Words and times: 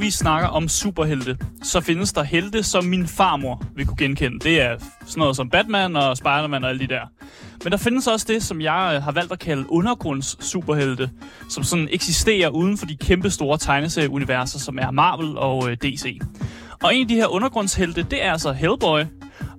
vi 0.00 0.10
snakker 0.10 0.48
om 0.48 0.68
superhelte, 0.68 1.38
så 1.62 1.80
findes 1.80 2.12
der 2.12 2.22
helte, 2.22 2.62
som 2.62 2.84
min 2.84 3.06
farmor 3.06 3.64
vil 3.76 3.86
kunne 3.86 3.96
genkende. 3.96 4.38
Det 4.38 4.60
er 4.60 4.76
sådan 5.06 5.20
noget 5.20 5.36
som 5.36 5.50
Batman 5.50 5.96
og 5.96 6.16
Spider-Man 6.16 6.64
og 6.64 6.70
alle 6.70 6.80
de 6.80 6.86
der. 6.86 7.00
Men 7.64 7.72
der 7.72 7.78
findes 7.78 8.06
også 8.06 8.26
det, 8.28 8.42
som 8.42 8.60
jeg 8.60 8.92
øh, 8.94 9.02
har 9.02 9.12
valgt 9.12 9.32
at 9.32 9.38
kalde 9.38 9.72
undergrunds 9.72 10.44
superhelte, 10.44 11.10
som 11.48 11.64
sådan 11.64 11.88
eksisterer 11.90 12.48
uden 12.48 12.78
for 12.78 12.86
de 12.86 12.96
kæmpe 12.96 13.30
store 13.30 13.58
tegneserieuniverser, 13.58 14.58
som 14.58 14.78
er 14.78 14.90
Marvel 14.90 15.38
og 15.38 15.70
øh, 15.70 15.76
DC. 15.76 16.20
Og 16.82 16.94
en 16.94 17.02
af 17.02 17.08
de 17.08 17.14
her 17.14 17.26
undergrundshelte, 17.26 18.02
det 18.02 18.24
er 18.24 18.32
altså 18.32 18.52
Hellboy. 18.52 19.00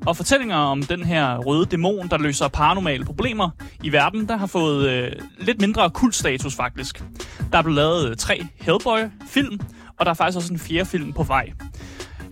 Og 0.06 0.18
fortællinger 0.18 0.56
om 0.56 0.84
den 0.84 1.04
her 1.04 1.38
røde 1.38 1.66
dæmon, 1.66 2.08
der 2.10 2.18
løser 2.18 2.48
paranormale 2.48 3.06
problemer 3.06 3.50
i 3.84 3.92
verden, 3.92 4.28
der 4.28 4.38
har 4.38 4.48
fået 4.48 4.90
øh, 4.90 5.12
lidt 5.40 5.62
mindre 5.62 5.90
kultstatus 5.90 6.56
faktisk. 6.56 7.04
Der 7.52 7.58
er 7.58 7.62
blevet 7.62 7.76
lavet 7.76 8.10
øh, 8.10 8.16
tre 8.16 8.48
Hellboy-film, 8.60 9.60
og 10.02 10.06
der 10.06 10.12
er 10.12 10.16
faktisk 10.16 10.36
også 10.36 10.54
en 10.54 10.60
fjerde 10.60 10.86
film 10.86 11.14
på 11.14 11.24
vej. 11.24 11.52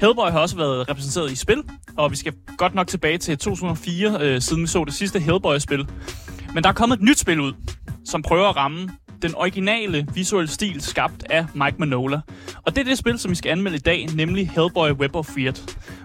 Hellboy 0.01 0.29
har 0.29 0.39
også 0.39 0.57
været 0.57 0.89
repræsenteret 0.89 1.31
i 1.31 1.35
spil, 1.35 1.63
og 1.97 2.11
vi 2.11 2.15
skal 2.15 2.33
godt 2.57 2.75
nok 2.75 2.87
tilbage 2.87 3.17
til 3.17 3.37
2004, 3.37 4.17
øh, 4.21 4.41
siden 4.41 4.61
vi 4.61 4.67
så 4.67 4.83
det 4.83 4.93
sidste 4.93 5.19
Hellboy-spil. 5.19 5.88
Men 6.53 6.63
der 6.63 6.69
er 6.69 6.73
kommet 6.73 6.97
et 6.97 7.03
nyt 7.03 7.19
spil 7.19 7.39
ud, 7.39 7.53
som 8.05 8.21
prøver 8.21 8.49
at 8.49 8.55
ramme 8.55 8.89
den 9.21 9.35
originale 9.35 10.07
visuelle 10.13 10.49
stil 10.49 10.81
skabt 10.81 11.23
af 11.29 11.45
Mike 11.53 11.75
Manola. 11.77 12.21
Og 12.66 12.75
det 12.75 12.81
er 12.81 12.85
det 12.85 12.97
spil, 12.97 13.19
som 13.19 13.31
vi 13.31 13.35
skal 13.35 13.49
anmelde 13.49 13.77
i 13.77 13.79
dag, 13.79 14.07
nemlig 14.16 14.49
Hellboy 14.49 14.91
Web 14.91 15.16
of 15.16 15.25
Fear. 15.25 15.53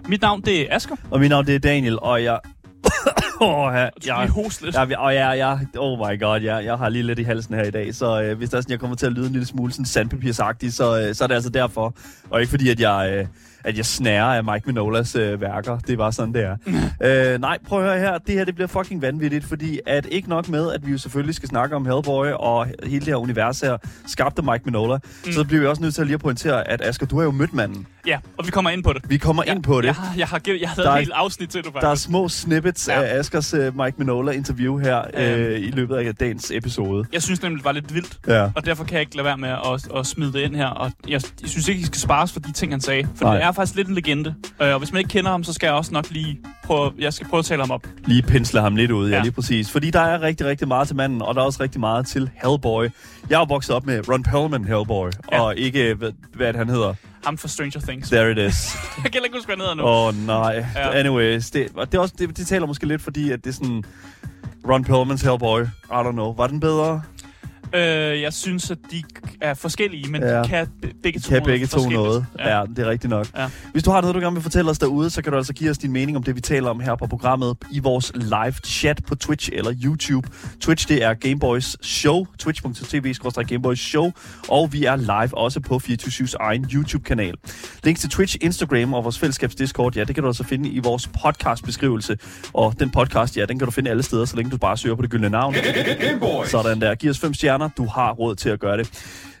Mit 0.07 0.21
navn 0.21 0.41
det 0.41 0.61
er 0.61 0.75
Asker. 0.75 0.95
Og 1.11 1.19
mit 1.19 1.29
navn 1.29 1.45
det 1.45 1.55
er 1.55 1.59
Daniel, 1.59 1.99
og 1.99 2.23
jeg... 2.23 2.39
oh, 3.41 3.73
jeg, 3.73 3.91
jeg, 4.05 4.29
jeg, 4.73 4.89
jeg, 4.89 4.97
og 4.97 5.15
jeg, 5.15 5.37
jeg, 5.37 5.59
oh 5.77 5.99
my 5.99 6.19
god, 6.19 6.41
jeg, 6.41 6.65
jeg 6.65 6.77
har 6.77 6.89
lige 6.89 7.03
lidt 7.03 7.19
i 7.19 7.23
halsen 7.23 7.55
her 7.55 7.63
i 7.63 7.71
dag, 7.71 7.95
så 7.95 8.21
øh, 8.21 8.37
hvis 8.37 8.49
der 8.49 8.57
er 8.57 8.61
sådan, 8.61 8.71
jeg 8.71 8.79
kommer 8.79 8.95
til 8.95 9.05
at 9.05 9.11
lyde 9.11 9.25
en 9.25 9.31
lille 9.31 9.47
smule 9.47 9.71
sådan 9.71 9.85
sandpapirsagtig, 9.85 10.73
så, 10.73 10.99
øh, 10.99 11.15
så 11.15 11.23
er 11.23 11.27
det 11.27 11.35
altså 11.35 11.49
derfor. 11.49 11.95
Og 12.29 12.41
ikke 12.41 12.49
fordi, 12.49 12.69
at 12.69 12.79
jeg... 12.79 13.09
Øh, 13.11 13.27
at 13.65 13.77
jeg 13.77 13.85
snærer 13.85 14.25
af 14.25 14.43
Mike 14.43 14.63
Minolas 14.65 15.15
øh, 15.15 15.41
værker. 15.41 15.79
Det 15.79 15.97
var 15.97 16.11
sådan, 16.11 16.33
det 16.33 16.43
er. 16.43 16.57
øh, 17.33 17.41
nej, 17.41 17.57
prøv 17.67 17.79
at 17.79 17.85
høre 17.85 17.99
her. 17.99 18.17
Det 18.17 18.35
her 18.35 18.45
det 18.45 18.55
bliver 18.55 18.67
fucking 18.67 19.01
vanvittigt, 19.01 19.45
fordi 19.45 19.79
at 19.85 20.05
ikke 20.11 20.29
nok 20.29 20.49
med, 20.49 20.71
at 20.71 20.85
vi 20.85 20.91
jo 20.91 20.97
selvfølgelig 20.97 21.35
skal 21.35 21.49
snakke 21.49 21.75
om 21.75 21.85
Hellboy 21.85 22.27
og 22.33 22.67
hele 22.83 22.99
det 22.99 23.07
her 23.07 23.15
univers 23.15 23.59
her, 23.61 23.77
skabte 24.07 24.41
Mike 24.41 24.61
Minola, 24.65 24.97
mm. 25.25 25.31
så 25.31 25.43
bliver 25.43 25.61
vi 25.61 25.67
også 25.67 25.81
nødt 25.81 25.93
til 25.93 26.01
at 26.01 26.07
lige 26.07 26.13
at 26.13 26.21
pointere, 26.21 26.67
at 26.67 26.81
Asger, 26.81 27.05
du 27.05 27.17
har 27.17 27.23
jo 27.23 27.31
mødt 27.31 27.53
manden. 27.53 27.87
Ja, 28.07 28.19
og 28.37 28.45
vi 28.45 28.51
kommer 28.51 28.71
ind 28.71 28.83
på 28.83 28.93
det. 28.93 29.01
Vi 29.09 29.17
kommer 29.17 29.43
ja, 29.47 29.53
ind 29.53 29.63
på 29.63 29.81
det. 29.81 29.87
Jeg 29.87 29.95
har, 29.95 30.13
jeg 30.17 30.27
har, 30.27 30.41
jeg 30.47 30.69
har 30.69 30.83
lavet 30.83 30.93
et 30.93 30.99
helt 30.99 31.11
afsnit 31.15 31.49
til 31.49 31.63
det, 31.63 31.65
faktisk. 31.65 31.81
Der 31.81 31.89
er 31.89 31.95
små 31.95 32.29
snippets 32.29 32.87
ja. 32.87 33.01
af 33.01 33.19
Askers 33.19 33.53
uh, 33.53 33.59
Mike 33.59 33.95
Minola-interview 33.97 34.77
her 34.77 35.01
øh, 35.13 35.51
øh, 35.51 35.59
i 35.59 35.71
løbet 35.71 35.95
af 35.95 36.15
dagens 36.15 36.51
episode. 36.51 37.05
Jeg 37.13 37.21
synes 37.21 37.41
nemlig, 37.41 37.57
det 37.57 37.65
var 37.65 37.71
lidt 37.71 37.93
vildt, 37.93 38.19
ja. 38.27 38.49
og 38.55 38.65
derfor 38.65 38.83
kan 38.83 38.93
jeg 38.93 39.01
ikke 39.01 39.15
lade 39.15 39.25
være 39.25 39.37
med 39.37 39.49
at, 39.49 39.97
at 39.99 40.05
smide 40.05 40.33
det 40.33 40.39
ind 40.39 40.55
her. 40.55 40.67
Og 40.67 40.91
jeg, 41.07 41.21
jeg 41.41 41.49
synes 41.49 41.67
ikke, 41.67 41.81
I 41.81 41.83
skal 41.83 41.99
spares 41.99 42.31
for 42.31 42.39
de 42.39 42.51
ting, 42.51 42.73
han 42.73 42.81
sagde, 42.81 43.07
for 43.15 43.25
Nej. 43.25 43.35
det 43.35 43.43
er 43.43 43.51
faktisk 43.55 43.75
lidt 43.75 43.87
en 43.87 43.95
legende. 43.95 44.35
Øh, 44.61 44.73
og 44.73 44.79
hvis 44.79 44.91
man 44.91 44.99
ikke 44.99 45.09
kender 45.09 45.31
ham, 45.31 45.43
så 45.43 45.53
skal 45.53 45.67
jeg 45.67 45.75
også 45.75 45.93
nok 45.93 46.11
lige 46.11 46.39
prøve, 46.63 46.91
jeg 46.99 47.13
skal 47.13 47.27
prøve 47.27 47.39
at 47.39 47.45
tale 47.45 47.61
ham 47.61 47.71
op. 47.71 47.87
Lige 48.05 48.21
pensle 48.21 48.61
ham 48.61 48.75
lidt 48.75 48.91
ud, 48.91 49.09
ja, 49.09 49.15
ja 49.15 49.21
lige 49.21 49.31
præcis. 49.31 49.71
Fordi 49.71 49.89
der 49.89 49.99
er 49.99 50.21
rigtig, 50.21 50.47
rigtig 50.47 50.67
meget 50.67 50.87
til 50.87 50.95
manden, 50.95 51.21
og 51.21 51.35
der 51.35 51.41
er 51.41 51.45
også 51.45 51.63
rigtig 51.63 51.79
meget 51.79 52.07
til 52.07 52.29
Hellboy. 52.43 52.89
Jeg 53.29 53.41
er 53.41 53.45
vokset 53.45 53.75
op 53.75 53.85
med 53.85 54.09
Ron 54.09 54.23
Perlman 54.23 54.65
Hellboy, 54.65 55.09
ja. 55.31 55.41
og 55.41 55.57
ikke, 55.57 55.93
hvad, 55.93 56.11
hvad 56.33 56.53
han 56.53 56.69
hedder. 56.69 56.93
Ham 57.25 57.37
for 57.37 57.47
Stranger 57.47 57.79
Things. 57.79 58.09
There 58.09 58.31
it 58.31 58.37
is. 58.37 58.55
jeg 59.03 59.11
kan 59.11 59.21
ikke 59.23 59.35
huske, 59.35 59.47
hvad 59.47 59.55
han 59.55 59.61
hedder 59.61 59.75
nu. 59.75 59.83
Åh, 59.83 60.07
oh, 60.07 60.25
nej. 60.25 60.65
Ja. 60.75 60.99
Anyways, 60.99 61.51
det, 61.51 61.67
det, 61.91 61.93
er 61.93 61.99
også, 61.99 62.15
det, 62.17 62.37
det 62.37 62.47
taler 62.47 62.67
måske 62.67 62.85
lidt, 62.85 63.01
fordi 63.01 63.31
at 63.31 63.43
det 63.43 63.49
er 63.49 63.53
sådan... 63.53 63.83
Ron 64.69 64.83
Perlmans 64.83 65.21
Hellboy, 65.21 65.61
I 65.61 65.67
don't 65.89 66.11
know. 66.11 66.33
Var 66.33 66.47
den 66.47 66.59
bedre? 66.59 67.01
Øh, 67.75 68.21
jeg 68.21 68.33
synes, 68.33 68.71
at 68.71 68.77
de 68.91 69.03
er 69.41 69.53
forskellige, 69.53 70.11
men 70.11 70.21
ja. 70.21 70.41
de 70.41 70.47
kan 70.47 70.67
begge 71.03 71.19
to, 71.19 71.29
kan 71.29 71.43
begge 71.43 71.67
to 71.67 71.89
noget. 71.89 72.25
Ja. 72.39 72.57
ja, 72.57 72.65
det 72.65 72.79
er 72.79 72.89
rigtigt 72.89 73.09
nok. 73.09 73.27
Ja. 73.37 73.49
Hvis 73.71 73.83
du 73.83 73.91
har 73.91 74.01
noget, 74.01 74.15
du 74.15 74.19
gerne 74.19 74.35
vil 74.35 74.43
fortælle 74.43 74.71
os 74.71 74.79
derude, 74.79 75.09
så 75.09 75.21
kan 75.21 75.31
du 75.31 75.37
altså 75.37 75.53
give 75.53 75.69
os 75.69 75.77
din 75.77 75.91
mening 75.91 76.17
om 76.17 76.23
det, 76.23 76.35
vi 76.35 76.41
taler 76.41 76.69
om 76.69 76.79
her 76.79 76.95
på 76.95 77.07
programmet 77.07 77.57
i 77.71 77.79
vores 77.79 78.11
live 78.15 78.53
chat 78.65 79.01
på 79.07 79.15
Twitch 79.15 79.49
eller 79.53 79.73
YouTube. 79.83 80.29
Twitch, 80.59 80.87
det 80.87 81.03
er 81.03 81.13
Gameboys 81.13 81.77
Show, 81.81 82.25
twitch.tv-gameboys 82.39 83.79
Show, 83.79 84.11
og 84.49 84.73
vi 84.73 84.85
er 84.85 84.95
live 84.95 85.37
også 85.37 85.59
på 85.59 85.79
24 85.79 86.27
egen 86.39 86.65
YouTube-kanal. 86.73 87.33
Links 87.83 88.01
til 88.01 88.09
Twitch, 88.09 88.37
Instagram 88.41 88.93
og 88.93 89.03
vores 89.03 89.19
fællesskabs 89.19 89.55
Discord, 89.55 89.95
ja, 89.95 90.03
det 90.03 90.15
kan 90.15 90.23
du 90.23 90.29
altså 90.29 90.43
finde 90.43 90.69
i 90.69 90.79
vores 90.79 91.07
podcast-beskrivelse. 91.07 92.17
Og 92.53 92.79
den 92.79 92.89
podcast, 92.89 93.37
ja, 93.37 93.45
den 93.45 93.59
kan 93.59 93.65
du 93.65 93.71
finde 93.71 93.89
alle 93.89 94.03
steder, 94.03 94.25
så 94.25 94.35
længe 94.35 94.51
du 94.51 94.57
bare 94.57 94.77
søger 94.77 94.95
på 94.95 95.01
det 95.01 95.09
gyldne 95.09 95.29
navn. 95.29 95.55
Sådan 96.45 96.81
der. 96.81 96.95
Giv 96.95 97.09
os 97.09 97.19
fem 97.19 97.33
stjerner 97.33 97.64
stjerner. 97.69 97.69
Du 97.77 97.85
har 97.85 98.11
råd 98.11 98.35
til 98.35 98.49
at 98.49 98.59
gøre 98.59 98.77
det. 98.77 98.91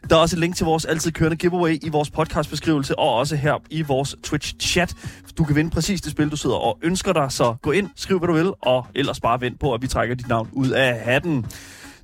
Der 0.09 0.15
er 0.15 0.19
også 0.19 0.35
et 0.35 0.39
link 0.39 0.55
til 0.55 0.65
vores 0.65 0.85
altid 0.85 1.11
kørende 1.11 1.37
giveaway 1.37 1.79
i 1.83 1.89
vores 1.89 2.09
podcastbeskrivelse, 2.09 2.99
og 2.99 3.13
også 3.13 3.35
her 3.35 3.53
i 3.69 3.81
vores 3.81 4.15
Twitch-chat. 4.27 4.95
Du 5.37 5.43
kan 5.43 5.55
vinde 5.55 5.71
præcis 5.71 6.01
det 6.01 6.11
spil, 6.11 6.31
du 6.31 6.37
sidder 6.37 6.55
og 6.55 6.79
ønsker 6.81 7.13
dig, 7.13 7.31
så 7.31 7.55
gå 7.61 7.71
ind, 7.71 7.89
skriv 7.95 8.19
hvad 8.19 8.27
du 8.27 8.33
vil, 8.33 8.53
og 8.61 8.85
ellers 8.95 9.19
bare 9.19 9.41
vent 9.41 9.59
på, 9.59 9.73
at 9.73 9.81
vi 9.81 9.87
trækker 9.87 10.15
dit 10.15 10.27
navn 10.27 10.49
ud 10.51 10.69
af 10.69 10.99
hatten. 10.99 11.45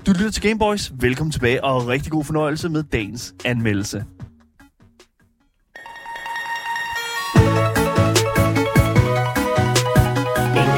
Du 0.06 0.12
lytter 0.12 0.32
til 0.32 0.42
Gameboys. 0.42 0.92
Velkommen 0.96 1.32
tilbage, 1.32 1.64
og 1.64 1.88
rigtig 1.88 2.12
god 2.12 2.24
fornøjelse 2.24 2.70
med 2.70 2.84
dagens 2.84 3.34
anmeldelse. 3.46 4.06
Ja, 10.56 10.72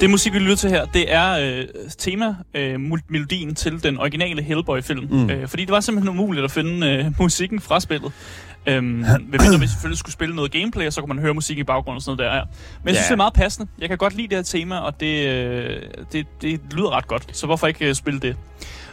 det 0.00 0.10
musik, 0.10 0.32
vi 0.32 0.38
lytter 0.38 0.56
til 0.56 0.70
her, 0.70 0.84
det 0.84 1.12
er 1.12 1.32
øh, 1.32 1.64
tema, 1.98 2.34
øh, 2.54 2.80
melodien 3.08 3.54
til 3.54 3.82
den 3.82 3.98
originale 3.98 4.42
Hellboy-film. 4.42 5.06
Mm. 5.10 5.30
Øh, 5.30 5.48
fordi 5.48 5.64
det 5.64 5.72
var 5.72 5.80
simpelthen 5.80 6.18
umuligt 6.18 6.44
at 6.44 6.50
finde 6.50 6.86
øh, 6.86 7.12
musikken 7.20 7.60
fra 7.60 7.80
spillet. 7.80 8.12
Øhm, 8.66 8.84
mindre 9.30 9.60
vi 9.60 9.66
selvfølgelig 9.66 9.98
skulle 9.98 10.12
spille 10.12 10.34
noget 10.36 10.52
gameplay, 10.52 10.86
og 10.86 10.92
så 10.92 11.00
kunne 11.00 11.14
man 11.14 11.18
høre 11.18 11.34
musik 11.34 11.58
i 11.58 11.64
baggrunden 11.64 11.96
og 11.96 12.02
sådan 12.02 12.16
noget 12.16 12.32
der. 12.32 12.36
Ja. 12.36 12.42
Men 12.82 12.88
jeg 12.88 12.94
synes, 12.94 12.96
yeah. 12.96 13.08
det 13.08 13.12
er 13.12 13.16
meget 13.16 13.32
passende. 13.32 13.70
Jeg 13.78 13.88
kan 13.88 13.98
godt 13.98 14.14
lide 14.14 14.28
det 14.28 14.36
her 14.36 14.42
tema, 14.42 14.78
og 14.78 15.00
det, 15.00 15.28
øh, 15.28 15.82
det, 16.12 16.26
det 16.42 16.60
lyder 16.72 16.96
ret 16.96 17.06
godt. 17.06 17.36
Så 17.36 17.46
hvorfor 17.46 17.66
ikke 17.66 17.88
øh, 17.88 17.94
spille 17.94 18.20
det? 18.20 18.36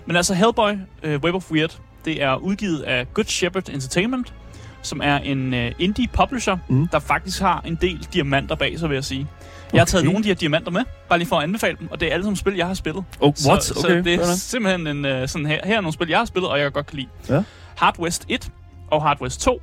Men 0.05 0.15
altså, 0.15 0.33
Hellboy, 0.33 0.71
øh, 1.03 1.19
Web 1.23 1.35
of 1.35 1.51
Weird, 1.51 1.77
det 2.05 2.23
er 2.23 2.35
udgivet 2.35 2.81
af 2.81 3.13
Good 3.13 3.25
Shepherd 3.25 3.69
Entertainment, 3.69 4.33
som 4.81 5.01
er 5.03 5.17
en 5.17 5.53
øh, 5.53 5.71
indie 5.79 6.07
publisher, 6.07 6.57
mm. 6.69 6.87
der 6.87 6.99
faktisk 6.99 7.41
har 7.41 7.63
en 7.65 7.77
del 7.81 8.07
diamanter 8.13 8.55
bag 8.55 8.79
sig, 8.79 8.89
vil 8.89 8.95
jeg 8.95 9.03
sige. 9.03 9.27
Jeg 9.73 9.81
har 9.81 9.85
taget 9.85 10.05
nogle 10.05 10.17
af 10.17 10.23
de 10.23 10.27
her 10.27 10.35
diamanter 10.35 10.71
med, 10.71 10.81
bare 11.09 11.19
lige 11.19 11.27
for 11.27 11.35
at 11.35 11.43
anbefale 11.43 11.77
dem, 11.79 11.87
og 11.91 11.99
det 11.99 12.07
er 12.07 12.13
alle 12.13 12.23
sammen 12.23 12.35
spil, 12.35 12.55
jeg 12.55 12.67
har 12.67 12.73
spillet. 12.73 13.03
Oh, 13.19 13.33
what? 13.47 13.63
Så, 13.63 13.73
okay. 13.77 13.97
så 13.97 14.01
det 14.03 14.13
er 14.13 14.35
simpelthen 14.35 14.87
en, 14.87 15.05
uh, 15.05 15.27
sådan 15.27 15.45
her, 15.45 15.59
her 15.63 15.77
er 15.77 15.81
nogle 15.81 15.93
spil, 15.93 16.09
jeg 16.09 16.17
har 16.17 16.25
spillet, 16.25 16.51
og 16.51 16.59
jeg 16.59 16.73
godt 16.73 16.85
kan 16.85 16.97
lide. 16.97 17.09
Ja. 17.29 17.43
Hard 17.75 17.99
West 17.99 18.25
1 18.29 18.49
og 18.91 19.01
Hard 19.01 19.21
West 19.21 19.41
2. 19.41 19.61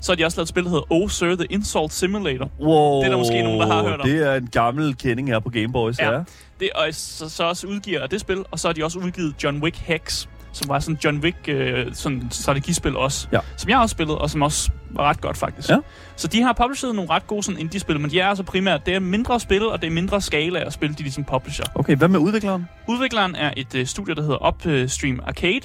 Så 0.00 0.12
har 0.12 0.16
de 0.16 0.24
også 0.24 0.38
lavet 0.38 0.44
et 0.44 0.48
spil, 0.48 0.64
der 0.64 0.70
hedder 0.70 0.92
Oh 0.92 1.10
Sir, 1.10 1.34
The 1.34 1.46
Insult 1.50 1.92
Simulator. 1.92 2.50
Wow, 2.60 2.98
det 2.98 3.06
er 3.06 3.10
der 3.10 3.18
måske 3.18 3.42
nogen, 3.42 3.60
der 3.60 3.66
har 3.66 3.82
hørt 3.82 4.00
om. 4.00 4.08
Det 4.08 4.26
er 4.26 4.34
en 4.34 4.46
gammel 4.46 4.96
kending 4.96 5.28
her 5.28 5.38
på 5.38 5.50
Game 5.50 5.72
Boys, 5.72 5.98
ja. 5.98 6.12
ja. 6.12 6.22
Det, 6.60 6.70
og 6.74 6.88
så, 6.90 7.28
så 7.28 7.44
også 7.44 7.66
udgiver 7.66 8.06
det 8.06 8.20
spil, 8.20 8.44
og 8.50 8.58
så 8.58 8.68
har 8.68 8.72
de 8.72 8.84
også 8.84 8.98
udgivet 8.98 9.34
John 9.44 9.62
Wick 9.62 9.76
Hex, 9.76 10.26
som 10.52 10.68
var 10.68 10.78
sådan 10.78 10.98
John 11.04 11.18
Wick 11.18 11.36
øh, 11.48 11.86
sådan 11.92 12.28
strategispil 12.30 12.96
også, 12.96 13.28
ja. 13.32 13.38
som 13.56 13.70
jeg 13.70 13.78
også 13.78 13.92
spillet, 13.92 14.18
og 14.18 14.30
som 14.30 14.42
også 14.42 14.70
var 14.90 15.04
ret 15.04 15.20
godt 15.20 15.36
faktisk. 15.36 15.68
Ja. 15.68 15.76
Så 16.16 16.28
de 16.28 16.42
har 16.42 16.52
published 16.52 16.92
nogle 16.92 17.10
ret 17.10 17.26
gode 17.26 17.42
sådan 17.42 17.60
indie-spil, 17.60 18.00
men 18.00 18.10
de 18.10 18.20
er 18.20 18.26
altså 18.26 18.42
primært, 18.42 18.86
det 18.86 18.94
er 18.94 19.00
mindre 19.00 19.40
spil, 19.40 19.66
og 19.66 19.82
det 19.82 19.86
er 19.86 19.90
mindre 19.90 20.20
skala 20.20 20.60
at 20.60 20.72
spille, 20.72 20.94
de 20.94 21.02
ligesom 21.02 21.24
publisher. 21.24 21.64
Okay, 21.74 21.96
hvad 21.96 22.08
med 22.08 22.18
udvikleren? 22.18 22.68
Udvikleren 22.88 23.34
er 23.34 23.52
et 23.56 23.74
øh, 23.74 23.86
studie, 23.86 24.14
der 24.14 24.22
hedder 24.22 24.48
Upstream 24.48 25.20
Arcade. 25.26 25.60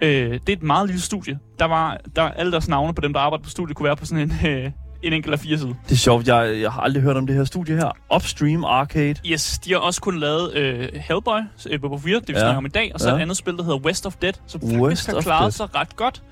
Øh, 0.00 0.32
det 0.32 0.48
er 0.48 0.52
et 0.52 0.62
meget 0.62 0.86
lille 0.86 1.02
studie. 1.02 1.38
Der 1.58 1.64
var 1.64 2.00
der, 2.16 2.22
alle 2.22 2.52
deres 2.52 2.68
navne 2.68 2.94
på 2.94 3.00
dem, 3.00 3.12
der 3.12 3.20
arbejder 3.20 3.44
på 3.44 3.50
studiet, 3.50 3.76
kunne 3.76 3.86
være 3.86 3.96
på 3.96 4.06
sådan 4.06 4.30
en, 4.30 4.48
øh, 4.50 4.70
en 5.06 5.12
enkelt 5.12 5.32
af 5.32 5.40
fire 5.40 5.58
side. 5.58 5.74
Det 5.84 5.92
er 5.92 5.96
sjovt, 5.96 6.28
jeg, 6.28 6.60
jeg 6.60 6.72
har 6.72 6.80
aldrig 6.80 7.02
hørt 7.02 7.16
om 7.16 7.26
det 7.26 7.36
her 7.36 7.44
studie 7.44 7.76
her. 7.76 7.90
Upstream 8.14 8.64
Arcade. 8.64 9.14
Yes, 9.26 9.58
de 9.58 9.72
har 9.72 9.78
også 9.78 10.00
kun 10.00 10.18
lavet 10.18 10.54
øh, 10.54 10.88
Hellboy, 10.94 11.40
øh, 11.70 11.80
på 11.80 12.00
4, 12.04 12.20
det 12.20 12.28
vi 12.28 12.32
ja. 12.32 12.38
snakker 12.38 12.56
om 12.56 12.66
i 12.66 12.68
dag, 12.68 12.90
og 12.94 13.00
så 13.00 13.08
ja. 13.08 13.16
et 13.16 13.20
andet 13.20 13.36
spil, 13.36 13.56
der 13.56 13.62
hedder 13.62 13.78
West 13.78 14.06
of 14.06 14.14
Dead, 14.22 14.32
som 14.46 14.60
faktisk 14.60 14.80
West 14.80 15.06
har 15.06 15.20
klaret 15.20 15.54
sig 15.54 15.74
ret 15.74 15.96
godt. 15.96 16.22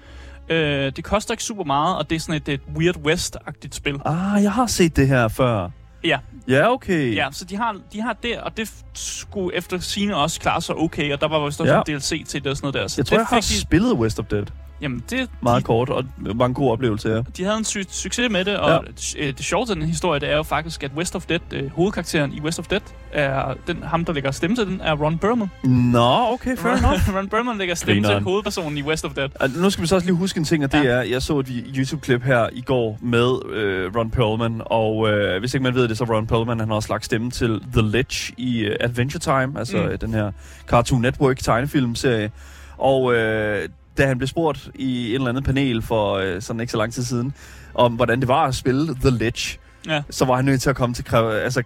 Øh, 0.48 0.92
det 0.96 1.04
koster 1.04 1.32
ikke 1.32 1.44
super 1.44 1.64
meget, 1.64 1.96
og 1.96 2.10
det 2.10 2.16
er 2.16 2.20
sådan 2.20 2.34
et, 2.34 2.48
et 2.48 2.60
Weird 2.76 2.96
West-agtigt 2.96 3.74
spil. 3.74 4.00
Ah, 4.04 4.42
jeg 4.42 4.52
har 4.52 4.66
set 4.66 4.96
det 4.96 5.08
her 5.08 5.28
før. 5.28 5.68
Ja. 6.04 6.18
Ja, 6.48 6.72
okay. 6.72 7.14
Ja, 7.14 7.28
så 7.32 7.44
de 7.44 7.56
har, 7.56 7.76
de 7.92 8.00
har 8.00 8.16
det, 8.22 8.38
og 8.38 8.56
det 8.56 8.72
skulle 8.94 9.56
efter 9.56 9.78
sine 9.78 10.16
også 10.16 10.40
klare 10.40 10.60
sig 10.60 10.74
okay, 10.74 11.12
og 11.12 11.20
der 11.20 11.28
var 11.28 11.46
vist 11.46 11.60
også 11.60 11.74
ja. 11.74 11.82
en 11.88 12.00
DLC 12.00 12.26
til 12.26 12.44
det 12.44 12.50
og 12.50 12.56
sådan 12.56 12.66
noget 12.66 12.82
der. 12.82 12.88
Så 12.88 12.94
jeg 12.98 13.06
tror, 13.06 13.16
det 13.16 13.20
jeg 13.20 13.26
har 13.26 13.40
de... 13.40 13.60
spillet 13.60 13.92
West 13.92 14.18
of 14.18 14.24
Dead. 14.26 14.44
Jamen, 14.82 15.02
det... 15.10 15.30
Meget 15.40 15.60
de, 15.60 15.64
kort, 15.64 15.90
og 15.90 16.04
mange 16.34 16.54
gode 16.54 16.70
oplevelser, 16.72 17.10
ja. 17.10 17.22
De 17.36 17.44
havde 17.44 17.58
en 17.58 17.64
sy- 17.64 17.78
succes 17.88 18.30
med 18.30 18.44
det, 18.44 18.56
og 18.56 18.70
ja. 18.70 19.24
det, 19.24 19.38
det 19.38 19.46
sjove 19.46 19.66
til 19.66 19.74
den 19.74 19.82
historie, 19.84 20.20
det 20.20 20.30
er 20.30 20.36
jo 20.36 20.42
faktisk, 20.42 20.82
at 20.82 20.90
West 20.96 21.16
of 21.16 21.26
Dead, 21.26 21.40
øh, 21.52 21.70
hovedkarakteren 21.70 22.32
i 22.32 22.40
West 22.40 22.58
of 22.58 22.66
Dead, 22.66 22.80
er 23.12 23.54
den, 23.66 23.82
ham, 23.82 24.04
der 24.04 24.12
lægger 24.12 24.30
stemme 24.30 24.56
til 24.56 24.66
den, 24.66 24.80
er 24.80 24.94
Ron 24.94 25.18
Perlman. 25.18 25.50
Nå, 25.64 26.32
okay, 26.32 26.56
fair 26.56 26.72
enough. 26.72 27.16
Ron 27.16 27.28
Perlman 27.28 27.58
lægger 27.62 27.74
stemme 27.74 28.08
til 28.08 28.20
hovedpersonen 28.20 28.78
i 28.78 28.82
West 28.82 29.04
of 29.04 29.14
Dead. 29.14 29.28
Altså, 29.40 29.60
nu 29.60 29.70
skal 29.70 29.82
vi 29.82 29.88
så 29.88 29.94
også 29.94 30.06
lige 30.06 30.16
huske 30.16 30.38
en 30.38 30.44
ting, 30.44 30.64
og 30.64 30.72
det 30.72 30.84
ja. 30.84 30.90
er, 30.90 31.02
jeg 31.02 31.22
så 31.22 31.38
et 31.38 31.46
YouTube-klip 31.76 32.22
her 32.22 32.48
i 32.52 32.60
går 32.60 32.98
med 33.00 33.52
øh, 33.52 33.96
Ron 33.96 34.10
Perlman, 34.10 34.62
og 34.66 35.08
øh, 35.08 35.40
hvis 35.40 35.54
ikke 35.54 35.64
man 35.64 35.74
ved 35.74 35.88
det, 35.88 35.98
så 35.98 36.04
Ron 36.04 36.26
Perlman, 36.26 36.60
han 36.60 36.68
har 36.68 36.74
også 36.74 36.92
lagt 36.92 37.04
stemme 37.04 37.30
til 37.30 37.60
The 37.72 37.82
Ledge 37.82 38.34
i 38.36 38.66
uh, 38.66 38.74
Adventure 38.80 39.20
Time, 39.20 39.58
altså 39.58 39.76
mm. 39.76 39.98
den 39.98 40.14
her 40.14 40.32
Cartoon 40.66 41.02
Network 41.02 41.38
tegnefilmserie. 41.38 42.30
Og 42.78 43.14
øh, 43.14 43.68
da 43.98 44.06
han 44.06 44.18
blev 44.18 44.28
spurgt 44.28 44.70
i 44.74 45.08
en 45.08 45.14
eller 45.14 45.28
anden 45.28 45.44
panel 45.44 45.82
for 45.82 46.14
øh, 46.14 46.42
sådan 46.42 46.60
ikke 46.60 46.70
så 46.70 46.78
lang 46.78 46.92
tid 46.92 47.02
siden, 47.02 47.34
om 47.74 47.92
hvordan 47.92 48.20
det 48.20 48.28
var 48.28 48.46
at 48.46 48.54
spille 48.54 48.94
The 48.94 49.10
Ledge, 49.10 49.58
ja. 49.86 50.02
så 50.10 50.24
var 50.24 50.36
han 50.36 50.44
nødt 50.44 50.62
til 50.62 50.70
at 50.70 50.76
komme 50.76 50.94
til 50.94 51.14
altså, 51.14 51.62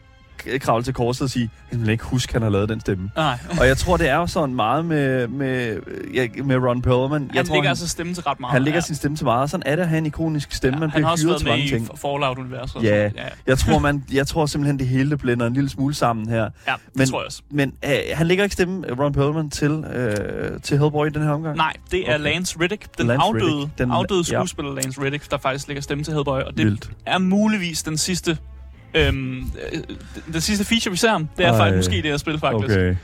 kravle 0.60 0.84
til 0.84 0.94
korset 0.94 1.22
og 1.22 1.30
sige, 1.30 1.50
han 1.70 1.80
vil 1.80 1.88
ikke 1.88 2.04
huske, 2.04 2.30
at 2.30 2.32
han 2.34 2.42
har 2.42 2.50
lavet 2.50 2.68
den 2.68 2.80
stemme. 2.80 3.10
Nej. 3.16 3.38
og 3.60 3.66
jeg 3.66 3.76
tror, 3.76 3.96
det 3.96 4.08
er 4.08 4.16
jo 4.16 4.26
sådan 4.26 4.54
meget 4.54 4.84
med, 4.84 5.28
med, 5.28 5.78
ja, 6.14 6.26
med 6.44 6.56
Ron 6.56 6.82
Perlman. 6.82 7.20
Han 7.20 7.30
jeg 7.34 7.46
tror, 7.46 7.54
lægger 7.54 7.68
han, 7.68 7.70
altså 7.70 7.88
stemme 7.88 8.14
til 8.14 8.22
ret 8.22 8.40
meget. 8.40 8.52
Han 8.52 8.62
lægger 8.62 8.76
ja. 8.76 8.80
sin 8.80 8.94
stemme 8.94 9.16
til 9.16 9.24
meget. 9.24 9.50
Sådan 9.50 9.62
er 9.66 9.76
det 9.76 9.82
at 9.82 9.88
have 9.88 9.98
en 9.98 10.06
ikonisk 10.06 10.52
stemme. 10.52 10.76
Ja, 10.76 10.80
man 10.80 10.90
bliver 10.90 11.16
hyret 11.24 11.38
til 11.38 11.48
mange 11.48 11.62
ting. 11.62 11.72
Han 11.72 11.80
har 11.80 11.90
også 11.90 12.02
Fallout-universet. 12.02 12.82
Ja, 12.82 13.02
ja, 13.02 13.10
jeg 13.46 13.58
tror, 13.58 13.78
man, 13.78 14.04
jeg 14.12 14.26
tror 14.26 14.46
simpelthen, 14.46 14.78
det 14.78 14.86
hele 14.86 15.16
blænder 15.16 15.46
en 15.46 15.54
lille 15.54 15.70
smule 15.70 15.94
sammen 15.94 16.28
her. 16.28 16.42
Ja, 16.42 16.72
det 16.72 16.80
men, 16.94 17.08
tror 17.08 17.20
jeg 17.20 17.26
også. 17.26 17.42
Men 17.50 17.72
uh, 17.86 17.90
han 18.14 18.26
lægger 18.26 18.44
ikke 18.44 18.52
stemme, 18.52 18.86
Ron 18.98 19.12
Perlman, 19.12 19.50
til, 19.50 19.72
uh, 19.72 20.60
til 20.62 20.78
Hellboy 20.78 21.06
i 21.06 21.10
den 21.10 21.22
her 21.22 21.30
omgang? 21.30 21.56
Nej, 21.56 21.72
det 21.90 22.10
er 22.10 22.14
okay. 22.14 22.24
Lance 22.24 22.60
Riddick, 22.60 22.98
den 22.98 23.06
Lance 23.06 23.22
afdøde, 23.26 23.56
Riddick. 23.56 23.78
Den, 23.78 23.90
afdøde 23.90 24.24
skuespiller 24.24 24.72
ja. 24.72 24.80
Lance 24.80 25.00
Riddick, 25.00 25.30
der 25.30 25.38
faktisk 25.38 25.68
lægger 25.68 25.82
stemme 25.82 26.04
til 26.04 26.14
Hellboy. 26.14 26.40
Og 26.40 26.56
det 26.56 26.66
Vildt. 26.66 26.90
er 27.06 27.18
muligvis 27.18 27.82
den 27.82 27.96
sidste 27.96 28.38
Øhm, 28.96 29.38
øh, 29.38 29.80
det 30.32 30.42
sidste 30.42 30.64
feature, 30.64 30.90
vi 30.90 30.96
ser 30.96 31.10
ham, 31.10 31.28
det 31.38 31.46
er 31.46 31.52
Ej, 31.52 31.58
faktisk 31.58 31.76
måske 31.76 32.02
det 32.02 32.10
her 32.10 32.16
spil, 32.16 32.38
faktisk. 32.38 32.76
Okay. 32.76 32.96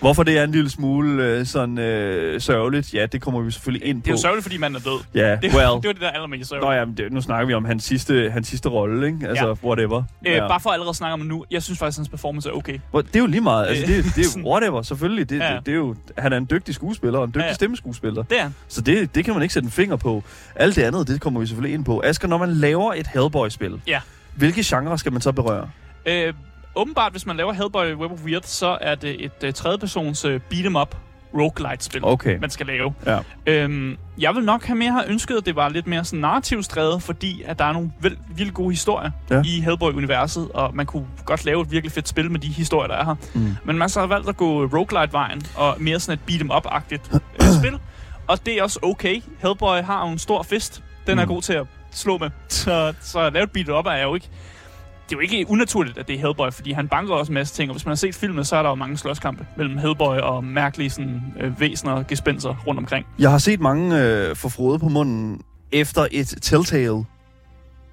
Hvorfor 0.00 0.22
det 0.22 0.38
er 0.38 0.44
en 0.44 0.50
lille 0.50 0.70
smule 0.70 1.24
øh, 1.24 1.46
sådan 1.46 1.78
øh, 1.78 2.40
sørgeligt, 2.40 2.94
ja, 2.94 3.06
det 3.06 3.22
kommer 3.22 3.40
vi 3.40 3.50
selvfølgelig 3.50 3.88
ind 3.88 4.02
på. 4.02 4.04
Det 4.04 4.10
er 4.10 4.14
jo 4.14 4.20
sørgeligt, 4.20 4.42
fordi 4.42 4.56
manden 4.58 4.82
er 4.86 4.90
død. 4.90 5.00
Ja, 5.14 5.20
yeah, 5.20 5.42
det, 5.42 5.54
well. 5.54 5.82
det 5.82 5.86
var 5.86 5.92
det 5.92 6.00
der 6.00 6.10
allermest 6.10 6.48
sørgeligt. 6.50 6.98
Nå 6.98 7.02
ja, 7.02 7.04
det, 7.04 7.12
nu 7.12 7.20
snakker 7.20 7.46
vi 7.46 7.54
om 7.54 7.64
hans 7.64 7.84
sidste, 7.84 8.30
hans 8.30 8.48
sidste 8.48 8.68
rolle, 8.68 9.06
ikke? 9.06 9.28
Altså, 9.28 9.46
ja. 9.46 9.68
whatever. 9.68 10.02
Øh, 10.26 10.32
ja. 10.32 10.48
Bare 10.48 10.60
for 10.60 10.70
allerede 10.70 10.90
at 10.90 10.96
snakke 10.96 11.12
om 11.12 11.20
nu, 11.20 11.44
jeg 11.50 11.62
synes 11.62 11.78
faktisk, 11.78 11.98
hans 11.98 12.08
performance 12.08 12.48
er 12.48 12.52
okay. 12.52 12.78
Det 12.94 13.16
er 13.16 13.20
jo 13.20 13.26
lige 13.26 13.40
meget, 13.40 13.66
altså, 13.66 13.86
det, 13.86 14.04
det 14.16 14.26
er 14.26 14.44
whatever, 14.50 14.82
selvfølgelig. 14.82 15.30
Det, 15.30 15.38
ja. 15.38 15.54
det, 15.54 15.66
det, 15.66 15.72
er 15.72 15.76
jo, 15.76 15.94
han 16.18 16.32
er 16.32 16.36
en 16.36 16.48
dygtig 16.50 16.74
skuespiller, 16.74 17.18
og 17.18 17.24
en 17.24 17.30
dygtig 17.30 17.48
ja. 17.48 17.54
stemmeskuespiller. 17.54 18.22
Det 18.22 18.40
er 18.40 18.50
Så 18.68 18.80
det, 18.80 19.14
det 19.14 19.24
kan 19.24 19.34
man 19.34 19.42
ikke 19.42 19.54
sætte 19.54 19.66
en 19.66 19.72
finger 19.72 19.96
på. 19.96 20.22
Alt 20.54 20.76
det 20.76 20.82
andet, 20.82 21.08
det 21.08 21.20
kommer 21.20 21.40
vi 21.40 21.46
selvfølgelig 21.46 21.74
ind 21.74 21.84
på. 21.84 22.00
Asger, 22.04 22.28
når 22.28 22.38
man 22.38 22.48
laver 22.48 22.94
et 22.94 23.06
Hellboy-spil, 23.06 23.80
ja. 23.86 24.00
Hvilke 24.36 24.62
genre 24.64 24.98
skal 24.98 25.12
man 25.12 25.20
så 25.20 25.32
berøre? 25.32 25.70
Øh, 26.06 26.34
åbenbart, 26.74 27.12
hvis 27.12 27.26
man 27.26 27.36
laver 27.36 27.52
Hellboy 27.52 27.94
Web 27.94 28.12
of 28.12 28.24
Weird, 28.24 28.42
så 28.42 28.78
er 28.80 28.94
det 28.94 29.24
et 29.24 29.44
uh, 29.44 29.50
tredjepersons 29.52 30.24
uh, 30.24 30.34
beat'em 30.52 30.78
up 30.80 30.96
roguelite-spil, 31.34 32.04
okay. 32.04 32.38
man 32.38 32.50
skal 32.50 32.66
lave. 32.66 32.94
Ja. 33.06 33.18
Øhm, 33.46 33.96
jeg 34.18 34.34
vil 34.34 34.44
nok 34.44 34.64
have 34.64 34.76
mere 34.76 34.92
have 34.92 35.08
ønsket, 35.08 35.36
at 35.36 35.46
det 35.46 35.56
var 35.56 35.68
lidt 35.68 35.86
mere 35.86 36.04
sådan 36.04 36.20
narrativstrevet, 36.20 37.02
fordi 37.02 37.42
at 37.46 37.58
der 37.58 37.64
er 37.64 37.72
nogle 37.72 37.92
vildt, 38.00 38.18
vildt 38.36 38.54
gode 38.54 38.70
historier 38.70 39.10
ja. 39.30 39.42
i 39.44 39.60
Hellboy-universet, 39.60 40.48
og 40.54 40.74
man 40.74 40.86
kunne 40.86 41.06
godt 41.24 41.44
lave 41.44 41.62
et 41.62 41.70
virkelig 41.70 41.92
fedt 41.92 42.08
spil 42.08 42.30
med 42.30 42.40
de 42.40 42.48
historier, 42.48 42.88
der 42.88 42.94
er 42.94 43.04
her. 43.04 43.14
Mm. 43.34 43.56
Men 43.64 43.78
man 43.78 43.88
så 43.88 44.00
har 44.00 44.06
valgt 44.06 44.28
at 44.28 44.36
gå 44.36 44.64
roguelite-vejen, 44.64 45.42
og 45.56 45.76
mere 45.78 46.00
sådan 46.00 46.18
et 46.26 46.34
beat'em 46.34 46.56
up-agtigt 46.56 47.14
øh, 47.14 47.46
spil. 47.60 47.78
Og 48.28 48.46
det 48.46 48.58
er 48.58 48.62
også 48.62 48.78
okay. 48.82 49.22
Hellboy 49.42 49.76
har 49.76 50.06
jo 50.06 50.12
en 50.12 50.18
stor 50.18 50.42
fest. 50.42 50.82
Den 51.06 51.18
er 51.18 51.24
mm. 51.24 51.28
god 51.28 51.42
til 51.42 51.52
at 51.52 51.66
slå 51.90 52.18
med. 52.18 52.30
Så, 52.48 52.94
så 53.00 53.20
at 53.20 53.32
lave 53.32 53.44
et 53.44 53.58
beat'em 53.58 53.78
up 53.78 53.86
er 53.86 54.02
jo 54.02 54.14
ikke 54.14 54.30
det 55.10 55.16
er 55.16 55.20
jo 55.20 55.20
ikke 55.20 55.50
unaturligt, 55.50 55.98
at 55.98 56.08
det 56.08 56.14
er 56.14 56.18
Hellboy, 56.18 56.50
fordi 56.50 56.72
han 56.72 56.88
banker 56.88 57.14
også 57.14 57.32
en 57.32 57.34
masse 57.34 57.54
ting, 57.54 57.70
og 57.70 57.74
hvis 57.74 57.84
man 57.84 57.90
har 57.90 57.96
set 57.96 58.14
filmen, 58.14 58.44
så 58.44 58.56
er 58.56 58.62
der 58.62 58.68
jo 58.68 58.74
mange 58.74 58.96
slåskampe 58.96 59.46
mellem 59.56 59.78
Hellboy 59.78 60.16
og 60.16 60.44
mærkelige 60.44 60.90
sådan, 60.90 61.22
øh, 61.40 61.60
væsener 61.60 61.92
og 61.92 62.06
gespenser 62.06 62.56
rundt 62.66 62.78
omkring. 62.78 63.06
Jeg 63.18 63.30
har 63.30 63.38
set 63.38 63.60
mange 63.60 64.02
øh, 64.02 64.36
forfrode 64.36 64.78
på 64.78 64.88
munden 64.88 65.42
efter 65.72 66.06
et 66.12 66.34
Telltale 66.42 67.04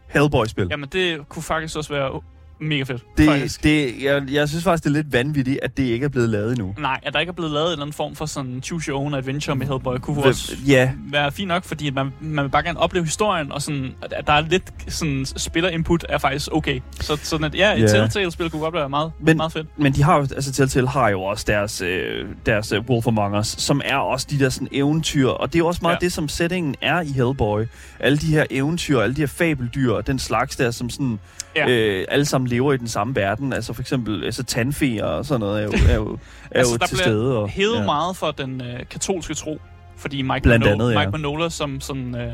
Hellboy-spil. 0.07 0.67
Jamen, 0.71 0.89
det 0.89 1.29
kunne 1.29 1.43
faktisk 1.43 1.77
også 1.77 1.93
være 1.93 2.21
mega 2.59 2.83
fedt. 2.83 3.03
Det, 3.17 3.57
det, 3.63 4.03
jeg, 4.03 4.23
jeg 4.31 4.49
synes 4.49 4.63
faktisk, 4.63 4.83
det 4.83 4.89
er 4.89 4.93
lidt 4.93 5.13
vanvittigt, 5.13 5.59
at 5.61 5.77
det 5.77 5.83
ikke 5.83 6.03
er 6.03 6.09
blevet 6.09 6.29
lavet 6.29 6.51
endnu. 6.51 6.75
Nej, 6.77 6.99
at 7.03 7.13
der 7.13 7.19
ikke 7.19 7.29
er 7.29 7.33
blevet 7.33 7.51
lavet 7.51 7.65
en 7.65 7.71
eller 7.71 7.83
anden 7.83 7.93
form 7.93 8.15
for 8.15 8.25
sådan 8.25 8.61
choose 8.63 8.91
your 8.91 8.99
own 8.99 9.13
adventure 9.13 9.55
med 9.55 9.67
Hellboy, 9.67 9.97
kunne 9.97 10.13
Hvem, 10.13 10.27
også 10.27 10.55
ja. 10.67 10.91
være 11.11 11.31
fint 11.31 11.47
nok, 11.47 11.63
fordi 11.63 11.89
man, 11.89 12.13
man 12.19 12.43
vil 12.43 12.49
bare 12.49 12.63
gerne 12.63 12.79
opleve 12.79 13.05
historien, 13.05 13.51
og 13.51 13.61
sådan, 13.61 13.93
at 14.01 14.27
der 14.27 14.33
er 14.33 14.41
lidt 14.41 14.73
sådan, 14.87 15.25
spiller-input 15.25 16.05
er 16.09 16.17
faktisk 16.17 16.47
okay. 16.51 16.79
Så 17.01 17.19
sådan 17.23 17.45
at, 17.45 17.55
ja, 17.55 17.73
et 17.73 17.79
yeah. 17.79 17.89
Telltale-spil 17.89 18.49
kunne 18.49 18.61
godt 18.61 18.73
være 18.73 18.89
meget, 18.89 19.11
men, 19.19 19.37
meget 19.37 19.51
fedt. 19.53 19.67
Men 19.77 19.93
de 19.93 20.03
har 20.03 20.13
altså 20.13 20.51
Telltale 20.51 20.87
har 20.87 21.09
jo 21.09 21.21
også 21.21 21.45
deres, 21.47 21.81
øh, 21.81 22.25
deres 22.45 22.73
uh, 22.73 22.85
Wolf 22.89 23.07
Among 23.07 23.37
Us, 23.37 23.47
som 23.47 23.81
er 23.85 23.97
også 23.97 24.27
de 24.29 24.39
der 24.39 24.49
sådan 24.49 24.67
eventyr, 24.71 25.27
og 25.27 25.53
det 25.53 25.59
er 25.59 25.63
også 25.63 25.79
meget 25.81 25.97
ja. 26.01 26.05
det, 26.05 26.13
som 26.13 26.27
settingen 26.27 26.75
er 26.81 27.01
i 27.01 27.11
Hellboy. 27.11 27.65
Alle 27.99 28.17
de 28.17 28.27
her 28.27 28.45
eventyr, 28.49 28.99
alle 28.99 29.15
de 29.15 29.21
her 29.21 29.27
fabeldyr, 29.27 30.01
den 30.01 30.19
slags 30.19 30.55
der, 30.55 30.71
som 30.71 30.89
sådan 30.89 31.19
ja. 31.57 31.69
øh, 31.69 32.05
alle 32.09 32.25
sammen 32.25 32.47
lever 32.47 32.73
i 32.73 32.77
den 32.77 32.87
samme 32.87 33.15
verden. 33.15 33.53
Altså 33.53 33.73
for 33.73 33.81
eksempel 33.81 34.23
altså 34.23 34.43
tandfe 34.43 35.05
og 35.05 35.25
sådan 35.25 35.39
noget 35.39 35.61
er 35.61 35.65
jo, 35.65 35.71
er 35.89 35.95
jo, 35.95 36.17
er 36.51 36.59
altså, 36.59 36.77
jo 36.81 36.87
til 36.87 36.97
stede. 36.97 37.37
Og, 37.37 37.49
hævet 37.49 37.79
ja. 37.79 37.85
meget 37.85 38.17
for 38.17 38.31
den 38.31 38.61
øh, 38.61 38.79
katolske 38.89 39.33
tro. 39.33 39.61
Fordi 39.97 40.21
Mike, 40.21 40.41
Blandt 40.43 40.65
Manola, 40.65 40.83
andet, 40.83 40.93
ja. 40.93 40.99
Mike 40.99 41.11
Manola, 41.11 41.49
som, 41.49 41.81
som 41.81 42.15
øh, 42.15 42.31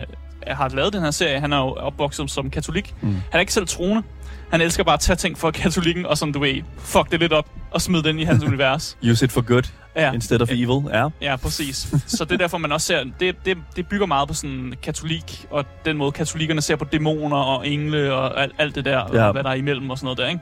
har 0.47 0.69
lavet 0.69 0.93
den 0.93 1.01
her 1.01 1.11
serie, 1.11 1.39
han 1.39 1.53
er 1.53 1.57
jo 1.57 1.73
opvokset 1.73 2.31
som 2.31 2.49
katolik. 2.49 2.95
Mm. 3.01 3.09
Han 3.09 3.21
er 3.31 3.39
ikke 3.39 3.53
selv 3.53 3.67
troende. 3.67 4.03
Han 4.51 4.61
elsker 4.61 4.83
bare 4.83 4.93
at 4.93 4.99
tage 4.99 5.15
ting 5.15 5.37
fra 5.37 5.51
katolikken 5.51 6.05
og 6.05 6.17
sådan, 6.17 6.33
du 6.33 6.39
ved, 6.39 6.61
fuck 6.77 7.11
det 7.11 7.19
lidt 7.19 7.33
op 7.33 7.49
og 7.71 7.81
smide 7.81 8.03
den 8.03 8.19
i 8.19 8.23
hans 8.23 8.43
univers. 8.47 8.97
Use 9.03 9.25
it 9.25 9.31
for 9.31 9.41
good 9.41 9.82
ja. 9.95 10.13
instead 10.13 10.41
of 10.41 10.51
evil, 10.51 10.83
ja. 10.93 11.09
Ja, 11.21 11.35
præcis. 11.35 11.95
Så 12.07 12.25
det 12.25 12.31
er 12.31 12.37
derfor, 12.37 12.57
man 12.57 12.71
også 12.71 12.87
ser, 12.87 13.03
det, 13.19 13.35
det, 13.45 13.57
det 13.75 13.87
bygger 13.87 14.05
meget 14.05 14.27
på 14.27 14.33
sådan 14.33 14.73
katolik, 14.81 15.45
og 15.51 15.65
den 15.85 15.97
måde 15.97 16.11
katolikkerne 16.11 16.61
ser 16.61 16.75
på 16.75 16.85
dæmoner 16.85 17.37
og 17.37 17.67
engle 17.67 18.13
og 18.13 18.41
alt, 18.41 18.55
alt 18.57 18.75
det 18.75 18.85
der, 18.85 18.97
ja. 19.13 19.25
og 19.25 19.31
hvad 19.31 19.43
der 19.43 19.49
er 19.49 19.53
imellem 19.53 19.89
og 19.89 19.97
sådan 19.97 20.05
noget 20.05 20.17
der, 20.17 20.27
ikke? 20.27 20.41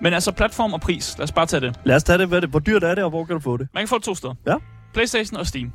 Men 0.00 0.12
altså 0.12 0.32
platform 0.32 0.72
og 0.72 0.80
pris, 0.80 1.14
lad 1.18 1.24
os 1.24 1.32
bare 1.32 1.46
tage 1.46 1.60
det. 1.60 1.80
Lad 1.84 1.96
os 1.96 2.04
tage 2.04 2.18
det. 2.18 2.28
Hvad 2.28 2.40
det. 2.40 2.50
Hvor 2.50 2.58
dyrt 2.58 2.84
er 2.84 2.94
det, 2.94 3.04
og 3.04 3.10
hvor 3.10 3.24
kan 3.24 3.34
du 3.34 3.40
få 3.40 3.56
det? 3.56 3.68
Man 3.74 3.80
kan 3.80 3.88
få 3.88 3.98
det 3.98 4.04
to 4.04 4.14
steder. 4.14 4.34
Ja. 4.46 4.54
Playstation 4.94 5.40
og 5.40 5.46
Steam. 5.46 5.72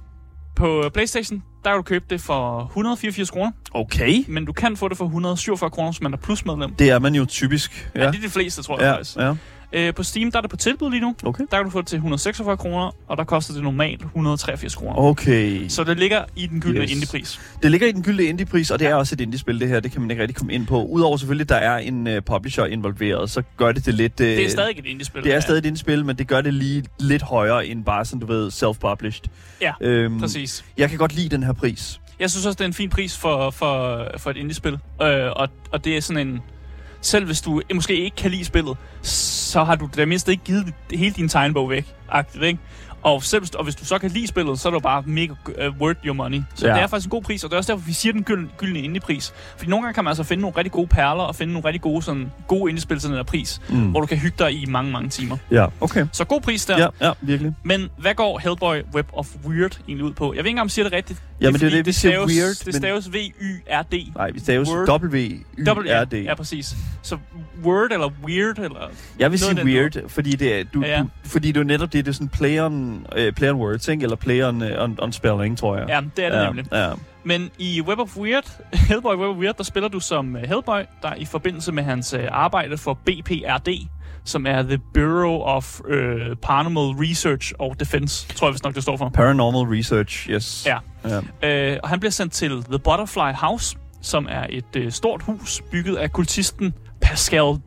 På 0.55 0.89
PlayStation, 0.93 1.43
der 1.63 1.69
kan 1.69 1.77
du 1.77 1.81
købe 1.81 2.05
det 2.09 2.21
for 2.21 2.65
184 2.65 3.31
kroner. 3.31 3.51
Okay. 3.73 4.23
Men 4.27 4.45
du 4.45 4.53
kan 4.53 4.77
få 4.77 4.87
det 4.87 4.97
for 4.97 5.05
147 5.05 5.69
kroner, 5.69 5.91
hvis 5.91 6.01
man 6.01 6.13
er 6.13 6.17
plusmedlem. 6.17 6.75
Det 6.75 6.89
er 6.89 6.99
man 6.99 7.15
jo 7.15 7.25
typisk. 7.25 7.91
Ja, 7.95 8.01
ja 8.01 8.11
det 8.11 8.17
er 8.17 8.21
de 8.21 8.29
fleste, 8.29 8.63
tror 8.63 8.79
jeg 8.79 8.85
ja, 8.85 8.93
faktisk. 8.93 9.17
Ja. 9.17 9.35
Øh, 9.73 9.93
på 9.93 10.03
Steam, 10.03 10.31
der 10.31 10.37
er 10.37 10.41
det 10.41 10.49
på 10.49 10.57
tilbud 10.57 10.91
lige 10.91 11.01
nu. 11.01 11.15
Okay. 11.23 11.43
Der 11.51 11.57
kan 11.57 11.63
du 11.63 11.69
få 11.69 11.81
det 11.81 11.87
til 11.87 11.95
146 11.95 12.57
kroner, 12.57 12.95
og 13.07 13.17
der 13.17 13.23
koster 13.23 13.53
det 13.53 13.63
normalt 13.63 14.01
183 14.01 14.75
kroner. 14.75 14.97
Okay. 14.97 15.67
Så 15.67 15.83
det 15.83 15.99
ligger 15.99 16.23
i 16.35 16.47
den 16.47 16.61
gyldne 16.61 16.81
yes. 16.81 16.91
indie-pris. 16.91 17.39
Det 17.63 17.71
ligger 17.71 17.87
i 17.87 17.91
den 17.91 18.03
gyldne 18.03 18.23
indie-pris, 18.23 18.71
og 18.71 18.79
det 18.79 18.85
ja. 18.85 18.91
er 18.91 18.95
også 18.95 19.15
et 19.15 19.21
indie-spil, 19.21 19.59
det 19.59 19.67
her. 19.67 19.79
Det 19.79 19.91
kan 19.91 20.01
man 20.01 20.11
ikke 20.11 20.21
rigtig 20.21 20.35
komme 20.35 20.53
ind 20.53 20.67
på. 20.67 20.85
Udover 20.85 21.17
selvfølgelig, 21.17 21.49
der 21.49 21.55
er 21.55 21.77
en 21.77 22.07
uh, 22.07 22.13
publisher 22.25 22.65
involveret, 22.65 23.29
så 23.29 23.43
gør 23.57 23.71
det 23.71 23.85
det 23.85 23.93
lidt... 23.93 24.19
Uh, 24.19 24.27
det 24.27 24.45
er 24.45 24.49
stadig 24.49 24.79
et 24.79 24.85
indie-spil. 24.85 25.23
Det 25.23 25.33
er 25.33 25.39
stadig 25.39 25.59
et 25.59 25.65
indie-spil, 25.65 26.05
men 26.05 26.17
det 26.17 26.27
gør 26.27 26.41
det 26.41 26.53
lige 26.53 26.83
lidt 26.99 27.21
højere 27.21 27.67
end 27.67 27.85
bare 27.85 28.05
sådan, 28.05 28.19
du 28.19 28.25
ved, 28.25 28.51
self-published. 28.51 29.23
Ja, 29.61 29.71
øhm, 29.81 30.19
præcis. 30.19 30.65
Jeg 30.77 30.89
kan 30.89 30.97
godt 30.97 31.15
lide 31.15 31.29
den 31.29 31.43
her 31.43 31.53
pris. 31.53 31.99
Jeg 32.19 32.31
synes 32.31 32.45
også, 32.45 32.57
det 32.57 32.61
er 32.61 32.67
en 32.67 32.73
fin 32.73 32.89
pris 32.89 33.17
for, 33.17 33.49
for, 33.49 34.07
for 34.17 34.29
et 34.29 34.37
indie-spil. 34.37 34.73
Øh, 35.01 35.31
og, 35.35 35.49
og 35.71 35.85
det 35.85 35.97
er 35.97 36.01
sådan 36.01 36.27
en 36.27 36.41
selv 37.03 37.25
hvis 37.25 37.41
du 37.41 37.61
måske 37.73 37.95
ikke 37.95 38.15
kan 38.15 38.31
lide 38.31 38.45
spillet, 38.45 38.77
så 39.01 39.63
har 39.63 39.75
du 39.75 39.89
da 39.97 40.05
mindst 40.05 40.29
ikke 40.29 40.43
givet 40.43 40.73
hele 40.91 41.13
din 41.13 41.29
tegnbog 41.29 41.69
væk. 41.69 41.85
Agtigt, 42.09 42.43
ikke? 42.43 42.59
Og, 43.03 43.23
selv, 43.23 43.43
og 43.55 43.63
hvis 43.63 43.75
du 43.75 43.85
så 43.85 43.97
kan 43.97 44.11
lide 44.11 44.27
spillet, 44.27 44.59
så 44.59 44.69
er 44.69 44.73
det 44.73 44.83
bare 44.83 45.03
mega 45.05 45.33
uh, 45.47 45.81
worth 45.81 45.99
your 46.05 46.13
money. 46.13 46.41
Så 46.55 46.67
ja. 46.67 46.73
det 46.73 46.81
er 46.81 46.87
faktisk 46.87 47.05
en 47.05 47.09
god 47.09 47.21
pris, 47.21 47.43
og 47.43 47.49
det 47.49 47.53
er 47.53 47.57
også 47.57 47.73
derfor, 47.73 47.85
vi 47.85 47.93
siger 47.93 48.13
den 48.13 48.23
gyldne, 48.23 48.47
gyldne 48.57 48.79
indie-pris. 48.79 49.33
Fordi 49.57 49.69
nogle 49.69 49.83
gange 49.83 49.93
kan 49.93 50.03
man 50.03 50.11
altså 50.11 50.23
finde 50.23 50.41
nogle 50.41 50.57
rigtig 50.57 50.71
gode 50.71 50.87
perler, 50.87 51.23
og 51.23 51.35
finde 51.35 51.53
nogle 51.53 51.67
rigtig 51.67 51.81
gode, 51.81 52.01
sådan, 52.01 52.31
gode 52.47 52.69
indie-spil 52.69 52.99
til 52.99 53.09
den 53.09 53.17
der 53.17 53.23
pris, 53.23 53.61
mm. 53.69 53.91
hvor 53.91 53.99
du 54.01 54.05
kan 54.05 54.17
hygge 54.17 54.35
dig 54.39 54.61
i 54.61 54.65
mange, 54.65 54.91
mange 54.91 55.09
timer. 55.09 55.37
Ja, 55.51 55.65
okay. 55.81 56.05
Så 56.11 56.23
god 56.25 56.41
pris 56.41 56.65
der. 56.65 56.77
Ja, 56.77 56.87
ja, 57.07 57.11
virkelig. 57.21 57.53
Men 57.63 57.89
hvad 57.97 58.15
går 58.15 58.39
Hellboy 58.39 58.81
Web 58.93 59.07
of 59.13 59.27
Weird 59.45 59.79
egentlig 59.87 60.05
ud 60.05 60.13
på? 60.13 60.25
Jeg 60.25 60.29
ved 60.31 60.37
ikke 60.37 60.49
engang, 60.49 60.61
om 60.61 60.65
jeg 60.65 60.71
siger 60.71 60.85
det 60.85 60.93
rigtigt. 60.93 61.21
Ja, 61.41 61.51
men 61.51 61.53
det 61.53 61.63
er 61.63 61.69
det, 61.69 61.77
vi 61.77 61.81
det 61.81 61.95
siger 61.95 62.11
staves, 62.11 62.31
weird. 62.31 62.65
Det 62.65 62.75
staves 62.75 63.11
V-Y-R-D. 63.11 64.11
Nej, 64.15 64.31
vi 64.31 64.39
staves 64.39 64.69
W-Y-R-D. 64.69 66.13
Ja, 66.13 66.35
præcis. 66.35 66.75
Så 67.01 67.17
word 67.63 67.91
eller 67.91 68.11
weird? 68.23 68.59
Eller 68.59 68.89
jeg 69.19 69.31
vil 69.31 69.39
sige 69.39 69.65
weird, 69.65 70.09
fordi 70.09 70.31
det 70.31 70.59
er, 70.59 70.63
du, 70.73 70.81
ja, 70.81 70.87
ja. 70.87 70.99
du, 70.99 71.07
fordi 71.25 71.51
det 71.51 71.59
er 71.59 71.63
netop 71.63 71.93
det, 71.93 72.05
det 72.05 72.11
er 72.11 72.13
sådan 72.13 72.27
play 72.27 72.59
on, 72.59 73.05
uh, 73.17 73.33
play 73.35 73.49
on 73.49 73.55
words, 73.55 73.87
ikke? 73.87 74.03
eller 74.03 74.15
play 74.15 74.43
on, 74.43 74.61
uh, 74.61 74.67
on, 74.77 74.97
on 75.01 75.11
spelling, 75.11 75.57
tror 75.57 75.77
jeg. 75.77 75.89
Ja, 75.89 76.01
det 76.15 76.25
er 76.25 76.29
det 76.29 76.37
ja, 76.37 76.45
nemlig. 76.45 76.65
Ja. 76.71 76.91
Men 77.23 77.51
i 77.57 77.81
Web 77.81 77.99
of 77.99 78.17
Weird, 78.17 78.51
Hellboy 78.89 79.15
Web 79.15 79.29
of 79.29 79.35
Weird, 79.35 79.55
der 79.57 79.63
spiller 79.63 79.89
du 79.89 79.99
som 79.99 80.35
uh, 80.35 80.41
Hellboy, 80.41 80.81
der 81.01 81.15
i 81.15 81.25
forbindelse 81.25 81.71
med 81.71 81.83
hans 81.83 82.13
uh, 82.13 82.19
arbejde 82.31 82.77
for 82.77 82.93
BPRD, 82.93 83.67
som 84.25 84.45
er 84.47 84.61
The 84.61 84.79
Bureau 84.93 85.41
of 85.41 85.79
uh, 85.79 86.37
Paranormal 86.41 87.07
Research 87.07 87.53
og 87.59 87.79
Defense, 87.79 88.27
tror 88.27 88.47
jeg 88.47 88.53
vist 88.53 88.63
nok, 88.63 88.75
det 88.75 88.83
står 88.83 88.97
for. 88.97 89.09
Paranormal 89.09 89.77
Research, 89.77 90.29
yes. 90.29 90.65
Ja. 90.65 90.77
ja. 91.41 91.73
Uh, 91.73 91.79
og 91.83 91.89
han 91.89 91.99
bliver 91.99 92.11
sendt 92.11 92.33
til 92.33 92.63
The 92.63 92.79
Butterfly 92.79 93.33
House, 93.33 93.77
som 94.01 94.27
er 94.29 94.45
et 94.49 94.85
uh, 94.85 94.91
stort 94.91 95.21
hus 95.21 95.61
bygget 95.71 95.95
af 95.95 96.11
kultisten 96.11 96.73
Pascal 97.13 97.59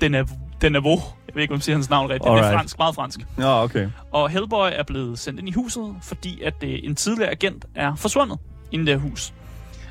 Denavo. 0.60 1.00
Jeg 1.26 1.34
ved 1.34 1.42
ikke, 1.42 1.52
om 1.52 1.56
man 1.56 1.60
siger 1.60 1.76
hans 1.76 1.90
navn 1.90 2.10
rigtigt. 2.10 2.28
Alright. 2.28 2.44
Det 2.44 2.52
er 2.52 2.58
fransk, 2.58 2.78
meget 2.78 2.94
fransk. 2.94 3.20
Ja, 3.38 3.62
okay. 3.62 3.88
Og 4.12 4.28
Hellboy 4.28 4.68
er 4.72 4.82
blevet 4.82 5.18
sendt 5.18 5.40
ind 5.40 5.48
i 5.48 5.52
huset, 5.52 5.94
fordi 6.02 6.42
at 6.42 6.54
uh, 6.62 6.68
en 6.68 6.94
tidligere 6.94 7.30
agent 7.30 7.64
er 7.74 7.94
forsvundet 7.94 8.38
i 8.70 8.78
det 8.78 8.88
her 8.88 8.96
hus. 8.96 9.32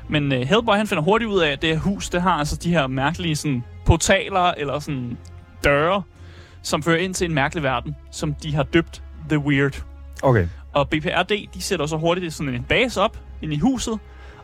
Men 0.08 0.32
uh, 0.32 0.38
Hellboy 0.38 0.74
han 0.74 0.86
finder 0.86 1.02
hurtigt 1.02 1.30
ud 1.30 1.40
af, 1.40 1.50
at 1.50 1.62
det 1.62 1.70
her 1.70 1.78
hus, 1.78 2.08
det 2.08 2.22
har 2.22 2.30
altså 2.30 2.56
de 2.56 2.70
her 2.70 2.86
mærkelige 2.86 3.36
sådan, 3.36 3.64
portaler 3.86 4.40
eller 4.40 4.78
sådan 4.78 5.18
døre, 5.64 6.02
som 6.62 6.82
fører 6.82 6.98
ind 6.98 7.14
til 7.14 7.24
en 7.24 7.34
mærkelig 7.34 7.62
verden, 7.62 7.96
som 8.10 8.34
de 8.34 8.54
har 8.54 8.62
døbt 8.62 9.02
The 9.28 9.38
Weird. 9.38 9.82
Okay. 10.22 10.48
Og 10.72 10.88
BPRD, 10.88 11.48
de 11.54 11.62
sætter 11.62 11.86
så 11.86 11.96
hurtigt 11.96 12.34
sådan 12.34 12.54
en 12.54 12.62
base 12.62 13.00
op 13.00 13.18
ind 13.42 13.52
i 13.52 13.58
huset, 13.58 13.98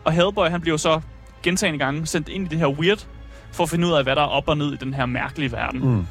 og 0.04 0.12
Hellboy 0.12 0.48
han 0.48 0.60
bliver 0.60 0.76
så 0.76 1.00
gentagende 1.42 1.78
gange 1.78 2.06
sendt 2.06 2.28
ind 2.28 2.46
i 2.46 2.48
det 2.48 2.58
her 2.58 2.66
Weird, 2.66 3.06
for 3.52 3.62
at 3.62 3.70
finde 3.70 3.86
ud 3.86 3.92
af, 3.92 4.02
hvad 4.02 4.16
der 4.16 4.22
er 4.22 4.26
op 4.26 4.48
og 4.48 4.56
ned 4.58 4.72
i 4.72 4.76
den 4.76 4.94
her 4.94 5.06
mærkelige 5.06 5.52
verden. 5.52 5.80
Mm. 5.80 6.06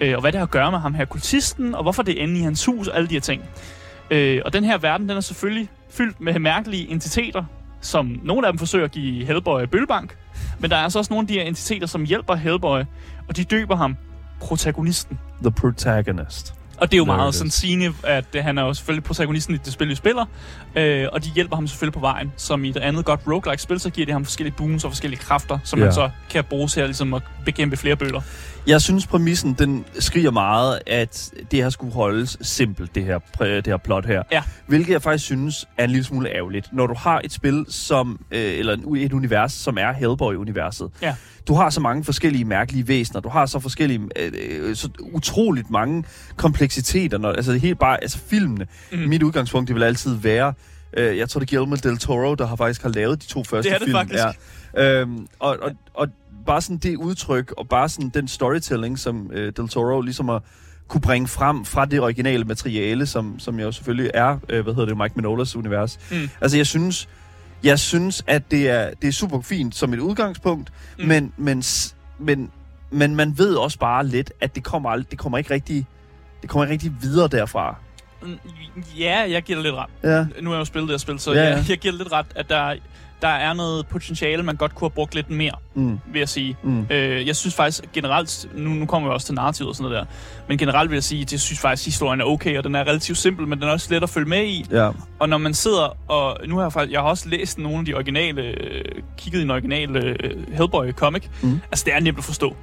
Øh, 0.00 0.14
og 0.14 0.20
hvad 0.20 0.32
det 0.32 0.38
har 0.38 0.46
at 0.46 0.50
gøre 0.50 0.70
med 0.70 0.78
ham 0.78 0.94
her 0.94 1.04
kultisten, 1.04 1.74
og 1.74 1.82
hvorfor 1.82 2.02
det 2.02 2.18
er 2.18 2.22
inde 2.22 2.38
i 2.38 2.42
hans 2.42 2.64
hus, 2.64 2.88
og 2.88 2.96
alle 2.96 3.08
de 3.08 3.14
her 3.14 3.20
ting. 3.20 3.42
Øh, 4.10 4.42
og 4.44 4.52
den 4.52 4.64
her 4.64 4.78
verden, 4.78 5.08
den 5.08 5.16
er 5.16 5.20
selvfølgelig 5.20 5.68
fyldt 5.90 6.20
med 6.20 6.38
mærkelige 6.38 6.90
entiteter, 6.90 7.44
som 7.80 8.20
nogle 8.22 8.46
af 8.46 8.52
dem 8.52 8.58
forsøger 8.58 8.84
at 8.84 8.90
give 8.90 9.26
Hellboy 9.26 9.62
bøllebank, 9.62 10.16
men 10.58 10.70
der 10.70 10.76
er 10.76 10.80
altså 10.80 10.98
også 10.98 11.12
nogle 11.12 11.24
af 11.24 11.28
de 11.28 11.34
her 11.34 11.42
entiteter, 11.42 11.86
som 11.86 12.04
hjælper 12.04 12.34
Hellboy, 12.34 12.80
og 13.28 13.36
de 13.36 13.44
døber 13.44 13.76
ham 13.76 13.96
protagonisten. 14.40 15.18
The 15.42 15.50
protagonist. 15.50 16.59
Og 16.80 16.90
det 16.90 16.94
er 16.94 16.98
jo 16.98 17.04
meget 17.04 17.34
sådan 17.34 17.50
sigende, 17.50 17.92
at 18.02 18.24
han 18.34 18.58
er 18.58 18.62
jo 18.62 18.74
selvfølgelig 18.74 19.04
protagonisten 19.04 19.54
i 19.54 19.58
det 19.58 19.72
spil, 19.72 19.88
vi 19.88 19.94
spiller. 19.94 20.24
Øh, 20.76 21.06
og 21.12 21.24
de 21.24 21.30
hjælper 21.34 21.56
ham 21.56 21.66
selvfølgelig 21.66 21.94
på 21.94 22.00
vejen. 22.00 22.32
Som 22.36 22.64
i 22.64 22.68
et 22.68 22.76
andet 22.76 23.04
godt 23.04 23.20
roguelike-spil, 23.26 23.80
så 23.80 23.90
giver 23.90 24.06
de 24.06 24.12
ham 24.12 24.24
forskellige 24.24 24.54
booms 24.56 24.84
og 24.84 24.90
forskellige 24.90 25.20
kræfter, 25.20 25.58
som 25.64 25.78
yeah. 25.78 25.86
han 25.86 25.94
så 25.94 26.10
kan 26.30 26.44
bruge 26.44 26.68
til 26.68 26.80
at, 26.80 26.86
ligesom, 26.86 27.14
at 27.14 27.22
bekæmpe 27.44 27.76
flere 27.76 27.96
bøller. 27.96 28.20
Jeg 28.66 28.80
synes, 28.80 29.06
præmissen, 29.06 29.54
den 29.54 29.84
skriger 29.98 30.30
meget, 30.30 30.80
at 30.86 31.32
det 31.50 31.62
her 31.62 31.70
skulle 31.70 31.92
holdes 31.92 32.38
simpelt, 32.40 32.94
det 32.94 33.04
her, 33.04 33.18
det 33.38 33.66
her 33.66 33.76
plot 33.76 34.06
her. 34.06 34.22
Ja. 34.32 34.42
Hvilket 34.66 34.92
jeg 34.92 35.02
faktisk 35.02 35.24
synes 35.24 35.68
er 35.78 35.84
en 35.84 35.90
lille 35.90 36.04
smule 36.04 36.36
ærgerligt. 36.36 36.72
Når 36.72 36.86
du 36.86 36.94
har 36.94 37.20
et 37.24 37.32
spil, 37.32 37.66
som, 37.68 38.20
øh, 38.30 38.58
eller 38.58 38.76
et 38.96 39.12
univers, 39.12 39.52
som 39.52 39.78
er 39.78 39.92
Hellboy-universet. 39.92 40.90
Ja. 41.02 41.14
Du 41.48 41.54
har 41.54 41.70
så 41.70 41.80
mange 41.80 42.04
forskellige 42.04 42.44
mærkelige 42.44 42.88
væsener. 42.88 43.20
Du 43.20 43.28
har 43.28 43.46
så 43.46 43.60
forskellige, 43.60 44.00
øh, 44.16 44.32
øh 44.34 44.76
så 44.76 44.88
utroligt 45.00 45.70
mange 45.70 46.04
kompleksiteter. 46.36 47.18
Når, 47.18 47.32
altså 47.32 47.52
helt 47.52 47.78
bare, 47.78 48.02
altså 48.02 48.18
filmene. 48.18 48.66
Mm. 48.92 48.98
Mit 48.98 49.22
udgangspunkt, 49.22 49.68
det 49.68 49.76
vil 49.76 49.82
altid 49.82 50.14
være, 50.14 50.54
øh, 50.96 51.18
jeg 51.18 51.28
tror 51.28 51.38
det 51.38 51.46
er 51.46 51.56
Guillermo 51.56 51.76
del 51.76 51.98
Toro, 51.98 52.34
der 52.34 52.46
har 52.46 52.56
faktisk 52.56 52.82
har 52.82 52.88
lavet 52.88 53.22
de 53.22 53.26
to 53.26 53.44
første 53.44 53.70
film. 53.70 53.86
Det 53.86 53.94
er 53.94 54.00
det 54.00 54.10
film. 54.10 54.20
faktisk. 54.20 54.40
Ja. 54.74 55.00
Øhm, 55.00 55.26
og, 55.38 55.58
og, 55.62 55.70
og 55.94 56.08
bare 56.46 56.60
sådan 56.60 56.76
det 56.76 56.96
udtryk, 56.96 57.54
og 57.56 57.68
bare 57.68 57.88
sådan 57.88 58.08
den 58.08 58.28
storytelling, 58.28 58.98
som 58.98 59.30
øh, 59.32 59.52
Del 59.56 59.68
Toro 59.68 60.00
ligesom 60.00 60.28
har 60.28 60.42
kunne 60.88 61.00
bringe 61.00 61.28
frem 61.28 61.64
fra 61.64 61.84
det 61.84 62.00
originale 62.00 62.44
materiale, 62.44 63.06
som, 63.06 63.38
som 63.38 63.60
jo 63.60 63.72
selvfølgelig 63.72 64.10
er, 64.14 64.38
øh, 64.48 64.62
hvad 64.62 64.74
hedder 64.74 64.88
det, 64.88 64.96
Mike 64.96 65.12
Minolas 65.16 65.56
univers. 65.56 65.98
Mm. 66.10 66.30
Altså, 66.40 66.56
jeg 66.56 66.66
synes, 66.66 67.08
jeg 67.62 67.78
synes, 67.78 68.22
at 68.26 68.50
det 68.50 68.68
er, 68.68 68.90
det 69.02 69.08
er 69.08 69.12
super 69.12 69.40
fint 69.40 69.74
som 69.74 69.94
et 69.94 69.98
udgangspunkt, 69.98 70.72
mm. 70.98 71.04
men, 71.04 71.32
men, 71.36 71.62
men, 72.18 72.50
men 72.90 73.16
man 73.16 73.38
ved 73.38 73.54
også 73.54 73.78
bare 73.78 74.06
lidt, 74.06 74.32
at 74.40 74.54
det 74.54 74.64
kommer, 74.64 74.90
ald- 74.90 75.04
det 75.10 75.18
kommer 75.18 75.38
ikke 75.38 75.54
rigtig, 75.54 75.86
det 76.42 76.50
kommer 76.50 76.64
ikke 76.64 76.72
rigtig 76.72 76.92
videre 77.02 77.28
derfra. 77.28 77.76
Mm, 78.22 78.38
ja, 78.98 79.30
jeg 79.30 79.42
giver 79.42 79.56
det 79.56 79.64
lidt 79.64 79.74
ret. 79.74 79.90
Ja. 80.02 80.26
Nu 80.42 80.50
har 80.50 80.56
jeg 80.56 80.60
jo 80.60 80.64
spillet 80.64 80.88
det 80.88 80.92
her 80.92 80.98
spil, 80.98 81.18
så 81.18 81.32
ja, 81.32 81.42
ja. 81.42 81.48
Jeg, 81.48 81.64
jeg 81.68 81.78
giver 81.78 81.92
det 81.92 81.98
lidt 81.98 82.12
ret, 82.12 82.26
at 82.36 82.48
der, 82.48 82.74
der 83.22 83.28
er 83.28 83.52
noget 83.52 83.86
potentiale, 83.86 84.42
man 84.42 84.56
godt 84.56 84.74
kunne 84.74 84.88
have 84.88 84.94
brugt 84.94 85.14
lidt 85.14 85.30
mere, 85.30 85.52
mm. 85.74 86.00
vil 86.12 86.18
jeg 86.18 86.28
sige. 86.28 86.56
Mm. 86.62 86.86
Øh, 86.90 87.26
jeg 87.26 87.36
synes 87.36 87.54
faktisk 87.54 87.92
generelt, 87.92 88.48
nu, 88.54 88.70
nu 88.70 88.86
kommer 88.86 89.08
vi 89.08 89.14
også 89.14 89.26
til 89.26 89.34
narrativ 89.34 89.66
og 89.66 89.76
sådan 89.76 89.90
noget 89.90 90.06
der, 90.06 90.14
men 90.48 90.58
generelt 90.58 90.90
vil 90.90 90.96
jeg 90.96 91.04
sige, 91.04 91.22
at 91.22 91.32
jeg 91.32 91.40
synes 91.40 91.60
faktisk, 91.60 91.86
at 91.86 91.92
historien 91.92 92.20
er 92.20 92.24
okay, 92.24 92.58
og 92.58 92.64
den 92.64 92.74
er 92.74 92.80
relativt 92.80 93.18
simpel, 93.18 93.46
men 93.46 93.60
den 93.60 93.68
er 93.68 93.72
også 93.72 93.94
let 93.94 94.02
at 94.02 94.10
følge 94.10 94.28
med 94.28 94.44
i. 94.44 94.66
Ja. 94.70 94.90
Og 95.18 95.28
når 95.28 95.38
man 95.38 95.54
sidder, 95.54 95.96
og 96.08 96.38
nu 96.46 96.56
har 96.56 96.62
jeg 96.62 96.72
faktisk, 96.72 96.92
jeg 96.92 97.00
har 97.00 97.08
også 97.08 97.28
læst 97.28 97.58
nogle 97.58 97.78
af 97.78 97.84
de 97.84 97.94
originale, 97.94 98.42
øh, 98.42 98.84
kigget 99.18 99.38
i 99.38 99.42
den 99.42 99.50
originale 99.50 100.00
øh, 100.00 100.46
Hellboy-comic, 100.52 101.28
mm. 101.42 101.60
altså 101.72 101.84
det 101.84 101.94
er 101.94 102.00
nemt 102.00 102.18
at 102.18 102.24
forstå. 102.24 102.56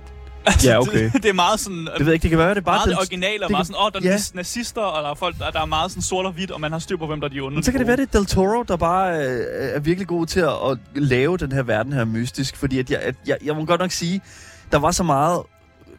Altså, 0.47 0.69
ja, 0.69 0.79
okay. 0.79 1.03
det, 1.03 1.13
det 1.23 1.29
er 1.29 1.33
meget 1.33 1.59
sådan... 1.59 1.85
Det 1.85 1.99
ved 1.99 2.05
jeg 2.05 2.13
ikke, 2.13 2.23
det 2.23 2.29
kan 2.29 2.39
være, 2.39 2.49
det 2.49 2.57
er 2.57 2.61
bare... 2.61 2.77
Meget 2.77 2.89
det 2.89 2.97
originale, 2.97 3.45
og 3.45 3.51
meget 3.51 3.67
sådan, 3.67 3.79
åh, 3.79 3.85
oh, 3.85 3.91
der 3.93 4.09
er 4.09 4.13
ja. 4.13 4.17
nazister, 4.33 4.81
og 4.81 5.03
der 5.03 5.09
er 5.09 5.13
folk, 5.13 5.37
der, 5.39 5.51
der 5.51 5.61
er 5.61 5.65
meget 5.65 5.91
sådan 5.91 6.01
sort 6.01 6.25
og 6.25 6.31
hvidt, 6.31 6.51
og 6.51 6.61
man 6.61 6.71
har 6.71 6.79
styr 6.79 6.97
på, 6.97 7.07
hvem 7.07 7.19
der 7.19 7.27
er 7.27 7.31
de 7.31 7.39
onde. 7.39 7.55
Men 7.55 7.63
så 7.63 7.71
kan 7.71 7.79
det 7.79 7.87
være, 7.87 7.97
det 7.97 8.15
er 8.15 8.19
Del 8.19 8.25
Toro, 8.25 8.63
der 8.63 8.77
bare 8.77 9.17
øh, 9.17 9.45
er 9.75 9.79
virkelig 9.79 10.07
god 10.07 10.25
til 10.25 10.39
at, 10.39 10.53
at 10.71 10.77
lave 10.95 11.37
den 11.37 11.51
her 11.51 11.63
verden 11.63 11.93
her 11.93 12.05
mystisk, 12.05 12.57
fordi 12.57 12.79
at 12.79 12.91
jeg, 12.91 12.99
at 12.99 13.15
jeg, 13.27 13.37
jeg 13.43 13.55
må 13.55 13.65
godt 13.65 13.81
nok 13.81 13.91
sige, 13.91 14.21
der 14.71 14.77
var 14.77 14.91
så 14.91 15.03
meget 15.03 15.41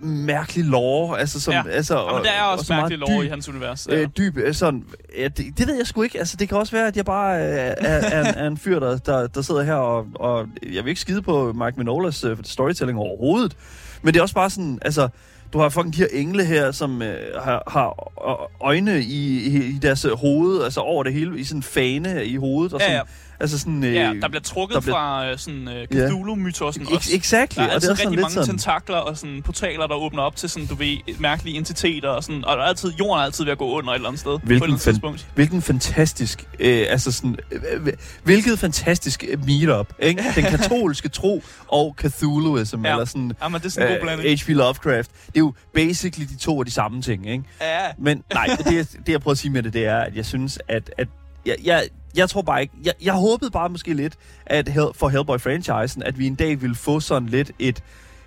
mærkelig 0.00 0.64
lore, 0.64 1.20
altså 1.20 1.40
som, 1.40 1.54
ja. 1.54 1.62
altså, 1.70 1.94
og, 1.94 2.14
men 2.14 2.24
der 2.24 2.30
er 2.30 2.42
også 2.42 2.72
og 2.72 2.76
mærkelig 2.76 2.98
lore 2.98 3.22
dyb, 3.22 3.26
i 3.26 3.28
hans 3.28 3.48
univers. 3.48 3.86
Ja. 3.90 3.96
Øh, 3.96 4.08
dyb, 4.18 4.36
øh, 4.36 4.54
sådan, 4.54 4.84
ja, 5.18 5.28
det, 5.28 5.58
det, 5.58 5.66
ved 5.66 5.76
jeg 5.76 5.86
sgu 5.86 6.02
ikke, 6.02 6.18
altså 6.18 6.36
det 6.36 6.48
kan 6.48 6.58
også 6.58 6.72
være, 6.72 6.86
at 6.86 6.96
jeg 6.96 7.04
bare 7.04 7.36
øh, 7.36 7.48
er, 7.48 7.74
er, 7.78 8.32
er, 8.32 8.46
en 8.46 8.56
fyr, 8.56 8.78
der, 8.78 8.98
der, 8.98 9.26
der 9.26 9.42
sidder 9.42 9.62
her, 9.62 9.74
og, 9.74 10.06
og 10.14 10.46
jeg 10.72 10.84
vil 10.84 10.88
ikke 10.88 11.00
skide 11.00 11.22
på 11.22 11.52
Mike 11.52 11.74
Minolas 11.76 12.24
uh, 12.24 12.36
storytelling 12.42 12.98
overhovedet, 12.98 13.56
men 14.02 14.14
det 14.14 14.18
er 14.18 14.22
også 14.22 14.34
bare 14.34 14.50
sådan, 14.50 14.78
altså, 14.82 15.08
du 15.52 15.58
har 15.58 15.68
fucking 15.68 15.94
de 15.94 15.98
her 15.98 16.08
engle 16.12 16.44
her, 16.44 16.72
som 16.72 17.02
øh, 17.02 17.42
har, 17.42 17.62
har 17.66 18.12
øjne 18.60 19.00
i, 19.00 19.46
i, 19.46 19.64
i 19.64 19.78
deres 19.82 20.06
hoved, 20.14 20.64
altså 20.64 20.80
over 20.80 21.02
det 21.02 21.12
hele, 21.12 21.40
i 21.40 21.44
sådan 21.44 21.58
en 21.58 21.62
fane 21.62 22.26
i 22.26 22.36
hovedet. 22.36 22.72
Og 22.72 22.80
sådan, 22.80 22.92
ja, 22.92 22.98
ja. 22.98 23.04
Altså 23.40 23.58
sådan, 23.58 23.84
øh, 23.84 23.94
ja, 23.94 24.12
der 24.22 24.28
bliver 24.28 24.42
trukket 24.42 24.74
der 24.74 24.80
bliver... 24.80 24.94
fra 24.94 25.30
øh, 25.30 25.38
sådan 25.38 25.68
uh, 25.68 25.98
Cthulhu-mytosen 25.98 26.82
yeah. 26.82 26.92
også. 26.96 27.10
Exactly. 27.14 27.62
Der 27.62 27.68
er, 27.68 27.74
og 27.74 27.82
det 27.82 27.88
er 27.88 27.92
rigtig 27.92 28.20
mange 28.20 28.30
sådan... 28.30 28.48
tentakler 28.48 28.96
og 28.96 29.16
sådan 29.16 29.42
portaler, 29.42 29.86
der 29.86 29.94
åbner 29.94 30.22
op 30.22 30.36
til 30.36 30.48
sådan, 30.50 30.66
du 30.66 30.74
ved, 30.74 30.96
mærkelige 31.18 31.56
entiteter. 31.56 32.08
Og, 32.08 32.24
sådan, 32.24 32.44
og 32.44 32.56
der 32.56 32.62
er 32.62 32.66
altid, 32.66 32.92
jorden 32.98 33.20
er 33.20 33.24
altid 33.24 33.44
ved 33.44 33.52
at 33.52 33.58
gå 33.58 33.70
under 33.70 33.90
et 33.90 33.94
eller 33.94 34.08
andet 34.08 34.20
sted. 34.20 34.38
Hvilken, 34.42 34.46
på 34.46 34.52
et 34.52 34.54
eller 34.54 34.66
andet 34.66 34.80
tidspunkt. 34.80 35.26
hvilken 35.34 35.62
fantastisk, 35.62 36.44
øh, 36.60 36.86
altså 36.88 37.12
sådan, 37.12 37.36
øh, 37.50 37.92
hvilket 38.22 38.58
fantastisk 38.58 39.24
meetup, 39.46 39.92
ikke? 39.98 40.24
Den 40.36 40.44
katolske 40.56 41.08
tro 41.08 41.42
og 41.68 41.96
Cthulhuism, 42.00 42.84
ja. 42.84 42.90
eller 42.90 43.04
sådan, 43.04 43.32
ja, 43.42 43.48
men 43.48 43.60
det 43.60 43.66
er 43.66 43.70
sådan 43.70 43.88
en 43.88 43.94
god 43.94 44.02
blanding. 44.02 44.40
H.P. 44.40 44.48
Lovecraft. 44.48 45.10
Det 45.26 45.36
er 45.36 45.40
jo 45.40 45.54
basically 45.74 46.28
de 46.28 46.36
to 46.36 46.60
af 46.60 46.66
de 46.66 46.70
samme 46.72 47.02
ting, 47.02 47.30
ikke? 47.30 47.44
Ja. 47.60 47.86
Men 47.98 48.22
nej, 48.34 48.46
det, 48.58 48.98
det 49.06 49.12
jeg 49.12 49.20
prøver 49.20 49.32
at 49.32 49.38
sige 49.38 49.52
med 49.52 49.62
det, 49.62 49.72
det 49.72 49.86
er, 49.86 49.98
at 49.98 50.16
jeg 50.16 50.26
synes, 50.26 50.58
at, 50.68 50.90
at 50.98 51.08
jeg, 51.48 51.56
jeg, 51.64 51.88
jeg 52.16 52.30
tror 52.30 52.42
bare 52.42 52.60
ikke... 52.62 52.74
Jeg, 52.84 52.92
jeg 53.02 53.12
håbede 53.12 53.50
bare 53.50 53.68
måske 53.68 53.94
lidt, 53.94 54.14
at 54.46 54.70
for 54.94 55.08
Hellboy-franchisen, 55.08 56.02
at 56.02 56.18
vi 56.18 56.26
en 56.26 56.34
dag 56.34 56.60
ville 56.60 56.76
få 56.76 57.00
sådan 57.00 57.28
lidt 57.28 57.52
et... 57.58 57.82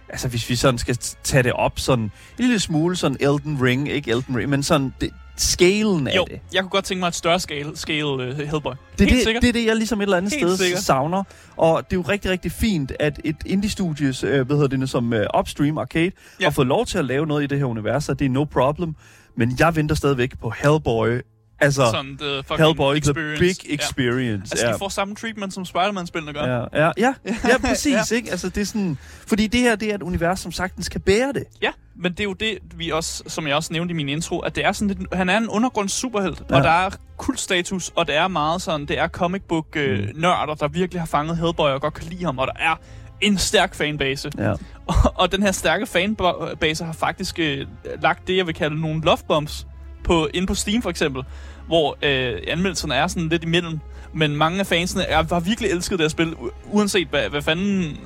Altså, 0.09 0.27
hvis 0.27 0.49
vi 0.49 0.55
sådan 0.55 0.77
skal 0.77 0.97
tage 1.23 1.43
det 1.43 1.53
op 1.53 1.79
sådan 1.79 2.03
en 2.03 2.11
lille 2.37 2.59
smule 2.59 2.95
sådan 2.95 3.17
Elden 3.19 3.63
Ring, 3.63 3.89
ikke 3.89 4.11
Elden 4.11 4.37
Ring, 4.37 4.49
men 4.49 4.63
sådan 4.63 4.93
det, 5.01 5.11
scalen 5.37 6.07
af 6.07 6.15
jo, 6.15 6.25
det. 6.29 6.39
jeg 6.53 6.61
kunne 6.61 6.69
godt 6.69 6.85
tænke 6.85 6.99
mig 6.99 7.07
et 7.07 7.15
større 7.15 7.39
scale, 7.39 7.77
scale 7.77 8.05
uh, 8.05 8.37
Hellboy. 8.37 8.73
Det 8.97 9.07
er 9.07 9.15
Helt 9.15 9.27
det, 9.27 9.41
det 9.41 9.49
er 9.49 9.53
det, 9.53 9.65
jeg 9.65 9.75
ligesom 9.75 10.01
et 10.01 10.03
eller 10.03 10.17
andet 10.17 10.33
Helt 10.33 10.47
sted 10.47 10.57
sikkert. 10.57 10.83
savner. 10.83 11.23
Og 11.57 11.83
det 11.89 11.95
er 11.95 11.97
jo 11.97 12.01
rigtig, 12.01 12.31
rigtig 12.31 12.51
fint, 12.51 12.91
at 12.99 13.19
et 13.23 13.35
indie-studios, 13.45 14.23
øh, 14.23 14.45
hvad 14.45 14.55
hedder 14.55 14.77
det, 14.77 14.89
som 14.89 15.13
uh, 15.13 15.39
Upstream 15.39 15.77
Arcade, 15.77 16.11
ja. 16.39 16.45
har 16.45 16.51
fået 16.51 16.67
lov 16.67 16.85
til 16.85 16.97
at 16.97 17.05
lave 17.05 17.27
noget 17.27 17.43
i 17.43 17.47
det 17.47 17.57
her 17.57 17.65
univers, 17.65 18.09
og 18.09 18.19
det 18.19 18.25
er 18.25 18.29
no 18.29 18.43
problem. 18.43 18.95
Men 19.37 19.55
jeg 19.59 19.75
venter 19.75 19.95
stadigvæk 19.95 20.39
på 20.39 20.49
Hellboy 20.49 21.21
Altså, 21.61 21.85
Sådan 21.91 22.17
the 22.17 22.43
fucking 22.43 22.65
Hellboy, 22.65 22.95
experience. 22.95 23.43
the 23.43 23.65
big 23.67 23.73
experience. 23.79 24.31
Ja. 24.31 24.51
Altså, 24.51 24.67
ja. 24.67 24.73
de 24.73 24.77
får 24.79 24.89
samme 24.89 25.15
treatment, 25.15 25.53
som 25.53 25.65
Spider-Man-spillene 25.65 26.33
gør. 26.33 26.45
Ja, 26.45 26.85
ja, 26.85 26.91
ja, 26.97 27.13
ja 27.49 27.57
præcis, 27.57 28.11
ja. 28.11 28.15
ikke? 28.15 28.31
Altså, 28.31 28.49
det 28.49 28.61
er 28.61 28.65
sådan... 28.65 28.97
Fordi 29.27 29.47
det 29.47 29.59
her, 29.59 29.75
det 29.75 29.91
er 29.91 29.95
et 29.95 30.01
univers, 30.01 30.39
som 30.39 30.51
sagtens 30.51 30.89
kan 30.89 31.01
bære 31.01 31.33
det. 31.33 31.43
Ja, 31.61 31.71
men 31.95 32.11
det 32.11 32.19
er 32.19 32.23
jo 32.23 32.33
det, 32.33 32.57
vi 32.75 32.89
også, 32.89 33.23
som 33.27 33.47
jeg 33.47 33.55
også 33.55 33.73
nævnte 33.73 33.91
i 33.91 33.95
min 33.95 34.09
intro, 34.09 34.39
at 34.39 34.55
det 34.55 34.65
er 34.65 34.71
sådan 34.71 34.87
lidt, 34.87 35.13
han 35.13 35.29
er 35.29 35.37
en 35.37 35.49
undergrunds 35.49 35.91
superhelt, 35.91 36.43
ja. 36.49 36.55
og 36.55 36.63
der 36.63 36.69
er 36.69 36.89
kultstatus, 37.17 37.91
og 37.95 38.07
det 38.07 38.15
er 38.15 38.27
meget 38.27 38.61
sådan, 38.61 38.85
det 38.85 38.99
er 38.99 39.07
comic 39.07 39.41
book 39.41 39.65
øh, 39.75 39.99
mm. 39.99 40.05
nørder, 40.15 40.55
der 40.55 40.67
virkelig 40.67 41.01
har 41.01 41.07
fanget 41.07 41.37
Hellboy 41.37 41.69
og 41.69 41.81
godt 41.81 41.93
kan 41.93 42.07
lide 42.07 42.25
ham, 42.25 42.37
og 42.37 42.47
der 42.47 42.53
er 42.59 42.75
en 43.21 43.37
stærk 43.37 43.75
fanbase. 43.75 44.31
Ja. 44.37 44.51
Og, 44.87 44.95
og 45.21 45.31
den 45.31 45.43
her 45.43 45.51
stærke 45.51 45.85
fanbase 45.85 46.83
har 46.83 46.93
faktisk 46.93 47.39
øh, 47.39 47.65
lagt 48.01 48.27
det, 48.27 48.37
jeg 48.37 48.47
vil 48.47 48.55
kalde 48.55 48.81
nogle 48.81 49.01
love 49.01 49.17
bombs 49.27 49.67
på, 50.03 50.27
inde 50.33 50.47
på 50.47 50.55
Steam 50.55 50.81
for 50.81 50.89
eksempel, 50.89 51.23
hvor 51.71 51.97
øh, 52.01 52.39
anmeldelserne 52.47 52.95
er 52.95 53.07
sådan 53.07 53.29
lidt 53.29 53.43
imellem. 53.43 53.79
Men 54.13 54.35
mange 54.35 54.59
af 54.59 54.67
fansene 54.67 55.03
er, 55.03 55.23
har 55.23 55.39
virkelig 55.39 55.71
elsket 55.71 55.99
det 55.99 56.03
her 56.03 56.09
spil, 56.09 56.35
uanset 56.65 57.07
hvad, 57.07 57.29
hvad 57.29 57.41
fanden 57.41 57.97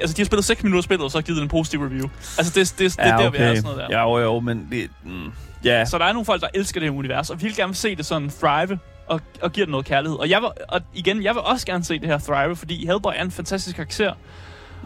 Altså, 0.00 0.16
de 0.16 0.22
har 0.22 0.26
spillet 0.26 0.44
6 0.44 0.62
minutter 0.62 0.82
spillet, 0.82 1.04
og 1.04 1.10
så 1.10 1.18
har 1.18 1.22
givet 1.22 1.42
en 1.42 1.48
positiv 1.48 1.80
review. 1.80 2.08
Altså, 2.38 2.52
det, 2.54 2.74
det, 2.78 2.78
det, 2.78 2.98
ja, 2.98 3.04
det 3.04 3.12
er 3.12 3.16
der, 3.16 3.26
okay. 3.26 3.38
vi 3.38 3.44
er 3.44 3.54
sådan 3.54 3.62
noget 3.62 3.78
der. 3.90 3.98
Ja, 3.98 4.02
jo, 4.02 4.18
jo, 4.18 4.40
men 4.40 4.68
det... 4.70 4.90
Mm, 5.04 5.32
yeah. 5.66 5.86
Så 5.86 5.98
der 5.98 6.04
er 6.04 6.12
nogle 6.12 6.26
folk, 6.26 6.40
der 6.40 6.48
elsker 6.54 6.80
det 6.80 6.90
her 6.90 6.98
univers, 6.98 7.30
og 7.30 7.42
vil 7.42 7.56
gerne 7.56 7.68
vil 7.68 7.76
se 7.76 7.96
det 7.96 8.06
sådan 8.06 8.30
thrive, 8.30 8.78
og, 9.06 9.20
og 9.42 9.52
giver 9.52 9.66
det 9.66 9.70
noget 9.70 9.86
kærlighed. 9.86 10.18
Og, 10.18 10.30
jeg 10.30 10.40
vil, 10.40 10.48
og 10.68 10.80
igen, 10.94 11.22
jeg 11.22 11.34
vil 11.34 11.42
også 11.42 11.66
gerne 11.66 11.84
se 11.84 11.98
det 11.98 12.08
her 12.08 12.18
thrive, 12.18 12.56
fordi 12.56 12.86
Hellboy 12.86 13.12
er 13.16 13.22
en 13.22 13.30
fantastisk 13.30 13.76
karakter, 13.76 14.12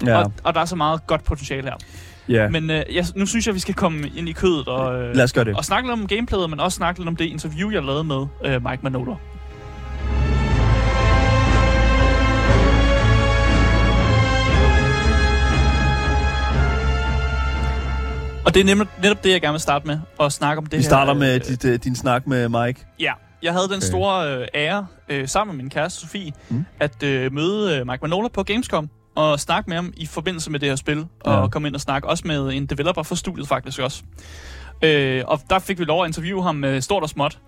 ja. 0.07 0.19
og, 0.19 0.33
og 0.45 0.55
der 0.55 0.61
er 0.61 0.65
så 0.65 0.77
meget 0.77 1.07
godt 1.07 1.25
potentiale 1.25 1.63
her. 1.63 1.77
Yeah. 2.31 2.53
Men 2.53 2.71
øh, 2.71 2.85
jeg, 2.93 3.05
nu 3.15 3.27
synes 3.27 3.47
jeg, 3.47 3.55
vi 3.55 3.61
skal 3.61 3.75
komme 3.75 4.11
ind 4.17 4.29
i 4.29 4.33
kødet 4.33 4.69
og, 4.69 5.03
øh, 5.03 5.15
Lad 5.17 5.25
os 5.25 5.33
gøre 5.33 5.45
det. 5.45 5.57
og 5.57 5.65
snakke 5.65 5.89
lidt 5.89 6.01
om 6.01 6.07
gameplayet, 6.07 6.51
men 6.51 6.61
også 6.61 6.77
snakke 6.77 7.01
lidt 7.01 7.09
om 7.09 7.17
det 7.17 7.25
interview, 7.25 7.71
jeg 7.71 7.83
lavede 7.83 8.05
med 8.05 8.27
øh, 8.45 8.65
Mike 8.65 8.79
Manola. 8.83 9.15
Og 18.47 18.55
det 18.55 18.61
er 18.61 18.65
netop, 18.65 18.87
netop 19.03 19.25
det, 19.25 19.31
jeg 19.31 19.41
gerne 19.41 19.53
vil 19.53 19.61
starte 19.61 19.87
med, 19.87 19.99
at 20.21 20.33
snakke 20.33 20.59
om 20.59 20.67
det 20.67 20.73
Vi 20.73 20.77
her. 20.77 20.81
Vi 20.81 20.85
starter 20.85 21.15
med 21.15 21.35
øh, 21.35 21.41
dit, 21.45 21.65
uh, 21.65 21.75
din 21.75 21.97
snak 21.97 22.27
med 22.27 22.49
Mike. 22.49 22.87
Ja, 23.01 23.13
jeg 23.43 23.53
havde 23.53 23.69
den 23.69 23.81
store 23.81 24.37
øh, 24.37 24.47
ære, 24.55 24.87
øh, 25.09 25.29
sammen 25.29 25.57
med 25.57 25.63
min 25.65 25.71
kæreste 25.71 26.01
Sofie, 26.01 26.33
mm. 26.49 26.65
at 26.81 27.03
øh, 27.03 27.33
møde 27.33 27.77
øh, 27.77 27.87
Mike 27.87 27.99
Manola 28.03 28.29
på 28.29 28.43
Gamescom 28.43 28.91
og 29.19 29.41
snakke 29.41 29.71
med 29.71 29.77
ham 29.77 29.93
i 29.97 30.07
forbindelse 30.07 30.51
med 30.51 30.61
det 30.61 30.69
her 30.69 30.77
spil, 30.77 31.07
ja. 31.27 31.31
og 31.31 31.51
komme 31.51 31.69
ind 31.69 31.75
og 31.75 31.81
snakke 31.81 32.09
også 32.09 32.27
med 32.27 32.53
en 32.53 32.67
developer 32.67 33.03
for 33.03 33.15
studiet 33.15 33.49
faktisk 33.49 33.79
også. 33.79 34.03
Øh, 34.83 35.23
og 35.27 35.41
der 35.51 35.59
fik 35.59 35.79
vi 35.79 35.85
lov 35.85 36.03
at 36.03 36.09
interviewe 36.09 36.43
ham 36.43 36.55
med 36.55 36.81
stort 36.81 37.03
og 37.03 37.09
småt. 37.09 37.39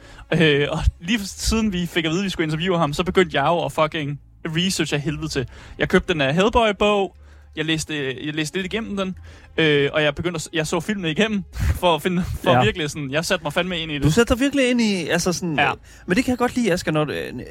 Øh, 0.40 0.68
og 0.70 0.78
lige 1.00 1.20
siden 1.24 1.72
vi 1.72 1.86
fik 1.86 2.04
at 2.04 2.10
vide, 2.10 2.20
at 2.20 2.24
vi 2.24 2.30
skulle 2.30 2.44
interviewe 2.44 2.78
ham, 2.78 2.92
så 2.92 3.04
begyndte 3.04 3.36
jeg 3.36 3.46
jo 3.46 3.64
at 3.64 3.72
fucking 3.72 4.20
research 4.46 4.94
af 4.94 5.00
helvede 5.00 5.28
til. 5.28 5.48
Jeg 5.78 5.88
købte 5.88 6.12
den 6.12 6.20
af 6.20 6.34
Hellboy-bog, 6.34 7.16
jeg 7.56 7.64
læste, 7.64 8.24
jeg 8.26 8.34
læste 8.34 8.56
lidt 8.56 8.66
igennem 8.72 8.96
den, 8.96 9.16
øh, 9.56 9.90
og 9.92 10.02
jeg 10.02 10.14
begyndte 10.14 10.36
at, 10.36 10.48
jeg 10.52 10.66
så 10.66 10.80
filmen 10.80 11.10
igennem, 11.10 11.44
for 11.74 11.94
at 11.94 12.02
finde, 12.02 12.22
for 12.44 12.50
ja. 12.50 12.62
virkelig 12.62 12.90
sådan, 12.90 13.10
jeg 13.10 13.24
satte 13.24 13.42
mig 13.42 13.52
fandme 13.52 13.78
ind 13.78 13.92
i 13.92 13.94
det. 13.94 14.02
Du 14.02 14.10
sætter 14.10 14.34
dig 14.34 14.40
virkelig 14.40 14.70
ind 14.70 14.80
i, 14.80 15.08
altså 15.08 15.32
sådan, 15.32 15.58
ja. 15.58 15.72
men 16.06 16.16
det 16.16 16.24
kan 16.24 16.32
jeg 16.32 16.38
godt 16.38 16.56
lide, 16.56 16.72
Asger, 16.72 16.92
når, 16.92 17.06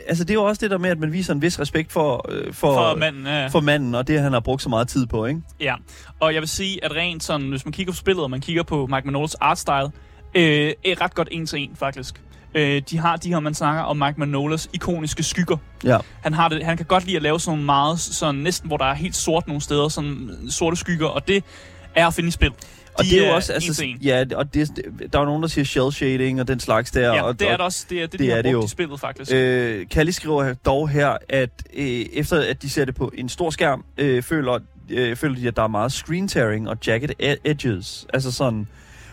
altså 0.08 0.24
det 0.24 0.30
er 0.30 0.34
jo 0.34 0.44
også 0.44 0.60
det 0.60 0.72
der 0.72 0.78
med, 0.78 0.90
at 0.90 1.00
man 1.00 1.12
viser 1.14 1.34
en 1.34 1.42
vis 1.42 1.60
respekt 1.60 1.92
for, 1.92 2.26
øh, 2.30 2.54
for, 2.54 2.74
for, 2.74 2.96
manden, 2.96 3.26
ja. 3.26 3.48
for 3.48 3.60
manden, 3.60 3.96
og 3.96 4.08
det 4.08 4.22
han 4.22 4.34
har 4.34 4.40
brugt 4.40 4.62
så 4.62 4.70
meget 4.70 4.88
tid 4.88 5.06
på, 5.06 5.26
ikke? 5.26 5.42
Ja, 5.60 5.76
og 6.20 6.34
jeg 6.34 6.42
vil 6.42 6.50
sige, 6.50 6.86
at 6.86 6.92
rent 6.92 7.24
sådan, 7.24 7.50
hvis 7.50 7.66
man 7.66 7.72
kigger 7.72 7.94
på 7.94 7.98
spillet, 7.98 8.24
og 8.24 8.32
man 8.32 8.42
kigger 8.42 8.64
på 8.64 8.88
Mike 8.88 9.06
Manolas 9.06 9.36
artstyle, 9.36 9.92
øh, 10.36 10.74
er 10.86 11.02
ret 11.02 11.16
godt 11.16 11.28
en 11.32 11.46
til 11.46 11.60
en, 11.60 11.76
faktisk. 11.76 12.22
Øh, 12.56 12.82
de 12.90 12.98
har 12.98 13.16
de 13.16 13.30
her, 13.30 13.40
man 13.40 13.54
snakker 13.54 13.82
om 13.82 13.98
Mike 13.98 14.14
Manolas 14.18 14.70
ikoniske 14.74 15.24
skygger. 15.24 15.58
Ja. 15.84 15.98
Han, 16.22 16.34
har 16.34 16.50
det, 16.50 16.66
han 16.66 16.78
kan 16.78 16.86
godt 16.86 17.06
lide 17.06 17.16
at 17.16 17.22
lave 17.22 17.40
sådan 17.40 17.64
meget, 17.64 18.00
sådan 18.00 18.36
næsten 18.36 18.68
hvor 18.68 18.78
der 18.78 18.86
er 18.86 18.94
helt 18.94 19.16
sort 19.16 19.48
nogle 19.48 19.62
steder, 19.62 19.88
sådan 19.88 20.38
sorte 20.50 20.78
skygger, 20.78 21.08
og 21.08 21.28
det 21.28 21.44
er 21.96 22.08
at 22.08 22.14
finde 22.14 22.28
i 22.28 22.32
spil. 22.32 22.52
Og 22.94 23.06
de 23.06 23.10
det 23.10 23.24
er 23.24 23.28
jo 23.28 23.36
også, 23.36 23.54
altså, 23.54 23.86
ja, 24.02 24.26
og 24.36 24.54
det, 24.54 24.70
der 25.14 25.20
er 25.20 25.26
nogen, 25.26 25.42
der 25.42 25.48
siger 25.48 25.66
shell 25.66 25.92
shading 25.92 26.42
og 26.42 26.48
den 26.48 26.60
slags 26.60 26.92
der. 26.92 27.14
Ja, 27.14 27.22
og, 27.22 27.40
det 27.40 27.48
er 27.48 27.52
det 27.52 27.66
også. 27.66 27.86
Det 27.90 27.98
er 27.98 28.02
det, 28.02 28.12
det 28.12 28.20
de 28.20 28.30
har 28.30 28.42
brugt 28.42 28.54
jo. 28.54 28.64
i 28.64 28.68
spillet, 28.68 29.00
faktisk. 29.00 29.32
Øh, 29.34 29.90
Kalli 29.90 30.12
skriver 30.12 30.54
dog 30.54 30.90
her, 30.90 31.18
at 31.30 31.50
øh, 31.74 31.86
efter 32.14 32.42
at 32.42 32.62
de 32.62 32.70
ser 32.70 32.86
det 32.86 32.96
på 32.96 33.12
en 33.18 33.30
stor 33.30 33.50
skærm, 33.50 33.86
øh, 33.98 34.24
føler, 34.24 34.60
øh, 34.90 35.16
føler 35.16 35.36
de, 35.36 35.48
at 35.48 35.56
der 35.56 35.64
er 35.64 35.68
meget 35.68 35.92
screen 35.92 36.28
tearing 36.28 36.70
og 36.70 36.78
jagged 36.88 37.10
e- 37.10 37.42
edges. 37.44 38.08
Altså 38.14 38.32
sådan, 38.32 38.68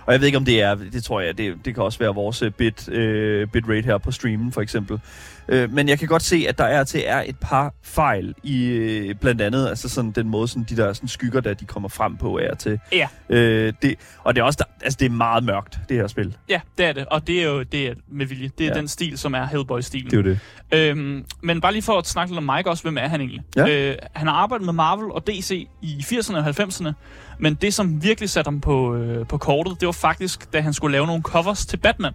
og 0.06 0.12
jeg 0.12 0.20
ved 0.20 0.26
ikke, 0.26 0.38
om 0.38 0.44
det 0.44 0.62
er, 0.62 0.75
det 0.75 1.04
tror 1.04 1.20
jeg, 1.20 1.38
det, 1.38 1.54
det 1.64 1.75
kan 1.75 1.84
også 1.84 1.98
være 1.98 2.14
vores 2.14 2.42
øh, 2.42 2.50
bit, 2.50 2.88
øh, 2.88 3.48
bitrate 3.48 3.82
her 3.82 3.98
på 3.98 4.10
streamen, 4.10 4.52
for 4.52 4.60
eksempel. 4.60 5.00
Øh, 5.48 5.72
men 5.72 5.88
jeg 5.88 5.98
kan 5.98 6.08
godt 6.08 6.22
se, 6.22 6.46
at 6.48 6.58
der 6.58 6.64
er 6.64 6.84
til 6.84 7.02
er 7.06 7.22
et 7.26 7.36
par 7.40 7.74
fejl 7.82 8.34
i 8.42 8.64
øh, 8.64 9.14
blandt 9.14 9.42
andet, 9.42 9.68
altså 9.68 9.88
sådan 9.88 10.10
den 10.10 10.28
måde, 10.28 10.48
sådan 10.48 10.66
de 10.68 10.76
der 10.76 10.92
sådan 10.92 11.08
skygger, 11.08 11.40
der 11.40 11.54
de 11.54 11.64
kommer 11.64 11.88
frem 11.88 12.16
på, 12.16 12.38
er 12.38 12.54
til. 12.54 12.80
Ja. 12.92 13.08
Øh, 13.28 13.72
det, 13.82 13.94
og 14.24 14.34
det 14.34 14.40
er 14.40 14.44
også, 14.44 14.56
der, 14.56 14.84
altså 14.84 14.96
det 15.00 15.06
er 15.06 15.10
meget 15.10 15.44
mørkt, 15.44 15.78
det 15.88 15.96
her 15.96 16.06
spil. 16.06 16.36
Ja, 16.48 16.60
det 16.78 16.86
er 16.86 16.92
det, 16.92 17.06
og 17.06 17.26
det 17.26 17.42
er 17.42 17.46
jo 17.46 17.62
det 17.62 17.88
er 17.88 17.94
med 18.08 18.26
vilje. 18.26 18.50
Det 18.58 18.66
er 18.66 18.70
ja. 18.70 18.78
den 18.78 18.88
stil, 18.88 19.18
som 19.18 19.34
er 19.34 19.46
Hellboy-stilen. 19.46 20.10
Det 20.10 20.26
er 20.26 20.30
jo 20.30 20.38
det. 20.70 20.90
Øhm, 20.90 21.24
men 21.42 21.60
bare 21.60 21.72
lige 21.72 21.82
for 21.82 21.98
at 21.98 22.06
snakke 22.06 22.32
lidt 22.32 22.38
om 22.38 22.56
Mike 22.56 22.70
også, 22.70 22.82
hvem 22.82 22.98
er 22.98 23.08
han 23.08 23.20
egentlig? 23.20 23.42
Ja. 23.56 23.90
Øh, 23.90 23.96
han 24.14 24.26
har 24.26 24.34
arbejdet 24.34 24.64
med 24.64 24.72
Marvel 24.72 25.12
og 25.12 25.26
DC 25.26 25.68
i 25.82 26.04
80'erne 26.04 26.36
og 26.36 26.47
90'erne, 26.47 26.92
men 27.38 27.54
det, 27.54 27.75
som 27.75 28.02
virkelig 28.02 28.30
satte 28.30 28.49
ham 28.49 28.60
på, 28.60 28.94
øh, 28.94 29.26
på 29.26 29.38
kortet, 29.38 29.80
det 29.80 29.86
var 29.86 29.92
faktisk, 29.92 30.52
da 30.52 30.60
han 30.60 30.73
skulle 30.73 30.92
lave 30.92 31.06
nogle 31.06 31.23
covers 31.23 31.66
til 31.66 31.76
Batman. 31.76 32.12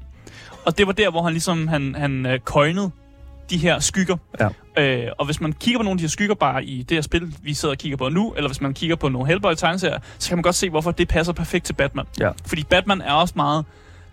Og 0.65 0.77
det 0.77 0.87
var 0.87 0.93
der, 0.93 1.09
hvor 1.09 1.23
han 1.23 1.31
ligesom 1.31 1.67
han, 1.67 1.95
han 1.95 2.25
øh, 2.25 2.39
coinede 2.39 2.91
de 3.51 3.57
her 3.57 3.79
skygger. 3.79 4.17
Ja. 4.39 4.49
Øh, 4.83 5.11
og 5.17 5.25
hvis 5.25 5.41
man 5.41 5.53
kigger 5.53 5.79
på 5.79 5.83
nogle 5.83 5.95
af 5.95 5.97
de 5.97 6.03
her 6.03 6.09
skygger 6.09 6.35
bare 6.35 6.65
i 6.65 6.83
det 6.83 6.97
her 6.97 7.01
spil, 7.01 7.35
vi 7.43 7.53
sidder 7.53 7.73
og 7.73 7.77
kigger 7.77 7.97
på 7.97 8.09
nu, 8.09 8.33
eller 8.33 8.49
hvis 8.49 8.61
man 8.61 8.73
kigger 8.73 8.95
på 8.95 9.09
nogle 9.09 9.27
Hellboy 9.27 9.53
tegneserier, 9.53 9.99
så 10.19 10.29
kan 10.29 10.37
man 10.37 10.43
godt 10.43 10.55
se, 10.55 10.69
hvorfor 10.69 10.91
det 10.91 11.07
passer 11.07 11.33
perfekt 11.33 11.65
til 11.65 11.73
Batman. 11.73 12.05
Ja. 12.19 12.31
Fordi 12.45 12.63
Batman 12.63 13.01
er 13.01 13.13
også 13.13 13.33
meget 13.35 13.65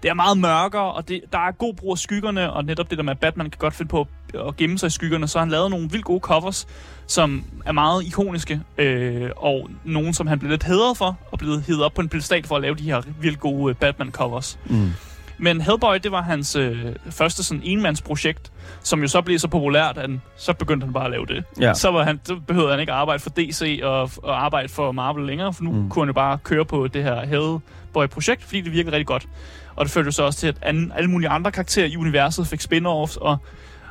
det 0.03 0.09
er 0.09 0.15
meget 0.15 0.39
mørkere, 0.39 0.93
og 0.93 1.09
det, 1.09 1.21
der 1.33 1.39
er 1.39 1.53
god 1.53 1.75
brug 1.75 1.93
af 1.93 1.99
skyggerne, 1.99 2.53
og 2.53 2.65
netop 2.65 2.91
det 2.91 2.99
der 2.99 3.05
med, 3.05 3.11
at 3.11 3.19
Batman 3.19 3.51
kan 3.51 3.59
godt 3.59 3.75
finde 3.75 3.89
på 3.89 4.09
at 4.35 4.57
gemme 4.57 4.79
sig 4.79 4.87
i 4.87 4.91
skyggerne, 4.91 5.29
så 5.29 5.39
har 5.39 5.45
han 5.45 5.51
lavet 5.51 5.71
nogle 5.71 5.91
vildt 5.91 6.05
gode 6.05 6.21
covers, 6.21 6.67
som 7.07 7.45
er 7.67 7.73
meget 7.73 8.05
ikoniske, 8.07 8.61
øh, 8.79 9.31
og 9.37 9.71
nogle, 9.85 10.15
som 10.15 10.27
han 10.27 10.39
blev 10.39 10.51
lidt 10.51 10.65
hedret 10.65 10.97
for, 10.97 11.19
og 11.31 11.39
blevet 11.39 11.63
hedret 11.63 11.85
op 11.85 11.95
på 11.95 12.01
en 12.01 12.09
pedestal 12.09 12.47
for 12.47 12.57
at 12.57 12.63
lave 12.63 12.75
de 12.75 12.83
her 12.83 13.03
vildt 13.21 13.41
gode 13.41 13.71
øh, 13.71 13.77
Batman-covers. 13.89 14.59
Mm. 14.67 14.91
Men 15.39 15.61
Hellboy, 15.61 15.99
det 16.03 16.13
var 16.13 16.23
hans 16.23 16.57
øh, 16.57 16.95
første 17.11 17.45
sådan 17.45 17.63
enmandsprojekt, 17.65 18.53
som 18.83 19.01
jo 19.01 19.09
så 19.09 19.21
blev 19.21 19.39
så 19.39 19.49
populært, 19.49 19.99
at 19.99 20.11
så 20.37 20.53
begyndte 20.53 20.85
han 20.85 20.93
bare 20.93 21.05
at 21.05 21.11
lave 21.11 21.27
det. 21.27 21.45
Ja. 21.61 21.75
Så, 21.75 21.91
var 21.91 22.05
han, 22.05 22.21
så 22.25 22.37
behøvede 22.47 22.71
han 22.71 22.81
ikke 22.81 22.93
arbejde 22.93 23.23
for 23.23 23.31
DC 23.31 23.81
og, 23.83 24.11
og 24.23 24.45
arbejde 24.45 24.69
for 24.69 24.93
Marvel 24.93 25.27
længere, 25.27 25.53
for 25.53 25.65
nu 25.65 25.73
mm. 25.73 25.91
kunne 25.91 26.03
han 26.03 26.09
jo 26.09 26.13
bare 26.13 26.39
køre 26.39 26.65
på 26.65 26.89
det 26.89 27.03
her 27.03 27.27
Hellboy-projekt, 27.27 28.45
fordi 28.45 28.61
det 28.61 28.73
virkede 28.73 28.93
rigtig 28.93 29.07
godt. 29.07 29.29
Og 29.77 29.85
det 29.85 29.93
førte 29.93 30.07
jo 30.07 30.13
så 30.13 30.23
også 30.23 30.39
til, 30.39 30.47
at 30.47 30.57
an, 30.63 30.93
alle 30.97 31.11
mulige 31.11 31.29
andre 31.29 31.53
karakterer 31.53 31.87
i 31.87 31.97
universet 31.97 32.47
fik 32.47 32.61
spin-offs, 32.61 33.17
og, 33.21 33.37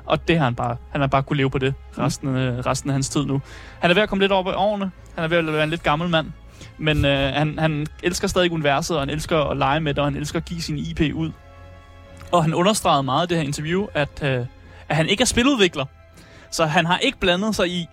og 0.05 0.27
det 0.27 0.37
har 0.37 0.43
han 0.43 0.55
bare, 0.55 0.75
han 0.91 1.01
har 1.01 1.07
bare 1.07 1.23
kunne 1.23 1.37
leve 1.37 1.49
på 1.49 1.57
det 1.57 1.73
resten, 1.97 2.29
mm. 2.29 2.59
resten 2.59 2.89
af 2.89 2.93
hans 2.93 3.09
tid 3.09 3.25
nu. 3.25 3.41
Han 3.79 3.89
er 3.89 3.93
ved 3.93 4.03
at 4.03 4.09
komme 4.09 4.23
lidt 4.23 4.31
op 4.31 4.47
i 4.47 4.49
årene. 4.49 4.91
Han 5.15 5.23
er 5.23 5.27
ved 5.27 5.37
at 5.37 5.53
være 5.53 5.63
en 5.63 5.69
lidt 5.69 5.83
gammel 5.83 6.09
mand. 6.09 6.31
Men 6.77 7.05
øh, 7.05 7.33
han, 7.33 7.59
han 7.59 7.87
elsker 8.03 8.27
stadig 8.27 8.51
universet, 8.51 8.97
og 8.97 9.01
han 9.01 9.09
elsker 9.09 9.37
at 9.37 9.57
lege 9.57 9.79
med 9.79 9.93
det, 9.93 9.99
og 9.99 10.05
han 10.05 10.15
elsker 10.15 10.39
at 10.39 10.45
give 10.45 10.61
sin 10.61 10.77
IP 10.77 11.15
ud. 11.15 11.31
Og 12.31 12.43
han 12.43 12.53
understregede 12.53 13.03
meget 13.03 13.25
i 13.25 13.29
det 13.29 13.37
her 13.37 13.43
interview, 13.43 13.87
at, 13.93 14.23
øh, 14.23 14.45
at 14.89 14.95
han 14.95 15.09
ikke 15.09 15.21
er 15.21 15.25
spiludvikler. 15.25 15.85
Så 16.51 16.65
han 16.65 16.85
har 16.85 16.97
ikke 16.97 17.19
blandet 17.19 17.55
sig 17.55 17.69
i 17.69 17.87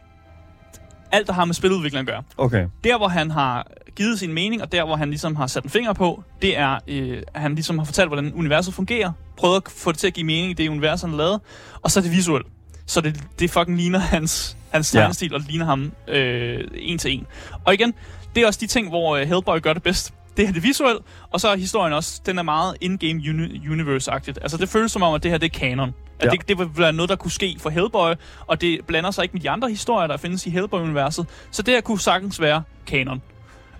alt, 1.12 1.26
der 1.26 1.32
har 1.32 1.44
med 1.44 1.54
spiludviklingen 1.54 2.08
at 2.08 2.14
gøre. 2.14 2.22
Okay. 2.36 2.66
Der, 2.84 2.96
hvor 2.96 3.08
han 3.08 3.30
har 3.30 3.66
givet 3.96 4.18
sin 4.18 4.32
mening, 4.32 4.62
og 4.62 4.72
der, 4.72 4.84
hvor 4.84 4.96
han 4.96 5.08
ligesom 5.10 5.36
har 5.36 5.46
sat 5.46 5.64
en 5.64 5.70
finger 5.70 5.92
på, 5.92 6.22
det 6.42 6.58
er, 6.58 6.78
øh, 6.86 7.22
at 7.34 7.40
han 7.40 7.54
ligesom 7.54 7.78
har 7.78 7.84
fortalt, 7.84 8.08
hvordan 8.08 8.32
universet 8.34 8.74
fungerer, 8.74 9.12
prøvet 9.36 9.56
at 9.56 9.72
få 9.72 9.92
det 9.92 9.98
til 9.98 10.06
at 10.06 10.14
give 10.14 10.26
mening 10.26 10.50
i 10.50 10.52
det 10.54 10.68
univers, 10.68 11.00
han 11.00 11.12
lavet, 11.12 11.40
og 11.82 11.90
så 11.90 12.00
er 12.00 12.02
det 12.02 12.12
visuelt. 12.12 12.46
Så 12.86 13.00
det, 13.00 13.22
det 13.38 13.50
fucking 13.50 13.76
ligner 13.76 13.98
hans, 13.98 14.56
hans 14.70 14.90
tegnestil, 14.90 15.28
ja. 15.30 15.34
og 15.34 15.40
det 15.40 15.48
ligner 15.48 15.66
ham 15.66 15.92
øh, 16.08 16.64
en 16.74 16.98
til 16.98 17.12
en. 17.12 17.26
Og 17.64 17.74
igen, 17.74 17.94
det 18.34 18.42
er 18.42 18.46
også 18.46 18.60
de 18.60 18.66
ting, 18.66 18.88
hvor 18.88 19.16
øh, 19.16 19.26
Hellboy 19.26 19.60
gør 19.60 19.72
det 19.72 19.82
bedst. 19.82 20.14
Det 20.36 20.48
er 20.48 20.52
det 20.52 20.62
visuelle, 20.62 21.00
og 21.30 21.40
så 21.40 21.48
er 21.48 21.56
historien 21.56 21.92
også, 21.92 22.20
den 22.26 22.38
er 22.38 22.42
meget 22.42 22.76
in-game 22.80 23.20
uni- 23.20 23.68
universe-agtigt. 23.68 24.38
Altså 24.42 24.56
det 24.56 24.68
føles 24.68 24.92
som 24.92 25.02
om, 25.02 25.14
at 25.14 25.22
det 25.22 25.30
her 25.30 25.38
det 25.38 25.54
er 25.54 25.58
kanon. 25.58 25.94
At 26.20 26.26
ja. 26.26 26.30
det, 26.30 26.48
det 26.48 26.58
vil 26.58 26.68
være 26.76 26.92
noget, 26.92 27.08
der 27.08 27.16
kunne 27.16 27.30
ske 27.30 27.56
for 27.60 27.70
Hellboy, 27.70 28.12
og 28.46 28.60
det 28.60 28.80
blander 28.86 29.10
sig 29.10 29.22
ikke 29.22 29.32
med 29.32 29.40
de 29.40 29.50
andre 29.50 29.68
historier, 29.70 30.06
der 30.06 30.16
findes 30.16 30.46
i 30.46 30.50
Hellboy-universet. 30.50 31.26
Så 31.50 31.62
det 31.62 31.74
her 31.74 31.80
kunne 31.80 32.00
sagtens 32.00 32.40
være 32.40 32.62
kanon. 32.86 33.22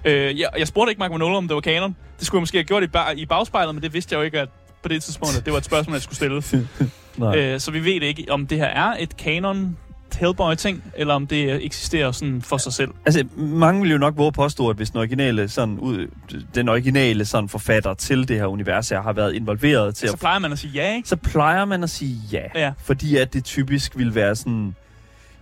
Øh, 0.05 0.41
jeg, 0.41 0.49
jeg 0.59 0.67
spurgte 0.69 0.91
ikke 0.91 0.99
Mark 0.99 1.11
Manolo, 1.11 1.37
om 1.37 1.49
det 1.49 1.55
var 1.55 1.61
kanon. 1.61 1.97
Det 2.19 2.27
skulle 2.27 2.39
jeg 2.39 2.43
måske 2.43 2.59
have 2.59 2.65
gjort 2.65 2.83
i, 2.83 2.87
ba- 2.97 3.13
i 3.13 3.27
bagspejlet, 3.27 3.75
men 3.75 3.83
det 3.83 3.93
vidste 3.95 4.13
jeg 4.13 4.19
jo 4.19 4.25
ikke, 4.25 4.41
at 4.41 4.49
på 4.83 4.89
det 4.89 5.03
tidspunkt, 5.03 5.37
at 5.39 5.45
det 5.45 5.53
var 5.53 5.59
et 5.59 5.65
spørgsmål, 5.65 5.95
jeg 5.95 6.03
skulle 6.03 6.17
stille. 6.17 6.37
øh, 7.55 7.61
så 7.61 7.71
vi 7.71 7.85
ved 7.85 8.03
ikke, 8.03 8.27
om 8.31 8.47
det 8.47 8.59
her 8.59 8.67
er 8.67 8.97
et 8.99 9.17
kanon 9.17 9.77
Hellboy-ting, 10.15 10.85
eller 10.97 11.15
om 11.15 11.27
det 11.27 11.65
eksisterer 11.65 12.13
sådan 12.13 12.43
for 12.43 12.57
sig 12.57 12.73
selv. 12.73 12.91
Altså, 13.07 13.25
mange 13.37 13.83
vil 13.83 13.91
jo 13.91 13.99
nok 13.99 14.17
våge 14.17 14.33
påstå, 14.33 14.69
at 14.69 14.77
hvis 14.77 14.91
den 14.91 14.99
originale, 14.99 15.49
sådan, 15.49 15.79
ud, 15.79 16.07
den 16.55 16.69
originale 16.69 17.25
sådan, 17.25 17.49
forfatter 17.49 17.95
til 17.95 18.29
det 18.29 18.37
her 18.37 18.47
univers 18.47 18.89
her 18.89 19.03
har 19.03 19.13
været 19.13 19.35
involveret 19.35 19.95
til 19.95 20.07
at... 20.07 20.11
Så 20.11 20.17
plejer 20.17 20.39
man 20.39 20.53
at 20.53 20.59
sige 20.59 20.73
ja, 20.75 20.95
ikke? 20.95 21.09
Så 21.09 21.17
plejer 21.17 21.65
man 21.65 21.83
at 21.83 21.91
sige 21.91 22.19
ja. 22.33 22.43
ja. 22.55 22.73
Fordi 22.79 23.17
at 23.17 23.33
det 23.33 23.45
typisk 23.45 23.99
vil 23.99 24.15
være 24.15 24.37
sådan... 24.37 24.75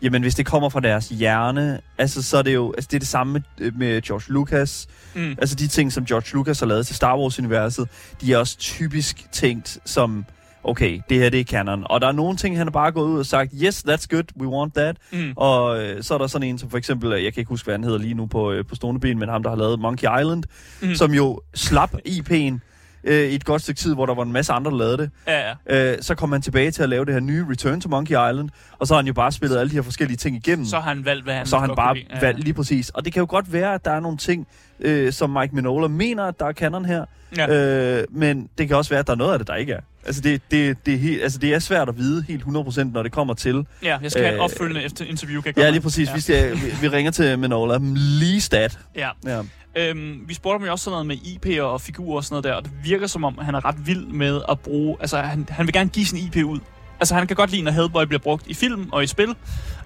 Jamen, 0.03 0.23
hvis 0.23 0.35
det 0.35 0.47
kommer 0.47 0.69
fra 0.69 0.81
deres 0.81 1.09
hjerne, 1.09 1.81
altså, 1.99 2.23
så 2.23 2.39
er 2.39 2.43
det 2.43 2.55
jo... 2.55 2.73
Altså, 2.73 2.89
det 2.91 2.97
er 2.97 3.01
det 3.01 3.09
samme 3.09 3.33
med, 3.33 3.73
med 3.73 4.03
George 4.03 4.33
Lucas. 4.33 4.87
Mm. 5.15 5.31
Altså, 5.39 5.57
de 5.57 5.69
ting, 5.69 5.93
som 5.93 6.05
George 6.05 6.27
Lucas 6.33 6.61
har 6.61 6.67
lavet 6.67 6.87
til 6.87 6.97
Star 6.97 7.19
Wars-universet, 7.19 7.89
de 8.21 8.33
er 8.33 8.37
også 8.37 8.59
typisk 8.59 9.27
tænkt 9.33 9.79
som 9.85 10.25
okay, 10.65 11.01
det 11.09 11.19
her 11.19 11.31
det 11.31 11.41
er 11.41 11.45
canon. 11.45 11.83
Og 11.85 12.01
der 12.01 12.09
er 12.09 12.13
nogle 12.13 12.37
ting, 12.37 12.57
han 12.57 12.67
har 12.67 12.71
bare 12.71 12.93
gået 12.93 13.09
ud 13.09 13.19
og 13.19 13.27
sagt, 13.27 13.53
yes, 13.63 13.85
that's 13.89 14.07
good, 14.11 14.25
we 14.41 14.49
want 14.49 14.75
that. 14.75 14.97
Mm. 15.13 15.33
Og 15.37 15.83
øh, 15.83 16.03
så 16.03 16.15
er 16.15 16.19
der 16.19 16.27
sådan 16.27 16.49
en 16.49 16.59
som 16.59 16.71
for 16.71 16.79
eksempel, 16.79 17.23
jeg 17.23 17.33
kan 17.33 17.41
ikke 17.41 17.49
huske, 17.49 17.67
hvad 17.67 17.75
han 17.75 17.85
hedder 17.85 17.99
lige 17.99 18.15
nu 18.15 18.27
på, 18.27 18.53
øh, 18.53 18.65
på 18.65 18.75
stående 18.75 19.01
ben, 19.01 19.19
men 19.19 19.29
ham, 19.29 19.43
der 19.43 19.51
har 19.51 19.57
lavet 19.57 19.81
Monkey 19.81 20.09
Island, 20.21 20.45
mm. 20.83 20.95
som 20.95 21.15
jo 21.15 21.41
slap 21.55 21.95
IP'en 22.09 22.59
øh, 23.05 23.29
i 23.29 23.35
et 23.35 23.45
godt 23.45 23.63
stykke 23.63 23.79
tid, 23.79 23.95
hvor 23.95 24.07
der 24.07 24.15
var 24.15 24.23
en 24.23 24.33
masse 24.33 24.53
andre, 24.53 24.71
der 24.71 24.77
lavede 24.77 24.97
det. 24.97 25.11
Ja, 25.27 25.55
ja. 25.69 25.93
Øh, 25.93 25.99
så 26.01 26.15
kom 26.15 26.33
han 26.33 26.43
tilbage 26.43 26.71
til 26.71 26.83
at 26.83 26.89
lave 26.89 27.05
det 27.05 27.15
her 27.15 27.21
nye 27.21 27.47
Return 27.51 27.81
to 27.81 27.89
Monkey 27.89 28.15
Island, 28.15 28.51
og 28.79 28.87
så 28.87 28.95
har 28.95 28.99
han 28.99 29.07
jo 29.07 29.13
bare 29.13 29.33
spillet 29.33 29.59
alle 29.59 29.71
de 29.71 29.75
her 29.75 29.83
forskellige 29.83 30.17
ting 30.17 30.37
igennem. 30.37 30.67
Så 30.67 30.77
har 30.77 30.95
han 30.95 31.05
valgt, 31.05 31.25
hvad 31.25 31.35
han 31.35 31.47
Så 31.47 31.59
har 31.59 31.67
han 31.67 31.77
bare 31.77 31.97
ja. 32.11 32.21
valgt 32.21 32.41
lige 32.41 32.55
præcis. 32.55 32.91
Og 32.91 33.05
det 33.05 33.13
kan 33.13 33.21
jo 33.21 33.27
godt 33.29 33.53
være, 33.53 33.75
at 33.75 33.85
der 33.85 33.91
er 33.91 34.01
nogle 34.01 34.17
ting, 34.17 34.47
øh, 34.81 35.13
som 35.13 35.31
Mike 35.31 35.55
Minola 35.55 35.89
mener, 35.89 36.25
at 36.25 36.41
der 36.41 36.47
er 36.47 36.53
kanon 36.53 36.85
her. 36.85 37.05
Ja. 37.37 37.99
Øh, 38.01 38.05
men 38.11 38.49
det 38.59 38.69
kan 38.69 38.77
også 38.77 38.91
være, 38.91 39.01
at 39.01 39.07
der 39.07 39.13
er 39.13 39.17
noget 39.17 39.33
af 39.33 39.39
det, 39.39 39.49
der 39.49 39.55
ikke 39.55 39.73
er. 39.73 39.81
Altså 40.07 40.21
det, 40.21 40.43
det, 40.51 40.87
det, 40.87 40.95
er 40.95 40.99
helt, 40.99 41.23
altså 41.23 41.39
det 41.39 41.55
er 41.55 41.59
svært 41.59 41.89
at 41.89 41.99
vide 41.99 42.25
helt 42.29 42.43
100%, 42.45 42.85
når 42.85 43.03
det 43.03 43.13
kommer 43.13 43.35
til... 43.35 43.67
Ja, 43.83 43.99
jeg 44.03 44.11
skal 44.11 44.21
øh, 44.21 44.27
have 44.27 44.35
et 44.35 44.39
øh, 44.39 44.45
opfølgende 44.45 44.83
efter 44.83 45.05
interview. 45.05 45.41
Kan 45.41 45.55
ja, 45.57 45.71
lige 45.71 45.81
præcis. 45.81 46.09
Ja. 46.09 46.15
Vi, 46.15 46.21
skal, 46.21 46.53
vi, 46.55 46.61
vi 46.81 46.89
ringer 46.89 47.11
til 47.11 47.39
Minola 47.39 47.79
lige 48.21 48.41
stat. 48.41 48.79
Ja. 48.97 49.09
ja. 49.27 49.43
Øhm, 49.77 50.25
vi 50.27 50.35
spurgte 50.35 50.59
ham 50.59 50.67
jo 50.67 50.73
også 50.73 50.85
sådan 50.85 51.07
noget 51.07 51.07
med 51.07 51.17
IP'er 51.17 51.63
og 51.63 51.81
figurer 51.81 52.17
og 52.17 52.25
sådan 52.25 52.35
noget 52.35 52.45
der, 52.45 52.53
og 52.53 52.65
det 52.65 52.73
virker 52.85 53.07
som 53.07 53.25
om, 53.25 53.39
han 53.39 53.55
er 53.55 53.65
ret 53.65 53.87
vild 53.87 54.07
med 54.07 54.41
at 54.49 54.61
bruge... 54.61 54.97
Altså, 55.01 55.17
han, 55.19 55.47
han 55.51 55.67
vil 55.67 55.73
gerne 55.73 55.91
give 55.91 56.07
sin 56.07 56.19
IP 56.19 56.37
ud. 56.45 56.59
Altså, 57.01 57.15
han 57.15 57.27
kan 57.27 57.37
godt 57.37 57.51
lide, 57.51 57.63
når 57.63 57.71
Hellboy 57.71 58.05
bliver 58.05 58.21
brugt 58.21 58.47
i 58.47 58.55
film 58.55 58.89
og 58.93 59.05
i 59.05 59.07
spil. 59.07 59.29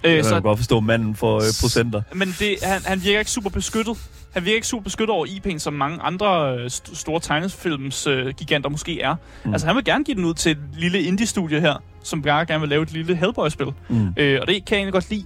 Øh, 0.05 0.15
jeg 0.17 0.25
kan 0.25 0.43
godt 0.43 0.59
forstå 0.59 0.81
manden 0.81 1.15
for 1.17 1.37
øh, 1.37 1.43
procenter. 1.61 2.03
Men 2.15 2.29
det, 2.39 2.57
han, 2.63 2.83
han 2.85 3.03
virker 3.05 3.19
ikke 3.19 3.31
super 3.31 3.51
beskyttet. 3.51 3.97
Han 4.33 4.45
virker 4.45 4.55
ikke 4.55 4.67
super 4.67 4.85
beskyttet 4.85 5.11
over 5.11 5.27
IP'en, 5.27 5.59
som 5.59 5.73
mange 5.73 6.03
andre 6.03 6.57
øh, 6.59 6.67
st- 6.67 6.95
store 6.95 7.21
tegnefilms 7.21 8.07
øh, 8.07 8.35
giganter 8.35 8.71
måske 8.71 9.01
er. 9.01 9.17
Mm. 9.45 9.53
Altså, 9.53 9.67
han 9.67 9.77
vil 9.77 9.85
gerne 9.85 10.05
give 10.05 10.15
den 10.15 10.25
ud 10.25 10.35
til 10.35 10.53
et 10.53 10.59
lille 10.79 11.03
indie-studie 11.03 11.61
her, 11.61 11.75
som 12.03 12.23
bare 12.23 12.47
gerne 12.47 12.61
vil 12.61 12.69
lave 12.69 12.83
et 12.83 12.93
lille 12.93 13.17
Hellboy-spil. 13.17 13.67
Mm. 13.89 14.15
Øh, 14.17 14.39
og 14.41 14.47
det 14.47 14.65
kan 14.65 14.75
jeg 14.75 14.77
egentlig 14.77 14.93
godt 14.93 15.11
lide. 15.11 15.25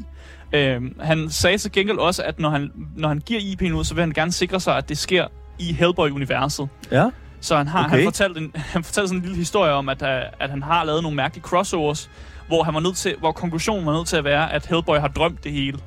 Øh, 0.53 0.83
han 1.01 1.31
sagde 1.31 1.59
til 1.59 1.73
gengæld 1.73 1.99
også, 1.99 2.23
at 2.23 2.39
når 2.39 2.51
han, 2.51 2.71
når 2.97 3.09
han 3.09 3.19
giver 3.19 3.41
IP'en 3.41 3.73
ud, 3.73 3.85
så 3.85 3.95
vil 3.95 4.03
han 4.03 4.13
gerne 4.13 4.33
sikre 4.33 4.61
sig, 4.61 4.77
at 4.77 4.89
det 4.89 4.99
sker 4.99 5.27
i 5.59 5.73
Hellboy-universet. 5.73 6.69
Ja. 6.91 7.11
Så 7.41 7.57
han 7.57 7.69
har 7.69 7.85
okay. 7.85 7.97
han 7.97 8.05
fortalt 8.05 8.39
en, 8.39 8.53
han 8.75 8.85
fortalte 8.85 9.09
sådan 9.09 9.19
en 9.19 9.23
lille 9.23 9.37
historie 9.37 9.73
om, 9.73 9.89
at, 9.89 10.03
øh, 10.03 10.23
at 10.41 10.51
han 10.51 10.63
har 10.63 10.85
lavet 10.85 11.03
nogle 11.03 11.17
mærkelige 11.17 11.43
crossovers, 11.43 12.11
hvor 12.47 12.63
han 12.63 12.75
var 12.75 12.81
nødt 12.81 12.97
til, 12.97 13.15
hvor 13.19 13.33
konklusionen 13.33 13.87
var 13.87 13.93
nødt 13.93 14.07
til 14.07 14.17
at 14.17 14.25
være, 14.25 14.53
at 14.53 14.67
Hellboy 14.67 14.97
har 14.97 15.09
drømt 15.09 15.45
det 15.45 15.53
hele. 15.53 15.79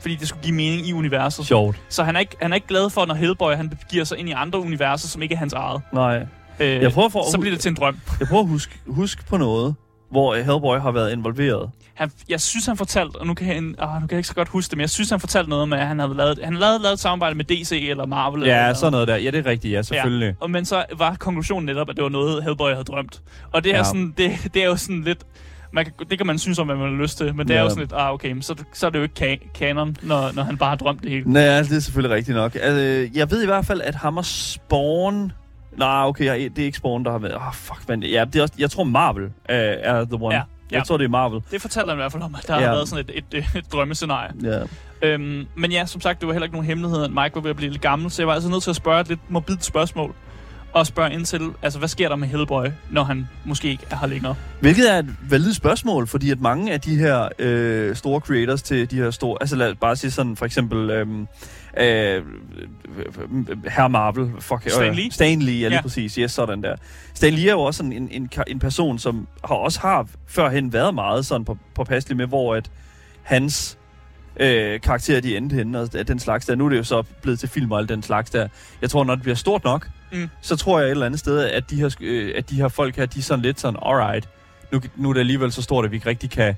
Fordi 0.00 0.14
det 0.14 0.28
skulle 0.28 0.42
give 0.42 0.54
mening 0.54 0.86
i 0.86 0.92
universet. 0.92 1.46
Sjovt. 1.46 1.80
Så 1.88 2.04
han 2.04 2.16
er 2.16 2.20
ikke, 2.20 2.36
han 2.42 2.52
er 2.52 2.54
ikke 2.54 2.66
glad 2.66 2.90
for, 2.90 3.06
når 3.06 3.14
Hellboy 3.14 3.52
han 3.52 3.72
giver 3.90 4.04
sig 4.04 4.18
ind 4.18 4.28
i 4.28 4.32
andre 4.32 4.58
universer, 4.60 5.08
som 5.08 5.22
ikke 5.22 5.34
er 5.34 5.38
hans 5.38 5.52
eget. 5.52 5.82
Nej. 5.92 6.26
Øh, 6.60 6.82
jeg 6.82 6.92
prøver 6.92 7.08
for, 7.08 7.30
så 7.30 7.38
bliver 7.38 7.54
det 7.54 7.60
til 7.60 7.68
en 7.68 7.74
drøm. 7.76 7.96
Jeg 8.20 8.28
prøver 8.28 8.42
at 8.42 8.48
huske, 8.48 8.78
huske 8.86 9.24
på 9.24 9.36
noget, 9.36 9.74
hvor 10.10 10.34
Hellboy 10.34 10.78
har 10.78 10.90
været 10.90 11.12
involveret. 11.12 11.70
Han, 11.96 12.10
jeg 12.28 12.40
synes, 12.40 12.66
han 12.66 12.76
fortalte, 12.76 13.16
og 13.16 13.26
nu 13.26 13.34
kan, 13.34 13.46
jeg, 13.46 13.56
åh, 13.56 13.94
nu 13.94 14.06
kan 14.06 14.10
jeg 14.10 14.18
ikke 14.18 14.28
så 14.28 14.34
godt 14.34 14.48
huske 14.48 14.70
det, 14.70 14.76
men 14.76 14.80
jeg 14.80 14.90
synes, 14.90 15.10
han 15.10 15.20
fortalte 15.20 15.50
noget 15.50 15.68
med, 15.68 15.78
at 15.78 15.86
han 15.86 15.98
havde 15.98 16.14
lavet, 16.14 16.38
han 16.44 16.56
havde 16.62 16.82
lavet 16.82 16.92
et 16.92 17.00
samarbejde 17.00 17.34
med 17.34 17.44
DC 17.44 17.86
eller 17.90 18.06
Marvel. 18.06 18.42
Ja, 18.42 18.62
eller 18.62 18.74
sådan 18.74 18.92
noget 18.92 19.08
der. 19.08 19.16
Ja, 19.16 19.30
det 19.30 19.46
er 19.46 19.50
rigtigt, 19.50 19.72
ja, 19.72 19.82
selvfølgelig. 19.82 20.26
Ja. 20.26 20.34
Og, 20.40 20.50
men 20.50 20.64
så 20.64 20.84
var 20.98 21.14
konklusionen 21.14 21.66
netop, 21.66 21.90
at 21.90 21.96
det 21.96 22.02
var 22.02 22.10
noget, 22.10 22.44
Hellboy 22.44 22.70
havde 22.70 22.84
drømt. 22.84 23.22
Og 23.52 23.64
det 23.64 23.72
er, 23.74 23.76
ja. 23.76 23.84
sådan, 23.84 24.14
det, 24.18 24.50
det 24.54 24.62
er 24.62 24.66
jo 24.66 24.76
sådan 24.76 25.02
lidt... 25.02 25.24
Man 25.72 25.84
kan, 25.84 25.92
det 26.10 26.18
kan 26.18 26.26
man 26.26 26.38
synes 26.38 26.58
om, 26.58 26.66
hvad 26.66 26.76
man 26.76 26.94
har 26.94 27.02
lyst 27.02 27.18
til, 27.18 27.34
men 27.34 27.48
det 27.48 27.54
ja. 27.54 27.58
er 27.58 27.62
jo 27.62 27.68
sådan 27.68 27.82
lidt, 27.82 27.92
ah, 27.92 28.12
okay, 28.12 28.40
så, 28.40 28.54
så 28.72 28.86
er 28.86 28.90
det 28.90 28.98
jo 28.98 29.02
ikke 29.02 29.40
ka- 29.42 29.52
kanon, 29.52 29.96
når, 30.02 30.32
når 30.34 30.42
han 30.42 30.56
bare 30.56 30.68
har 30.68 30.76
drømt 30.76 31.02
det 31.02 31.10
hele. 31.10 31.32
Nej, 31.32 31.62
det 31.62 31.72
er 31.72 31.80
selvfølgelig 31.80 32.16
rigtigt 32.16 32.36
nok. 32.36 32.56
Altså, 32.62 33.08
jeg 33.14 33.30
ved 33.30 33.42
i 33.42 33.46
hvert 33.46 33.66
fald, 33.66 33.80
at 33.80 33.94
Hammer 33.94 34.22
Spawn 34.22 35.32
Nej, 35.76 36.04
okay, 36.04 36.50
det 36.50 36.58
er 36.58 36.64
ikke 36.64 36.78
Spawn, 36.78 37.04
der 37.04 37.10
har 37.10 37.18
været... 37.18 37.34
Åh, 37.34 37.46
oh, 37.46 37.54
fuck, 37.54 37.88
men 37.88 38.02
ja, 38.02 38.24
det 38.24 38.36
er 38.36 38.42
også, 38.42 38.54
jeg 38.58 38.70
tror 38.70 38.84
Marvel 38.84 39.24
uh, 39.24 39.30
er 39.48 40.04
the 40.04 40.18
one. 40.20 40.34
Ja. 40.34 40.42
Jeg 40.70 40.84
tror, 40.86 40.96
det 40.96 41.04
er 41.04 41.08
Marvel. 41.08 41.42
Det 41.50 41.62
fortæller 41.62 41.88
han 41.88 41.98
i 41.98 42.00
hvert 42.00 42.12
fald 42.12 42.22
om, 42.22 42.34
at 42.34 42.46
der 42.46 42.54
ja. 42.54 42.60
har 42.60 42.70
været 42.74 42.88
sådan 42.88 43.04
et, 43.08 43.24
et, 43.32 43.38
et, 43.38 43.44
et 43.58 43.72
drømmescenarie. 43.72 44.30
Ja. 44.42 44.62
Øhm, 45.02 45.46
men 45.54 45.72
ja, 45.72 45.86
som 45.86 46.00
sagt, 46.00 46.20
det 46.20 46.26
var 46.26 46.32
heller 46.32 46.44
ikke 46.44 46.54
nogen 46.56 46.66
hemmelighed, 46.66 47.04
at 47.04 47.10
Mike 47.10 47.34
var 47.34 47.40
ved 47.40 47.50
at 47.50 47.56
blive 47.56 47.70
lidt 47.70 47.82
gammel, 47.82 48.10
så 48.10 48.22
jeg 48.22 48.26
var 48.26 48.34
altså 48.34 48.48
nødt 48.48 48.62
til 48.62 48.70
at 48.70 48.76
spørge 48.76 49.00
et 49.00 49.08
lidt 49.08 49.20
morbidt 49.28 49.64
spørgsmål. 49.64 50.14
Og 50.72 50.86
spørge 50.86 51.12
ind 51.12 51.24
til, 51.24 51.40
altså 51.62 51.78
hvad 51.78 51.88
sker 51.88 52.08
der 52.08 52.16
med 52.16 52.28
Hellboy, 52.28 52.66
når 52.90 53.04
han 53.04 53.28
måske 53.44 53.68
ikke 53.68 53.84
er 53.90 53.96
her 53.96 54.06
længere? 54.06 54.34
Hvilket 54.60 54.92
er 54.94 54.98
et 54.98 55.16
validt 55.30 55.56
spørgsmål, 55.56 56.06
fordi 56.06 56.30
at 56.30 56.40
mange 56.40 56.72
af 56.72 56.80
de 56.80 56.96
her 56.96 57.28
øh, 57.38 57.96
store 57.96 58.20
creators 58.20 58.62
til 58.62 58.90
de 58.90 58.96
her 58.96 59.10
store, 59.10 59.36
altså 59.40 59.56
lad 59.56 59.70
os 59.70 59.76
bare 59.80 59.96
sige 59.96 60.10
sådan, 60.10 60.36
for 60.36 60.44
eksempel 60.44 60.90
øh, 60.90 61.06
øh, 61.76 62.24
Herr 63.68 63.88
Marvel, 63.88 64.30
fuck, 64.40 64.70
Stan 64.70 64.94
Lee. 64.94 65.10
Stan 65.10 65.42
Lee, 65.42 65.54
ja 65.54 65.68
lige 65.68 65.74
ja. 65.74 65.82
præcis, 65.82 66.14
yes, 66.14 66.32
sådan 66.32 66.62
der. 66.62 66.76
Stan 67.14 67.32
Lee 67.32 67.48
er 67.48 67.52
jo 67.52 67.60
også 67.60 67.78
sådan 67.78 67.92
en, 67.92 68.08
en, 68.10 68.30
en 68.46 68.58
person, 68.58 68.98
som 68.98 69.28
har 69.44 69.54
også 69.54 69.80
har 69.80 70.08
førhen 70.26 70.72
været 70.72 70.94
meget 70.94 71.26
sådan 71.26 71.44
på, 71.44 71.58
påpasselig 71.74 72.16
med, 72.16 72.26
hvor 72.26 72.54
at 72.54 72.70
hans 73.22 73.78
øh, 74.40 74.80
karakterer, 74.80 75.20
de 75.20 75.36
endte 75.36 75.56
henne, 75.56 75.80
og 75.80 76.08
den 76.08 76.18
slags 76.18 76.46
der. 76.46 76.54
Nu 76.54 76.64
er 76.64 76.68
det 76.68 76.76
jo 76.76 76.84
så 76.84 77.02
blevet 77.22 77.38
til 77.38 77.48
film 77.48 77.72
og 77.72 77.78
alt 77.78 77.88
den 77.88 78.02
slags 78.02 78.30
der. 78.30 78.48
Jeg 78.82 78.90
tror, 78.90 79.04
når 79.04 79.14
det 79.14 79.22
bliver 79.22 79.36
stort 79.36 79.64
nok, 79.64 79.88
mm. 80.12 80.28
så 80.40 80.56
tror 80.56 80.78
jeg 80.78 80.86
et 80.86 80.90
eller 80.90 81.06
andet 81.06 81.20
sted, 81.20 81.38
at 81.38 81.70
de 81.70 81.76
her, 81.76 81.96
øh, 82.00 82.32
at 82.36 82.50
de 82.50 82.54
her 82.54 82.68
folk 82.68 82.96
her, 82.96 83.06
de 83.06 83.18
er 83.18 83.22
sådan 83.22 83.42
lidt 83.42 83.60
sådan, 83.60 83.80
alright, 83.86 84.28
nu, 84.72 84.80
nu 84.96 85.08
er 85.08 85.12
det 85.12 85.20
alligevel 85.20 85.52
så 85.52 85.62
stort, 85.62 85.84
at 85.84 85.90
vi 85.90 85.96
ikke 85.96 86.08
rigtig 86.08 86.30
kan 86.30 86.54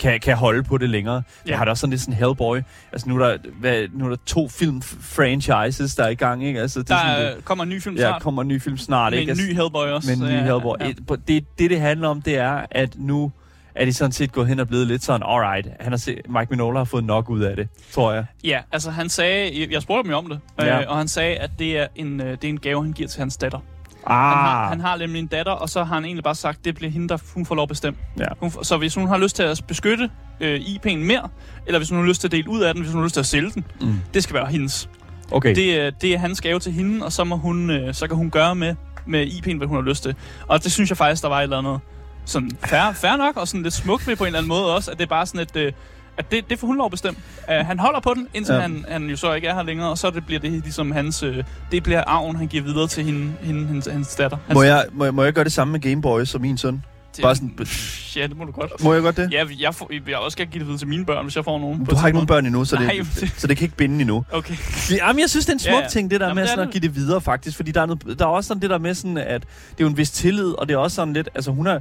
kan, 0.00 0.20
kan 0.20 0.36
holde 0.36 0.62
på 0.62 0.78
det 0.78 0.90
længere. 0.90 1.14
Ja. 1.14 1.50
Jeg 1.50 1.58
har 1.58 1.64
da 1.64 1.70
også 1.70 1.80
sådan 1.80 1.90
lidt 1.90 2.00
sådan 2.00 2.14
Hellboy. 2.14 2.60
Altså 2.92 3.08
nu 3.08 3.20
er 3.20 3.28
der, 3.28 3.38
hvad, 3.60 3.86
nu 3.92 4.04
er 4.04 4.08
der 4.08 4.16
to 4.26 4.48
film-franchises, 4.48 5.96
der 5.96 6.04
er 6.04 6.08
i 6.08 6.14
gang, 6.14 6.44
ikke? 6.44 6.60
Altså, 6.60 6.78
det 6.78 6.88
der 6.88 6.94
er 6.94 7.16
sådan, 7.16 7.36
det, 7.36 7.44
kommer 7.44 7.64
en 7.64 7.70
ny 7.70 7.82
film 7.82 7.96
snart. 7.96 8.14
Ja, 8.14 8.18
kommer 8.18 8.42
en 8.42 8.48
ny 8.48 8.60
film 8.62 8.78
snart, 8.78 9.12
med 9.12 9.20
ikke? 9.20 9.32
en 9.32 9.38
ny 9.38 9.54
Hellboy 9.54 9.86
også. 9.86 10.10
Med 10.10 10.16
en 10.16 10.32
ny 10.32 10.36
ja, 10.36 10.42
Hellboy. 10.42 10.76
Ja. 10.80 10.92
Det, 11.28 11.44
det, 11.58 11.70
det 11.70 11.80
handler 11.80 12.08
om, 12.08 12.22
det 12.22 12.36
er, 12.38 12.66
at 12.70 12.90
nu 12.96 13.32
er 13.74 13.84
de 13.84 13.92
sådan 13.92 14.12
set 14.12 14.32
gået 14.32 14.48
hen 14.48 14.60
og 14.60 14.68
blevet 14.68 14.86
lidt 14.86 15.04
sådan, 15.04 15.22
alright, 15.26 15.68
han 15.80 15.92
har 15.92 15.96
set, 15.96 16.20
Mike 16.28 16.46
Minola 16.50 16.78
har 16.78 16.84
fået 16.84 17.04
nok 17.04 17.30
ud 17.30 17.40
af 17.40 17.56
det, 17.56 17.68
tror 17.92 18.12
jeg. 18.12 18.24
Ja, 18.44 18.60
altså 18.72 18.90
han 18.90 19.08
sagde, 19.08 19.66
jeg 19.70 19.82
spurgte 19.82 20.10
ham 20.10 20.24
om 20.24 20.30
det, 20.30 20.66
ja. 20.66 20.80
øh, 20.80 20.84
og 20.88 20.96
han 20.96 21.08
sagde, 21.08 21.36
at 21.36 21.50
det 21.58 21.78
er, 21.78 21.86
en, 21.94 22.20
øh, 22.20 22.30
det 22.30 22.44
er 22.44 22.48
en 22.48 22.60
gave, 22.60 22.82
han 22.82 22.92
giver 22.92 23.08
til 23.08 23.18
hans 23.18 23.36
datter. 23.36 23.58
Ah. 24.06 24.28
Han, 24.28 24.38
har, 24.38 24.68
han 24.68 24.80
har 24.80 24.96
nemlig 24.96 25.18
en 25.18 25.26
datter, 25.26 25.52
og 25.52 25.68
så 25.68 25.84
har 25.84 25.94
han 25.94 26.04
egentlig 26.04 26.24
bare 26.24 26.34
sagt, 26.34 26.64
det 26.64 26.74
bliver 26.74 26.90
hende, 26.90 27.08
der 27.08 27.18
hun 27.34 27.46
får 27.46 27.54
lov 27.54 27.62
at 27.62 27.68
bestemme. 27.68 27.98
Ja. 28.18 28.24
Hun, 28.40 28.50
så 28.62 28.76
hvis 28.76 28.94
hun 28.94 29.08
har 29.08 29.18
lyst 29.18 29.36
til 29.36 29.42
at 29.42 29.62
beskytte 29.68 30.10
øh, 30.40 30.60
IP'en 30.60 30.96
mere, 30.96 31.28
eller 31.66 31.78
hvis 31.78 31.90
hun 31.90 31.98
har 31.98 32.06
lyst 32.06 32.20
til 32.20 32.28
at 32.28 32.32
dele 32.32 32.50
ud 32.50 32.60
af 32.60 32.74
den, 32.74 32.82
hvis 32.82 32.92
hun 32.92 33.00
har 33.00 33.04
lyst 33.04 33.14
til 33.14 33.20
at 33.20 33.26
sælge 33.26 33.50
den, 33.50 33.64
mm. 33.80 34.00
det 34.14 34.22
skal 34.22 34.34
være 34.34 34.46
hendes. 34.46 34.88
Okay. 35.32 35.54
Det, 35.54 36.02
det 36.02 36.14
er 36.14 36.18
hans 36.18 36.40
gave 36.40 36.58
til 36.58 36.72
hende, 36.72 37.04
og 37.04 37.12
så, 37.12 37.24
må 37.24 37.36
hun, 37.36 37.70
øh, 37.70 37.94
så 37.94 38.06
kan 38.06 38.16
hun 38.16 38.30
gøre 38.30 38.54
med, 38.54 38.74
med 39.06 39.26
IP'en, 39.26 39.56
hvad 39.56 39.66
hun 39.66 39.76
har 39.76 39.82
lyst 39.82 40.02
til. 40.02 40.14
Og 40.46 40.64
det 40.64 40.72
synes 40.72 40.90
jeg 40.90 40.96
faktisk, 40.96 41.22
der 41.22 41.28
var 41.28 41.38
et 41.38 41.42
eller 41.42 41.58
andet 41.58 41.80
sådan 42.24 42.50
fair, 42.64 42.92
fair 42.92 43.16
nok, 43.16 43.36
og 43.36 43.48
sådan 43.48 43.62
lidt 43.62 43.74
smukt 43.74 44.06
ved 44.06 44.16
på 44.16 44.24
en 44.24 44.26
eller 44.26 44.38
anden 44.38 44.48
måde 44.48 44.74
også, 44.74 44.90
at 44.90 44.98
det 44.98 45.04
er 45.04 45.08
bare 45.08 45.26
sådan 45.26 45.40
et... 45.40 45.56
Øh, 45.56 45.72
at 46.18 46.30
det, 46.30 46.50
det 46.50 46.58
får 46.58 46.66
hun 46.66 46.76
lov 46.76 46.84
at 46.84 46.90
bestemme. 46.90 47.20
Uh, 47.48 47.66
han 47.66 47.78
holder 47.78 48.00
på 48.00 48.14
den, 48.14 48.28
indtil 48.34 48.54
ja. 48.54 48.60
han, 48.60 48.84
han 48.88 49.10
jo 49.10 49.16
så 49.16 49.32
ikke 49.32 49.48
er 49.48 49.54
her 49.54 49.62
længere, 49.62 49.90
og 49.90 49.98
så 49.98 50.10
det 50.10 50.26
bliver 50.26 50.40
det 50.40 50.50
ligesom 50.52 50.92
hans... 50.92 51.22
Uh, 51.22 51.36
det 51.70 51.82
bliver 51.82 52.04
arven, 52.06 52.36
han 52.36 52.46
giver 52.46 52.64
videre 52.64 52.88
til 52.88 53.04
hende, 53.04 53.32
hende 53.42 53.66
hans, 53.66 53.88
hans 53.92 54.14
datter. 54.14 54.36
Hans, 54.46 54.54
må, 54.54 54.62
jeg, 54.62 54.84
må, 54.92 55.04
jeg, 55.04 55.14
må 55.14 55.24
jeg 55.24 55.32
gøre 55.32 55.44
det 55.44 55.52
samme 55.52 55.72
med 55.72 55.80
Gameboy 55.80 56.24
som 56.24 56.40
min 56.40 56.58
søn? 56.58 56.82
Det, 57.16 57.22
Bare 57.22 57.36
sådan, 57.36 57.66
ja, 58.16 58.26
det 58.26 58.36
må 58.36 58.44
du 58.44 58.52
godt. 58.52 58.84
Må 58.84 58.92
jeg 58.94 59.02
godt 59.02 59.16
det? 59.16 59.32
Ja, 59.32 59.44
jeg, 59.58 59.74
får, 59.74 59.90
jeg 60.08 60.16
også 60.16 60.36
gerne 60.36 60.50
give 60.50 60.58
det 60.58 60.66
videre 60.66 60.78
til 60.78 60.88
mine 60.88 61.06
børn, 61.06 61.24
hvis 61.24 61.36
jeg 61.36 61.44
får 61.44 61.58
nogen. 61.58 61.84
Du 61.84 61.94
har 61.94 62.06
ikke 62.06 62.16
nogen 62.16 62.26
børn 62.26 62.46
endnu, 62.46 62.64
så, 62.64 62.76
Nej, 62.76 63.00
det, 63.20 63.34
så 63.36 63.46
det 63.46 63.56
kan 63.56 63.64
ikke 63.64 63.76
binde 63.76 64.00
endnu. 64.00 64.24
Okay. 64.32 64.54
Jamen, 64.90 65.20
jeg 65.20 65.30
synes, 65.30 65.46
det 65.46 65.52
er 65.52 65.54
en 65.54 65.58
smuk 65.58 65.72
ja, 65.72 65.80
ja. 65.80 65.88
ting, 65.88 66.10
det 66.10 66.20
der 66.20 66.26
Jamen, 66.26 66.40
med 66.40 66.48
sådan 66.48 66.66
at 66.66 66.72
give 66.72 66.80
det 66.80 66.94
videre, 66.94 67.20
faktisk. 67.20 67.56
Fordi 67.56 67.70
der 67.70 67.80
er, 67.80 67.86
noget, 67.86 68.18
der 68.18 68.24
er 68.24 68.28
også 68.28 68.48
sådan 68.48 68.62
det 68.62 68.70
der 68.70 68.78
med 68.78 68.94
sådan, 68.94 69.18
at 69.18 69.42
det 69.42 69.48
er 69.48 69.84
jo 69.84 69.86
en 69.86 69.96
vis 69.96 70.10
tillid, 70.10 70.50
og 70.50 70.68
det 70.68 70.74
er 70.74 70.78
også 70.78 70.94
sådan 70.94 71.14
lidt... 71.14 71.28
Altså, 71.34 71.50
hun 71.50 71.66
er 71.66 71.78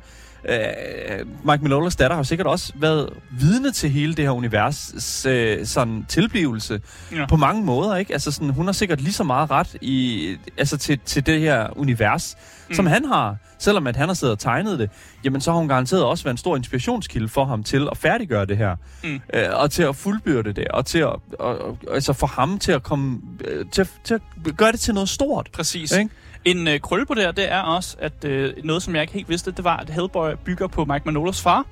øh, 0.49 1.25
Mike 1.43 1.63
Minolas 1.63 1.95
datter 1.95 2.15
har 2.15 2.23
sikkert 2.23 2.47
også 2.47 2.73
været 2.75 3.09
vidne 3.31 3.71
til 3.71 3.89
hele 3.89 4.13
det 4.13 4.25
her 4.25 4.31
univers 4.31 5.25
øh, 5.25 5.65
sådan 5.65 6.05
tilblivelse 6.09 6.81
ja. 7.11 7.25
på 7.25 7.35
mange 7.35 7.63
måder, 7.63 7.95
ikke? 7.95 8.13
Altså 8.13 8.31
sådan, 8.31 8.49
hun 8.49 8.65
har 8.65 8.73
sikkert 8.73 9.01
lige 9.01 9.13
så 9.13 9.23
meget 9.23 9.51
ret 9.51 9.75
i 9.81 10.37
altså 10.57 10.77
til, 10.77 10.99
til 11.05 11.25
det 11.25 11.39
her 11.39 11.77
univers, 11.77 12.37
mm. 12.67 12.75
som 12.75 12.85
han 12.85 13.05
har. 13.05 13.35
Selvom 13.59 13.87
at 13.87 13.95
han 13.95 14.07
har 14.07 14.13
siddet 14.13 14.31
og 14.31 14.39
tegnet 14.39 14.79
det, 14.79 14.89
jamen 15.23 15.41
så 15.41 15.51
har 15.51 15.57
hun 15.57 15.67
garanteret 15.67 16.03
også 16.03 16.23
været 16.23 16.33
en 16.33 16.37
stor 16.37 16.55
inspirationskilde 16.55 17.27
for 17.27 17.45
ham 17.45 17.63
til 17.63 17.87
at 17.91 17.97
færdiggøre 17.97 18.45
det 18.45 18.57
her. 18.57 18.75
Mm. 19.03 19.21
Øh, 19.33 19.49
og 19.53 19.71
til 19.71 19.83
at 19.83 19.95
fuldbyrde 19.95 20.53
det, 20.53 20.67
og 20.67 20.85
til 20.85 20.99
at, 20.99 21.15
og, 21.39 21.57
og, 21.61 21.77
altså 21.91 22.13
for 22.13 22.27
ham 22.27 22.59
til 22.59 22.71
at 22.71 22.83
komme, 22.83 23.21
øh, 23.45 23.65
til, 23.71 23.87
til 24.03 24.13
at 24.13 24.21
gøre 24.57 24.71
det 24.71 24.79
til 24.79 24.93
noget 24.93 25.09
stort. 25.09 25.49
Præcis. 25.53 25.91
Ikke? 25.91 26.09
En 26.45 26.67
øh, 26.67 26.79
krølle 26.79 27.05
på 27.05 27.13
det 27.13 27.23
her, 27.23 27.31
det 27.31 27.51
er 27.51 27.61
også, 27.61 27.95
at 27.99 28.25
øh, 28.25 28.53
noget, 28.63 28.83
som 28.83 28.95
jeg 28.95 29.01
ikke 29.01 29.13
helt 29.13 29.29
vidste, 29.29 29.51
det 29.51 29.63
var, 29.63 29.77
at 29.77 29.89
Hellboy 29.89 30.31
bygger 30.45 30.67
på 30.67 30.85
Mike 30.85 31.01
Manolas 31.05 31.41
far. 31.41 31.65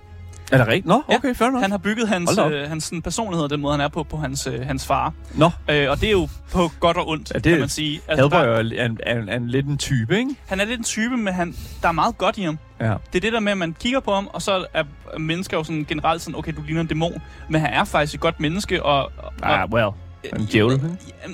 Er 0.51 0.57
det 0.57 0.67
rigtigt? 0.67 0.85
Nå, 0.85 1.01
okay, 1.07 1.27
ja, 1.27 1.31
fair 1.31 1.49
nok. 1.49 1.61
Han 1.61 1.71
har 1.71 1.77
bygget 1.77 2.07
hans, 2.07 2.37
øh, 2.37 2.69
hans 2.69 2.83
sådan, 2.83 3.01
personlighed, 3.01 3.49
den 3.49 3.61
måde, 3.61 3.73
han 3.73 3.81
er 3.81 3.87
på, 3.87 4.03
på 4.03 4.17
hans, 4.17 4.47
øh, 4.47 4.65
hans 4.65 4.85
far. 4.85 5.13
Nå. 5.33 5.51
Øh, 5.69 5.89
og 5.89 6.01
det 6.01 6.07
er 6.07 6.11
jo 6.11 6.29
på 6.51 6.71
godt 6.79 6.97
og 6.97 7.09
ondt, 7.09 7.31
ja, 7.33 7.39
det, 7.39 7.51
kan 7.51 7.59
man 7.59 7.69
sige. 7.69 8.01
Altså, 8.07 8.23
Hellboy 8.23 8.73
er, 8.75 8.85
en, 8.85 8.99
en, 9.07 9.29
en, 9.29 9.49
lidt 9.49 9.65
en 9.65 9.77
type, 9.77 10.17
ikke? 10.17 10.35
Han 10.47 10.59
er 10.59 10.65
lidt 10.65 10.77
en 10.77 10.83
type, 10.83 11.17
men 11.17 11.33
han, 11.33 11.55
der 11.81 11.87
er 11.87 11.91
meget 11.91 12.17
godt 12.17 12.37
i 12.37 12.43
ham. 12.43 12.59
Ja. 12.79 12.85
Det 12.85 13.15
er 13.15 13.19
det 13.19 13.33
der 13.33 13.39
med, 13.39 13.51
at 13.51 13.57
man 13.57 13.75
kigger 13.79 13.99
på 13.99 14.13
ham, 14.13 14.29
og 14.33 14.41
så 14.41 14.65
er 14.73 14.83
mennesker 15.17 15.57
jo 15.57 15.63
sådan 15.63 15.85
generelt 15.89 16.21
sådan, 16.21 16.37
okay, 16.37 16.53
du 16.55 16.61
ligner 16.61 16.81
en 16.81 16.87
dæmon. 16.87 17.21
Men 17.49 17.61
han 17.61 17.73
er 17.73 17.83
faktisk 17.83 18.13
et 18.13 18.19
godt 18.19 18.39
menneske, 18.39 18.83
og... 18.83 19.11
og 19.17 19.61
ah, 19.61 19.69
well. 19.69 19.89
En 20.35 20.45
djævel. 20.51 20.81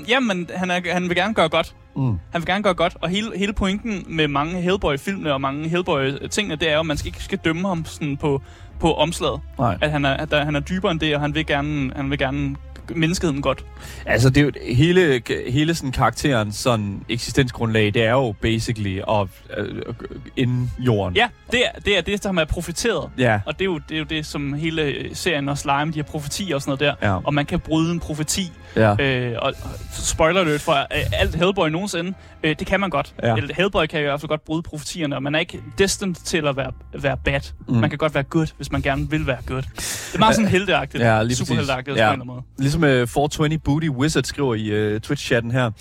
Jamen, 0.07 0.49
han, 0.55 0.71
er, 0.71 0.93
han 0.93 1.09
vil 1.09 1.15
gerne 1.15 1.33
gøre 1.33 1.49
godt. 1.49 1.75
Mm. 1.95 2.19
Han 2.31 2.41
vil 2.41 2.45
gerne 2.45 2.63
gøre 2.63 2.73
godt, 2.73 2.97
og 3.01 3.09
hele, 3.09 3.37
hele 3.37 3.53
pointen 3.53 4.05
med 4.07 4.27
mange 4.27 4.61
Hellboy-filmene 4.61 5.33
og 5.33 5.41
mange 5.41 5.69
Hellboy-tingene, 5.69 6.55
det 6.55 6.69
er 6.69 6.73
jo, 6.73 6.79
at 6.79 6.85
man 6.85 6.97
skal 6.97 7.07
ikke 7.07 7.23
skal 7.23 7.37
dømme 7.37 7.67
ham 7.67 7.85
sådan 7.85 8.17
på, 8.17 8.41
på 8.79 8.93
omslaget. 8.93 9.39
Nej. 9.59 9.77
At 9.81 9.91
han 9.91 10.05
er, 10.05 10.13
at 10.13 10.31
der, 10.31 10.45
han 10.45 10.55
er 10.55 10.59
dybere 10.59 10.91
end 10.91 10.99
det, 10.99 11.15
og 11.15 11.21
han 11.21 11.35
vil 11.35 11.45
gerne, 11.45 11.91
han 11.95 12.09
vil 12.09 12.17
gerne 12.17 12.55
menneskeheden 12.95 13.41
godt. 13.41 13.65
Altså, 14.05 14.29
det 14.29 14.37
er 14.37 14.45
jo 14.45 14.51
hele, 14.75 15.21
hele 15.47 15.75
sådan 15.75 15.91
karakteren 15.91 16.51
sådan 16.51 17.01
eksistensgrundlag, 17.09 17.93
det 17.93 18.03
er 18.03 18.11
jo 18.11 18.35
basically 18.41 18.97
at, 18.97 19.27
uh, 19.59 19.95
inden 20.37 20.71
jorden. 20.79 21.15
Ja, 21.15 21.27
det 21.51 21.61
er 21.65 21.79
det, 21.79 21.97
er 21.97 22.01
det 22.01 22.23
som 22.23 22.37
er 22.37 22.45
profeteret. 22.45 23.09
Ja. 23.17 23.39
Og 23.45 23.53
det 23.53 23.61
er, 23.61 23.65
jo, 23.65 23.79
det 23.89 23.95
er 23.95 23.99
jo 23.99 24.05
det, 24.05 24.25
som 24.25 24.53
hele 24.53 25.09
serien 25.13 25.49
og 25.49 25.57
Slime, 25.57 25.91
de 25.91 25.99
har 25.99 26.03
profetier 26.03 26.55
og 26.55 26.61
sådan 26.61 26.77
noget 26.81 26.97
der. 27.01 27.07
Ja. 27.07 27.17
Og 27.23 27.33
man 27.33 27.45
kan 27.45 27.59
bryde 27.59 27.91
en 27.91 27.99
profeti. 27.99 28.51
Ja. 28.75 28.95
Øh, 28.99 29.35
og 29.41 29.53
spoiler 29.91 30.41
alert 30.41 30.61
for 30.61 30.73
øh, 30.73 31.03
alt 31.13 31.35
Hellboy 31.35 31.69
nogensinde, 31.69 32.13
øh, 32.43 32.55
det 32.59 32.67
kan 32.67 32.79
man 32.79 32.89
godt. 32.89 33.13
Ja. 33.23 33.35
Hellboy 33.55 33.85
kan 33.85 33.99
i 33.99 34.03
hvert 34.03 34.19
fald 34.19 34.29
godt 34.29 34.45
bryde 34.45 34.63
profetierne, 34.63 35.15
og 35.15 35.23
man 35.23 35.35
er 35.35 35.39
ikke 35.39 35.61
destined 35.77 36.15
til 36.15 36.47
at 36.47 36.57
være, 36.57 36.71
være 36.93 37.17
bad. 37.17 37.41
Mm. 37.67 37.75
Man 37.75 37.89
kan 37.89 37.97
godt 37.97 38.13
være 38.13 38.23
good, 38.23 38.47
hvis 38.57 38.71
man 38.71 38.81
gerne 38.81 39.09
vil 39.09 39.27
være 39.27 39.37
good. 39.47 39.61
Det 39.61 40.15
er 40.15 40.19
meget 40.19 40.35
sådan 40.35 40.49
helteagtigt. 40.49 41.03
Ja, 41.03 41.23
lige 41.23 41.35
Superhelteagtigt 41.35 41.97
ja. 41.97 42.01
på 42.07 42.13
en 42.13 42.21
eller 42.21 42.23
anden 42.23 42.27
måde. 42.27 42.41
Ligesom 42.57 42.83
uh, 42.83 42.89
420 42.89 43.57
Booty 43.57 43.87
Wizard 43.87 44.23
skriver 44.23 44.55
i 44.55 44.95
uh, 44.95 45.01
Twitch-chatten 45.01 45.51
her. 45.51 45.71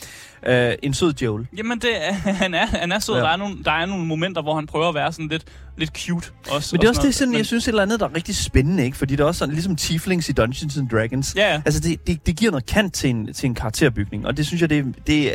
Uh, 0.49 0.55
en 0.83 0.95
sød 0.95 1.15
Joel. 1.23 1.47
Jamen, 1.57 1.79
det 1.79 1.91
han, 2.43 2.55
er, 2.55 2.67
han 2.67 2.93
er 2.93 2.99
sød. 2.99 3.15
Ja. 3.15 3.21
Der, 3.21 3.29
er 3.29 3.37
nogle, 3.37 3.65
der 3.65 3.73
er 3.73 3.87
nogle 3.87 4.07
momenter, 4.07 4.43
hvor 4.43 4.55
han 4.55 4.67
prøver 4.67 4.89
at 4.89 4.95
være 4.95 5.13
sådan 5.13 5.29
lidt, 5.29 5.45
lidt 5.77 5.91
cute. 5.99 6.31
Også, 6.51 6.69
Men 6.77 6.81
det 6.81 6.87
er 6.87 6.91
og 6.91 6.97
også 6.97 7.07
det, 7.07 7.15
sådan, 7.15 7.29
noget. 7.29 7.39
jeg 7.39 7.47
synes, 7.47 7.65
et 7.65 7.69
eller 7.69 7.83
andet, 7.83 8.01
der 8.01 8.09
er 8.09 8.15
rigtig 8.15 8.37
spændende, 8.37 8.85
ikke? 8.85 8.97
Fordi 8.97 9.17
det 9.17 9.21
er 9.21 9.25
også 9.25 9.39
sådan, 9.39 9.55
ligesom 9.55 9.77
Tieflings 9.77 10.29
i 10.29 10.33
Dungeons 10.33 10.77
and 10.77 10.89
Dragons. 10.89 11.35
Ja, 11.37 11.53
ja. 11.55 11.63
Altså, 11.65 11.81
det, 11.81 12.07
det, 12.07 12.27
det 12.27 12.37
giver 12.37 12.51
noget 12.51 12.67
kant 12.67 12.95
til 12.95 13.11
en, 13.11 13.33
til 13.35 13.47
en 13.47 13.55
karakterbygning, 13.55 14.27
og 14.27 14.37
det 14.37 14.47
synes 14.47 14.61
jeg, 14.61 14.71
det, 14.71 14.95
det 15.07 15.35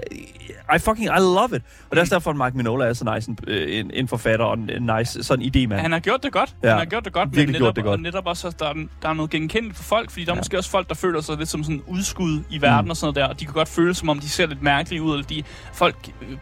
I 0.75 0.79
fucking, 0.79 1.05
I 1.05 1.19
love 1.19 1.45
it. 1.55 1.61
Og 1.89 1.91
det 1.91 1.97
er 1.97 2.01
også 2.01 2.15
derfor, 2.15 2.31
at 2.31 2.37
Mike 2.37 2.57
Minola 2.57 2.85
er 2.85 2.93
så 2.93 3.13
nice 3.15 3.29
en, 3.29 3.37
øh, 3.47 3.79
en, 3.79 3.91
en 3.93 4.07
forfatter 4.07 4.45
og 4.45 4.57
en, 4.57 4.69
en 4.69 4.89
nice 4.97 5.23
sådan 5.23 5.45
idémand. 5.55 5.75
Han 5.81 5.91
har 5.91 5.99
gjort 5.99 6.23
det 6.23 6.31
godt. 6.31 6.55
Ja. 6.63 6.69
Han 6.69 6.77
har 6.77 6.85
gjort 6.85 7.05
det 7.05 7.13
godt. 7.13 7.29
Virkelig 7.35 7.47
men 7.47 7.53
gjort 7.53 7.61
netop, 7.61 7.75
det 7.75 7.83
godt. 7.83 7.93
Og 7.93 8.01
netop 8.01 8.25
også, 8.27 8.47
at 8.47 8.59
der 8.59 8.65
er, 8.69 8.73
der 9.01 9.09
er 9.09 9.13
noget 9.13 9.31
genkendeligt 9.31 9.77
for 9.77 9.83
folk, 9.83 10.11
fordi 10.11 10.25
der 10.25 10.31
er 10.31 10.35
Ja. 10.35 10.39
måske 10.39 10.57
også 10.57 10.69
folk, 10.69 10.89
der 10.89 10.95
føler 10.95 11.21
sig 11.21 11.37
lidt 11.37 11.49
som 11.49 11.63
sådan 11.63 11.81
udskud 11.87 12.43
i 12.49 12.61
verden 12.61 12.85
Mm. 12.85 12.89
og 12.89 12.97
sådan 12.97 13.05
noget 13.05 13.15
der, 13.15 13.33
og 13.33 13.39
de 13.39 13.45
kan 13.45 13.53
godt 13.53 13.69
føle, 13.69 13.93
som 13.93 14.09
om 14.09 14.19
de 14.19 14.29
ser 14.29 14.45
lidt 14.47 14.61
mærkelige 14.61 15.02
ud, 15.03 15.13
eller 15.13 15.25
de, 15.25 15.43
folk 15.73 15.95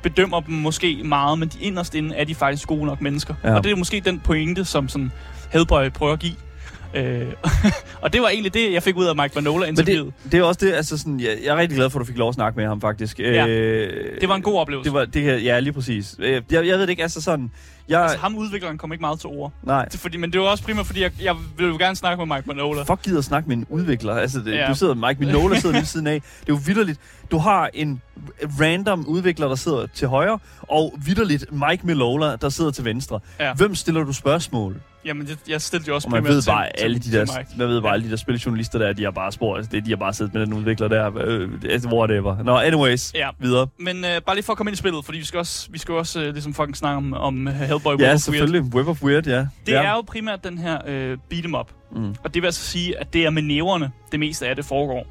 bedømmer 0.04 0.39
dem 0.41 0.54
måske 0.56 1.02
meget, 1.06 1.39
men 1.39 1.47
de 1.50 1.58
inderst 1.62 1.95
inde 1.95 2.15
er 2.15 2.24
de 2.24 2.36
faktisk 2.36 2.67
gode 2.67 2.86
nok 2.86 3.02
mennesker. 3.02 3.34
Ja. 3.43 3.56
Og 3.56 3.63
det 3.63 3.71
er 3.71 3.76
måske 3.76 4.02
den 4.06 4.19
pointe, 4.19 4.65
som 4.65 4.89
sådan 4.89 5.12
Hellboy 5.52 5.89
prøver 5.89 6.13
at 6.13 6.19
give. 6.19 6.34
Øh, 6.93 7.28
og 8.02 8.13
det 8.13 8.21
var 8.21 8.30
egentlig 8.30 8.54
det, 8.54 8.74
jeg 8.74 8.84
fik 8.84 8.95
ud 8.97 9.06
af 9.06 9.15
Mike 9.15 9.32
Men 9.36 9.43
Manola-interviewet. 9.43 10.13
det, 10.24 10.32
det 10.32 10.39
er 10.39 10.43
også 10.43 10.65
det, 10.65 10.74
altså 10.74 10.97
sådan, 10.97 11.19
jeg, 11.19 11.38
jeg 11.45 11.50
er 11.56 11.58
rigtig 11.58 11.76
glad 11.78 11.89
for, 11.89 12.00
at 12.00 12.02
du 12.02 12.08
fik 12.08 12.17
lov 12.17 12.30
at 12.30 12.36
snakke 12.36 12.60
med 12.60 12.67
ham, 12.67 12.82
faktisk. 12.82 13.19
Ja. 13.19 13.47
Øh, 13.47 14.21
Det 14.21 14.30
var 14.30 14.36
en 14.36 14.41
god 14.41 14.60
oplevelse. 14.60 14.89
Det 14.89 14.93
var, 15.00 15.06
det 15.06 15.43
ja, 15.43 15.60
lige 15.60 15.74
præcis. 15.74 16.15
Øh, 16.19 16.32
Jeg, 16.34 16.43
jeg 16.52 16.62
ved 16.63 16.82
det 16.82 16.89
ikke, 16.89 17.04
altså 17.04 17.21
sådan... 17.21 17.52
Jeg, 17.91 18.01
Altså, 18.01 18.17
ham 18.17 18.36
udvikleren 18.38 18.77
kom 18.77 18.91
ikke 18.91 19.01
meget 19.01 19.19
til 19.19 19.27
ord. 19.30 19.51
nej, 19.63 19.86
Det, 19.86 19.99
fordi, 19.99 20.17
men 20.17 20.34
det 20.34 20.41
var 20.41 20.47
også 20.47 20.63
primært, 20.63 20.86
fordi 20.86 21.01
jeg, 21.01 21.12
jeg 21.21 21.36
ville 21.58 21.71
jo 21.71 21.77
gerne 21.77 21.95
snakke 21.95 22.25
med 22.25 22.36
Mike 22.36 22.47
Manola. 22.47 22.84
fuck 22.84 23.01
gider 23.04 23.17
at 23.17 23.23
snakke 23.25 23.49
med 23.49 23.58
en 23.58 23.65
udvikler. 23.69 24.13
Altså, 24.15 24.39
det, 24.39 24.51
Ja. 24.54 24.67
du 24.69 24.75
sidder, 24.75 24.93
Mike 24.93 25.19
Minola 25.25 25.60
sidder 25.60 25.75
lige 25.75 25.86
siden 25.95 26.08
af. 26.08 26.21
Det 26.21 26.49
er 26.49 26.54
jo 26.54 26.60
vidderligt. 26.65 26.99
Du 27.32 27.38
har 27.38 27.69
en 27.73 28.01
random 28.62 29.08
udvikler, 29.08 29.47
der 29.47 29.56
sidder 29.56 29.88
til 29.93 30.08
højre, 30.08 30.39
og 30.62 30.93
vidderligt 31.06 31.45
Mike 31.51 31.86
Minola, 31.88 32.36
der 32.36 32.49
sidder 32.49 32.71
til 32.71 32.86
venstre. 32.86 33.19
Ja. 33.39 33.54
Hvem 33.54 33.75
stiller 33.75 34.04
du 34.04 34.13
spørgsmål? 34.13 34.75
Jamen, 35.06 35.27
det, 35.27 35.38
jeg 35.47 35.62
stillede 35.62 35.88
jo 35.89 35.95
også 35.95 36.08
Og 36.08 36.12
man 36.12 36.23
ved 36.23 36.43
bare, 36.47 36.65
til, 36.77 36.84
alle 36.84 36.99
de 36.99 37.12
der, 37.12 37.25
man 37.58 37.67
ved 37.67 37.82
bare, 37.82 37.93
alle 37.93 38.06
de 38.06 38.10
der 38.12 38.15
spiljournalister 38.15 38.80
der, 38.80 38.93
de 38.93 39.04
har 39.04 39.12
bare 39.12 39.32
spurgt, 39.32 39.58
altså, 39.58 39.71
det, 39.71 39.86
de 39.86 39.89
har 39.89 39.95
bare 39.97 40.13
siddet 40.13 40.34
med 40.34 40.45
den 40.45 40.54
udvikler 40.54 40.88
der, 40.88 41.12
øh, 41.17 41.49
altså, 41.69 41.89
whatever. 41.89 42.43
Nå, 42.43 42.58
anyways, 42.58 43.12
Ja. 43.15 43.30
videre. 43.39 43.67
Men 43.80 43.97
øh, 44.06 44.21
bare 44.25 44.36
lige 44.36 44.43
for 44.45 44.54
at 44.54 44.58
komme 44.58 44.69
ind 44.69 44.73
i 44.73 44.77
spillet, 44.77 45.06
fordi 45.06 45.17
vi 45.17 45.25
skal 45.25 45.38
også, 45.38 45.67
vi 45.71 45.80
skal 45.80 45.93
også 45.93 46.21
øh, 46.21 46.34
ligesom 46.34 46.54
fucking 46.54 46.77
snakke 46.77 46.97
om, 46.97 47.13
om 47.13 47.47
Hellboy 47.84 47.91
Web 47.94 48.00
Ja, 48.02 48.06
of 48.06 48.10
Weird. 48.10 48.20
selvfølgelig. 48.20 48.62
Web 48.74 48.88
of 48.88 49.04
Weird, 49.04 49.28
ja. 49.28 49.38
Det 49.39 49.48
ja. 49.67 49.84
er 49.84 49.91
jo 49.91 50.02
primært 50.02 50.44
den 50.44 50.58
her 50.58 50.78
øh, 50.88 51.17
beat 51.30 51.46
'em 51.46 51.60
up. 51.60 51.72
Mm. 51.91 52.15
Og 52.24 52.34
det 52.34 52.41
vil 52.41 52.48
altså 52.48 52.63
sige, 52.65 53.00
at 53.00 53.13
det 53.13 53.26
er 53.26 53.30
med 53.30 53.41
næverne, 53.41 53.91
det 54.12 54.20
meste 54.20 54.48
af 54.48 54.56
det 54.56 54.65
foregår. 54.65 55.08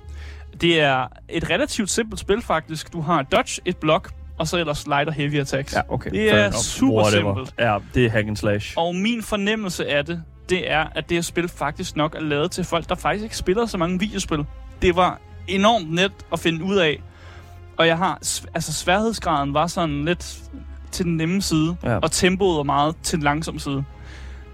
Det 0.61 0.81
er 0.81 1.07
et 1.29 1.51
relativt 1.51 1.91
simpelt 1.91 2.21
spil 2.21 2.43
faktisk. 2.43 2.93
Du 2.93 3.01
har 3.01 3.23
dodge, 3.23 3.61
et 3.65 3.77
block, 3.77 4.11
og 4.39 4.49
så 4.49 4.57
ellers 4.59 4.87
light 4.87 5.09
og 5.09 5.15
heavy 5.15 5.39
attacks. 5.41 5.75
Ja, 5.75 5.81
okay. 5.89 6.11
Det 6.11 6.31
er 6.35 6.51
super 6.51 7.03
Whatever. 7.03 7.35
simpelt. 7.35 7.55
Ja, 7.59 7.79
det 7.95 8.07
er 8.07 8.11
hack 8.11 8.29
and 8.29 8.37
slash. 8.37 8.75
Og 8.77 8.95
min 8.95 9.23
fornemmelse 9.23 9.89
af 9.89 10.05
det, 10.07 10.23
det 10.49 10.71
er, 10.71 10.87
at 10.95 11.09
det 11.09 11.17
her 11.17 11.23
spil 11.23 11.49
faktisk 11.49 11.97
nok 11.97 12.15
er 12.15 12.21
lavet 12.21 12.51
til 12.51 12.65
folk, 12.65 12.89
der 12.89 12.95
faktisk 12.95 13.23
ikke 13.25 13.37
spiller 13.37 13.67
så 13.67 13.79
mange 13.79 13.99
videospil. 14.01 14.45
Det 14.83 14.97
var 14.97 15.21
enormt 15.49 15.91
net 15.95 16.13
at 16.33 16.41
finde 16.41 16.65
ud 16.65 16.77
af. 16.77 17.03
Og 17.77 17.87
jeg 17.87 17.97
har, 17.99 18.15
altså 18.55 18.73
sværhedsgraden 18.73 19.55
var 19.55 19.67
sådan 19.67 20.05
lidt 20.05 20.39
til 20.93 21.05
den 21.05 21.17
nemme 21.17 21.43
side, 21.43 21.77
Ja. 21.83 21.97
og 21.97 22.11
tempoet 22.13 22.57
var 22.57 22.63
meget 22.63 22.95
til 23.03 23.17
den 23.17 23.25
langsomme 23.25 23.61
side. 23.61 23.85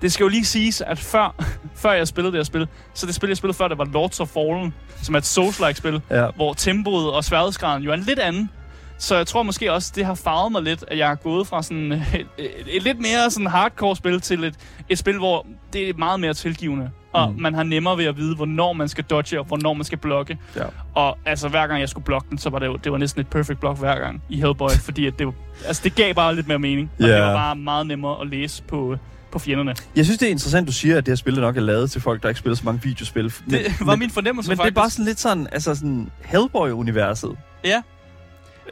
Det 0.03 0.12
skal 0.12 0.25
jo 0.25 0.29
lige 0.29 0.44
siges, 0.44 0.81
at 0.81 0.99
før, 0.99 1.35
før 1.83 1.92
jeg 1.92 2.09
spillede 2.09 2.33
det 2.33 2.38
her 2.38 2.44
spil, 2.44 2.68
så 2.94 3.07
det 3.07 3.14
spil, 3.14 3.29
jeg 3.29 3.37
spillede 3.37 3.57
før, 3.57 3.68
det 3.68 3.79
var 3.79 3.85
Lords 3.85 4.20
of 4.20 4.29
Fallen, 4.29 4.75
som 5.03 5.14
er 5.14 5.18
et 5.18 5.25
Souls-like 5.38 5.72
spil, 5.72 6.01
Ja. 6.11 6.27
hvor 6.37 6.55
tempoet 6.55 7.12
og 7.12 7.25
sværhedsgraden 7.25 7.83
jo 7.83 7.90
er 7.90 7.94
en 7.94 8.01
lidt 8.01 8.18
anden. 8.18 8.51
Så 8.99 9.17
jeg 9.17 9.27
tror 9.27 9.43
måske 9.43 9.73
også, 9.73 9.93
det 9.95 10.05
har 10.07 10.15
farvet 10.15 10.53
mig 10.53 10.63
lidt, 10.63 10.85
at 10.89 10.99
jeg 10.99 11.11
er 11.11 11.15
gået 11.15 11.47
fra 11.47 11.63
sådan 11.63 11.93
et, 11.93 12.27
et, 12.39 12.51
et 12.67 12.83
lidt 12.83 12.99
mere 13.01 13.31
sådan 13.31 13.47
hardcore 13.47 13.97
spil 13.97 14.21
til 14.21 14.45
et, 14.45 14.55
et 14.89 14.99
spil, 14.99 15.19
hvor 15.19 15.47
det 15.73 15.89
er 15.89 15.95
meget 15.95 16.21
mere 16.21 16.35
tilgivende. 16.35 16.91
Og 17.13 17.33
Mm. 17.33 17.41
man 17.41 17.55
har 17.55 17.63
nemmere 17.63 17.99
ved 17.99 18.05
at 18.05 18.17
vide, 18.17 18.37
hvornår 18.37 18.73
man 18.73 18.89
skal 18.89 19.05
dodge 19.05 19.39
og 19.41 19.45
hvornår 19.47 19.75
man 19.75 19.85
skal 19.85 19.99
blokke. 19.99 20.39
Ja. 20.57 20.63
Og 20.95 21.19
altså 21.25 21.49
hver 21.49 21.67
gang 21.67 21.81
jeg 21.81 21.89
skulle 21.89 22.05
blokke 22.05 22.27
den, 22.31 22.39
så 22.39 22.51
var 22.51 22.59
det 22.59 22.67
jo 22.67 22.77
det 22.77 22.93
var 22.93 22.99
næsten 22.99 23.21
et 23.21 23.27
perfect 23.29 23.61
block 23.61 23.79
hver 23.79 23.99
gang 24.01 24.23
i 24.29 24.37
Hellboy, 24.41 24.69
fordi 24.85 25.07
at 25.07 25.19
det, 25.19 25.29
altså, 25.67 25.83
det 25.85 25.95
gav 25.95 26.15
bare 26.15 26.35
lidt 26.35 26.49
mere 26.49 26.59
mening. 26.59 26.91
Og 27.01 27.05
Ja. 27.07 27.15
det 27.15 27.23
var 27.23 27.35
bare 27.35 27.57
meget 27.57 27.87
nemmere 27.87 28.21
at 28.21 28.27
læse 28.27 28.63
på, 28.63 28.97
på 29.33 29.39
fjenderne. 29.39 29.75
Jeg 29.97 30.05
synes, 30.05 30.19
det 30.19 30.27
er 30.27 30.31
interessant, 30.31 30.69
du 30.69 30.73
siger, 30.73 30.99
at 30.99 31.07
det 31.07 31.13
her 31.13 31.17
spil 31.17 31.41
nok 31.41 31.57
er 31.57 31.61
lavet 31.61 31.91
til 31.91 32.01
folk, 32.01 32.23
der 32.23 32.29
ikke 32.29 32.39
spiller 32.39 32.57
så 32.57 32.63
mange 32.65 32.83
videospil. 32.83 33.25
Det 33.25 33.35
men, 33.51 33.63
var 33.81 33.87
men, 33.87 33.99
min 33.99 34.11
fornemmelse 34.11 34.51
men 34.51 34.57
det 34.59 34.65
faktisk. 34.65 34.77
er 34.77 34.81
bare 34.81 34.91
sådan 34.91 35.05
lidt 35.05 35.21
sådan, 35.21 35.47
altså 35.53 35.75
sådan 35.75 36.11
Hellboy-universet. 36.25 37.37
Ja. 37.65 37.83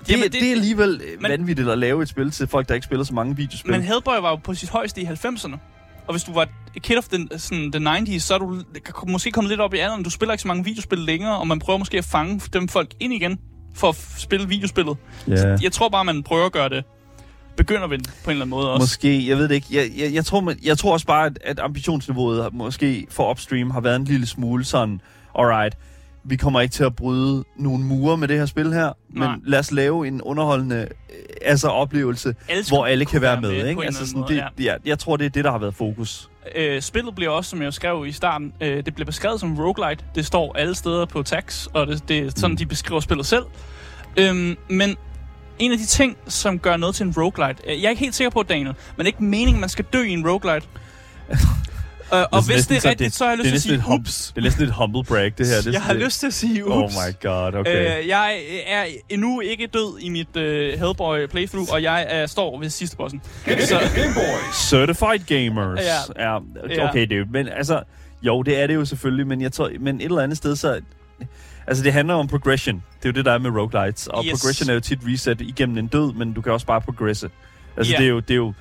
Det, 0.00 0.10
Jamen, 0.10 0.22
det, 0.24 0.32
det 0.32 0.48
er 0.48 0.52
alligevel 0.52 0.90
men, 0.90 1.22
men- 1.22 1.30
vanvittigt 1.30 1.68
at 1.68 1.78
lave 1.78 2.02
et 2.02 2.08
spil 2.08 2.30
til 2.30 2.46
folk, 2.46 2.68
der 2.68 2.74
ikke 2.74 2.84
spiller 2.84 3.04
så 3.04 3.14
mange 3.14 3.36
videospil. 3.36 3.70
Men 3.72 3.82
Hellboy 3.82 4.14
var 4.20 4.30
jo 4.30 4.36
på 4.36 4.54
sit 4.54 4.68
højeste 4.70 5.00
i 5.00 5.04
90'erne. 5.04 5.56
Og 6.06 6.14
hvis 6.14 6.22
du 6.24 6.32
var 6.32 6.48
et 6.76 6.82
kid 6.82 6.96
of 6.98 7.04
the, 7.08 7.28
sådan, 7.38 7.72
the 7.72 7.90
90s, 7.98 8.18
så 8.18 8.34
er 8.34 8.38
du 8.38 8.62
måske 9.08 9.30
kommet 9.30 9.50
lidt 9.50 9.60
op 9.60 9.74
i 9.74 9.78
alderen. 9.78 10.02
Du 10.02 10.10
spiller 10.10 10.32
ikke 10.32 10.42
så 10.42 10.48
mange 10.48 10.64
videospil 10.64 10.98
længere, 10.98 11.38
og 11.38 11.48
man 11.48 11.58
prøver 11.58 11.78
måske 11.78 11.98
at 11.98 12.04
fange 12.04 12.40
dem 12.52 12.68
folk 12.68 12.90
ind 13.00 13.12
igen 13.14 13.38
for 13.74 13.88
at 13.88 13.96
spille 14.18 14.48
videospillet. 14.48 14.96
ja. 15.28 15.56
Jeg 15.62 15.72
tror 15.72 15.88
bare, 15.88 16.04
man 16.04 16.22
prøver 16.22 16.46
at 16.46 16.52
gøre 16.52 16.68
det 16.68 16.84
begyndervendt 17.56 18.06
på 18.24 18.30
en 18.30 18.30
eller 18.30 18.44
anden 18.44 18.50
måde 18.50 18.70
også. 18.72 18.82
Måske, 18.82 19.28
jeg 19.28 19.36
ved 19.38 19.48
det 19.48 19.54
ikke. 19.54 19.66
Jeg, 19.70 19.90
jeg, 19.96 20.14
jeg, 20.14 20.24
tror, 20.24 20.40
man, 20.40 20.58
jeg 20.64 20.78
tror 20.78 20.92
også 20.92 21.06
bare, 21.06 21.26
at, 21.26 21.38
at 21.44 21.60
ambitionsniveauet 21.60 22.54
måske 22.54 23.06
for 23.10 23.30
upstream 23.30 23.70
har 23.70 23.80
været 23.80 23.96
en 23.96 24.04
lille 24.04 24.26
smule 24.26 24.64
sådan, 24.64 25.00
alright, 25.38 25.76
vi 26.24 26.36
kommer 26.36 26.60
ikke 26.60 26.72
til 26.72 26.84
at 26.84 26.96
bryde 26.96 27.44
nogle 27.56 27.84
mure 27.84 28.16
med 28.16 28.28
det 28.28 28.38
her 28.38 28.46
spil 28.46 28.72
her, 28.72 28.92
Nej. 29.10 29.28
men 29.30 29.40
lad 29.46 29.58
os 29.58 29.72
lave 29.72 30.06
en 30.08 30.22
underholdende 30.22 30.76
øh, 30.76 31.16
altså 31.42 31.68
oplevelse, 31.68 32.34
skulle 32.48 32.64
hvor 32.68 32.86
alle 32.86 33.04
kan 33.04 33.20
være 33.20 33.40
med. 33.40 33.66
ikke? 33.68 33.84
Altså 33.84 34.06
sådan, 34.06 34.24
det, 34.28 34.64
ja. 34.64 34.74
jeg 34.84 34.98
tror, 34.98 35.16
det 35.16 35.24
er 35.24 35.30
det, 35.30 35.44
der 35.44 35.50
har 35.50 35.58
været 35.58 35.74
fokus. 35.74 36.30
Øh, 36.56 36.82
spillet 36.82 37.14
bliver 37.14 37.30
også, 37.30 37.50
som 37.50 37.62
jeg 37.62 37.72
skrev 37.74 38.04
i 38.06 38.12
starten, 38.12 38.52
øh, 38.60 38.84
det 38.86 38.94
bliver 38.94 39.06
beskrevet 39.06 39.40
som 39.40 39.58
roguelite. 39.58 40.04
Det 40.14 40.26
står 40.26 40.56
alle 40.58 40.74
steder 40.74 41.04
på 41.06 41.22
tags, 41.22 41.68
og 41.74 41.86
det, 41.86 42.08
det 42.08 42.18
er 42.18 42.30
sådan, 42.30 42.50
Mm. 42.50 42.56
de 42.56 42.66
beskriver 42.66 43.00
spillet 43.00 43.26
selv. 43.26 43.44
Øhm, 44.16 44.56
men 44.70 44.96
en 45.58 45.72
af 45.72 45.78
de 45.78 45.86
ting, 45.86 46.16
som 46.26 46.58
gør 46.58 46.76
noget 46.76 46.94
til 46.94 47.06
en 47.06 47.14
roguelite, 47.16 47.62
øh, 47.70 47.76
jeg 47.82 47.86
er 47.86 47.90
ikke 47.90 48.00
helt 48.00 48.14
sikker 48.14 48.30
på, 48.30 48.42
Daniel, 48.42 48.74
men 48.96 49.06
ikke 49.06 49.24
meningen, 49.24 49.60
man 49.60 49.68
skal 49.68 49.84
dø 49.92 50.02
i 50.02 50.10
en 50.12 50.28
roguelite. 50.30 50.66
Øh, 52.14 52.22
og 52.32 52.42
hvis 52.44 52.48
næsten 52.56 52.74
det 52.76 52.84
er 52.84 52.90
rigtigt, 52.90 53.14
så 53.14 53.24
har 53.24 53.30
jeg 53.30 53.38
lyst 53.38 53.48
til 53.50 53.54
at 53.56 53.62
sige, 53.62 53.78
hum- 53.80 54.00
ups. 54.00 54.32
det 54.34 54.40
er 54.40 54.44
næsten 54.44 54.64
et 54.64 54.72
humble 54.72 55.04
brag, 55.04 55.32
det 55.38 55.46
her. 55.46 55.60
Det, 55.64 55.72
Jeg 55.72 55.82
har 55.82 55.92
det, 55.92 56.02
lyst 56.02 56.20
til 56.20 56.26
at 56.26 56.34
sige, 56.34 56.62
Oh 56.66 56.84
ups. 56.84 56.94
my 56.94 57.26
god, 57.28 57.54
okay. 57.54 58.00
Øh, 58.02 58.08
jeg 58.08 58.40
er 58.66 58.84
endnu 59.08 59.40
ikke 59.40 59.66
død 59.66 59.98
i 60.00 60.08
mit 60.08 60.36
øh, 60.36 60.78
Hellboy 60.78 61.26
playthrough, 61.26 61.68
og 61.72 61.82
jeg 61.82 62.10
øh, 62.14 62.28
står 62.28 62.58
ved 62.60 62.70
sidste 62.70 62.96
bossen. 62.96 63.20
Så, 63.46 63.80
Certified 64.54 65.18
gamers. 65.26 65.80
Ja. 66.16 66.24
ja. 66.34 66.36
Okay, 66.88 67.00
det 67.00 67.12
er 67.12 67.16
jo- 67.18 67.26
men 67.30 67.48
altså, 67.48 67.82
jo, 68.22 68.42
det 68.42 68.58
er 68.62 68.66
det 68.66 68.74
jo 68.74 68.84
selvfølgelig, 68.84 69.26
men 69.26 69.40
jeg 69.40 69.52
tror, 69.52 69.70
men 69.80 69.96
et 70.00 70.04
eller 70.04 70.20
andet 70.20 70.36
sted, 70.38 70.56
så... 70.56 70.80
Altså, 71.66 71.84
det 71.84 71.92
handler 71.92 72.14
om 72.14 72.28
progression. 72.28 72.74
Det 72.74 73.08
er 73.08 73.08
jo 73.08 73.12
det, 73.12 73.24
der 73.24 73.32
er 73.32 73.38
med 73.38 73.50
roguelites. 73.50 74.06
Og 74.06 74.24
Yes. 74.24 74.32
progression 74.40 74.70
er 74.70 74.74
jo 74.74 74.80
tit 74.80 74.98
reset 75.08 75.40
igennem 75.40 75.78
en 75.78 75.86
død, 75.86 76.12
men 76.12 76.32
du 76.32 76.40
kan 76.40 76.52
også 76.52 76.66
bare 76.66 76.80
progresse. 76.80 77.30
Altså, 77.76 77.92
Ja. 77.92 77.98
det 77.98 78.04
er 78.04 78.10
jo, 78.10 78.20
det 78.20 78.30
er 78.30 78.34
jo 78.36 78.52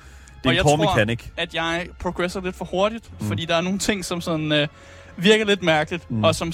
det 0.44 0.48
er 0.48 0.50
Og 0.50 0.52
en 0.52 0.56
jeg 0.56 0.62
core 0.64 0.76
tror- 0.76 0.94
mechanic. 0.96 1.20
at 1.36 1.54
jeg 1.54 1.86
progresser 2.00 2.40
lidt 2.40 2.56
for 2.56 2.64
hurtigt, 2.64 3.10
Mm. 3.20 3.26
fordi 3.26 3.44
der 3.44 3.56
er 3.56 3.60
nogle 3.60 3.78
ting, 3.78 4.04
som 4.04 4.20
sådan 4.20 4.52
øh, 4.52 4.68
virker 5.16 5.44
lidt 5.46 5.62
mærkeligt, 5.62 6.10
Mm. 6.10 6.24
og 6.24 6.34
som, 6.34 6.52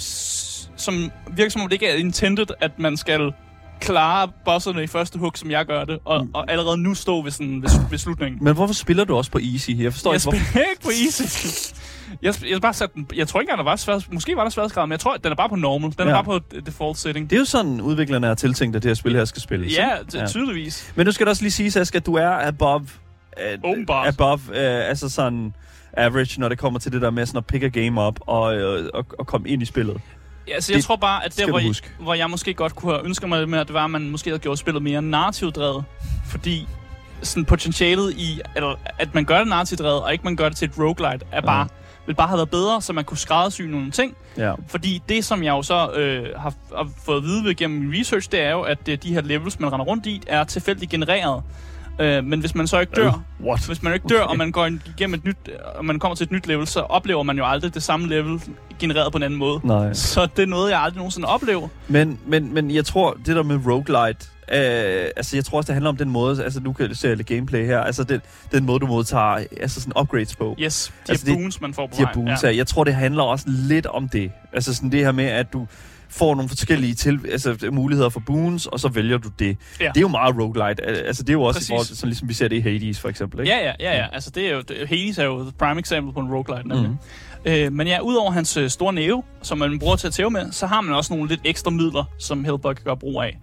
som 0.76 1.10
virker 1.30 1.50
som 1.50 1.62
om 1.62 1.68
det 1.68 1.72
ikke 1.74 1.86
er 1.88 1.94
intended, 1.96 2.46
at 2.60 2.78
man 2.78 2.96
skal 2.96 3.32
klare 3.80 4.28
bosserne 4.44 4.82
i 4.82 4.86
første 4.86 5.18
hug, 5.18 5.32
som 5.38 5.50
jeg 5.50 5.66
gør 5.66 5.84
det, 5.84 5.98
og, 6.04 6.24
Mm. 6.24 6.30
og 6.34 6.50
allerede 6.52 6.76
nu 6.76 6.94
stå 6.94 7.22
ved, 7.22 7.30
sådan, 7.30 7.62
ved, 7.62 7.70
ved 7.90 7.98
slutningen. 7.98 8.44
Men 8.44 8.54
hvorfor 8.54 8.74
spiller 8.74 9.04
du 9.04 9.16
også 9.16 9.30
på 9.30 9.38
easy? 9.38 9.70
Jeg 9.70 9.92
forstår 9.92 10.10
jeg 10.12 10.16
ikke, 10.16 10.24
hvorfor... 10.24 10.44
spiller 10.50 10.68
ikke 10.70 10.82
på 10.82 10.90
easy. 11.04 11.22
Jeg, 12.22 12.34
jeg, 12.50 12.60
bare 12.60 12.74
sat 12.74 12.94
den, 12.94 13.06
jeg 13.16 13.28
tror 13.28 13.40
ikke 13.40 13.50
engang, 13.50 13.58
der 13.66 13.70
var 13.70 13.76
svær, 13.76 13.98
måske 14.12 14.36
var 14.36 14.42
der 14.42 14.50
sværhedsgrad, 14.50 14.86
men 14.86 14.92
jeg 14.92 15.00
tror, 15.00 15.16
den 15.16 15.32
er 15.32 15.36
bare 15.36 15.48
på 15.48 15.56
normal. 15.56 15.90
Den 15.90 16.08
Ja. 16.08 16.18
er 16.18 16.22
bare 16.22 16.24
på 16.24 16.40
default 16.66 16.98
setting. 16.98 17.30
Det 17.30 17.36
er 17.36 17.40
jo 17.40 17.44
sådan, 17.44 17.80
udviklerne 17.80 18.26
er 18.26 18.34
tiltænkt, 18.34 18.76
at 18.76 18.82
det 18.82 18.88
her 18.88 18.94
spil 18.94 19.16
her 19.16 19.24
skal 19.24 19.42
spilles. 19.42 19.76
Ja, 19.78 19.88
t- 20.14 20.26
tydeligvis. 20.26 20.92
Men 20.96 21.06
nu 21.06 21.12
skal 21.12 21.26
det 21.26 21.30
også 21.30 21.42
lige 21.42 21.50
sige, 21.52 21.70
Saskia, 21.70 21.98
at 21.98 22.06
du 22.06 22.14
er 22.14 22.46
above... 22.46 22.86
Uh, 23.64 24.06
above, 24.06 24.40
uh, 24.48 24.88
altså 24.88 25.08
sådan 25.08 25.54
average, 25.92 26.40
når 26.40 26.48
det 26.48 26.58
kommer 26.58 26.78
til 26.80 26.92
det 26.92 27.02
der 27.02 27.10
med 27.10 27.26
sådan 27.26 27.38
at 27.38 27.46
pick 27.46 27.62
a 27.64 27.68
game 27.68 28.06
up 28.06 28.20
og, 28.20 28.56
uh, 28.56 28.86
og, 28.94 29.06
og 29.18 29.26
komme 29.26 29.48
ind 29.48 29.62
i 29.62 29.64
spillet. 29.64 30.00
Ja, 30.48 30.54
altså, 30.54 30.72
jeg 30.72 30.76
det 30.76 30.84
tror 30.84 30.96
bare, 30.96 31.24
at 31.24 31.36
der, 31.38 31.46
hvor 31.48 31.58
jeg, 31.58 31.74
hvor 32.00 32.14
jeg 32.14 32.30
måske 32.30 32.54
godt 32.54 32.74
kunne 32.74 32.92
have 32.92 33.04
ønsket 33.04 33.28
mig 33.28 33.38
lidt 33.38 33.50
mere, 33.50 33.64
det 33.64 33.74
var, 33.74 33.84
at 33.84 33.90
man 33.90 34.10
måske 34.10 34.30
havde 34.30 34.40
gjort 34.40 34.58
spillet 34.58 34.82
mere 34.82 35.02
narrativdrevet. 35.02 35.84
Fordi 36.26 36.66
sådan 37.22 37.44
potentialet 37.44 38.12
i, 38.12 38.40
eller, 38.56 38.74
at 38.98 39.14
man 39.14 39.24
gør 39.24 39.38
det 39.38 39.48
narrativdrevet, 39.48 40.02
og 40.02 40.12
ikke 40.12 40.24
man 40.24 40.36
gør 40.36 40.48
det 40.48 40.56
til 40.56 40.68
et 40.68 40.78
roguelite, 40.78 41.26
er 41.32 41.40
bare, 41.40 41.60
ja. 41.60 41.66
vil 42.06 42.14
bare 42.14 42.28
have 42.28 42.36
været 42.36 42.50
bedre, 42.50 42.82
så 42.82 42.92
man 42.92 43.04
kunne 43.04 43.18
skræddersy 43.18 43.62
nogle 43.62 43.90
ting. 43.90 44.16
Ja. 44.36 44.54
Fordi 44.68 45.02
det, 45.08 45.24
som 45.24 45.42
jeg 45.42 45.50
jo 45.50 45.62
så 45.62 45.92
øh, 45.92 46.26
har, 46.36 46.54
har 46.76 46.88
fået 47.04 47.16
at 47.16 47.22
vide 47.22 47.44
ved 47.44 47.54
gennem 47.54 47.80
min 47.80 48.00
research, 48.00 48.30
det 48.32 48.40
er 48.40 48.50
jo, 48.50 48.60
at 48.60 48.88
øh, 48.88 48.98
de 49.02 49.14
her 49.14 49.20
levels, 49.20 49.60
man 49.60 49.72
render 49.72 49.86
rundt 49.86 50.06
i, 50.06 50.22
er 50.26 50.44
tilfældigt 50.44 50.90
genereret. 50.90 51.42
Øh, 52.00 52.24
men 52.24 52.40
hvis 52.40 52.54
man 52.54 52.66
så 52.66 52.80
ikke 52.80 52.92
dør, 52.96 53.08
uh, 53.08 53.46
what? 53.46 53.66
hvis 53.66 53.82
man 53.82 53.94
ikke 53.94 54.08
dør, 54.08 54.22
og 54.22 54.36
man 54.36 54.52
går 54.52 54.66
igennem 54.66 55.14
et 55.14 55.24
nyt, 55.24 55.36
og 55.74 55.84
man 55.84 55.98
kommer 55.98 56.16
til 56.16 56.24
et 56.24 56.30
nyt 56.30 56.46
level, 56.46 56.66
så 56.66 56.80
oplever 56.80 57.22
man 57.22 57.38
jo 57.38 57.46
aldrig 57.46 57.74
det 57.74 57.82
samme 57.82 58.08
level 58.08 58.40
genereret 58.78 59.12
på 59.12 59.16
en 59.16 59.22
anden 59.22 59.38
måde. 59.38 59.60
Nej. 59.64 59.92
Så 59.92 60.28
det 60.36 60.42
er 60.42 60.46
noget, 60.46 60.70
jeg 60.70 60.80
aldrig 60.80 60.96
nogensinde 60.96 61.28
oplever. 61.28 61.68
Men, 61.88 62.18
men, 62.26 62.54
men 62.54 62.70
jeg 62.70 62.84
tror, 62.84 63.16
det 63.26 63.36
der 63.36 63.42
med 63.42 63.60
roguelite, 63.66 64.26
Øh, 64.52 65.10
altså, 65.16 65.36
jeg 65.36 65.44
tror 65.44 65.58
også, 65.58 65.66
det 65.66 65.74
handler 65.74 65.90
om 65.90 65.96
den 65.96 66.10
måde, 66.10 66.44
altså, 66.44 66.60
nu 66.60 66.72
kan 66.72 66.94
se 66.94 67.14
lidt 67.14 67.26
gameplay 67.26 67.66
her, 67.66 67.80
altså, 67.80 68.04
den, 68.04 68.20
den 68.52 68.66
måde, 68.66 68.80
du 68.80 68.86
modtager 68.86 69.44
altså, 69.60 69.80
sådan 69.80 69.92
upgrades 70.00 70.36
på. 70.36 70.56
Yes, 70.58 70.92
de 71.06 71.12
altså, 71.12 71.26
boons, 71.26 71.60
man 71.60 71.74
får 71.74 71.86
på 71.86 71.94
de 71.96 72.02
vejen. 72.02 72.14
Boons, 72.14 72.42
ja. 72.42 72.56
Jeg 72.56 72.66
tror, 72.66 72.84
det 72.84 72.94
handler 72.94 73.22
også 73.22 73.44
lidt 73.48 73.86
om 73.86 74.08
det. 74.08 74.32
Altså, 74.52 74.74
sådan 74.74 74.92
det 74.92 75.00
her 75.00 75.12
med, 75.12 75.24
at 75.24 75.52
du 75.52 75.66
får 76.10 76.34
nogle 76.34 76.48
forskellige 76.48 76.94
til, 76.94 77.20
altså, 77.30 77.68
muligheder 77.72 78.08
for 78.08 78.20
boons, 78.26 78.66
og 78.66 78.80
så 78.80 78.88
vælger 78.88 79.18
du 79.18 79.28
det. 79.38 79.56
Ja. 79.80 79.88
Det 79.88 79.96
er 79.96 80.00
jo 80.00 80.08
meget 80.08 80.36
roguelite. 80.36 80.82
Altså, 80.82 81.22
det 81.22 81.28
er 81.30 81.32
jo 81.32 81.42
også 81.42 81.58
Præcis. 81.58 81.68
i 81.68 81.72
forhold 81.72 81.86
til, 81.86 81.96
sådan 81.96 82.08
ligesom 82.08 82.28
vi 82.28 82.34
ser 82.34 82.48
det 82.48 82.56
i 82.56 82.60
Hades, 82.60 83.00
for 83.00 83.08
eksempel. 83.08 83.40
Ikke? 83.40 83.52
Ja, 83.52 83.58
ja, 83.58 83.72
ja, 83.80 83.96
ja. 83.96 84.06
Altså, 84.12 84.30
det 84.30 84.46
er 84.46 84.50
jo, 84.50 84.62
Hades 84.86 85.18
er 85.18 85.24
jo 85.24 85.42
the 85.42 85.52
prime 85.58 85.80
example 85.80 86.12
på 86.12 86.20
en 86.20 86.28
roguelite, 86.32 86.68
nemlig. 86.68 86.90
Mm. 86.90 86.96
Øh, 87.44 87.72
men 87.72 87.86
ja, 87.86 88.00
udover 88.00 88.30
hans 88.30 88.56
øh, 88.56 88.70
store 88.70 88.92
næve, 88.92 89.22
som 89.42 89.58
man 89.58 89.78
bruger 89.78 89.96
til 89.96 90.06
at 90.06 90.12
tæve 90.12 90.30
med, 90.30 90.52
så 90.52 90.66
har 90.66 90.80
man 90.80 90.94
også 90.94 91.14
nogle 91.14 91.28
lidt 91.28 91.40
ekstra 91.44 91.70
midler, 91.70 92.04
som 92.18 92.44
Hellboy 92.44 92.72
kan 92.72 92.84
gøre 92.84 92.96
brug 92.96 93.22
af. 93.22 93.38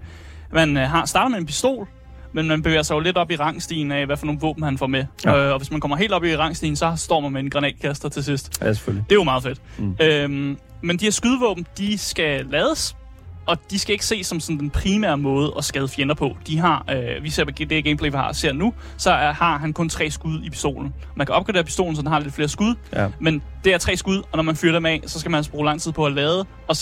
Man 0.54 0.78
øh, 0.78 0.90
har 0.90 1.06
starter 1.06 1.30
med 1.30 1.38
en 1.38 1.46
pistol, 1.46 1.88
men 2.34 2.48
man 2.48 2.62
bevæger 2.62 2.82
sig 2.82 2.96
jo 2.96 3.00
lidt 3.00 3.18
op 3.18 3.32
i 3.32 3.36
rangstigen 3.36 3.92
af, 3.92 4.06
hvad 4.06 4.18
for 4.18 4.26
nogle 4.26 4.42
våben 4.42 4.64
han 4.64 4.78
får 4.78 4.88
med. 4.88 5.06
Ja. 5.26 5.46
Øh, 5.46 5.52
og 5.54 5.58
hvis 5.58 5.72
man 5.72 5.80
kommer 5.80 5.98
helt 5.98 6.14
op 6.14 6.24
i 6.24 6.38
rangstigen, 6.38 6.76
så 6.76 6.94
står 6.96 7.20
man 7.20 7.32
med 7.32 7.42
en 7.42 7.50
granatkaster 7.50 8.10
til 8.10 8.24
sidst. 8.24 8.62
Ja, 8.62 8.74
selvfølgelig. 8.74 9.06
Det 9.10 9.12
er 9.12 9.20
jo 9.20 9.24
meget 9.24 9.44
fedt. 9.44 9.62
Mm. 9.78 9.96
Øhm, 10.02 10.58
men 10.82 10.98
de 10.98 11.06
her 11.06 11.12
skydevåben, 11.12 11.66
de 11.78 11.98
skal 11.98 12.46
lades, 12.46 12.96
og 13.48 13.58
de 13.72 13.80
skal 13.80 13.94
ikke 13.94 14.06
ses 14.06 14.28
som 14.28 14.40
sådan 14.40 14.60
den 14.60 14.70
primære 14.70 15.18
måde 15.18 15.54
at 15.58 15.64
skade 15.64 15.88
fjender 15.88 16.16
på. 16.16 16.38
De 16.48 16.58
har, 16.58 16.86
øh, 16.92 17.24
vi 17.24 17.30
ser 17.30 17.46
på 17.46 17.52
det 17.52 17.84
gameplay, 17.84 18.10
vi 18.10 18.18
har, 18.18 18.34
ser 18.34 18.54
nu, 18.54 18.74
så 18.98 19.12
er, 19.12 19.34
har 19.34 19.58
han 19.58 19.74
kun 19.74 19.90
tre 19.90 20.12
skud 20.12 20.44
i 20.44 20.50
pistolen. 20.50 20.94
Man 21.16 21.28
kan 21.28 21.36
opgradere 21.36 21.64
pistolen, 21.64 21.96
så 21.96 22.02
den 22.02 22.12
har 22.12 22.20
lidt 22.20 22.34
flere 22.34 22.48
skud, 22.48 22.76
ja. 22.94 23.08
men 23.20 23.44
det 23.64 23.74
er 23.74 23.78
tre 23.78 23.98
skud, 23.98 24.18
og 24.18 24.38
når 24.38 24.44
man 24.44 24.56
fyrer 24.56 24.74
dem 24.74 24.86
af, 24.86 25.02
så 25.06 25.20
skal 25.20 25.32
man 25.32 25.38
altså 25.38 25.52
bruge 25.52 25.66
lang 25.66 25.82
tid 25.82 25.92
på 25.92 26.06
at 26.06 26.12
lade, 26.12 26.46
og 26.68 26.76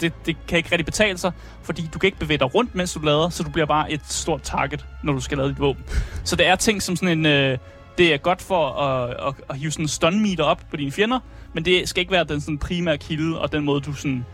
det, 0.00 0.12
det 0.26 0.36
kan 0.48 0.58
ikke 0.58 0.72
rigtig 0.72 0.86
betale 0.86 1.18
sig, 1.18 1.32
fordi 1.62 1.88
du 1.94 1.98
kan 1.98 2.06
ikke 2.06 2.18
bevæge 2.18 2.38
dig 2.38 2.54
rundt, 2.54 2.74
mens 2.74 2.92
du 2.92 3.00
lader, 3.00 3.28
så 3.28 3.42
du 3.42 3.50
bliver 3.50 3.66
bare 3.66 3.92
et 3.92 4.00
stort 4.04 4.42
target, 4.42 4.86
når 5.04 5.12
du 5.12 5.20
skal 5.20 5.38
lade 5.38 5.48
dit 5.48 5.60
våben. 5.60 5.84
Så 6.24 6.36
det 6.36 6.46
er 6.46 6.56
ting 6.56 6.82
som 6.82 6.96
sådan 6.96 7.18
en... 7.18 7.26
Øh, 7.26 7.58
det 7.98 8.14
er 8.14 8.16
godt 8.16 8.42
for 8.42 8.68
at, 8.68 9.10
at, 9.10 9.34
at 9.50 9.58
hive 9.58 9.70
sådan 9.70 9.84
en 9.84 9.88
stun 9.88 10.20
meter 10.20 10.44
op 10.44 10.62
på 10.70 10.76
dine 10.76 10.92
fjender, 10.92 11.18
men 11.54 11.64
det 11.64 11.88
skal 11.88 12.00
ikke 12.00 12.12
være 12.12 12.24
den 12.24 12.40
sådan 12.40 12.58
primære 12.58 12.98
kilde, 12.98 13.40
og 13.40 13.52
den 13.52 13.64
måde, 13.64 13.80
du 13.80 13.92
sådan 13.92 14.24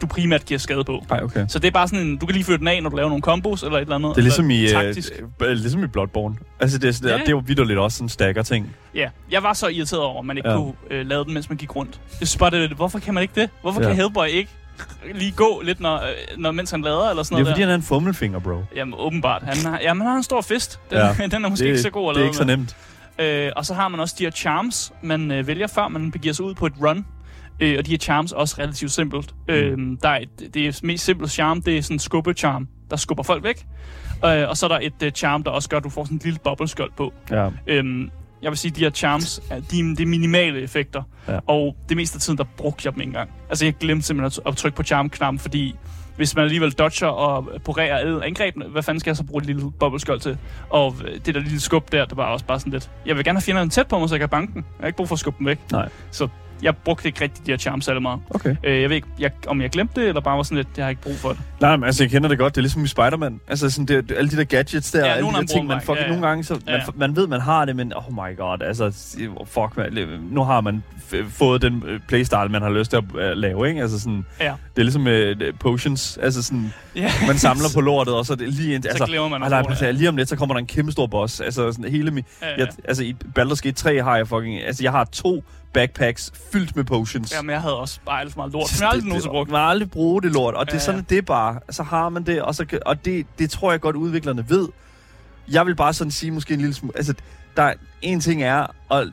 du 0.00 0.06
primært 0.06 0.44
giver 0.44 0.58
skade 0.58 0.84
på. 0.84 1.04
Ej, 1.10 1.20
okay. 1.22 1.46
Så 1.48 1.58
det 1.58 1.66
er 1.68 1.72
bare 1.72 1.88
sådan 1.88 2.06
en, 2.06 2.16
du 2.16 2.26
kan 2.26 2.32
lige 2.32 2.44
fyre 2.44 2.58
den 2.58 2.68
af, 2.68 2.82
når 2.82 2.90
du 2.90 2.96
laver 2.96 3.08
nogle 3.08 3.22
combos 3.22 3.62
eller 3.62 3.76
et 3.76 3.82
eller 3.82 3.94
andet. 3.94 4.10
Det 4.10 4.18
er 4.18 4.22
ligesom 4.22 4.50
i, 4.50 4.64
uh, 5.40 5.48
ligesom 5.48 5.84
i 5.84 5.86
Bloodborne. 5.86 6.36
Altså 6.60 6.78
det, 6.78 6.94
det, 6.94 7.10
ja. 7.10 7.14
det 7.14 7.26
er 7.26 7.30
jo 7.30 7.42
vidderligt 7.46 7.78
også 7.78 7.96
sådan 7.96 8.08
stakker 8.08 8.42
ting. 8.42 8.76
Ja, 8.94 9.08
jeg 9.30 9.42
var 9.42 9.52
så 9.52 9.68
irriteret 9.68 10.02
over, 10.02 10.18
at 10.18 10.26
man 10.26 10.36
ikke 10.36 10.50
ja. 10.50 10.56
kunne 10.56 10.72
uh, 11.00 11.06
lave 11.06 11.24
den, 11.24 11.34
mens 11.34 11.48
man 11.48 11.58
gik 11.58 11.76
rundt. 11.76 12.00
Jeg 12.20 12.28
bare, 12.38 12.50
det, 12.50 12.70
hvorfor 12.70 12.98
kan 12.98 13.14
man 13.14 13.22
ikke 13.22 13.40
det? 13.40 13.50
Hvorfor 13.62 13.80
ja. 13.80 13.86
kan 13.86 13.96
Hellboy 13.96 14.26
ikke 14.26 14.50
lige 15.14 15.32
gå 15.32 15.60
lidt, 15.64 15.80
når, 15.80 15.96
øh, 15.96 16.38
når, 16.38 16.50
mens 16.50 16.70
han 16.70 16.82
lader, 16.82 17.10
eller 17.10 17.22
sådan 17.22 17.34
noget 17.34 17.46
Det 17.46 17.50
er 17.50 17.54
fordi, 17.54 17.60
der. 17.60 17.66
han 17.66 17.72
er 17.72 17.76
en 17.76 17.82
fummelfinger, 17.82 18.38
bro. 18.38 18.62
Jamen, 18.76 18.94
åbenbart. 18.98 19.42
Han 19.42 19.56
har, 19.56 19.80
jamen, 19.82 20.00
han 20.00 20.10
har 20.10 20.16
en 20.16 20.22
stor 20.22 20.40
fist. 20.40 20.80
Den, 20.90 20.98
ja. 20.98 21.26
den 21.36 21.44
er 21.44 21.48
måske 21.48 21.64
det, 21.64 21.70
ikke 21.70 21.82
så 21.82 21.90
god 21.90 22.10
at 22.10 22.16
lave 22.16 22.22
Det 22.22 22.26
er 22.26 22.28
ikke 22.28 22.36
så 22.36 22.44
nemt. 22.56 22.76
Øh, 23.18 23.52
og 23.56 23.66
så 23.66 23.74
har 23.74 23.88
man 23.88 24.00
også 24.00 24.14
de 24.18 24.24
her 24.24 24.30
charms, 24.30 24.92
man 25.02 25.30
øh, 25.30 25.46
vælger, 25.46 25.66
før 25.66 25.88
man 25.88 26.10
begiver 26.10 26.34
sig 26.34 26.44
ud 26.44 26.54
på 26.54 26.66
et 26.66 26.72
run. 26.82 27.06
Øh, 27.60 27.78
og 27.78 27.86
de 27.86 27.90
her 27.90 27.98
charms 27.98 28.32
er 28.32 28.36
også 28.36 28.56
relativt 28.58 28.92
simpelt. 28.92 29.34
Øh, 29.48 29.78
der 30.02 30.08
er 30.08 30.18
et, 30.18 30.54
det 30.54 30.66
er 30.66 30.80
mest 30.82 31.04
simple 31.04 31.28
charm, 31.28 31.62
det 31.62 31.78
er 31.78 31.82
sådan 31.82 31.94
en 31.94 31.98
skubbe-charm, 31.98 32.68
der 32.90 32.96
skubber 32.96 33.22
folk 33.22 33.44
væk. 33.44 33.66
Øh, 34.24 34.48
og 34.48 34.56
så 34.56 34.66
er 34.66 34.68
der 34.68 34.78
et 34.82 35.02
uh, 35.02 35.08
charm, 35.10 35.42
der 35.42 35.50
også 35.50 35.68
gør, 35.68 35.76
at 35.76 35.84
du 35.84 35.88
får 35.88 36.04
sådan 36.04 36.16
en 36.16 36.20
lille 36.24 36.38
bobbelskjold 36.44 36.90
på. 36.96 37.12
Ja. 37.30 37.48
Øh, 37.66 38.08
jeg 38.42 38.50
vil 38.50 38.58
sige, 38.58 38.70
at 38.70 38.76
de 38.76 38.80
her 38.80 38.90
charms, 38.90 39.40
de, 39.70 39.96
de 39.96 40.02
er 40.02 40.06
minimale 40.06 40.60
effekter. 40.60 41.02
Ja. 41.28 41.38
Og 41.46 41.76
det 41.88 41.96
meste 41.96 42.16
af 42.16 42.20
tiden, 42.20 42.38
der 42.38 42.44
brugte 42.56 42.86
jeg 42.86 42.94
dem 42.94 43.00
ikke 43.00 43.08
engang. 43.08 43.30
Altså, 43.48 43.64
jeg 43.64 43.74
glemte 43.74 44.06
simpelthen 44.06 44.42
at, 44.46 44.52
at 44.52 44.56
trykke 44.56 44.76
på 44.76 44.82
charm-knappen, 44.82 45.38
fordi 45.38 45.74
hvis 46.16 46.36
man 46.36 46.44
alligevel 46.44 46.72
dodger 46.72 47.06
og 47.06 47.48
parerer 47.64 47.96
alle 47.96 48.24
angrebene, 48.24 48.64
hvad 48.64 48.82
fanden 48.82 49.00
skal 49.00 49.10
jeg 49.10 49.16
så 49.16 49.24
bruge 49.24 49.40
et 49.40 49.46
lille 49.46 49.70
bobbelskjold 49.80 50.20
til? 50.20 50.38
Og 50.70 50.96
det 51.26 51.34
der 51.34 51.40
lille 51.40 51.60
skub 51.60 51.92
der, 51.92 52.04
det 52.04 52.16
var 52.16 52.24
også 52.24 52.44
bare 52.44 52.60
sådan 52.60 52.72
lidt... 52.72 52.90
Jeg 53.06 53.16
vil 53.16 53.24
gerne 53.24 53.38
have 53.38 53.44
fjenderne 53.44 53.70
tæt 53.70 53.86
på 53.86 53.98
mig, 53.98 54.08
så 54.08 54.14
jeg 54.14 54.20
kan 54.20 54.28
banke 54.28 54.52
den. 54.52 54.64
Jeg 54.78 54.82
har 54.82 54.86
ikke 54.86 54.96
brug 54.96 55.08
for 55.08 55.14
at 55.14 55.18
skubbe 55.18 55.38
dem 55.38 55.46
væk. 55.46 55.58
Nej. 55.72 55.88
Så 56.10 56.28
jeg 56.62 56.76
brugte 56.76 57.08
ikke 57.08 57.20
rigtig 57.20 57.46
de 57.46 57.50
her 57.50 57.58
charms 57.58 57.84
særlig 57.84 58.02
meget. 58.02 58.20
Okay. 58.30 58.56
Øh, 58.64 58.80
jeg 58.80 58.88
ved 58.88 58.96
ikke, 58.96 59.08
jeg, 59.18 59.30
om 59.46 59.62
jeg 59.62 59.70
glemte 59.70 60.00
det, 60.00 60.08
eller 60.08 60.20
bare 60.20 60.36
var 60.36 60.42
sådan 60.42 60.56
lidt, 60.56 60.68
jeg 60.76 60.84
har 60.84 60.90
ikke 60.90 61.02
brug 61.02 61.16
for 61.16 61.28
det. 61.28 61.40
Nej, 61.60 61.76
men 61.76 61.84
altså, 61.84 62.04
jeg 62.04 62.10
kender 62.10 62.28
det 62.28 62.38
godt. 62.38 62.54
Det 62.54 62.60
er 62.60 62.62
ligesom 62.62 62.84
i 62.84 62.86
Spider-Man. 62.86 63.40
Altså, 63.48 63.70
sådan, 63.70 63.86
det, 63.86 64.12
alle 64.16 64.30
de 64.30 64.36
der 64.36 64.44
gadgets 64.44 64.90
der, 64.90 65.06
ja, 65.06 65.12
alle 65.12 65.28
de 65.28 65.34
der 65.34 65.42
ting, 65.42 65.66
man 65.66 65.80
fucking 65.80 65.98
ja, 65.98 66.02
ja. 66.02 66.08
nogle 66.08 66.26
gange, 66.26 66.44
så 66.44 66.60
ja, 66.66 66.72
ja. 66.72 66.78
Man, 66.86 66.94
man 66.96 67.16
ved, 67.16 67.26
man 67.26 67.40
har 67.40 67.64
det, 67.64 67.76
men 67.76 67.92
oh 67.96 68.12
my 68.12 68.36
god, 68.36 68.62
altså, 68.62 68.90
fuck, 69.46 69.76
man, 69.76 70.08
nu 70.30 70.44
har 70.44 70.60
man 70.60 70.82
fået 71.28 71.62
den 71.62 71.82
øh, 71.86 72.00
playstyle, 72.08 72.48
man 72.48 72.62
har 72.62 72.70
lyst 72.70 72.90
til 72.90 72.96
at 72.96 73.04
uh, 73.14 73.20
lave, 73.20 73.68
ikke? 73.68 73.80
Altså 73.80 74.00
sådan, 74.00 74.24
ja. 74.40 74.44
det 74.44 74.80
er 74.80 74.82
ligesom 74.82 75.02
med 75.02 75.42
uh, 75.48 75.58
potions, 75.58 76.18
altså 76.22 76.42
sådan, 76.42 76.72
ja. 76.96 77.10
man 77.26 77.38
samler 77.38 77.68
på 77.74 77.80
lortet, 77.80 78.14
og 78.14 78.26
så 78.26 78.34
det 78.34 78.54
lige 78.54 78.74
ind, 78.74 78.86
altså, 78.88 78.98
så 78.98 79.06
glemmer 79.06 79.28
man 79.28 79.42
altså, 79.42 79.56
altså, 79.56 79.92
lige 79.92 80.08
om 80.08 80.16
lidt, 80.16 80.28
så 80.28 80.36
kommer 80.36 80.54
der 80.54 80.58
en 80.58 80.66
kæmpe 80.66 80.92
stor 80.92 81.06
boss, 81.06 81.40
altså 81.40 81.72
sådan 81.72 81.90
hele 81.90 82.10
mi, 82.10 82.22
ja, 82.42 82.48
ja. 82.48 82.54
Jeg, 82.58 82.68
altså 82.84 83.02
i 83.04 83.16
Baldur's 83.38 83.60
Gate 83.62 83.72
3 83.72 84.02
har 84.02 84.16
jeg 84.16 84.28
fucking, 84.28 84.62
altså 84.62 84.82
jeg 84.82 84.92
har 84.92 85.04
to 85.04 85.44
backpacks 85.72 86.32
fyldt 86.52 86.76
med 86.76 86.84
potions. 86.84 87.32
Jamen, 87.32 87.50
jeg 87.50 87.60
havde 87.60 87.76
også 87.76 88.00
bare 88.06 88.20
alt 88.20 88.32
for 88.32 88.38
meget 88.40 88.52
lort, 88.52 88.68
som 88.68 88.82
jeg 88.82 88.90
aldrig 88.90 89.08
nogensinde 89.08 89.32
brugt. 89.32 89.50
Man 89.50 89.60
har 89.60 89.66
aldrig 89.66 89.90
brugt 89.90 90.24
det 90.24 90.32
lort, 90.32 90.54
og 90.54 90.66
det 90.66 90.74
er 90.74 90.78
sådan, 90.78 91.06
det 91.10 91.26
bare. 91.26 91.60
Så 91.70 91.82
har 91.82 92.08
man 92.08 92.22
det, 92.22 92.42
og, 92.42 92.54
så, 92.54 92.80
og 92.86 93.04
det, 93.04 93.26
det 93.38 93.50
tror 93.50 93.70
jeg 93.70 93.80
godt, 93.80 93.96
udviklerne 93.96 94.50
ved. 94.50 94.68
Jeg 95.50 95.66
vil 95.66 95.76
bare 95.76 95.92
sådan 95.92 96.10
sige 96.10 96.30
måske 96.30 96.54
en 96.54 96.60
lille 96.60 96.74
smule... 96.74 96.96
Altså, 96.96 97.14
der 97.56 97.62
er 97.62 97.74
en 98.02 98.20
ting 98.20 98.42
er, 98.42 98.66
og 98.88 99.06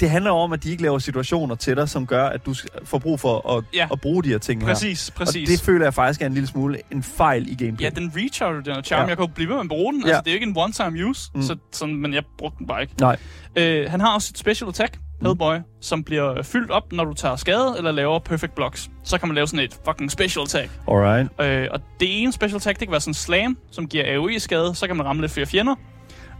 det 0.00 0.10
handler 0.10 0.30
om, 0.30 0.52
at 0.52 0.62
de 0.62 0.70
ikke 0.70 0.82
laver 0.82 0.98
situationer 0.98 1.54
til 1.54 1.76
dig, 1.76 1.88
som 1.88 2.06
gør, 2.06 2.26
at 2.26 2.46
du 2.46 2.54
får 2.84 2.98
brug 2.98 3.20
for 3.20 3.56
at, 3.56 3.64
ja. 3.74 3.88
at 3.92 4.00
bruge 4.00 4.24
de 4.24 4.28
her 4.28 4.38
ting 4.38 4.62
præcis, 4.62 5.08
her. 5.08 5.14
Præcis, 5.16 5.48
Og 5.48 5.52
det 5.52 5.60
føler 5.60 5.86
jeg 5.86 5.94
faktisk 5.94 6.22
er 6.22 6.26
en 6.26 6.34
lille 6.34 6.46
smule 6.46 6.78
en 6.90 7.02
fejl 7.02 7.48
i 7.48 7.54
gameplay. 7.54 7.84
Ja, 7.84 7.90
den 7.90 8.12
recharger 8.16 8.60
den 8.60 8.84
charm. 8.84 9.02
Ja. 9.02 9.06
Jeg 9.06 9.16
kan 9.16 9.26
jo 9.26 9.32
blive 9.34 9.48
ved 9.48 9.54
med 9.54 9.62
at 9.62 9.68
bruge 9.68 9.92
den. 9.92 10.02
Ja. 10.02 10.08
Altså, 10.08 10.20
det 10.20 10.30
er 10.30 10.32
jo 10.32 10.34
ikke 10.34 10.46
en 10.46 10.56
one-time 10.58 11.04
use, 11.08 11.30
mm. 11.34 11.42
så, 11.42 11.56
sådan, 11.72 11.94
men 11.94 12.14
jeg 12.14 12.22
brugte 12.38 12.58
den 12.58 12.66
bare 12.66 12.82
ikke. 12.82 12.94
Nej. 13.00 13.16
Øh, 13.56 13.90
han 13.90 14.00
har 14.00 14.14
også 14.14 14.30
et 14.32 14.38
special 14.38 14.68
attack, 14.68 14.98
Hellboy, 15.22 15.56
mm. 15.56 15.64
som 15.80 16.04
bliver 16.04 16.42
fyldt 16.42 16.70
op, 16.70 16.92
når 16.92 17.04
du 17.04 17.14
tager 17.14 17.36
skade 17.36 17.74
eller 17.78 17.92
laver 17.92 18.18
perfect 18.18 18.54
blocks. 18.54 18.90
Så 19.04 19.18
kan 19.18 19.28
man 19.28 19.34
lave 19.34 19.46
sådan 19.46 19.64
et 19.64 19.78
fucking 19.84 20.10
special 20.10 20.42
attack. 20.42 20.70
Alright. 20.88 21.28
Øh, 21.40 21.68
og 21.70 21.80
det 22.00 22.22
ene 22.22 22.32
special 22.32 22.56
attack, 22.56 22.80
det 22.80 22.88
kan 22.88 22.92
være 22.92 23.00
sådan 23.00 23.10
en 23.10 23.14
slam, 23.14 23.58
som 23.70 23.86
giver 23.86 24.04
AoE-skade. 24.14 24.74
Så 24.74 24.86
kan 24.86 24.96
man 24.96 25.06
ramme 25.06 25.22
lidt 25.22 25.32
flere 25.32 25.46
fjender. 25.46 25.74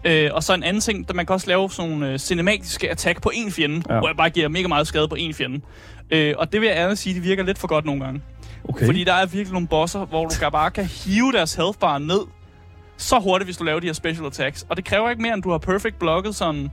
Øh, 0.05 0.31
og 0.33 0.43
så 0.43 0.55
en 0.55 0.62
anden 0.62 0.81
ting, 0.81 1.09
der 1.09 1.14
man 1.14 1.27
kan 1.27 1.35
også 1.35 1.47
lave 1.47 1.71
sådan 1.71 1.90
nogle 1.90 2.12
øh, 2.12 2.19
cinematiske 2.19 2.90
attack 2.90 3.23
på 3.23 3.31
en 3.35 3.53
fjende, 3.53 3.83
ja. 3.88 3.99
hvor 3.99 4.09
jeg 4.09 4.16
bare 4.16 4.31
giver 4.31 4.49
mega 4.49 4.69
meget 4.69 4.87
skade 4.87 5.09
på 5.09 5.14
en 5.14 5.35
fjende. 5.35 5.61
Øh, 6.11 6.35
og 6.38 6.53
det 6.53 6.61
vil 6.61 6.66
jeg 6.66 6.77
ærligt 6.77 6.99
sige, 6.99 7.14
det 7.14 7.25
virker 7.25 7.45
lidt 7.45 7.59
for 7.59 7.69
godt 7.69 7.85
nogle 7.85 8.05
gange. 8.05 8.23
Okay. 8.69 8.87
Fordi 8.87 9.05
der 9.05 9.12
er 9.12 9.27
virkelig 9.27 9.53
nogle 9.53 9.69
bosser, 9.69 10.05
hvor 10.05 10.27
du 10.27 10.51
bare 10.53 10.71
kan 10.71 10.85
hive 10.85 11.33
deres 11.33 11.55
health 11.55 11.79
bar 11.79 11.99
ned 11.99 12.21
så 12.97 13.19
hurtigt, 13.19 13.47
hvis 13.47 13.57
du 13.57 13.64
laver 13.64 13.81
de 13.81 13.87
her 13.87 13.93
special 13.93 14.27
attacks. 14.27 14.66
Og 14.69 14.77
det 14.77 14.85
kræver 14.85 15.11
ikke 15.11 15.23
mere, 15.23 15.35
end 15.35 15.43
du 15.43 15.51
har 15.51 15.59
perfect 15.59 15.99
blocket 15.99 16.35
sådan 16.35 16.71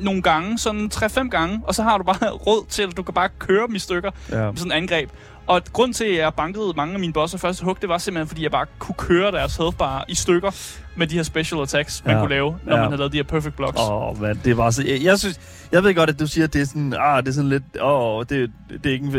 nogle 0.00 0.22
gange, 0.22 0.58
sådan 0.58 0.90
3-5 0.94 1.28
gange, 1.28 1.60
og 1.64 1.74
så 1.74 1.82
har 1.82 1.98
du 1.98 2.04
bare 2.04 2.30
råd 2.46 2.66
til, 2.68 2.82
at 2.82 2.96
du 2.96 3.02
kan 3.02 3.14
bare 3.14 3.28
køre 3.38 3.66
dem 3.66 3.74
i 3.74 3.78
stykker 3.78 4.10
ja. 4.30 4.50
med 4.50 4.56
sådan 4.56 4.72
et 4.72 4.76
angreb. 4.76 5.10
Og 5.46 5.62
grund 5.72 5.94
til, 5.94 6.04
at 6.04 6.16
jeg 6.16 6.34
bankede 6.34 6.72
mange 6.76 6.94
af 6.94 7.00
mine 7.00 7.12
bosser 7.12 7.38
første 7.38 7.64
hug, 7.64 7.80
det 7.80 7.88
var 7.88 7.98
simpelthen, 7.98 8.28
fordi 8.28 8.42
jeg 8.42 8.50
bare 8.50 8.66
kunne 8.78 8.94
køre 8.98 9.32
deres 9.32 9.56
health 9.56 9.76
bar 9.76 10.04
i 10.08 10.14
stykker 10.14 10.50
med 10.96 11.06
de 11.06 11.16
her 11.16 11.22
special 11.22 11.60
attacks, 11.60 12.02
man 12.04 12.14
ja. 12.14 12.20
kunne 12.20 12.30
lave, 12.30 12.58
når 12.64 12.76
ja. 12.76 12.80
man 12.80 12.90
havde 12.90 12.98
lavet 12.98 13.12
de 13.12 13.16
her 13.18 13.24
perfect 13.24 13.56
blocks. 13.56 13.80
Åh, 13.80 14.10
oh, 14.10 14.20
man, 14.20 14.40
det 14.44 14.56
var 14.56 14.70
så... 14.70 14.82
Jeg, 14.86 15.02
jeg, 15.02 15.18
synes, 15.18 15.40
jeg 15.72 15.84
ved 15.84 15.94
godt, 15.94 16.10
at 16.10 16.20
du 16.20 16.26
siger, 16.26 16.44
at 16.44 16.52
det 16.52 16.60
er 16.60 16.66
sådan, 16.66 16.94
ah, 16.98 17.22
det 17.22 17.28
er 17.28 17.32
sådan 17.32 17.48
lidt, 17.48 17.62
åh, 17.80 18.16
oh, 18.16 18.24
det, 18.28 18.50
det 18.68 18.86
er 18.86 18.92
ikke 18.92 19.06
en 19.06 19.16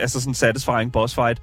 altså 0.00 0.20
sådan 0.20 0.34
satisfying 0.34 0.92
boss 0.92 1.14
fight. 1.14 1.38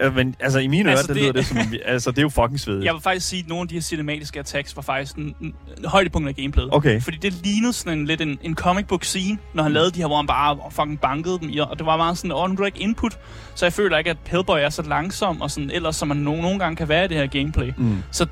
Øh, 0.00 0.14
men 0.14 0.34
altså, 0.40 0.58
i 0.58 0.66
mine 0.66 0.90
altså, 0.90 1.12
ører, 1.12 1.14
det, 1.14 1.22
lyder 1.22 1.32
det 1.32 1.46
som... 1.46 1.58
altså, 1.84 2.10
det 2.10 2.18
er 2.18 2.22
jo 2.22 2.28
fucking 2.28 2.60
svedigt. 2.60 2.84
Jeg 2.84 2.94
vil 2.94 3.02
faktisk 3.02 3.28
sige, 3.28 3.40
at 3.40 3.48
nogle 3.48 3.62
af 3.62 3.68
de 3.68 3.74
her 3.74 3.82
cinematiske 3.82 4.38
attacks 4.38 4.76
var 4.76 4.82
faktisk 4.82 5.16
en, 5.16 5.34
en 5.40 5.54
højdepunkt 5.84 6.28
af 6.28 6.36
gameplayet. 6.36 6.74
Okay. 6.74 7.00
Fordi 7.00 7.16
det 7.16 7.32
lignede 7.32 7.72
sådan 7.72 7.98
en, 7.98 8.06
lidt 8.06 8.20
en, 8.20 8.38
en 8.42 8.54
comic 8.54 8.86
book 8.86 9.04
scene, 9.04 9.38
når 9.54 9.62
han 9.62 9.72
mm. 9.72 9.74
lavede 9.74 9.90
de 9.90 9.98
her, 10.00 10.06
hvor 10.06 10.16
han 10.16 10.26
bare 10.26 10.58
fucking 10.70 11.00
bankede 11.00 11.38
dem 11.40 11.48
i. 11.48 11.58
Og 11.58 11.78
det 11.78 11.86
var 11.86 11.96
meget 11.96 12.18
sådan, 12.18 12.32
åh, 12.32 12.50
nu 12.50 12.56
er 12.62 12.66
ikke 12.66 12.80
input. 12.80 13.18
Så 13.54 13.66
jeg 13.66 13.72
føler 13.72 13.98
ikke, 13.98 14.10
at 14.10 14.16
Hellboy 14.26 14.58
er 14.58 14.68
så 14.68 14.82
langsom, 14.82 15.40
og 15.40 15.50
sådan, 15.50 15.70
ellers 15.70 15.96
som 15.96 16.08
man 16.08 16.16
nogle, 16.16 16.42
nogle 16.42 16.58
gange 16.58 16.76
kan 16.76 16.88
være 16.88 17.04
i 17.04 17.08
det 17.08 17.16
her 17.16 17.26
gameplay. 17.26 17.72
Mm. 17.76 18.02
Så 18.10 18.26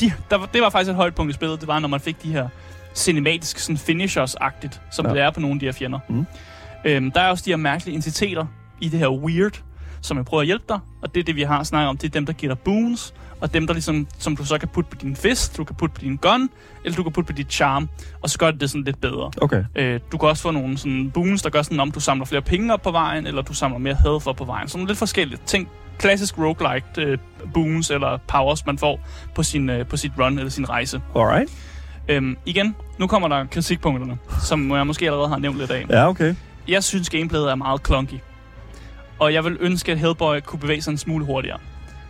de, 0.00 0.12
der, 0.30 0.48
det 0.52 0.62
var 0.62 0.70
faktisk 0.70 0.90
et 0.90 0.96
højdepunkt 0.96 1.30
i 1.30 1.34
spillet, 1.34 1.60
det 1.60 1.68
var, 1.68 1.78
når 1.78 1.88
man 1.88 2.00
fik 2.00 2.22
de 2.22 2.32
her 2.32 2.48
cinematiske 2.94 3.62
sådan 3.62 3.76
finishers-agtigt, 3.76 4.80
som 4.90 5.06
ja. 5.06 5.12
det 5.12 5.20
er 5.20 5.30
på 5.30 5.40
nogle 5.40 5.54
af 5.54 5.60
de 5.60 5.66
her 5.66 5.72
fjender. 5.72 5.98
Mm. 6.08 6.26
Øhm, 6.84 7.10
der 7.10 7.20
er 7.20 7.30
også 7.30 7.42
de 7.44 7.50
her 7.50 7.56
mærkelige 7.56 7.94
entiteter 7.94 8.46
i 8.80 8.88
det 8.88 8.98
her 8.98 9.08
weird, 9.08 9.62
som 10.00 10.16
vil 10.16 10.24
prøve 10.24 10.40
at 10.40 10.46
hjælpe 10.46 10.64
dig, 10.68 10.78
og 11.02 11.14
det 11.14 11.20
er 11.20 11.24
det, 11.24 11.36
vi 11.36 11.42
har 11.42 11.62
snakket 11.62 11.88
om. 11.88 11.96
Det 11.96 12.06
er 12.06 12.10
dem, 12.10 12.26
der 12.26 12.32
giver 12.32 12.54
dig 12.54 12.62
boons, 12.62 13.14
og 13.40 13.54
dem, 13.54 13.66
der 13.66 13.74
ligesom, 13.74 14.06
som 14.18 14.36
du 14.36 14.44
så 14.44 14.58
kan 14.58 14.68
putte 14.68 14.90
på 14.90 14.96
din 15.02 15.16
fist, 15.16 15.56
du 15.56 15.64
kan 15.64 15.76
putte 15.76 15.94
på 15.94 16.00
din 16.00 16.16
gun, 16.16 16.50
eller 16.84 16.96
du 16.96 17.02
kan 17.02 17.12
putte 17.12 17.32
på 17.32 17.36
dit 17.36 17.52
charm, 17.52 17.88
og 18.22 18.30
så 18.30 18.38
gør 18.38 18.50
det 18.50 18.60
det 18.60 18.70
sådan 18.70 18.84
lidt 18.84 19.00
bedre. 19.00 19.30
Okay. 19.40 19.64
Øh, 19.76 20.00
du 20.12 20.18
kan 20.18 20.28
også 20.28 20.42
få 20.42 20.50
nogle 20.50 20.78
sådan 20.78 21.10
boons, 21.10 21.42
der 21.42 21.50
gør 21.50 21.62
sådan, 21.62 21.80
om 21.80 21.90
du 21.90 22.00
samler 22.00 22.24
flere 22.26 22.42
penge 22.42 22.72
op 22.72 22.82
på 22.82 22.90
vejen, 22.90 23.26
eller 23.26 23.42
du 23.42 23.54
samler 23.54 23.78
mere 23.78 23.96
health 24.02 24.26
op 24.26 24.36
på 24.36 24.44
vejen. 24.44 24.68
Sådan 24.68 24.86
lidt 24.86 24.98
forskellige 24.98 25.40
ting. 25.46 25.68
Klassisk 25.98 26.38
roguelike 26.38 26.86
øh, 26.98 27.18
boons 27.54 27.90
eller 27.90 28.18
powers, 28.28 28.66
man 28.66 28.78
får 28.78 29.00
på, 29.34 29.42
sin, 29.42 29.70
øh, 29.70 29.86
på 29.86 29.96
sit 29.96 30.12
run 30.18 30.38
eller 30.38 30.50
sin 30.50 30.68
rejse. 30.68 31.00
Alright. 31.16 31.50
Øhm, 32.08 32.36
igen, 32.46 32.76
nu 32.98 33.06
kommer 33.06 33.28
der 33.28 33.44
kritikpunkterne, 33.44 34.18
som 34.42 34.70
jeg 34.70 34.86
måske 34.86 35.06
allerede 35.06 35.28
har 35.28 35.38
nævnt 35.38 35.58
lidt 35.58 35.70
af. 35.70 35.86
Ja, 35.90 36.08
okay. 36.08 36.34
Jeg 36.68 36.84
synes, 36.84 37.10
gameplayet 37.10 37.50
er 37.50 37.54
meget 37.54 37.86
clunky. 37.86 38.14
Og 39.18 39.34
jeg 39.34 39.44
vil 39.44 39.56
ønske, 39.60 39.92
at 39.92 39.98
Hellboy 39.98 40.40
kunne 40.40 40.60
bevæge 40.60 40.82
sig 40.82 40.90
en 40.90 40.98
smule 40.98 41.24
hurtigere. 41.24 41.58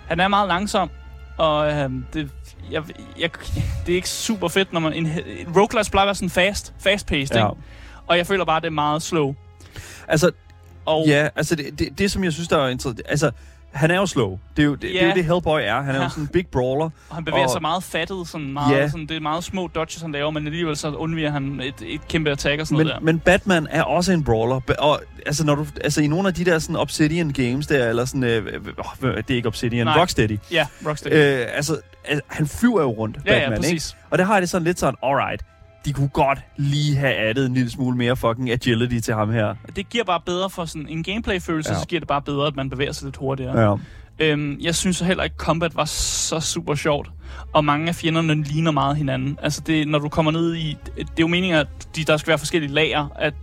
Han 0.06 0.20
er 0.20 0.28
meget 0.28 0.48
langsom, 0.48 0.90
og 1.36 1.72
øhm, 1.72 2.04
det, 2.12 2.30
jeg, 2.70 2.82
jeg, 3.18 3.30
det 3.86 3.92
er 3.92 3.96
ikke 3.96 4.09
super 4.09 4.48
fedt, 4.48 4.72
når 4.72 4.80
man... 4.80 4.92
En, 4.92 5.06
en 5.06 5.56
roguelike 5.56 5.90
plejer 5.90 6.04
at 6.04 6.06
være 6.06 6.14
sådan 6.14 6.30
fast, 6.30 6.74
fast-paced, 6.78 7.36
ja. 7.36 7.48
ikke? 7.50 7.61
Og 8.06 8.16
jeg 8.16 8.26
føler 8.26 8.44
bare, 8.44 8.56
at 8.56 8.62
det 8.62 8.68
er 8.68 8.72
meget 8.72 9.02
slow. 9.02 9.34
Altså, 10.09 10.30
og, 10.84 11.04
ja, 11.06 11.28
altså 11.36 11.54
det, 11.54 11.78
det, 11.78 11.98
det, 11.98 12.11
som 12.11 12.24
jeg 12.24 12.32
synes, 12.32 12.48
der 12.48 12.59
er 12.59 12.68
interessant... 12.68 13.02
Altså, 13.09 13.30
han 13.72 13.90
er 13.90 13.96
jo 13.96 14.06
slow. 14.06 14.38
Det 14.56 14.62
er 14.62 14.66
jo 14.66 14.74
det, 14.74 14.88
ja. 14.88 14.92
det, 14.92 15.02
er 15.02 15.06
jo 15.06 15.14
det 15.14 15.24
Hellboy 15.24 15.60
er. 15.60 15.82
Han 15.82 15.94
er 15.94 15.98
ja. 15.98 16.04
jo 16.04 16.10
sådan 16.10 16.24
en 16.24 16.28
big 16.28 16.46
brawler. 16.46 16.90
Og 17.08 17.14
han 17.16 17.24
bevæger 17.24 17.44
og, 17.44 17.50
sig 17.50 17.62
meget 17.62 17.82
fattet. 17.82 18.28
Sådan 18.28 18.52
meget, 18.52 18.76
ja. 18.76 18.88
sådan, 18.88 19.06
det 19.06 19.16
er 19.16 19.20
meget 19.20 19.44
små 19.44 19.66
dodges, 19.74 20.02
han 20.02 20.12
laver, 20.12 20.30
men 20.30 20.46
alligevel 20.46 20.76
så 20.76 20.90
undviger 20.90 21.30
han 21.30 21.60
et, 21.60 21.74
et 21.82 22.08
kæmpe 22.08 22.30
attack 22.30 22.60
og 22.60 22.66
sådan 22.66 22.78
men, 22.78 22.86
noget 22.86 23.00
der. 23.00 23.04
Men 23.04 23.18
Batman 23.18 23.66
er 23.70 23.82
også 23.82 24.12
en 24.12 24.24
brawler. 24.24 24.60
Og 24.78 25.00
altså, 25.26 25.44
når 25.44 25.54
du, 25.54 25.66
altså 25.84 26.00
i 26.00 26.06
nogle 26.06 26.28
af 26.28 26.34
de 26.34 26.44
der 26.44 26.58
sådan 26.58 26.76
Obsidian 26.76 27.30
games 27.30 27.66
der, 27.66 27.88
eller 27.88 28.04
sådan... 28.04 28.24
Øh, 28.24 28.46
øh, 29.02 29.16
det 29.16 29.30
er 29.30 29.34
ikke 29.34 29.48
Obsidian, 29.48 29.86
Nej. 29.86 30.00
Rocksteady. 30.00 30.38
Ja, 30.52 30.66
Rocksteady. 30.86 31.40
Øh, 31.40 31.46
altså, 31.54 31.80
altså, 32.04 32.22
han 32.26 32.46
flyver 32.46 32.82
jo 32.82 32.90
rundt, 32.90 33.16
ja, 33.16 33.32
Batman, 33.32 33.50
ja, 33.52 33.56
præcis. 33.56 33.90
Ikke? 33.90 34.06
Og 34.10 34.18
det 34.18 34.26
har 34.26 34.40
det 34.40 34.48
sådan 34.48 34.64
lidt 34.64 34.78
sådan, 34.78 34.94
alright, 35.02 35.42
de 35.84 35.92
kunne 35.92 36.08
godt 36.08 36.38
lige 36.56 36.96
have 36.96 37.14
addet 37.14 37.46
en 37.46 37.54
lille 37.54 37.70
smule 37.70 37.96
mere 37.96 38.16
fucking 38.16 38.50
agility 38.50 38.98
til 38.98 39.14
ham 39.14 39.30
her. 39.30 39.54
Det 39.76 39.88
giver 39.88 40.04
bare 40.04 40.20
bedre 40.26 40.50
for 40.50 40.64
sådan 40.64 40.88
en 40.88 41.02
gameplay-følelse, 41.02 41.72
ja. 41.72 41.78
så 41.78 41.86
giver 41.86 42.00
det 42.00 42.08
bare 42.08 42.22
bedre, 42.22 42.46
at 42.46 42.56
man 42.56 42.70
bevæger 42.70 42.92
sig 42.92 43.04
lidt 43.04 43.16
hurtigere. 43.16 43.70
Ja. 43.70 43.76
Øhm, 44.20 44.58
jeg 44.60 44.74
synes 44.74 45.00
heller 45.00 45.24
ikke, 45.24 45.36
combat 45.36 45.76
var 45.76 45.84
så 45.84 46.40
super 46.40 46.74
sjovt. 46.74 47.10
Og 47.52 47.64
mange 47.64 47.88
af 47.88 47.94
fjenderne 47.94 48.42
ligner 48.42 48.70
meget 48.70 48.96
hinanden. 48.96 49.38
Altså, 49.42 49.60
det, 49.66 49.88
når 49.88 49.98
du 49.98 50.08
kommer 50.08 50.32
ned 50.32 50.54
i... 50.54 50.76
Det 50.96 51.02
er 51.02 51.04
jo 51.20 51.26
meningen, 51.26 51.60
at 51.60 51.66
de, 51.96 52.04
der 52.04 52.16
skal 52.16 52.28
være 52.28 52.38
forskellige 52.38 52.72
lager 52.72 53.08
at, 53.16 53.34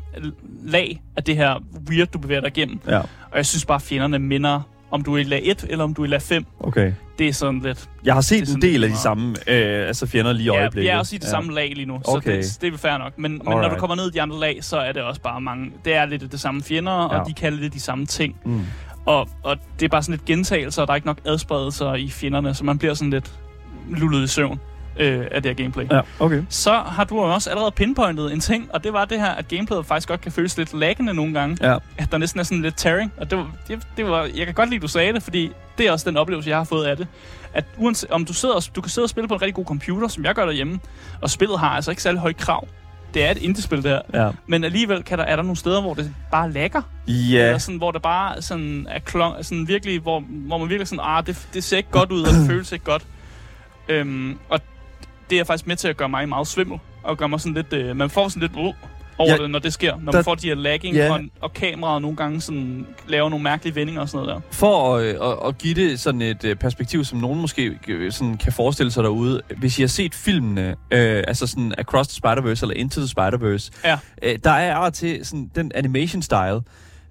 lag 0.64 1.02
af 1.18 1.24
det 1.24 1.36
her 1.36 1.64
weird, 1.90 2.08
du 2.08 2.20
bevæger 2.20 2.42
dig 2.42 2.58
igennem. 2.58 2.80
Ja. 2.88 3.00
Og 3.32 3.38
jeg 3.38 3.46
synes 3.46 3.66
bare, 3.66 3.76
at 3.76 3.82
fjenderne 3.82 4.20
minder 4.20 4.62
om 4.96 5.04
du 5.04 5.14
er 5.14 5.18
i 5.18 5.24
lag 5.24 5.42
1, 5.44 5.66
eller 5.70 5.84
om 5.84 5.94
du 5.94 6.02
er 6.02 6.06
i 6.06 6.10
lag 6.10 6.22
5. 6.22 6.46
Okay. 6.60 6.94
Det 7.20 7.28
er 7.28 7.34
sådan 7.34 7.60
lidt... 7.60 7.90
Jeg 8.06 8.14
har 8.14 8.22
set 8.22 8.56
en 8.56 8.62
del 8.62 8.84
af 8.84 8.90
de 8.90 8.98
samme 8.98 9.36
øh, 9.48 9.88
altså 9.88 10.08
fjender 10.08 10.34
lige 10.34 10.44
i 10.44 10.46
ja, 10.46 10.60
øjeblikket. 10.60 10.92
Ja, 10.92 11.00
også 11.00 11.16
i 11.16 11.18
det 11.18 11.26
ja. 11.26 11.30
samme 11.30 11.54
lag 11.54 11.74
lige 11.76 11.86
nu, 11.86 12.00
okay. 12.06 12.42
så 12.42 12.58
det, 12.62 12.62
det 12.62 12.74
er 12.74 12.78
fair 12.78 12.98
nok. 12.98 13.18
Men, 13.18 13.32
men 13.32 13.42
når 13.46 13.70
du 13.70 13.76
kommer 13.76 13.96
ned 13.96 14.08
i 14.08 14.12
de 14.12 14.22
andre 14.22 14.40
lag, 14.40 14.58
så 14.62 14.78
er 14.78 14.92
det 14.92 15.02
også 15.02 15.22
bare 15.22 15.42
mange... 15.42 15.72
Det 15.86 15.96
er 15.96 16.06
lidt 16.06 16.32
det 16.32 16.40
samme 16.40 16.64
fjender, 16.64 16.92
ja. 16.92 17.20
og 17.20 17.28
de 17.28 17.34
kalder 17.34 17.60
det 17.60 17.74
de 17.74 17.80
samme 17.80 18.06
ting. 18.06 18.36
Mm. 18.46 18.62
Og, 19.06 19.30
og 19.44 19.58
det 19.80 19.86
er 19.86 19.90
bare 19.90 20.04
sådan 20.04 20.14
lidt 20.14 20.26
gentagelser, 20.26 20.82
og 20.82 20.88
der 20.88 20.92
er 20.92 20.96
ikke 20.96 21.08
nok 21.08 21.20
adspredelser 21.26 21.94
i 21.94 22.10
fjenderne, 22.10 22.54
så 22.54 22.64
man 22.64 22.78
bliver 22.78 22.94
sådan 22.94 23.12
lidt 23.12 23.32
lullet 23.90 24.24
i 24.24 24.28
søvn 24.28 24.60
øh, 25.00 25.26
af 25.32 25.44
det 25.44 25.50
her 25.50 25.64
gameplay. 25.64 25.86
Ja, 25.92 26.02
okay. 26.20 26.44
Så 26.50 26.74
har 26.74 27.04
du 27.04 27.20
også 27.20 27.50
allerede 27.50 27.72
pinpointet 27.72 28.34
en 28.34 28.40
ting, 28.40 28.70
og 28.74 28.84
det 28.84 28.94
var 28.94 29.06
det 29.06 29.20
her, 29.20 29.30
at 29.30 29.48
gameplayet 29.48 29.86
faktisk 29.86 30.08
godt 30.08 30.22
kan 30.22 30.32
føles 30.32 30.58
lidt 30.58 30.74
laggende 30.74 31.14
nogle 31.14 31.34
gange. 31.34 31.58
Ja. 31.72 31.78
At 31.98 32.12
der 32.12 32.18
næsten 32.18 32.40
er 32.40 32.44
sådan 32.44 32.62
lidt 32.62 32.78
tearing. 32.78 33.14
Og 33.18 33.30
det 33.30 33.38
var, 33.38 33.52
det, 33.68 33.88
det 33.98 34.06
var, 34.06 34.30
jeg 34.36 34.46
kan 34.46 34.54
godt 34.54 34.70
lide, 34.70 34.76
at 34.76 34.82
du 34.82 34.88
sagde 34.88 35.14
det, 35.14 35.24
fordi 35.24 35.52
det 35.78 35.88
er 35.88 35.92
også 35.92 36.10
den 36.10 36.18
oplevelse, 36.18 36.50
jeg 36.50 36.58
har 36.58 36.64
fået 36.64 36.86
af 36.86 36.98
det. 36.98 37.08
At 37.54 37.66
uanset, 37.78 38.12
om 38.12 38.26
du, 38.26 38.34
sidder, 38.34 38.70
du 38.76 38.82
kan 38.82 38.90
sidde 38.90 39.06
og 39.06 39.10
spille 39.10 39.28
på 39.28 39.34
en 39.34 39.42
rigtig 39.42 39.56
god 39.56 39.66
computer, 39.66 40.08
som 40.08 40.24
jeg 40.26 40.36
gør 40.36 40.46
derhjemme, 40.46 40.80
og 41.22 41.30
spillet 41.30 41.60
har 41.60 41.70
altså 41.70 41.92
ikke 41.92 42.02
særlig 42.02 42.22
høje 42.22 42.34
krav 42.34 42.68
det 43.16 43.26
er 43.26 43.32
et 43.32 43.38
indie-spil 43.38 43.84
der. 43.84 44.02
Ja. 44.14 44.32
Men 44.48 44.64
alligevel 44.64 45.04
kan 45.04 45.18
der, 45.18 45.24
er 45.24 45.36
der 45.36 45.44
nogle 45.44 45.58
steder, 45.58 45.82
hvor 45.82 45.94
det 45.94 46.14
bare 46.32 46.52
lækker. 46.52 46.82
Ja. 47.08 47.46
Eller 47.46 47.58
sådan, 47.58 47.78
hvor 47.78 47.92
det 47.92 48.02
bare 48.02 48.42
sådan 48.42 48.88
er 48.90 49.00
klon, 49.00 49.44
sådan 49.44 49.68
virkelig, 49.68 50.00
hvor, 50.00 50.20
hvor 50.30 50.58
man 50.58 50.70
virkelig 50.70 50.88
sådan, 50.88 51.04
ah, 51.04 51.26
det, 51.26 51.48
det 51.54 51.64
ser 51.64 51.78
ikke 51.78 51.92
godt 51.92 52.12
ud, 52.12 52.22
og 52.22 52.34
det 52.34 52.48
føles 52.52 52.72
ikke 52.72 52.86
godt. 52.86 53.06
Øhm, 53.88 54.38
og 54.50 54.60
det 55.30 55.40
er 55.40 55.44
faktisk 55.44 55.68
med 55.68 55.76
til 55.76 55.88
at 55.88 55.98
gøre 55.98 56.10
mig 56.10 56.30
meget 56.30 56.48
svimmel, 56.48 56.80
og 57.04 57.18
gøre 57.18 57.30
mig 57.30 57.40
sådan 57.40 57.54
lidt, 57.54 57.74
øh, 57.74 57.96
man 57.96 58.10
får 58.10 58.28
sådan 58.28 58.42
lidt, 58.42 58.52
uh, 58.56 58.74
over 59.18 59.32
ja, 59.32 59.38
det, 59.38 59.50
når 59.50 59.60
det 59.60 59.74
sker. 59.74 59.98
Når 60.00 60.12
der, 60.12 60.18
man 60.18 60.24
får 60.24 60.36
de 60.36 60.48
her 60.48 60.56
lagging, 60.56 60.96
ja. 60.96 61.14
og, 61.14 61.22
og 61.42 61.54
kameraet 61.54 62.02
nogle 62.02 62.18
gange 62.18 62.42
sådan, 62.42 62.88
laver 63.08 63.30
nogle 63.30 63.44
mærkelige 63.44 63.76
vendinger 63.76 64.02
og 64.02 64.10
sådan 64.10 64.26
noget 64.26 64.44
der. 64.44 64.50
For 64.52 64.96
at, 64.96 65.06
at, 65.06 65.48
at 65.48 65.58
give 65.58 65.74
det 65.74 66.00
sådan 66.00 66.22
et 66.22 66.44
øh, 66.44 66.56
perspektiv, 66.56 67.06
som 67.06 67.20
nogen 67.20 67.42
måske 67.42 67.80
øh, 67.88 68.12
sådan 68.12 68.38
kan 68.38 68.54
forestille 68.54 68.92
sig 68.92 69.04
derude. 69.04 69.42
Hvis 69.58 69.80
I 69.80 69.82
har 69.82 69.88
set 69.88 70.16
filmene, 70.16 70.76
øh, 70.92 71.24
altså 71.28 71.48
sådan 71.48 71.74
Across 71.78 72.10
the 72.10 72.28
Spider-Verse 72.28 72.62
eller 72.62 72.74
Into 72.76 73.02
the 73.02 73.10
Spider-Verse, 73.18 73.72
ja. 73.84 73.98
øh, 74.24 74.40
der 74.44 74.52
er 74.52 74.90
til 74.90 75.26
sådan 75.26 75.52
den 75.56 75.72
animation 75.76 76.22
style, 76.22 76.62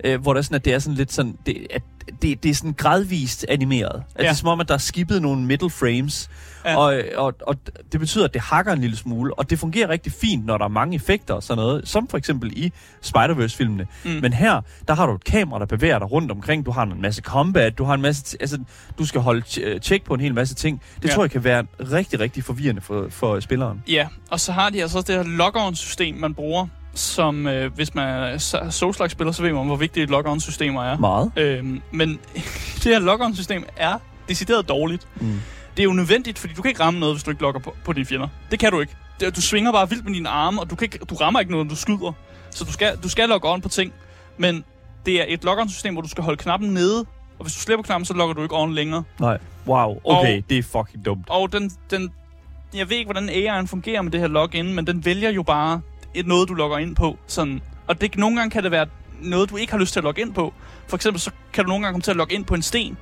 øh, 0.04 0.20
hvor 0.20 0.34
der 0.34 0.42
sådan, 0.42 0.54
at 0.54 0.64
det 0.64 0.74
er 0.74 0.78
sådan 0.78 0.96
lidt 0.96 1.12
sådan, 1.12 1.38
det, 1.46 1.66
at 1.70 1.82
det, 2.22 2.42
det 2.42 2.50
er 2.50 2.54
sådan 2.54 2.72
gradvist 2.72 3.46
animeret. 3.48 4.02
At 4.14 4.18
ja. 4.18 4.22
Det 4.22 4.30
er 4.30 4.34
som 4.34 4.48
om, 4.48 4.60
at 4.60 4.68
der 4.68 4.74
er 4.74 4.78
skippet 4.78 5.22
nogle 5.22 5.42
middle 5.42 5.70
frames, 5.70 6.30
Ja. 6.64 6.76
Og, 6.76 7.02
og, 7.16 7.34
og 7.40 7.56
det 7.92 8.00
betyder, 8.00 8.24
at 8.24 8.34
det 8.34 8.42
hakker 8.42 8.72
en 8.72 8.80
lille 8.80 8.96
smule, 8.96 9.38
og 9.38 9.50
det 9.50 9.58
fungerer 9.58 9.88
rigtig 9.88 10.12
fint, 10.12 10.46
når 10.46 10.58
der 10.58 10.64
er 10.64 10.68
mange 10.68 10.96
effekter 10.96 11.34
og 11.34 11.42
sådan 11.42 11.62
noget, 11.62 11.88
som 11.88 12.08
for 12.08 12.18
eksempel 12.18 12.52
i 12.56 12.72
Spider-Verse-filmene. 13.02 13.86
Mm. 14.04 14.10
Men 14.10 14.32
her, 14.32 14.60
der 14.88 14.94
har 14.94 15.06
du 15.06 15.14
et 15.14 15.24
kamera, 15.24 15.58
der 15.58 15.66
bevæger 15.66 15.98
dig 15.98 16.12
rundt 16.12 16.30
omkring, 16.30 16.66
du 16.66 16.70
har 16.70 16.82
en 16.82 17.02
masse 17.02 17.22
combat, 17.22 17.78
du 17.78 17.84
har 17.84 17.94
en 17.94 18.02
masse, 18.02 18.36
altså, 18.40 18.58
du 18.98 19.06
skal 19.06 19.20
holde 19.20 19.78
tjek 19.78 20.04
på 20.04 20.14
en 20.14 20.20
hel 20.20 20.34
masse 20.34 20.54
ting. 20.54 20.82
Det 21.02 21.08
ja. 21.08 21.14
tror 21.14 21.22
jeg 21.22 21.30
kan 21.30 21.44
være 21.44 21.66
rigtig, 21.92 22.20
rigtig 22.20 22.44
forvirrende 22.44 22.80
for, 22.80 23.06
for 23.10 23.40
spilleren. 23.40 23.82
Ja, 23.88 24.08
og 24.30 24.40
så 24.40 24.52
har 24.52 24.70
de 24.70 24.82
altså 24.82 24.98
også 24.98 25.12
det 25.12 25.24
her 25.24 25.36
lock-on-system, 25.36 26.16
man 26.16 26.34
bruger, 26.34 26.66
som 26.94 27.46
øh, 27.46 27.74
hvis 27.74 27.94
man 27.94 28.08
er 28.08 28.38
Souls-like-spiller, 28.70 29.32
så 29.32 29.42
ved 29.42 29.52
man, 29.52 29.66
hvor 29.66 29.76
vigtigt 29.76 30.04
et 30.04 30.10
lock-on-systemer 30.10 30.82
er. 30.84 30.98
Meget. 30.98 31.32
Øhm, 31.36 31.82
men 31.90 32.08
det 32.82 32.84
her 32.84 32.98
lock-on-system 32.98 33.64
er 33.76 33.98
decideret 34.28 34.68
dårligt. 34.68 35.08
Mm. 35.20 35.40
Det 35.76 35.82
er 35.82 35.84
jo 35.84 35.92
nødvendigt, 35.92 36.38
fordi 36.38 36.54
du 36.54 36.62
kan 36.62 36.68
ikke 36.68 36.82
ramme 36.82 37.00
noget, 37.00 37.14
hvis 37.14 37.22
du 37.22 37.30
ikke 37.30 37.42
lokker 37.42 37.60
på, 37.60 37.76
på 37.84 37.92
dine 37.92 38.06
fjender. 38.06 38.28
Det 38.50 38.58
kan 38.58 38.72
du 38.72 38.80
ikke. 38.80 38.96
Du 39.36 39.40
svinger 39.40 39.72
bare 39.72 39.88
vildt 39.88 40.04
med 40.04 40.14
dine 40.14 40.28
arme, 40.28 40.60
og 40.60 40.70
du, 40.70 40.76
kan 40.76 40.84
ikke, 40.84 40.98
du 40.98 41.14
rammer 41.14 41.40
ikke 41.40 41.52
noget, 41.52 41.70
du 41.70 41.76
skyder. 41.76 42.12
Så 42.50 42.64
du 42.64 42.72
skal, 42.72 42.96
du 43.02 43.08
skal 43.08 43.28
logge 43.28 43.50
on 43.50 43.60
på 43.60 43.68
ting. 43.68 43.92
Men 44.36 44.64
det 45.06 45.20
er 45.20 45.24
et 45.28 45.44
lock-on-system, 45.44 45.94
hvor 45.94 46.02
du 46.02 46.08
skal 46.08 46.24
holde 46.24 46.36
knappen 46.36 46.70
nede, 46.70 47.06
og 47.38 47.44
hvis 47.44 47.54
du 47.54 47.60
slipper 47.60 47.82
knappen, 47.82 48.04
så 48.04 48.14
logger 48.14 48.34
du 48.34 48.42
ikke 48.42 48.56
on 48.56 48.74
længere. 48.74 49.02
Nej. 49.20 49.38
Wow, 49.66 50.00
okay, 50.04 50.36
og, 50.36 50.50
det 50.50 50.58
er 50.58 50.62
fucking 50.62 51.04
dumt. 51.04 51.24
Og 51.28 51.52
den, 51.52 51.70
den, 51.90 52.12
jeg 52.74 52.90
ved 52.90 52.96
ikke, 52.96 53.12
hvordan 53.12 53.28
AI'en 53.28 53.66
fungerer 53.66 54.02
med 54.02 54.12
det 54.12 54.20
her 54.20 54.28
login, 54.28 54.74
men 54.74 54.86
den 54.86 55.04
vælger 55.04 55.30
jo 55.30 55.42
bare 55.42 55.80
et 56.14 56.26
noget, 56.26 56.48
du 56.48 56.54
logger 56.54 56.78
ind 56.78 56.96
på. 56.96 57.18
Sådan. 57.26 57.60
Og 57.86 58.00
det, 58.00 58.16
nogle 58.18 58.36
gange 58.36 58.50
kan 58.50 58.62
det 58.62 58.70
være 58.70 58.86
noget, 59.22 59.50
du 59.50 59.56
ikke 59.56 59.72
har 59.72 59.78
lyst 59.78 59.92
til 59.92 60.00
at 60.00 60.04
logge 60.04 60.20
ind 60.22 60.34
på. 60.34 60.54
For 60.88 60.96
eksempel, 60.96 61.20
så 61.20 61.30
kan 61.52 61.64
du 61.64 61.68
nogle 61.68 61.84
gange 61.84 61.92
komme 61.94 62.02
til 62.02 62.10
at 62.10 62.16
logge 62.16 62.34
ind 62.34 62.44
på 62.44 62.54
en 62.54 62.62
sten, 62.62 62.96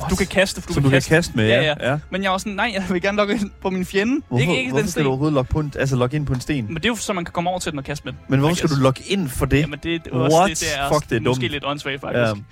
What? 0.00 0.10
Du 0.10 0.16
kan 0.16 0.26
kaste, 0.26 0.60
for 0.62 0.66
du 0.68 0.72
Så 0.74 0.80
kan 0.80 0.84
du 0.84 0.90
kaste. 0.90 1.08
kan 1.08 1.16
kaste 1.16 1.32
med, 1.36 1.46
ja. 1.48 1.62
ja. 1.62 1.90
ja. 1.90 1.98
Men 2.10 2.22
jeg 2.22 2.30
var 2.30 2.38
sådan, 2.38 2.52
nej, 2.52 2.70
jeg 2.74 2.84
vil 2.90 3.02
gerne 3.02 3.16
logge 3.16 3.34
ind 3.34 3.50
på 3.62 3.70
min 3.70 3.84
fjende. 3.84 4.22
Hvorfor, 4.28 4.40
ikke, 4.40 4.58
ikke 4.58 4.70
hvorfor 4.70 4.82
den 4.82 4.90
skal 4.90 5.04
du 5.04 5.08
overhovedet 5.08 5.34
logge, 5.34 5.48
på 5.52 5.60
en, 5.60 5.72
altså 5.78 5.96
logge 5.96 6.16
ind 6.16 6.26
på 6.26 6.32
en 6.32 6.40
sten? 6.40 6.66
Men 6.66 6.74
det 6.76 6.84
er 6.84 6.88
jo 6.88 6.96
så, 6.96 7.12
man 7.12 7.24
kan 7.24 7.32
komme 7.32 7.50
over 7.50 7.58
til 7.58 7.72
den 7.72 7.78
og 7.78 7.84
kaste 7.84 8.04
med 8.04 8.12
den. 8.12 8.20
Men 8.28 8.40
hvorfor 8.40 8.54
skal 8.56 8.68
du 8.70 8.74
logge 8.74 9.02
ind 9.08 9.28
for 9.28 9.46
det? 9.46 9.60
Jamen, 9.60 9.78
det 9.82 9.94
er 10.06 10.10
også 10.18 10.36
What? 10.38 10.50
det, 10.50 10.60
det 10.60 10.68
er 10.78 10.92
Fuck, 10.92 11.10
det 11.10 11.16
er 11.16 11.20
måske 11.20 11.40
dumt. 11.42 11.52
lidt 11.52 11.64
åndssvagt, 11.66 12.00
faktisk. 12.00 12.42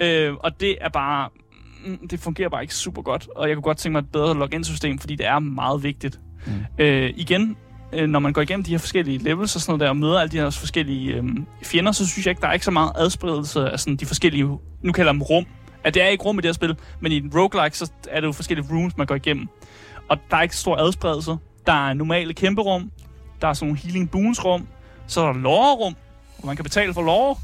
Ja. 0.00 0.06
Øh, 0.06 0.34
og 0.40 0.60
det 0.60 0.76
er 0.80 0.88
bare... 0.88 1.28
mm, 1.86 2.08
Det 2.08 2.20
fungerer 2.20 2.48
bare 2.48 2.62
ikke 2.62 2.74
super 2.74 3.02
godt. 3.02 3.28
Og 3.36 3.48
jeg 3.48 3.56
kunne 3.56 3.62
godt 3.62 3.78
tænke 3.78 3.92
mig 3.92 3.98
et 3.98 4.12
bedre 4.12 4.34
login-system, 4.34 4.98
fordi 4.98 5.16
det 5.16 5.26
er 5.26 5.38
meget 5.38 5.82
vigtigt. 5.82 6.20
Mm. 6.46 6.52
Øh, 6.78 7.12
igen, 7.16 7.56
øh, 7.92 8.08
når 8.08 8.18
man 8.18 8.32
går 8.32 8.40
igennem 8.42 8.64
de 8.64 8.70
her 8.70 8.78
forskellige 8.78 9.18
levels 9.18 9.54
og 9.56 9.60
sådan 9.60 9.70
noget 9.72 9.80
der, 9.80 9.88
og 9.88 9.96
møder 9.96 10.20
alle 10.20 10.30
de 10.32 10.36
her 10.36 10.50
forskellige 10.50 11.14
øh, 11.14 11.24
fjender, 11.64 11.92
så 11.92 12.06
synes 12.08 12.26
jeg 12.26 12.30
ikke, 12.30 12.40
der 12.40 12.48
er 12.48 12.52
ikke 12.52 12.64
så 12.64 12.70
meget 12.70 12.92
adspredelse 12.96 13.70
af 13.70 13.80
sådan 13.80 13.96
de 13.96 14.06
forskellige, 14.06 14.44
nu 14.82 14.92
kalder 14.92 15.12
dem 15.12 15.22
rum, 15.22 15.46
at 15.84 15.94
det 15.94 16.02
er 16.02 16.06
ikke 16.06 16.24
rum 16.24 16.38
i 16.38 16.42
det 16.42 16.48
her 16.48 16.52
spil, 16.52 16.76
men 17.00 17.12
i 17.12 17.16
en 17.16 17.30
roguelike, 17.34 17.78
så 17.78 17.90
er 18.10 18.20
det 18.20 18.26
jo 18.26 18.32
forskellige 18.32 18.66
rooms, 18.72 18.96
man 18.96 19.06
går 19.06 19.14
igennem. 19.14 19.48
Og 20.08 20.18
der 20.30 20.36
er 20.36 20.42
ikke 20.42 20.56
stor 20.56 20.76
adspredelse. 20.76 21.36
Der 21.66 21.88
er 21.88 21.94
normale 21.94 22.34
kæmpe 22.34 22.62
rum, 22.62 22.90
der 23.40 23.48
er 23.48 23.52
sådan 23.52 23.68
nogle 23.68 23.80
healing 23.82 24.10
boons 24.10 24.44
rum, 24.44 24.66
så 25.06 25.20
er 25.20 25.32
der 25.32 25.40
lore 25.40 25.74
rum, 25.76 25.96
hvor 26.38 26.46
man 26.46 26.56
kan 26.56 26.62
betale 26.62 26.94
for 26.94 27.02
lore, 27.02 27.36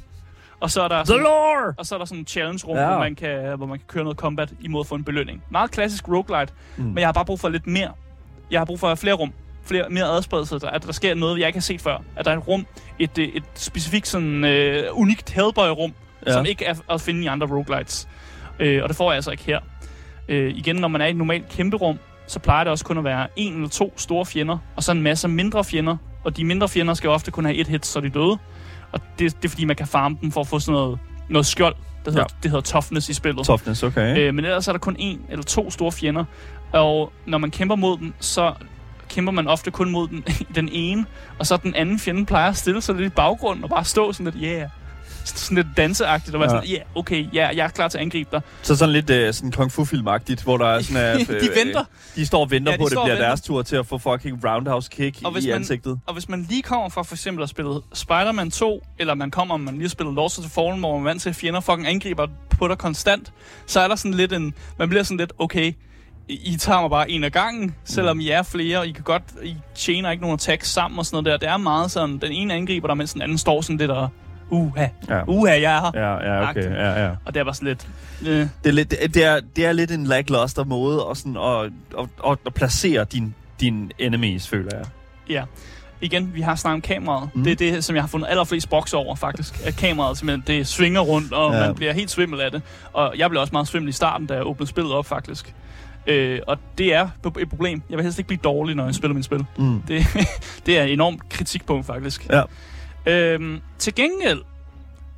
og 0.60 0.70
så 0.70 0.82
er 0.82 0.88
der 0.88 1.04
sådan, 1.04 1.18
The 1.18 1.24
lore! 1.24 1.74
Og 1.78 1.86
så 1.86 1.94
er 1.94 1.98
der 1.98 2.04
sådan 2.06 2.18
en 2.18 2.26
challenge 2.26 2.66
rum, 2.66 2.76
Ja. 2.76 2.86
hvor, 2.88 2.98
man 2.98 3.14
kan, 3.14 3.56
hvor 3.56 3.66
man 3.66 3.78
kan 3.78 3.86
køre 3.88 4.04
noget 4.04 4.18
combat 4.18 4.52
imod 4.60 4.80
at 4.80 4.86
få 4.86 4.94
en 4.94 5.04
belønning. 5.04 5.42
Meget 5.50 5.70
klassisk 5.70 6.08
roguelite, 6.08 6.52
Mm. 6.76 6.84
men 6.84 6.98
jeg 6.98 7.06
har 7.06 7.12
bare 7.12 7.24
brug 7.24 7.40
for 7.40 7.48
lidt 7.48 7.66
mere. 7.66 7.90
Jeg 8.50 8.60
har 8.60 8.64
brug 8.64 8.80
for 8.80 8.94
flere 8.94 9.14
rum, 9.14 9.32
flere, 9.64 9.84
mere 9.90 10.04
adspredelse, 10.04 10.58
der- 10.58 10.70
at 10.70 10.82
der 10.86 10.92
sker 10.92 11.14
noget, 11.14 11.38
jeg 11.40 11.46
ikke 11.46 11.56
har 11.56 11.62
set 11.62 11.80
før. 11.80 12.02
At 12.16 12.24
der 12.24 12.30
er 12.30 12.36
et 12.36 12.48
rum, 12.48 12.66
et, 12.98 13.18
øh, 13.18 13.28
et 13.28 13.42
specifikt 13.54 14.08
sådan 14.08 14.44
øh, 14.44 14.84
unikt 14.92 15.30
Hellboy-rum, 15.30 15.92
Ja. 16.26 16.32
som 16.32 16.46
ikke 16.46 16.64
er 16.64 16.74
at 16.90 17.00
finde 17.00 17.22
i 17.22 17.26
andre 17.26 17.46
roguelites. 17.46 18.08
Øh, 18.58 18.82
og 18.82 18.88
det 18.88 18.96
får 18.96 19.10
jeg 19.10 19.16
altså 19.16 19.30
ikke 19.30 19.44
her. 19.44 19.60
Øh, 20.28 20.54
igen, 20.56 20.76
når 20.76 20.88
man 20.88 21.00
er 21.00 21.06
i 21.06 21.10
et 21.10 21.16
normalt 21.16 21.48
kæmpe 21.48 21.76
rum, 21.76 21.98
så 22.26 22.38
plejer 22.38 22.64
det 22.64 22.70
også 22.70 22.84
kun 22.84 22.98
at 22.98 23.04
være 23.04 23.26
en 23.36 23.54
eller 23.54 23.68
to 23.68 23.92
store 23.96 24.26
fjender, 24.26 24.58
og 24.76 24.82
så 24.82 24.92
en 24.92 25.02
masse 25.02 25.28
mindre 25.28 25.64
fjender. 25.64 25.96
Og 26.24 26.36
de 26.36 26.44
mindre 26.44 26.68
fjender 26.68 26.94
skal 26.94 27.10
ofte 27.10 27.30
kun 27.30 27.44
have 27.44 27.56
et 27.56 27.68
hit, 27.68 27.86
så 27.86 28.00
de 28.00 28.08
døde. 28.08 28.38
Og 28.92 29.00
det, 29.18 29.36
det 29.36 29.44
er 29.44 29.48
fordi, 29.48 29.64
man 29.64 29.76
kan 29.76 29.86
farme 29.86 30.18
dem 30.20 30.32
for 30.32 30.40
at 30.40 30.46
få 30.46 30.58
sådan 30.58 30.72
noget, 30.72 30.98
noget 31.28 31.46
skjold, 31.46 31.74
Det 32.04 32.12
hedder, 32.12 32.26
ja. 32.30 32.36
det 32.42 32.50
hedder 32.50 32.62
toughness 32.62 33.08
i 33.08 33.14
spillet. 33.14 33.46
Toughness, 33.46 33.82
okay. 33.82 34.18
Øh, 34.18 34.34
men 34.34 34.44
ellers 34.44 34.68
er 34.68 34.72
der 34.72 34.78
kun 34.78 34.96
en 34.98 35.20
eller 35.28 35.44
to 35.44 35.70
store 35.70 35.92
fjender. 35.92 36.24
Og 36.72 37.12
når 37.26 37.38
man 37.38 37.50
kæmper 37.50 37.76
mod 37.76 37.98
dem, 37.98 38.14
så 38.20 38.52
kæmper 39.12 39.32
man 39.32 39.48
ofte 39.48 39.70
kun 39.70 39.90
mod 39.90 40.08
den, 40.08 40.24
den 40.54 40.68
ene, 40.72 41.06
og 41.38 41.46
så 41.46 41.56
den 41.56 41.74
anden 41.74 41.98
fjende 41.98 42.26
plejer 42.26 42.50
at 42.50 42.56
stille 42.56 42.82
sig 42.82 42.94
lidt 42.94 43.06
i 43.06 43.14
baggrunden 43.14 43.64
og 43.64 43.70
bare 43.70 43.84
stå 43.84 44.12
sådan 44.12 44.32
lidt, 44.32 44.44
yeah, 44.44 44.68
sådan 45.24 45.56
lidt 45.56 45.66
danseagtigt, 45.76 46.34
og 46.34 46.40
være 46.40 46.50
ja. 46.50 46.56
sådan, 46.56 46.68
ja, 46.70 46.76
yeah, 46.76 46.86
okay, 46.94 47.26
ja, 47.34 47.44
yeah, 47.44 47.56
jeg 47.56 47.64
er 47.64 47.68
klar 47.68 47.88
til 47.88 47.98
at 47.98 48.02
angribe 48.02 48.28
dig. 48.32 48.40
Så 48.62 48.76
sådan 48.76 48.92
lidt 48.92 49.10
uh, 49.10 49.34
sådan 49.34 49.52
kung 49.52 49.72
fu 49.72 49.84
filmagtigt 49.84 50.42
hvor 50.42 50.56
der 50.56 50.66
er 50.66 50.80
sådan... 50.80 51.20
Uh, 51.20 51.26
de 51.42 51.48
venter. 51.64 51.84
De 52.16 52.26
står 52.26 52.40
og 52.40 52.50
venter 52.50 52.72
ja, 52.72 52.78
på, 52.78 52.84
at 52.84 52.90
det 52.90 52.98
bliver 53.04 53.18
deres 53.18 53.40
tur 53.40 53.62
til 53.62 53.76
at 53.76 53.86
få 53.86 53.98
fucking 53.98 54.44
roundhouse 54.44 54.90
kick 54.90 55.18
og 55.24 55.42
i 55.42 55.46
man, 55.46 55.54
ansigtet. 55.56 56.00
Og 56.06 56.12
hvis 56.12 56.28
man 56.28 56.46
lige 56.48 56.62
kommer 56.62 56.88
fra 56.88 57.02
for 57.02 57.14
eksempel 57.14 57.42
at 57.42 57.48
spille 57.48 57.80
Spider-Man 57.92 58.50
2, 58.50 58.82
eller 58.98 59.14
man 59.14 59.30
kommer, 59.30 59.56
man 59.56 59.74
lige 59.74 59.84
har 59.84 59.88
spillet 59.88 60.14
Lords 60.14 60.38
of 60.38 60.44
the 60.44 60.50
Fallen, 60.50 60.78
hvor 60.78 60.92
man 60.92 61.06
er 61.06 61.10
vant 61.10 61.22
til, 61.22 61.28
at 61.28 61.36
fjender 61.36 61.60
fucking 61.60 61.88
angriber 61.88 62.26
på 62.50 62.68
dig 62.68 62.78
konstant, 62.78 63.32
så 63.66 63.80
er 63.80 63.88
der 63.88 63.96
sådan 63.96 64.14
lidt 64.14 64.32
en... 64.32 64.54
Man 64.78 64.88
bliver 64.88 65.02
sådan 65.02 65.16
lidt, 65.16 65.32
okay, 65.38 65.72
i 66.28 66.56
tager 66.60 66.80
mig 66.80 66.90
bare 66.90 67.10
en 67.10 67.24
af 67.24 67.32
gangen, 67.32 67.74
selvom 67.84 68.20
I 68.20 68.28
er 68.28 68.42
flere, 68.42 68.78
og 68.78 68.86
I 68.86 68.92
kan 68.92 69.04
godt, 69.04 69.22
I 69.42 69.56
tjener 69.74 70.10
ikke 70.10 70.20
nogen 70.20 70.34
attacks 70.34 70.68
sammen 70.68 70.98
og 70.98 71.06
sådan 71.06 71.24
noget 71.24 71.40
der. 71.40 71.46
Det 71.46 71.54
er 71.54 71.56
meget 71.56 71.90
sådan, 71.90 72.18
den 72.18 72.32
ene 72.32 72.54
angriber 72.54 72.88
der, 72.88 72.94
mens 72.94 73.12
den 73.12 73.22
anden 73.22 73.38
står 73.38 73.60
sådan 73.60 73.76
lidt 73.76 73.90
og, 73.90 74.08
uha, 74.50 74.86
ja. 75.08 75.22
uha, 75.26 75.52
jeg 75.52 75.76
er 75.76 75.80
her. 75.80 75.90
Ja, 75.94 76.34
ja, 76.34 76.50
okay, 76.50 76.70
ja, 76.70 77.04
ja. 77.04 77.10
Og 77.24 77.34
det 77.34 77.40
er 77.40 77.44
bare 77.44 77.54
sådan 77.54 77.68
lidt... 77.68 77.88
Øh. 78.22 78.48
Det, 78.64 78.68
er 78.68 78.72
lidt 78.72 78.90
det, 78.90 79.24
er, 79.24 79.40
det 79.56 79.66
er 79.66 79.72
lidt 79.72 79.90
en 79.90 80.04
lackluster 80.04 80.64
måde 80.64 81.06
at, 81.10 81.16
sådan, 81.16 81.36
at, 81.36 81.72
at, 81.98 82.08
at, 82.30 82.38
at 82.46 82.54
placere 82.54 83.04
din, 83.04 83.34
din 83.60 83.92
enemies, 83.98 84.48
føler 84.48 84.76
jeg. 84.76 84.86
Ja. 85.28 85.44
Igen, 86.00 86.34
vi 86.34 86.40
har 86.40 86.54
snakket 86.54 86.74
om 86.74 86.80
kameraet. 86.80 87.28
Mm. 87.34 87.44
Det 87.44 87.52
er 87.52 87.56
det, 87.56 87.84
som 87.84 87.96
jeg 87.96 88.02
har 88.02 88.08
fundet 88.08 88.28
allerflest 88.28 88.70
boks 88.70 88.94
over, 88.94 89.14
faktisk. 89.14 89.66
At 89.66 89.76
kameraet 89.76 90.18
simpelthen, 90.18 90.58
det 90.58 90.66
svinger 90.66 91.00
rundt, 91.00 91.32
og 91.32 91.52
ja. 91.52 91.60
man 91.60 91.74
bliver 91.74 91.92
helt 91.92 92.10
svimmel 92.10 92.40
af 92.40 92.50
det. 92.50 92.62
Og 92.92 93.14
jeg 93.18 93.30
blev 93.30 93.40
også 93.40 93.52
meget 93.52 93.68
svimmel 93.68 93.88
i 93.88 93.92
starten, 93.92 94.26
da 94.26 94.34
jeg 94.34 94.46
åbnede 94.46 94.70
spillet 94.70 94.92
op, 94.92 95.06
faktisk. 95.06 95.54
Øh, 96.06 96.40
og 96.46 96.58
det 96.78 96.94
er 96.94 97.08
et 97.40 97.48
problem. 97.48 97.82
Jeg 97.90 97.96
vil 97.96 98.02
helst 98.02 98.18
ikke 98.18 98.28
blive 98.28 98.40
dårlig, 98.44 98.74
når 98.74 98.84
jeg 98.84 98.94
spiller 98.94 99.14
min 99.14 99.22
spil. 99.22 99.46
Mm. 99.58 99.82
Det, 99.82 100.06
det 100.66 100.78
er 100.78 100.84
et 100.84 100.92
enormt 100.92 101.28
kritikpunkt, 101.28 101.86
faktisk. 101.86 102.28
Ja. 102.30 102.42
Øhm, 103.06 103.60
til 103.78 103.94
gengæld, 103.94 104.42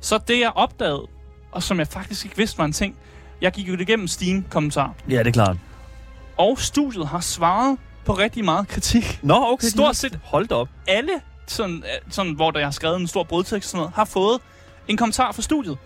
så 0.01 0.17
det 0.27 0.39
jeg 0.39 0.51
opdagede, 0.55 1.07
og 1.51 1.63
som 1.63 1.79
jeg 1.79 1.87
faktisk 1.87 2.25
ikke 2.25 2.37
vidste 2.37 2.57
var 2.57 2.65
en 2.65 2.73
ting, 2.73 2.95
jeg 3.41 3.51
gik 3.51 3.67
jo 3.67 3.77
igennem 3.77 4.07
Steam-kommentar. 4.07 4.93
Ja, 5.09 5.19
det 5.19 5.27
er 5.27 5.31
klart. 5.31 5.57
Og 6.37 6.59
studiet 6.59 7.07
har 7.07 7.19
svaret 7.19 7.77
på 8.05 8.13
rigtig 8.13 8.45
meget 8.45 8.67
kritik. 8.67 9.19
Nå, 9.21 9.45
okay. 9.47 9.67
Stort 9.67 9.95
set 9.95 10.19
holdt 10.23 10.51
op. 10.51 10.69
Alle, 10.87 11.11
sådan, 11.47 11.83
sådan, 12.09 12.33
hvor 12.33 12.51
der 12.51 12.63
har 12.63 12.71
skrevet 12.71 12.99
en 12.99 13.07
stor 13.07 13.23
brødtekst 13.23 13.69
sådan 13.69 13.77
noget, 13.77 13.93
har 13.95 14.05
fået 14.05 14.39
en 14.87 14.97
kommentar 14.97 15.31
fra 15.31 15.41
studiet. 15.41 15.77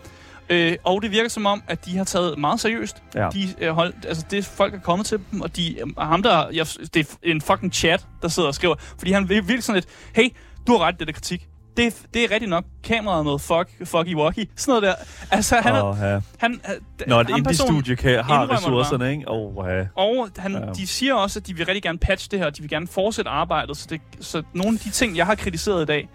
Øh, 0.50 0.76
og 0.84 1.02
det 1.02 1.10
virker 1.10 1.28
som 1.28 1.46
om, 1.46 1.62
at 1.68 1.84
de 1.84 1.96
har 1.96 2.04
taget 2.04 2.38
meget 2.38 2.60
seriøst. 2.60 3.02
Ja. 3.14 3.28
De, 3.32 3.54
øh, 3.58 3.70
hold, 3.70 3.94
altså, 4.08 4.24
det 4.30 4.44
folk 4.44 4.74
er 4.74 4.80
kommet 4.80 5.06
til 5.06 5.18
dem, 5.32 5.40
og 5.40 5.56
de, 5.56 5.80
øh, 5.80 5.86
ham 5.98 6.22
der, 6.22 6.48
jeg, 6.52 6.66
det 6.94 6.96
er 6.96 7.30
en 7.30 7.40
fucking 7.40 7.74
chat, 7.74 8.06
der 8.22 8.28
sidder 8.28 8.48
og 8.48 8.54
skriver. 8.54 8.74
Fordi 8.98 9.12
han 9.12 9.28
vil 9.28 9.36
virkelig 9.36 9.62
sådan 9.62 9.74
lidt, 9.74 9.88
hey, 10.14 10.28
du 10.66 10.72
har 10.72 10.78
ret 10.86 10.98
det 10.98 11.06
der 11.06 11.12
kritik. 11.12 11.46
Det, 11.76 12.02
det 12.14 12.24
er 12.24 12.30
rigtigt 12.30 12.50
nok. 12.50 12.64
Kameraet 12.84 13.18
er 13.18 13.22
noget 13.22 13.40
fuck, 13.40 13.88
fucky 13.88 14.14
walkie. 14.16 14.46
Sådan 14.56 14.70
noget 14.70 14.82
der. 14.82 14.94
Altså, 15.30 15.56
han, 15.56 15.74
oh, 15.74 15.96
ja. 16.00 16.20
han, 16.38 16.60
Når 17.06 17.20
et 17.20 17.30
indie-studie 17.30 17.96
kan, 17.96 18.24
har 18.24 18.50
ressourcerne, 18.50 19.10
ikke? 19.10 19.24
Oh, 19.26 19.68
ja. 19.68 19.86
Og 19.94 20.28
han, 20.36 20.52
ja. 20.52 20.72
de 20.72 20.86
siger 20.86 21.14
også, 21.14 21.38
at 21.38 21.46
de 21.46 21.56
vil 21.56 21.66
rigtig 21.66 21.82
gerne 21.82 21.98
patche 21.98 22.28
det 22.30 22.38
her, 22.38 22.46
og 22.46 22.56
de 22.56 22.62
vil 22.62 22.70
gerne 22.70 22.86
fortsætte 22.86 23.30
arbejdet. 23.30 23.76
Så, 23.76 23.86
det, 23.90 24.00
så 24.20 24.42
nogle 24.52 24.74
af 24.74 24.80
de 24.80 24.90
ting, 24.90 25.16
jeg 25.16 25.26
har 25.26 25.34
kritiseret 25.34 25.82
i 25.82 25.86
dag, 25.86 26.08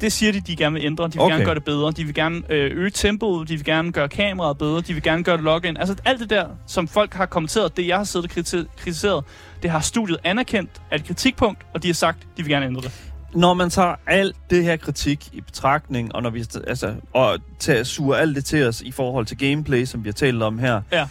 det 0.00 0.12
siger 0.12 0.32
de, 0.32 0.40
de 0.40 0.56
gerne 0.56 0.74
vil 0.74 0.84
ændre. 0.84 1.04
De 1.04 1.12
vil 1.12 1.20
okay. 1.20 1.32
gerne 1.32 1.44
gøre 1.44 1.54
det 1.54 1.64
bedre. 1.64 1.90
De 1.90 2.04
vil 2.04 2.14
gerne 2.14 2.42
øh, 2.48 2.76
øge 2.76 2.90
tempoet. 2.90 3.48
De 3.48 3.56
vil 3.56 3.64
gerne 3.64 3.92
gøre 3.92 4.08
kameraet 4.08 4.58
bedre. 4.58 4.80
De 4.80 4.94
vil 4.94 5.02
gerne 5.02 5.24
gøre 5.24 5.40
login. 5.40 5.76
Altså 5.76 5.96
alt 6.04 6.20
det 6.20 6.30
der, 6.30 6.46
som 6.66 6.88
folk 6.88 7.14
har 7.14 7.26
kommenteret, 7.26 7.76
det 7.76 7.86
jeg 7.86 7.96
har 7.96 8.04
siddet 8.04 8.30
og 8.36 8.66
kritiseret, 8.76 9.24
det 9.62 9.70
har 9.70 9.80
studiet 9.80 10.18
anerkendt 10.24 10.70
af 10.90 10.96
et 10.96 11.04
kritikpunkt, 11.04 11.66
og 11.74 11.82
de 11.82 11.88
har 11.88 11.94
sagt, 11.94 12.18
de 12.36 12.42
vil 12.42 12.52
gerne 12.52 12.66
ændre 12.66 12.82
det. 12.82 12.92
Når 13.34 13.54
man 13.54 13.70
tager 13.70 13.94
alt 14.06 14.36
det 14.50 14.64
her 14.64 14.76
kritik 14.76 15.28
i 15.32 15.40
betragtning, 15.40 16.14
og 16.14 16.22
når 16.22 16.30
vi 16.30 16.44
altså, 16.66 16.94
og 17.12 17.38
tager, 17.58 17.84
suger 17.84 18.16
alt 18.16 18.36
det 18.36 18.44
til 18.44 18.66
os 18.66 18.80
i 18.80 18.90
forhold 18.90 19.26
til 19.26 19.38
gameplay, 19.38 19.84
som 19.84 20.04
vi 20.04 20.08
har 20.08 20.12
talt 20.12 20.42
om 20.42 20.58
her, 20.58 20.82
ja. 20.92 21.08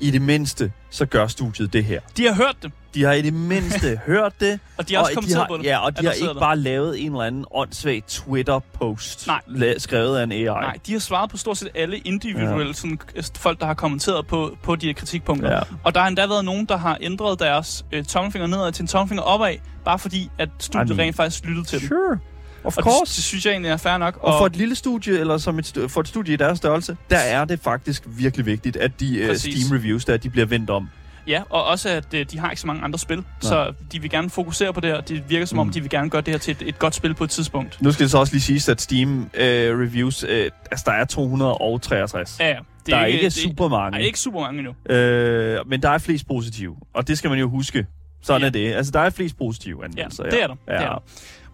i 0.00 0.10
det 0.10 0.22
mindste, 0.22 0.72
så 0.90 1.06
gør 1.06 1.26
studiet 1.26 1.72
det 1.72 1.84
her. 1.84 2.00
De 2.16 2.26
har 2.26 2.34
hørt 2.34 2.56
det. 2.62 2.72
De 2.94 3.02
har 3.02 3.12
i 3.12 3.22
det 3.22 3.32
mindste 3.34 4.00
hørt 4.06 4.40
det. 4.40 4.60
Og 4.76 4.88
de 4.88 4.94
har 4.94 5.00
også 5.00 5.14
kommenteret 5.14 5.48
på 5.48 5.56
det. 5.56 5.64
Ja, 5.64 5.78
og 5.78 5.98
de 5.98 6.06
har 6.06 6.12
ikke 6.12 6.26
der. 6.26 6.40
bare 6.40 6.56
lavet 6.56 7.00
en 7.00 7.06
eller 7.06 7.22
anden 7.22 7.44
åndssvag 7.50 8.02
Twitter-post, 8.08 9.26
Nej. 9.26 9.78
skrevet 9.78 10.18
af 10.18 10.22
en 10.22 10.32
AI. 10.32 10.44
Nej, 10.44 10.78
de 10.86 10.92
har 10.92 10.98
svaret 10.98 11.30
på 11.30 11.36
stort 11.36 11.58
set 11.58 11.68
alle 11.74 11.98
individuelle 11.98 12.66
ja. 12.66 12.72
sådan, 12.72 12.98
folk, 13.36 13.60
der 13.60 13.66
har 13.66 13.74
kommenteret 13.74 14.26
på, 14.26 14.56
på 14.62 14.76
de 14.76 14.86
her 14.86 14.92
kritikpunkter. 14.94 15.52
Ja. 15.52 15.60
Og 15.84 15.94
der 15.94 16.00
har 16.00 16.08
endda 16.08 16.26
været 16.26 16.44
nogen, 16.44 16.64
der 16.66 16.76
har 16.76 16.98
ændret 17.00 17.40
deres 17.40 17.84
øh, 17.92 18.04
tommelfinger 18.04 18.46
nedad 18.46 18.72
til 18.72 18.82
en 18.82 18.88
tommelfinger 18.88 19.22
opad, 19.22 19.54
bare 19.84 19.98
fordi, 19.98 20.30
at 20.38 20.48
studiet 20.58 20.90
I 20.90 20.96
mean, 20.96 21.00
rent 21.00 21.16
faktisk 21.16 21.44
lyttede 21.44 21.66
til 21.66 21.80
sure. 21.88 22.10
dem. 22.10 22.18
Of 22.64 22.74
course. 22.74 23.00
Det, 23.00 23.16
det 23.16 23.24
synes 23.24 23.46
jeg 23.46 23.52
egentlig 23.52 23.70
er 23.70 23.76
fair 23.76 23.98
nok. 23.98 24.18
Og, 24.20 24.34
og 24.34 24.40
for 24.40 24.46
et 24.46 24.56
lille 24.56 24.74
studie, 24.74 25.18
eller 25.18 25.38
som 25.38 25.58
et, 25.58 25.78
for 25.88 26.00
et 26.00 26.08
studie 26.08 26.34
i 26.34 26.36
deres 26.36 26.58
størrelse, 26.58 26.96
der 27.10 27.18
er 27.18 27.44
det 27.44 27.60
faktisk 27.60 28.02
virkelig 28.06 28.46
vigtigt, 28.46 28.76
at 28.76 29.00
de 29.00 29.26
uh, 29.30 29.36
Steam-reviews 29.36 30.04
der, 30.06 30.16
de 30.16 30.30
bliver 30.30 30.46
vendt 30.46 30.70
om. 30.70 30.88
Ja, 31.26 31.42
og 31.50 31.64
også 31.64 31.88
at 31.88 32.14
øh, 32.14 32.26
de 32.30 32.38
har 32.38 32.50
ikke 32.50 32.60
så 32.60 32.66
mange 32.66 32.82
andre 32.82 32.98
spil, 32.98 33.16
Nej. 33.16 33.24
så 33.40 33.72
de 33.92 34.00
vil 34.00 34.10
gerne 34.10 34.30
fokusere 34.30 34.72
på 34.72 34.80
det 34.80 34.90
her. 34.90 35.00
Det 35.00 35.30
virker 35.30 35.46
som 35.46 35.56
mm. 35.56 35.60
om, 35.60 35.70
de 35.70 35.80
vil 35.80 35.90
gerne 35.90 36.10
gøre 36.10 36.22
det 36.22 36.34
her 36.34 36.38
til 36.38 36.52
et, 36.52 36.68
et 36.68 36.78
godt 36.78 36.94
spil 36.94 37.14
på 37.14 37.24
et 37.24 37.30
tidspunkt. 37.30 37.82
Nu 37.82 37.92
skal 37.92 38.04
det 38.04 38.10
så 38.10 38.18
også 38.18 38.32
lige 38.32 38.42
siges, 38.42 38.68
at 38.68 38.80
Steam 38.80 39.30
øh, 39.34 39.80
reviews, 39.80 40.24
øh, 40.28 40.50
altså 40.70 40.84
der 40.86 40.92
er 40.92 41.04
263. 41.04 42.36
Ja, 42.40 42.48
ja. 42.48 42.52
Det 42.52 42.92
der 42.92 42.96
er 42.96 43.06
ikke, 43.06 43.20
ikke 43.20 43.30
super 43.30 43.68
mange. 43.68 43.92
Der 43.92 44.02
er 44.02 44.06
ikke 44.06 44.20
super 44.20 44.40
mange 44.40 44.58
endnu. 44.58 44.94
Øh, 44.96 45.58
men 45.66 45.82
der 45.82 45.90
er 45.90 45.98
flest 45.98 46.26
positive, 46.26 46.76
og 46.94 47.08
det 47.08 47.18
skal 47.18 47.30
man 47.30 47.38
jo 47.38 47.48
huske. 47.48 47.86
Sådan 48.22 48.40
ja. 48.40 48.46
er 48.46 48.50
det. 48.50 48.72
Altså, 48.72 48.92
der 48.92 49.00
er 49.00 49.10
flest 49.10 49.38
positive 49.38 49.84
anmeldelser. 49.84 50.24
Ja, 50.24 50.30
det 50.30 50.42
er 50.42 50.46
der. 50.46 50.56
Ja. 50.68 50.72
Det 50.72 50.82
er 50.82 50.88
der. 50.88 51.02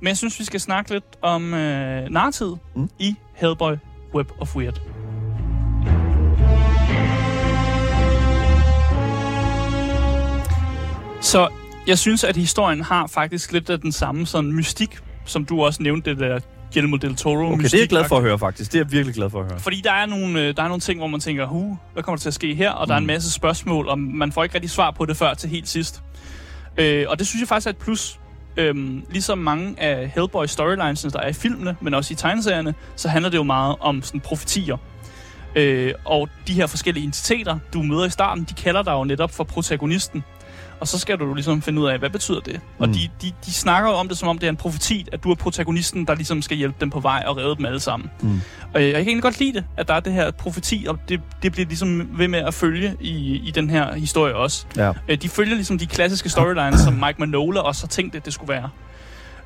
Men 0.01 0.09
jeg 0.09 0.17
synes, 0.17 0.39
vi 0.39 0.45
skal 0.45 0.61
snakke 0.61 0.91
lidt 0.91 1.05
om 1.23 1.55
øh, 1.55 2.11
nartid 2.11 2.53
mm. 2.77 2.91
i 2.99 3.15
Hellboy 3.35 3.73
Web 4.15 4.31
of 4.41 4.57
Weird. 4.57 4.81
Så 11.21 11.49
jeg 11.87 11.99
synes, 11.99 12.25
at 12.25 12.37
historien 12.37 12.81
har 12.81 13.07
faktisk 13.07 13.53
lidt 13.53 13.71
af 13.71 13.81
den 13.81 13.93
samme 13.93 14.27
sådan 14.27 14.53
mystik, 14.53 14.99
som 15.25 15.45
du 15.45 15.65
også 15.65 15.83
nævnte, 15.83 16.11
det 16.11 16.21
der 16.21 16.41
Guillermo 16.73 16.97
del 16.97 17.17
Toro. 17.17 17.53
Okay, 17.53 17.63
det 17.63 17.75
er 17.75 17.79
jeg 17.79 17.89
glad 17.89 18.05
for 18.05 18.17
at 18.17 18.23
høre 18.23 18.39
faktisk. 18.39 18.73
Det 18.73 18.79
er 18.79 18.85
jeg 18.85 18.93
virkelig 18.93 19.15
glad 19.15 19.31
for 19.31 19.41
at 19.41 19.47
høre. 19.51 19.61
Fordi 19.61 19.81
der 19.85 19.93
er 19.93 20.07
nogle, 20.07 20.41
øh, 20.41 20.57
der 20.57 20.63
er 20.63 20.69
nogle 20.69 20.81
ting, 20.81 20.99
hvor 20.99 21.07
man 21.07 21.21
tænker, 21.21 21.47
hu, 21.47 21.79
hvad 21.93 22.03
kommer 22.03 22.17
der 22.17 22.21
til 22.21 22.29
at 22.29 22.35
ske 22.35 22.55
her? 22.55 22.71
Og 22.71 22.85
mm. 22.85 22.89
der 22.89 22.95
er 22.95 22.99
en 22.99 23.05
mm. 23.05 23.07
masse 23.07 23.31
spørgsmål, 23.31 23.89
og 23.89 23.99
man 23.99 24.33
får 24.33 24.43
ikke 24.43 24.55
rigtig 24.55 24.71
svar 24.71 24.91
på 24.91 25.07
det 25.07 25.17
før 25.17 25.35
til 25.35 25.51
helt 25.51 25.69
sidst. 25.69 26.03
Øh, 26.77 27.07
og 27.09 27.19
det 27.19 27.27
synes 27.27 27.41
jeg 27.41 27.49
faktisk 27.49 27.67
er 27.67 27.71
et 27.71 27.77
plus. 27.77 28.21
Øhm, 28.57 29.03
ligesom 29.11 29.39
mange 29.39 29.81
af 29.81 30.13
Hellboy 30.15 30.47
storylines, 30.47 31.03
der 31.03 31.21
er 31.21 31.29
i 31.29 31.33
filmene, 31.33 31.77
men 31.81 31.95
også 31.95 32.13
i 32.13 32.17
tegneserierne, 32.17 32.75
så 32.97 33.09
handler 33.09 33.31
det 33.31 33.39
jo 33.39 33.43
meget 33.43 33.77
om 33.81 34.03
sådan 34.03 34.21
profetier. 34.21 34.77
Øh, 35.57 35.95
og 36.05 36.29
de 36.47 36.53
her 36.53 36.67
forskellige 36.67 37.05
entiteter, 37.05 37.59
du 37.75 37.83
møder 37.83 38.05
i 38.05 38.11
starten, 38.11 38.45
de 38.45 38.55
kalder 38.55 38.83
dig 38.83 38.93
jo 38.93 39.05
netop 39.05 39.31
for 39.31 39.45
protagonisten. 39.45 40.25
Og 40.81 40.89
så 40.89 40.99
skal 40.99 41.19
du 41.19 41.35
ligesom 41.35 41.63
finde 41.63 41.81
ud 41.81 41.89
af, 41.89 41.99
hvad 41.99 42.11
betyder 42.11 42.41
det? 42.41 42.55
Mm. 42.55 42.83
Og 42.83 42.89
de, 42.89 43.09
de, 43.23 43.33
de 43.47 43.53
snakker 43.53 43.91
jo 43.91 43.97
om 43.97 44.09
det, 44.09 44.19
som 44.19 44.29
om 44.29 44.39
det 44.39 44.47
er 44.47 44.51
en 44.51 44.57
profeti, 44.57 45.07
at 45.13 45.25
du 45.25 45.31
er 45.31 45.35
protagonisten, 45.35 46.07
der 46.07 46.15
ligesom 46.15 46.43
skal 46.43 46.57
hjælpe 46.57 46.77
dem 46.81 46.91
på 46.91 47.01
vej 47.01 47.25
og 47.27 47.37
redde 47.37 47.57
dem 47.57 47.67
alle 47.67 47.81
sammen. 47.81 48.11
Mm. 48.21 48.41
Og 48.75 48.83
jeg 48.83 48.93
kan 48.93 49.01
egentlig 49.01 49.23
godt 49.23 49.39
lide 49.39 49.53
det, 49.53 49.65
at 49.77 49.89
der 49.89 49.95
er 49.95 50.01
det 50.01 50.13
her 50.13 50.31
profeti, 50.31 50.87
og 50.89 50.99
det, 51.09 51.21
det 51.43 51.53
bliver 51.53 51.67
ligesom 51.67 52.19
ved 52.19 52.29
med 52.29 52.39
at 52.39 52.55
følge 52.55 52.97
i, 53.01 53.37
i 53.49 53.51
den 53.51 53.71
her 53.71 53.95
historie 53.95 54.35
også. 54.35 54.67
Ja. 54.77 54.93
Øh, 55.09 55.19
de 55.23 55.29
følger 55.29 55.55
ligesom 55.55 55.79
de 55.79 55.87
klassiske 55.87 56.29
storylines, 56.29 56.81
som 56.81 56.93
Mike 56.93 57.15
Manola 57.19 57.61
også 57.61 57.83
har 57.83 57.89
tænkt, 57.89 58.15
at 58.15 58.25
det 58.25 58.35
skulle 58.35 58.53
være. 58.53 58.71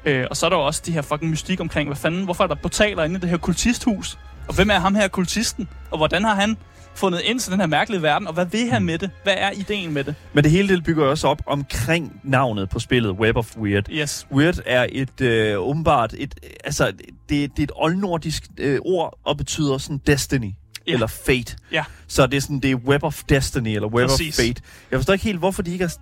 Øh, 0.04 0.26
og 0.30 0.36
så 0.36 0.46
er 0.46 0.50
der 0.50 0.56
jo 0.56 0.66
også 0.66 0.82
det 0.86 0.94
her 0.94 1.02
fucking 1.02 1.30
mystik 1.30 1.60
omkring, 1.60 1.88
hvad 1.88 1.96
fanden, 1.96 2.24
hvorfor 2.24 2.44
er 2.44 2.48
der 2.48 2.54
portaler 2.54 3.04
inde 3.04 3.16
i 3.16 3.20
det 3.20 3.30
her 3.30 3.36
kultisthus? 3.36 4.18
Og 4.48 4.54
hvem 4.54 4.70
er 4.70 4.78
ham 4.78 4.94
her 4.94 5.08
kultisten? 5.08 5.68
Og 5.90 5.96
hvordan 5.98 6.24
har 6.24 6.34
han 6.34 6.56
fundet 6.94 7.20
ind 7.24 7.40
til 7.40 7.52
den 7.52 7.60
her 7.60 7.66
mærkelige 7.66 8.02
verden, 8.02 8.28
og 8.28 8.34
hvad 8.34 8.46
vil 8.46 8.70
han 8.70 8.84
med 8.84 8.98
det? 8.98 9.10
Hvad 9.22 9.34
er 9.36 9.50
ideen 9.50 9.92
med 9.92 10.04
det? 10.04 10.14
Men 10.32 10.44
det 10.44 10.52
hele 10.52 10.76
det 10.76 10.84
bygger 10.84 11.06
også 11.06 11.28
op 11.28 11.42
omkring 11.46 12.20
navnet 12.22 12.68
på 12.68 12.78
spillet, 12.78 13.12
Web 13.12 13.36
of 13.36 13.56
Weird. 13.56 13.84
Yes. 13.90 14.26
Weird 14.32 14.60
er 14.66 14.86
et 14.92 15.20
øh, 15.20 15.58
åbenbart, 15.58 16.14
et, 16.18 16.34
altså, 16.64 16.92
det, 17.28 17.28
det 17.28 17.58
er 17.58 17.62
et 17.62 17.72
oldnordisk 17.74 18.42
øh, 18.58 18.80
ord, 18.84 19.18
og 19.24 19.36
betyder 19.36 19.78
sådan 19.78 20.00
destiny 20.06 20.52
ja. 20.86 20.92
eller 20.92 21.06
Fate. 21.06 21.56
Ja. 21.72 21.84
Så 22.06 22.26
det 22.26 22.36
er 22.36 22.40
sådan, 22.40 22.60
det 22.60 22.70
er 22.70 22.74
Web 22.74 23.02
of 23.02 23.22
Destiny, 23.28 23.68
eller 23.68 23.88
Web 23.88 24.08
Præcis. 24.08 24.38
of 24.38 24.44
Fate. 24.44 24.62
Jeg 24.90 24.98
forstår 24.98 25.12
ikke 25.12 25.24
helt, 25.24 25.38
hvorfor 25.38 25.62
de 25.62 25.72
ikke 25.72 25.84
har... 25.84 25.94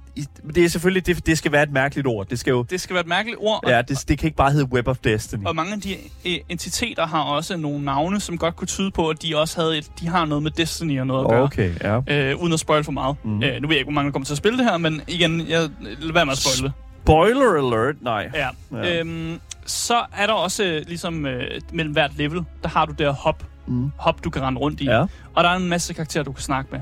Det 0.55 0.65
er 0.65 0.69
selvfølgelig, 0.69 1.07
det, 1.07 1.27
det 1.27 1.39
skal 1.39 1.53
være 1.53 1.63
et 1.63 1.73
mærkeligt 1.73 2.07
ord. 2.07 2.29
Det 2.29 2.39
skal 2.39 2.51
jo... 2.51 2.63
Det 2.63 2.81
skal 2.81 2.95
være 2.95 3.01
et 3.01 3.07
mærkeligt 3.07 3.39
ord. 3.41 3.65
Ja, 3.67 3.83
det, 3.83 4.05
det 4.09 4.19
kan 4.19 4.27
ikke 4.27 4.37
bare 4.37 4.53
hedde 4.53 4.67
Web 4.73 4.89
of 4.89 4.99
Destiny. 4.99 5.45
Og 5.47 5.57
mange 5.57 5.73
af 5.73 5.81
de 5.81 5.97
øh, 6.27 6.39
entiteter 6.49 7.07
har 7.07 7.23
også 7.23 7.57
nogle 7.57 7.85
navne, 7.85 8.21
som 8.21 8.39
godt 8.39 8.57
kunne 8.57 8.69
tyde 8.69 8.91
på, 8.91 9.09
at 9.09 9.23
de 9.23 9.37
også 9.37 9.61
havde 9.61 9.79
et, 9.79 9.91
de 10.01 10.09
har 10.09 10.25
noget 10.25 10.43
med 10.43 10.51
Destiny 10.51 11.01
og 11.01 11.07
noget 11.07 11.25
at 11.25 11.31
gøre. 11.31 11.43
Okay, 11.43 11.75
ja. 11.81 12.31
Øh, 12.31 12.37
uden 12.43 12.53
at 12.53 12.61
spoil 12.61 12.85
for 12.85 12.93
meget. 12.93 13.17
Mm. 13.25 13.43
Øh, 13.43 13.63
nu 13.63 13.69
ved 13.69 13.75
jeg 13.75 13.79
ikke, 13.79 13.85
hvor 13.85 13.93
mange 13.93 14.07
der 14.07 14.13
kommer 14.13 14.27
til 14.27 14.35
at 14.35 14.39
spille 14.39 14.59
det 14.59 14.67
her, 14.67 14.79
men 14.79 15.03
igen, 15.09 15.49
jeg, 15.49 15.69
lad 15.81 16.13
være 16.13 16.27
med 16.27 16.33
at 16.33 16.39
spoil 16.39 16.63
det. 16.69 16.73
Spoiler 17.03 17.67
alert, 17.67 18.03
nej. 18.03 18.31
Ja. 18.35 18.49
ja. 18.73 19.01
Øhm, 19.01 19.41
så 19.67 20.05
er 20.17 20.27
der 20.27 20.33
også, 20.33 20.85
ligesom 20.87 21.27
øh, 21.27 21.61
mellem 21.73 21.93
hvert 21.93 22.11
level, 22.17 22.45
der 22.63 22.69
har 22.69 22.87
du 22.87 22.93
der 22.99 23.11
hop, 23.11 23.45
mm. 23.73 23.93
hop, 23.97 24.25
du 24.25 24.31
kan 24.31 24.43
rende 24.43 24.61
rundt 24.61 24.81
i. 24.81 24.85
Ja. 24.85 25.01
Og 25.35 25.45
der 25.45 25.51
er 25.51 25.57
en 25.57 25.69
masse 25.69 25.95
karakterer, 25.95 26.25
du 26.25 26.33
kan 26.33 26.43
snakke 26.43 26.69
med. 26.73 26.81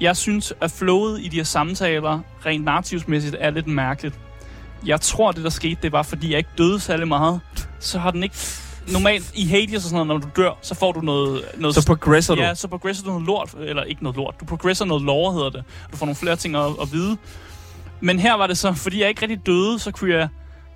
Jeg 0.00 0.16
synes, 0.16 0.52
at 0.60 0.70
flowet 0.70 1.20
i 1.20 1.28
de 1.28 1.36
her 1.36 1.44
samtaler, 1.44 2.20
rent 2.46 2.64
narrativsmæssigt, 2.64 3.36
er 3.38 3.50
lidt 3.50 3.66
mærkeligt. 3.66 4.18
Jeg 4.86 5.00
tror, 5.00 5.32
det 5.32 5.44
der 5.44 5.50
skete, 5.50 5.78
det 5.82 5.92
var, 5.92 6.02
fordi 6.02 6.30
jeg 6.30 6.38
ikke 6.38 6.50
døde 6.58 6.80
særlig 6.80 7.08
meget. 7.08 7.40
Så 7.78 7.98
har 7.98 8.10
den 8.10 8.22
ikke... 8.22 8.36
Normalt 8.92 9.32
i 9.34 9.46
Hades 9.46 9.74
og 9.74 9.80
sådan 9.90 10.06
noget, 10.06 10.22
når 10.22 10.28
du 10.28 10.42
dør, 10.42 10.50
så 10.62 10.74
får 10.74 10.92
du 10.92 11.00
noget... 11.00 11.42
noget 11.56 11.74
så 11.74 11.86
progresser 11.86 12.34
du? 12.34 12.40
Ja, 12.40 12.54
så 12.54 12.68
progresser 12.68 13.04
du 13.04 13.10
noget 13.10 13.26
lort. 13.26 13.54
Eller 13.60 13.82
ikke 13.82 14.02
noget 14.02 14.16
lort. 14.16 14.34
Du 14.40 14.44
progresser 14.44 14.84
noget 14.84 15.02
lore, 15.02 15.32
hedder 15.32 15.50
det. 15.50 15.64
Du 15.92 15.96
får 15.96 16.06
nogle 16.06 16.16
flere 16.16 16.36
ting 16.36 16.56
at, 16.56 16.66
at 16.82 16.92
vide. 16.92 17.16
Men 18.00 18.18
her 18.18 18.34
var 18.34 18.46
det 18.46 18.58
så, 18.58 18.72
fordi 18.72 19.00
jeg 19.00 19.08
ikke 19.08 19.22
rigtig 19.22 19.46
døde, 19.46 19.78
så 19.78 19.90
kunne 19.90 20.14
jeg 20.14 20.28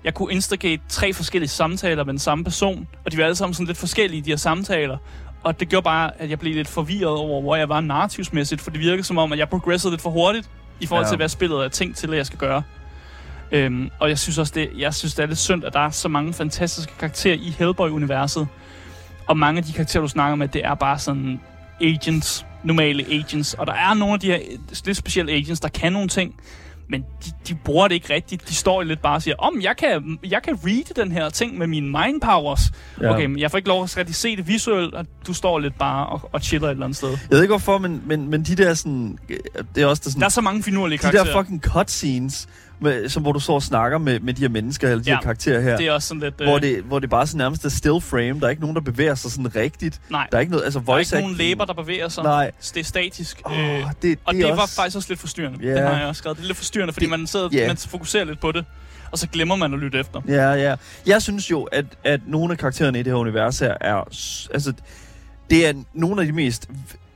jeg 0.03 0.13
kunne 0.13 0.33
instigate 0.33 0.83
tre 0.89 1.13
forskellige 1.13 1.49
samtaler 1.49 2.03
med 2.03 2.13
den 2.13 2.19
samme 2.19 2.43
person, 2.43 2.87
og 3.05 3.11
de 3.11 3.17
var 3.17 3.23
alle 3.23 3.35
sammen 3.35 3.53
sådan 3.53 3.67
lidt 3.67 3.77
forskellige, 3.77 4.21
de 4.21 4.29
her 4.29 4.37
samtaler. 4.37 4.97
Og 5.43 5.59
det 5.59 5.69
gjorde 5.69 5.83
bare, 5.83 6.21
at 6.21 6.29
jeg 6.29 6.39
blev 6.39 6.55
lidt 6.55 6.67
forvirret 6.67 7.17
over, 7.17 7.41
hvor 7.41 7.55
jeg 7.55 7.69
var 7.69 7.81
narrativsmæssigt, 7.81 8.61
for 8.61 8.71
det 8.71 8.79
virkede 8.79 9.03
som 9.03 9.17
om, 9.17 9.33
at 9.33 9.39
jeg 9.39 9.49
progressede 9.49 9.91
lidt 9.91 10.01
for 10.01 10.09
hurtigt, 10.09 10.49
i 10.79 10.85
forhold 10.85 11.05
ja. 11.05 11.09
til, 11.09 11.17
hvad 11.17 11.29
spillet 11.29 11.65
er 11.65 11.69
tænkt 11.69 11.97
til, 11.97 12.11
at 12.11 12.17
jeg 12.17 12.25
skal 12.25 12.39
gøre. 12.39 12.63
Øhm, 13.51 13.89
og 13.99 14.09
jeg 14.09 14.19
synes 14.19 14.37
også, 14.37 14.53
det, 14.55 14.69
jeg 14.77 14.93
synes, 14.93 15.13
det 15.13 15.23
er 15.23 15.27
lidt 15.27 15.39
synd, 15.39 15.65
at 15.65 15.73
der 15.73 15.79
er 15.79 15.89
så 15.89 16.07
mange 16.07 16.33
fantastiske 16.33 16.93
karakterer 16.99 17.35
i 17.35 17.55
Hellboy-universet. 17.57 18.47
Og 19.27 19.37
mange 19.37 19.57
af 19.57 19.63
de 19.63 19.73
karakterer, 19.73 20.01
du 20.01 20.07
snakker 20.07 20.35
med, 20.35 20.47
det 20.47 20.65
er 20.65 20.75
bare 20.75 20.99
sådan 20.99 21.39
agents, 21.81 22.45
normale 22.63 23.05
agents. 23.11 23.53
Og 23.53 23.67
der 23.67 23.73
er 23.73 23.93
nogle 23.93 24.13
af 24.13 24.19
de 24.19 24.27
her 24.27 24.39
lidt 24.85 24.97
specielle 24.97 25.31
agents, 25.31 25.59
der 25.59 25.69
kan 25.69 25.93
nogle 25.93 26.07
ting, 26.07 26.35
men 26.89 27.01
de, 27.01 27.31
de 27.47 27.55
bruger 27.55 27.87
det 27.87 27.95
ikke 27.95 28.13
rigtigt. 28.13 28.49
De 28.49 28.55
står 28.55 28.83
lidt 28.83 29.01
bare 29.01 29.15
og 29.15 29.21
siger, 29.21 29.35
om 29.35 29.61
jeg 29.61 29.77
kan, 29.77 30.19
jeg 30.23 30.41
kan 30.43 30.59
read 30.65 31.03
den 31.03 31.11
her 31.11 31.29
ting 31.29 31.57
med 31.57 31.67
mine 31.67 31.85
mind 31.85 32.21
powers. 32.21 32.59
Ja. 33.01 33.13
Okay, 33.13 33.25
men 33.25 33.39
jeg 33.39 33.51
får 33.51 33.57
ikke 33.57 33.69
lov 33.69 33.83
at 33.83 33.97
rigtig 33.97 34.15
se 34.15 34.35
det 34.35 34.47
visuelt, 34.47 34.93
og 34.93 35.05
du 35.27 35.33
står 35.33 35.59
lidt 35.59 35.77
bare 35.77 36.07
og, 36.07 36.29
og 36.31 36.41
chiller 36.41 36.67
et 36.67 36.71
eller 36.71 36.85
andet 36.85 36.97
sted. 36.97 37.09
Jeg 37.09 37.17
ved 37.29 37.41
ikke 37.41 37.51
hvorfor, 37.51 37.77
men, 37.77 38.01
men, 38.05 38.29
men 38.29 38.43
de 38.43 38.55
der 38.55 38.73
sådan... 38.73 39.17
Det 39.75 39.83
er 39.83 39.87
også 39.87 40.01
der, 40.05 40.09
sådan, 40.09 40.19
der 40.19 40.25
er 40.25 40.29
så 40.29 40.41
mange 40.41 40.63
finurlige 40.63 40.97
karakterer. 40.97 41.23
De 41.23 41.29
der 41.29 41.41
fucking 41.41 41.61
cutscenes, 41.61 42.47
med, 42.83 43.09
som, 43.09 43.23
hvor 43.23 43.31
du 43.31 43.39
står 43.39 43.55
og 43.55 43.63
snakker 43.63 43.97
med, 43.97 44.19
med 44.19 44.33
de 44.33 44.41
her 44.41 44.49
mennesker, 44.49 44.89
eller 44.89 45.03
de 45.03 45.09
ja, 45.09 45.15
her 45.15 45.21
karakterer 45.21 45.61
her. 45.61 45.77
det 45.77 45.87
er 45.87 45.91
også 45.91 46.07
sådan 46.07 46.21
lidt... 46.21 46.35
Hvor, 46.35 46.55
øh... 46.55 46.61
det, 46.61 46.83
hvor 46.83 46.99
det 46.99 47.09
bare 47.09 47.27
sådan 47.27 47.37
nærmest 47.37 47.65
er 47.65 47.69
still 47.69 48.01
frame. 48.01 48.39
Der 48.39 48.45
er 48.45 48.49
ikke 48.49 48.61
nogen, 48.61 48.75
der 48.75 48.81
bevæger 48.81 49.15
sig 49.15 49.31
sådan 49.31 49.55
rigtigt. 49.55 50.01
Nej. 50.09 50.27
Der 50.31 50.37
er 50.37 50.41
ikke 50.41 50.51
noget, 50.51 50.65
altså 50.65 50.79
voice 50.79 51.11
Der 51.11 51.17
er 51.17 51.19
ikke 51.19 51.27
nogen 51.27 51.37
læber, 51.37 51.65
der 51.65 51.73
bevæger 51.73 52.09
sig. 52.09 52.23
Nej. 52.23 52.51
Det 52.73 52.77
er 52.77 52.83
statisk. 52.83 53.41
Oh, 53.45 53.59
øh, 53.59 53.59
det, 53.59 53.85
det 54.01 54.19
og 54.25 54.33
det 54.33 54.45
også... 54.45 54.55
var 54.55 54.65
faktisk 54.65 54.97
også 54.97 55.09
lidt 55.09 55.19
forstyrrende. 55.19 55.59
Yeah. 55.63 55.75
Det 55.75 55.87
har 55.87 55.99
jeg 55.99 56.07
også 56.07 56.19
skrevet. 56.19 56.37
Det 56.37 56.43
er 56.43 56.47
lidt 56.47 56.57
forstyrrende, 56.57 56.93
fordi 56.93 57.05
det, 57.05 57.19
man 57.19 57.27
sidder 57.27 57.49
yeah. 57.53 57.67
man 57.67 57.77
fokuserer 57.77 58.23
lidt 58.23 58.39
på 58.39 58.51
det 58.51 58.65
og 59.13 59.19
så 59.19 59.27
glemmer 59.27 59.55
man 59.55 59.73
at 59.73 59.79
lytte 59.79 59.99
efter. 59.99 60.21
Ja, 60.27 60.51
ja. 60.51 60.75
Jeg 61.05 61.21
synes 61.21 61.51
jo, 61.51 61.63
at, 61.63 61.85
at 62.03 62.19
nogle 62.27 62.51
af 62.51 62.57
karaktererne 62.57 62.99
i 62.99 63.03
det 63.03 63.13
her 63.13 63.17
univers 63.19 63.59
her 63.59 63.77
er... 63.81 63.95
Altså, 64.53 64.73
det 65.49 65.67
er 65.67 65.73
nogle 65.93 66.21
af 66.21 66.27
de 66.27 66.33
mest 66.33 66.69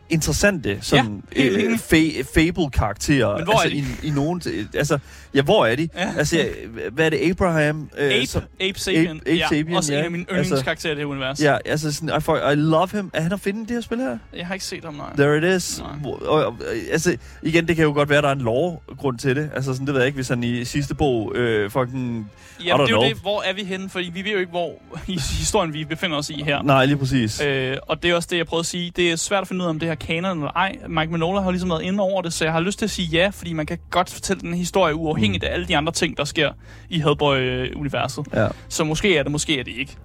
interessante 0.10 0.78
sådan 0.82 1.24
ja, 1.36 1.46
øh, 1.46 1.74
fa- 1.74 2.22
fable-karakterer. 2.36 3.38
Men 3.38 3.44
hvor 3.44 3.54
altså, 3.54 3.68
er 3.68 3.82
de? 3.82 3.86
I, 4.04 4.08
i 4.08 4.10
nogen, 4.10 4.42
altså, 4.74 5.00
ja, 5.34 5.42
hvor 5.42 5.66
er 5.66 5.76
de? 5.76 5.90
Ja. 5.96 6.14
Altså, 6.18 6.48
hvad 6.92 7.06
er 7.06 7.10
det? 7.10 7.18
Abraham? 7.30 7.90
Øh, 7.98 8.14
Ape, 8.14 8.26
som, 8.26 8.42
Ape 8.62 8.80
Sapien. 8.80 9.08
Ape, 9.08 9.30
Ape 9.30 9.32
ja, 9.32 9.48
Sapien, 9.50 9.76
også 9.78 9.94
ja. 9.94 10.00
en 10.00 10.06
af 10.06 10.12
mine 10.12 10.26
altså- 10.30 10.36
yndlingskarakterer 10.36 10.72
altså, 10.74 10.88
i 10.88 10.92
det 10.92 10.98
her 10.98 11.06
univers. 11.06 11.42
Ja, 11.42 11.58
altså 11.66 11.94
sådan, 11.94 12.18
I, 12.18 12.22
for, 12.22 12.50
I 12.50 12.56
love 12.56 12.90
him. 12.92 13.12
Er 13.14 13.22
han 13.22 13.32
at 13.32 13.40
finde 13.40 13.62
det 13.62 13.72
her 13.72 13.82
spil 13.82 13.98
her? 13.98 14.18
Jeg 14.36 14.48
har 14.48 14.54
ikke 14.54 14.66
set 14.66 14.86
ham, 14.86 14.94
nej. 14.94 15.16
There 15.18 15.38
it 15.38 15.58
is. 15.58 15.80
Og, 16.04 16.22
og, 16.28 16.46
og, 16.46 16.56
altså, 16.92 17.18
igen, 17.44 17.68
det 17.68 17.76
kan 17.76 17.86
jo 17.86 17.94
godt 17.94 18.10
være, 18.10 18.18
at 18.18 18.24
der 18.24 18.30
er 18.30 18.34
en 18.36 18.42
lore-grund 18.42 19.20
til 19.20 19.36
det. 19.36 19.50
Altså, 19.56 19.74
sådan, 19.74 19.86
det 19.88 19.94
ved 19.94 20.02
jeg 20.02 20.08
ikke, 20.08 20.16
hvis 20.16 20.28
han 20.30 20.44
i 20.44 20.66
sidste 20.66 20.96
bog 20.96 21.36
øh, 21.36 21.72
fucking 21.72 22.32
Ja, 22.66 22.74
det 22.74 22.82
er 22.82 22.88
jo 22.90 23.02
det. 23.04 23.18
Hvor 23.22 23.42
er 23.42 23.54
vi 23.54 23.64
henne? 23.64 23.90
Fordi 23.90 24.12
vi 24.14 24.24
ved 24.24 24.32
jo 24.32 24.40
ikke, 24.40 24.50
hvor 24.50 24.82
i 25.08 25.20
historien 25.40 25.74
vi 25.74 25.86
befinder 25.86 26.18
os 26.18 26.30
i 26.30 26.44
her. 26.44 26.62
Nej, 26.62 26.86
lige 26.86 26.98
præcis. 26.98 27.42
Øh, 27.42 27.78
og 27.82 28.04
det 28.04 28.12
er 28.12 28.16
også 28.16 28.28
det, 28.32 28.38
jeg 28.38 28.46
prøvede 28.46 28.62
at 28.62 28.66
sige. 28.66 28.92
Det 28.96 29.12
er 29.12 29.16
svært 29.16 29.42
at 29.42 29.48
finde 29.48 29.62
ud 29.62 29.66
af, 29.66 29.70
om 29.70 29.80
det 29.80 29.88
her 29.88 29.96
kanon 30.00 30.38
eller 30.38 30.52
ej. 30.52 30.76
Mike 30.88 31.12
Manola 31.12 31.42
har 31.42 31.52
ligesom 31.52 31.70
været 31.70 31.82
inde 31.82 32.00
over 32.04 32.22
det, 32.22 32.34
så 32.34 32.46
jeg 32.46 32.54
har 32.54 32.60
lyst 32.60 32.80
til 32.80 32.86
at 32.86 32.90
sige 32.90 33.08
ja, 33.08 33.30
fordi 33.34 33.54
man 33.54 33.66
kan 33.66 33.78
godt 33.90 34.10
fortælle 34.10 34.42
den 34.42 34.54
historie 34.54 34.96
uafhængigt 34.96 35.44
mm. 35.44 35.48
af 35.48 35.54
alle 35.54 35.68
de 35.68 35.78
andre 35.78 35.92
ting, 35.92 36.18
der 36.18 36.24
sker 36.24 36.52
i 36.90 37.00
Hellboy-universet. 37.02 38.26
Ja. 38.34 38.48
Så 38.70 38.84
måske 38.84 39.18
er 39.18 39.24
det, 39.24 39.32
måske 39.32 39.60
er 39.60 39.64
det 39.64 39.74
ikke. 39.78 39.98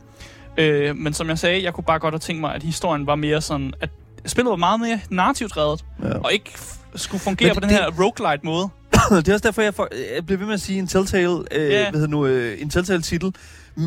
Øh, 0.56 0.96
men 0.96 1.12
som 1.12 1.28
jeg 1.28 1.38
sagde, 1.38 1.64
jeg 1.64 1.74
kunne 1.74 1.84
bare 1.84 1.98
godt 1.98 2.14
have 2.14 2.18
tænkt 2.18 2.40
mig, 2.40 2.54
at 2.54 2.62
historien 2.62 3.06
var 3.06 3.14
mere 3.14 3.40
sådan, 3.40 3.74
at 3.80 3.90
spillet 4.26 4.50
var 4.50 4.56
meget 4.56 4.80
mere 4.80 5.00
narrativt 5.10 5.56
reddet, 5.56 5.84
ja. 6.02 6.18
og 6.18 6.32
ikke 6.32 6.50
skulle 6.94 7.20
fungere 7.20 7.48
men 7.48 7.54
på 7.54 7.60
det, 7.60 7.68
den 7.68 7.76
her 7.78 7.90
roguelite 7.90 8.46
måde. 8.46 8.68
det 9.24 9.28
er 9.28 9.32
også 9.32 9.48
derfor, 9.48 9.62
jeg, 9.62 9.74
får, 9.74 9.88
jeg 10.14 10.26
bliver 10.26 10.38
ved 10.38 10.46
med 10.46 10.54
at 10.54 10.60
sige 10.60 10.78
en 10.78 10.86
Telltale, 10.86 11.38
øh, 11.50 11.72
yeah. 11.72 11.94
hvad 11.94 12.08
nu, 12.08 12.26
øh, 12.26 12.62
en 12.62 12.70
Telltale-titel 12.70 13.34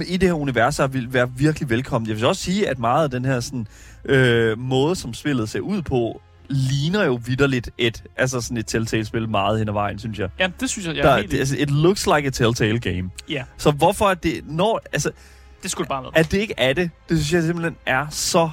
i 0.08 0.18
det 0.18 0.30
her 0.30 0.34
univers 0.34 0.80
vil 0.90 1.14
være 1.14 1.30
virkelig 1.38 1.70
velkommen. 1.70 2.10
Jeg 2.10 2.16
vil 2.16 2.26
også 2.26 2.42
sige, 2.42 2.70
at 2.70 2.80
meget 2.80 3.04
af 3.04 3.10
den 3.10 3.26
her 3.26 3.40
sådan, 3.40 3.68
øh, 4.06 4.60
måde, 4.60 4.96
som 4.96 5.14
spillet 5.14 5.50
ser 5.50 5.60
ud 5.60 5.82
på, 5.82 6.22
ligner 6.50 7.04
jo 7.04 7.20
vidderligt 7.26 7.70
et, 7.78 8.04
altså 8.18 8.42
sådan 8.42 8.58
et 8.58 8.68
Telltale-spil 8.68 9.30
meget 9.30 9.60
hen 9.60 9.70
ad 9.70 9.74
vejen, 9.74 10.00
synes 10.00 10.20
jeg. 10.20 10.30
Ja, 10.40 10.50
det 10.60 10.70
synes 10.70 10.88
jeg, 10.88 10.96
jeg 10.96 11.04
Der, 11.04 11.22
det, 11.22 11.40
altså, 11.40 11.56
It 11.58 11.72
looks 11.72 12.06
like 12.06 12.28
a 12.28 12.30
Telltale 12.30 12.80
game. 12.80 13.10
Ja. 13.30 13.44
Så 13.58 13.72
hvorfor 13.72 14.10
er 14.10 14.14
det, 14.14 14.42
når, 14.46 14.82
altså... 14.94 15.12
Det 15.64 15.72
skulle 15.72 15.88
bare 15.88 16.04
være. 16.04 16.12
At 16.16 16.32
det 16.32 16.38
ikke 16.38 16.54
er 16.58 16.74
det, 16.74 16.90
det 17.10 17.18
synes 17.18 17.34
jeg 17.34 17.44
simpelthen 17.44 17.76
er 17.86 18.08
så 18.10 18.50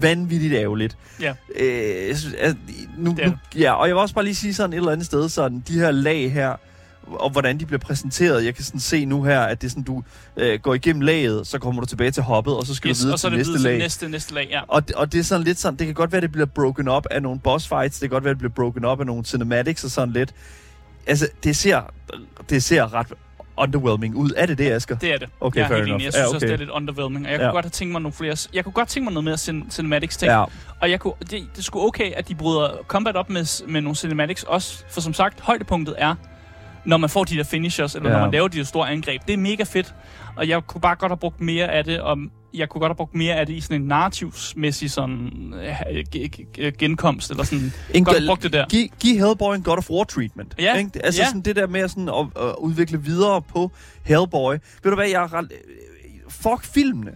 vanvittigt 0.00 0.54
ærgerligt. 0.54 0.96
Ja. 1.20 1.34
Øh, 1.60 2.08
jeg 2.08 2.18
synes, 2.18 2.34
at, 2.34 2.56
nu, 2.98 3.16
nu, 3.24 3.32
ja, 3.56 3.72
og 3.72 3.88
jeg 3.88 3.94
vil 3.94 4.00
også 4.00 4.14
bare 4.14 4.24
lige 4.24 4.34
sige 4.34 4.54
sådan 4.54 4.72
et 4.72 4.76
eller 4.76 4.92
andet 4.92 5.06
sted, 5.06 5.28
sådan 5.28 5.64
de 5.68 5.78
her 5.78 5.90
lag 5.90 6.32
her, 6.32 6.56
og 7.06 7.30
hvordan 7.30 7.60
de 7.60 7.66
bliver 7.66 7.78
præsenteret. 7.78 8.44
Jeg 8.44 8.54
kan 8.54 8.64
sådan 8.64 8.80
se 8.80 9.04
nu 9.04 9.22
her, 9.22 9.40
at 9.40 9.60
det 9.60 9.66
er 9.66 9.70
sådan, 9.70 9.82
du 9.82 10.02
øh, 10.36 10.60
går 10.60 10.74
igennem 10.74 11.00
laget, 11.00 11.46
så 11.46 11.58
kommer 11.58 11.80
du 11.80 11.86
tilbage 11.86 12.10
til 12.10 12.22
hoppet, 12.22 12.56
og 12.56 12.66
så 12.66 12.74
skal 12.74 12.88
yes, 12.88 12.98
du 12.98 13.04
videre 13.04 13.18
til 13.18 13.32
næste 13.32 13.58
lag. 13.58 13.78
næste, 13.78 14.08
næste 14.08 14.34
lag, 14.34 14.48
ja. 14.50 14.60
Og, 14.68 14.82
og 14.96 15.12
det 15.12 15.18
er 15.18 15.24
sådan 15.24 15.44
lidt 15.44 15.58
sådan, 15.58 15.78
det 15.78 15.86
kan 15.86 15.94
godt 15.94 16.12
være, 16.12 16.18
at 16.18 16.22
det 16.22 16.32
bliver 16.32 16.46
broken 16.46 16.88
up 16.88 17.06
af 17.10 17.22
nogle 17.22 17.40
boss 17.40 17.68
fights, 17.68 17.98
det 17.98 18.10
kan 18.10 18.14
godt 18.14 18.24
være, 18.24 18.30
at 18.30 18.34
det 18.34 18.38
bliver 18.38 18.52
broken 18.52 18.84
up 18.84 19.00
af 19.00 19.06
nogle 19.06 19.24
cinematics 19.24 19.84
og 19.84 19.90
sådan 19.90 20.12
lidt. 20.12 20.34
Altså, 21.06 21.28
det 21.44 21.56
ser, 21.56 21.80
det 22.50 22.62
ser 22.62 22.94
ret 22.94 23.06
underwhelming 23.56 24.16
ud. 24.16 24.30
Er 24.36 24.46
det 24.46 24.58
det, 24.58 24.70
Asger? 24.70 24.96
Det 24.98 25.14
er 25.14 25.18
det. 25.18 25.28
Okay, 25.40 25.60
jeg 25.60 25.68
fair 25.68 25.82
enough. 25.82 26.04
Jeg 26.04 26.12
synes 26.12 26.22
ja, 26.22 26.26
okay. 26.26 26.34
også, 26.34 26.46
det 26.46 26.52
er 26.52 26.56
lidt 26.56 26.70
underwhelming. 26.70 27.26
Og 27.26 27.32
jeg 27.32 27.40
ja. 27.40 27.46
kunne 27.46 27.52
godt 27.52 27.64
have 27.64 27.70
tænkt 27.70 27.92
mig 27.92 28.02
nogle 28.02 28.12
flere... 28.12 28.36
Jeg 28.52 28.64
kunne 28.64 28.72
godt 28.72 28.88
tænke 28.88 29.04
mig 29.04 29.12
noget 29.12 29.24
mere 29.24 29.34
cin- 29.34 29.70
cinematics 29.70 30.16
ting. 30.16 30.30
Ja. 30.32 30.44
Og 30.80 30.90
jeg 30.90 31.00
kunne, 31.00 31.12
det, 31.30 31.46
det 31.56 31.64
skulle 31.64 31.86
okay, 31.86 32.12
at 32.12 32.28
de 32.28 32.34
bryder 32.34 32.68
combat 32.86 33.16
op 33.16 33.30
med, 33.30 33.66
med 33.68 33.80
nogle 33.80 33.96
cinematics 33.96 34.42
også. 34.42 34.84
For 34.90 35.00
som 35.00 35.14
sagt, 35.14 35.40
højdepunktet 35.40 35.94
er, 35.98 36.14
når 36.86 36.96
man 36.96 37.10
får 37.10 37.24
de 37.24 37.36
der 37.36 37.44
finishers, 37.44 37.94
eller 37.94 38.10
ja. 38.10 38.16
når 38.16 38.22
man 38.22 38.32
laver 38.32 38.48
de 38.48 38.58
der 38.58 38.64
store 38.64 38.90
angreb. 38.90 39.22
Det 39.26 39.32
er 39.32 39.36
mega 39.36 39.62
fedt. 39.62 39.94
Og 40.36 40.48
jeg 40.48 40.66
kunne 40.66 40.80
bare 40.80 40.96
godt 40.96 41.10
have 41.10 41.16
brugt 41.16 41.40
mere 41.40 41.72
af 41.72 41.84
det, 41.84 42.00
og 42.00 42.18
jeg 42.54 42.68
kunne 42.68 42.80
godt 42.80 42.90
have 42.90 42.96
brugt 42.96 43.14
mere 43.14 43.34
af 43.34 43.46
det 43.46 43.54
i 43.54 43.60
sådan 43.60 43.80
en 43.80 43.88
narrativsmæssig 43.88 44.90
sådan, 44.90 45.54
uh, 45.54 46.68
genkomst, 46.78 47.30
eller 47.30 47.44
sådan, 47.44 47.72
en 47.94 48.04
godt 48.04 48.22
brugt 48.26 48.42
det 48.42 48.52
der. 48.52 48.66
Giv, 48.66 48.88
giv 49.00 49.18
Hellboy 49.18 49.54
en 49.54 49.62
God 49.62 49.78
of 49.78 49.90
War 49.90 50.04
treatment. 50.04 50.54
Ja. 50.58 50.76
Ikke? 50.76 50.90
Altså 51.04 51.22
ja. 51.22 51.26
sådan 51.26 51.40
det 51.40 51.56
der 51.56 51.66
med 51.66 51.88
sådan 51.88 52.08
at, 52.08 52.42
at 52.42 52.54
udvikle 52.58 53.02
videre 53.02 53.42
på 53.42 53.70
Hellboy. 54.02 54.52
Ved 54.82 54.90
du 54.90 54.94
hvad, 54.94 55.08
jeg 55.08 55.22
er 55.22 55.44
Fuck 56.28 56.64
filmene. 56.64 57.10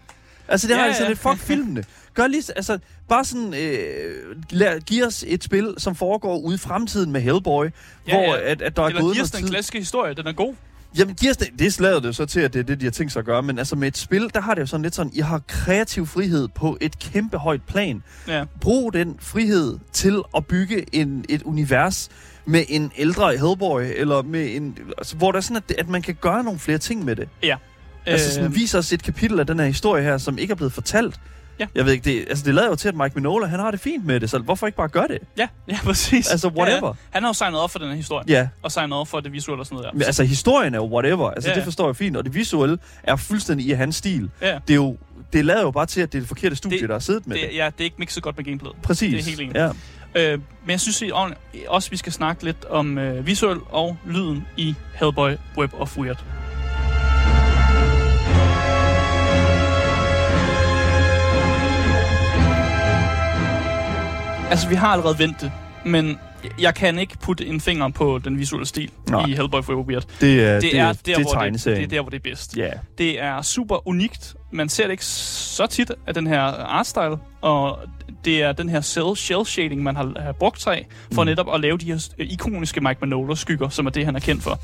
Altså 0.48 0.66
det 0.66 0.74
ja, 0.74 0.78
har 0.78 0.86
jeg 0.86 0.96
ja. 1.00 1.08
lidt, 1.08 1.18
fuck 1.18 1.38
filmene. 1.38 1.84
Gør 2.14 2.26
lige, 2.26 2.42
altså, 2.56 2.78
bare 3.08 3.24
sådan, 3.24 3.54
øh, 3.54 4.36
lær, 4.50 4.78
giv 4.78 5.04
os 5.04 5.24
et 5.26 5.44
spil, 5.44 5.74
som 5.78 5.94
foregår 5.94 6.38
ude 6.38 6.54
i 6.54 6.58
fremtiden 6.58 7.12
med 7.12 7.20
Hellboy, 7.20 7.64
ja, 7.64 8.14
hvor 8.14 8.34
ja. 8.34 8.40
At, 8.40 8.62
at 8.62 8.76
der 8.76 8.82
Eller 8.82 8.98
er 8.98 9.02
gået 9.02 9.16
noget 9.16 9.30
tid. 9.30 9.38
den 9.38 9.48
klassiske 9.48 9.78
historie, 9.78 10.14
den 10.14 10.26
er 10.26 10.32
god. 10.32 10.54
Jamen, 10.98 11.14
giv 11.14 11.30
os 11.30 11.36
det, 11.36 11.72
slader 11.74 12.00
det 12.00 12.16
så 12.16 12.26
til, 12.26 12.40
at 12.40 12.54
det 12.54 12.60
er 12.60 12.64
det, 12.64 12.80
de 12.80 12.86
har 12.86 12.90
tænkt 12.90 13.12
sig 13.12 13.20
at 13.20 13.26
gøre. 13.26 13.42
Men 13.42 13.58
altså 13.58 13.76
med 13.76 13.88
et 13.88 13.96
spil, 13.98 14.30
der 14.34 14.40
har 14.40 14.54
det 14.54 14.60
jo 14.60 14.66
sådan 14.66 14.82
lidt 14.82 14.94
sådan, 14.94 15.12
I 15.14 15.20
har 15.20 15.42
kreativ 15.46 16.06
frihed 16.06 16.48
på 16.48 16.78
et 16.80 16.98
kæmpe 16.98 17.38
højt 17.38 17.62
plan. 17.62 18.02
Ja. 18.28 18.44
Brug 18.60 18.92
den 18.92 19.16
frihed 19.20 19.78
til 19.92 20.20
at 20.36 20.46
bygge 20.46 20.86
en, 20.92 21.24
et 21.28 21.42
univers 21.42 22.08
med 22.44 22.64
en 22.68 22.92
ældre 22.96 23.36
Hellboy, 23.36 23.82
eller 23.96 24.22
med 24.22 24.56
en, 24.56 24.78
altså, 24.98 25.16
hvor 25.16 25.32
der 25.32 25.36
er 25.36 25.40
sådan, 25.42 25.56
at, 25.68 25.76
at 25.78 25.88
man 25.88 26.02
kan 26.02 26.14
gøre 26.20 26.44
nogle 26.44 26.58
flere 26.58 26.78
ting 26.78 27.04
med 27.04 27.16
det. 27.16 27.28
Ja. 27.42 27.56
Altså 28.06 28.32
sådan, 28.34 28.50
øh... 28.50 28.54
viser 28.54 28.78
os 28.78 28.92
et 28.92 29.02
kapitel 29.02 29.40
af 29.40 29.46
den 29.46 29.58
her 29.58 29.66
historie 29.66 30.02
her, 30.02 30.18
som 30.18 30.38
ikke 30.38 30.52
er 30.52 30.56
blevet 30.56 30.72
fortalt. 30.72 31.20
Ja. 31.60 31.66
Jeg 31.74 31.84
ved 31.84 31.92
ikke, 31.92 32.04
det, 32.04 32.26
altså 32.28 32.44
det 32.44 32.54
lader 32.54 32.68
jo 32.68 32.74
til, 32.74 32.88
at 32.88 32.94
Mike 32.94 33.14
Minola, 33.14 33.46
han 33.46 33.60
har 33.60 33.70
det 33.70 33.80
fint 33.80 34.04
med 34.04 34.20
det, 34.20 34.30
så 34.30 34.38
hvorfor 34.38 34.66
ikke 34.66 34.76
bare 34.76 34.88
gøre 34.88 35.08
det? 35.08 35.18
Ja, 35.38 35.48
ja, 35.68 35.78
præcis. 35.84 36.30
Altså, 36.30 36.48
whatever. 36.48 36.80
Ja, 36.80 36.86
ja. 36.86 36.92
Han 37.10 37.22
har 37.22 37.30
jo 37.30 37.32
signet 37.32 37.60
op 37.60 37.70
for 37.70 37.78
den 37.78 37.88
her 37.88 37.96
historie. 37.96 38.24
Ja. 38.28 38.48
Og 38.62 38.72
signet 38.72 38.98
op 38.98 39.08
for 39.08 39.20
det 39.20 39.32
visuelle 39.32 39.62
og 39.62 39.66
sådan 39.66 39.76
noget 39.76 39.92
der. 39.92 39.98
Men 39.98 40.02
altså, 40.02 40.24
historien 40.24 40.74
er 40.74 40.78
jo 40.78 40.86
whatever. 40.86 41.30
Altså, 41.30 41.48
ja, 41.48 41.52
ja. 41.52 41.56
det 41.56 41.64
forstår 41.64 41.88
jeg 41.88 41.96
fint. 41.96 42.16
Og 42.16 42.24
det 42.24 42.34
visuelle 42.34 42.78
er 43.02 43.16
fuldstændig 43.16 43.66
i 43.66 43.70
hans 43.70 43.96
stil. 43.96 44.30
Ja. 44.42 44.58
Det 44.68 44.70
er 44.70 44.74
jo 44.74 44.96
det 45.32 45.44
lader 45.44 45.62
jo 45.62 45.70
bare 45.70 45.86
til, 45.86 46.00
at 46.00 46.12
det 46.12 46.18
er 46.18 46.22
det 46.22 46.28
forkerte 46.28 46.56
studie, 46.56 46.80
det, 46.80 46.88
der 46.88 46.94
har 46.94 47.00
siddet 47.00 47.26
med 47.26 47.36
det, 47.36 47.48
det. 47.50 47.56
Ja, 47.56 47.66
det 47.66 47.80
er 47.80 47.84
ikke 47.84 47.96
mixet 47.98 48.22
godt 48.22 48.36
med 48.36 48.44
gameplayet. 48.44 48.76
Præcis. 48.82 49.10
Det 49.10 49.20
er 49.20 49.36
helt 49.36 49.40
enig. 49.40 49.72
Ja. 50.14 50.32
Øh, 50.32 50.38
men 50.38 50.70
jeg 50.70 50.80
synes 50.80 51.02
også, 51.68 51.90
vi 51.90 51.96
skal 51.96 52.12
snakke 52.12 52.44
lidt 52.44 52.64
om 52.64 52.98
øh, 52.98 53.26
visuel 53.26 53.58
og 53.68 53.96
lyden 54.06 54.46
i 54.56 54.74
Hellboy 54.94 55.32
Web 55.56 55.70
of 55.74 55.98
Weird. 55.98 56.24
Altså, 64.50 64.68
vi 64.68 64.74
har 64.74 64.88
allerede 64.88 65.18
ventet, 65.18 65.52
men 65.84 66.18
jeg 66.60 66.74
kan 66.74 66.98
ikke 66.98 67.18
putte 67.18 67.46
en 67.46 67.60
finger 67.60 67.88
på 67.88 68.20
den 68.24 68.38
visuelle 68.38 68.66
stil 68.66 68.90
Nej. 69.10 69.26
i 69.26 69.34
Hellboy 69.34 69.62
Forever 69.62 69.82
Weird. 69.82 70.04
Det 70.20 70.44
er, 70.44 70.60
det 70.60 70.78
er, 70.78 70.86
der, 70.86 70.92
det 70.92 71.14
er 71.14 71.22
hvor 71.22 71.42
det, 71.42 71.64
det 71.64 71.82
er 71.82 71.86
der, 71.86 72.00
hvor 72.00 72.10
det 72.10 72.16
er 72.16 72.30
bedst. 72.30 72.52
Yeah. 72.58 72.72
Det 72.98 73.22
er 73.22 73.42
super 73.42 73.88
unikt. 73.88 74.34
Man 74.52 74.68
ser 74.68 74.84
det 74.84 74.90
ikke 74.90 75.04
så 75.04 75.66
tit 75.66 75.92
af 76.06 76.14
den 76.14 76.26
her 76.26 76.40
artstyle, 76.40 77.16
og 77.40 77.78
det 78.24 78.42
er 78.42 78.52
den 78.52 78.68
her 78.68 78.80
cell 78.80 79.16
shell 79.16 79.44
shading, 79.44 79.82
man 79.82 79.96
har, 79.96 80.12
har 80.20 80.32
brugt 80.32 80.62
sig 80.62 80.72
af, 80.72 80.86
for 81.12 81.22
mm. 81.22 81.26
netop 81.26 81.54
at 81.54 81.60
lave 81.60 81.78
de 81.78 81.86
her 81.86 82.08
ikoniske 82.18 82.80
Mike 82.80 83.00
Manola-skygger, 83.00 83.68
som 83.68 83.86
er 83.86 83.90
det, 83.90 84.04
han 84.04 84.16
er 84.16 84.20
kendt 84.20 84.42
for. 84.42 84.60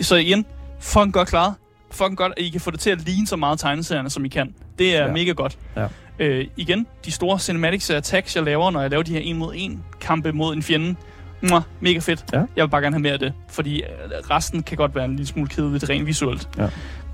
Så 0.00 0.16
igen, 0.16 0.46
fucking 0.80 1.12
godt 1.12 1.28
klaret. 1.28 1.54
Fucking 1.90 2.16
godt, 2.16 2.32
at 2.36 2.42
I 2.42 2.48
kan 2.48 2.60
få 2.60 2.70
det 2.70 2.80
til 2.80 2.90
at 2.90 3.00
ligne 3.00 3.26
så 3.26 3.36
meget 3.36 3.58
tegneserierne, 3.58 4.10
som 4.10 4.24
I 4.24 4.28
kan. 4.28 4.54
Det 4.78 4.96
er 4.96 5.06
ja. 5.06 5.12
mega 5.12 5.32
godt. 5.32 5.58
Ja. 5.76 5.86
Øh, 6.18 6.46
igen, 6.56 6.86
de 7.04 7.12
store 7.12 7.38
cinematics 7.38 7.90
attacks, 7.90 8.36
jeg 8.36 8.44
laver, 8.44 8.70
når 8.70 8.80
jeg 8.80 8.90
laver 8.90 9.02
de 9.02 9.12
her 9.12 9.20
en 9.20 9.36
mod 9.36 9.52
en 9.56 9.84
kampe 10.00 10.32
mod 10.32 10.54
en 10.54 10.62
fjende, 10.62 10.94
Mwah, 11.42 11.62
mega 11.80 11.98
fedt. 11.98 12.24
Ja. 12.32 12.38
Jeg 12.56 12.64
vil 12.64 12.68
bare 12.68 12.82
gerne 12.82 12.94
have 12.94 13.02
mere 13.02 13.12
af 13.12 13.18
det, 13.18 13.32
fordi 13.50 13.82
øh, 13.82 13.86
resten 14.30 14.62
kan 14.62 14.76
godt 14.76 14.94
være 14.94 15.04
en 15.04 15.10
lille 15.10 15.26
smule 15.26 15.48
kedeligt 15.48 15.88
rent 15.88 16.06
visuelt. 16.06 16.48
Ja. 16.58 16.66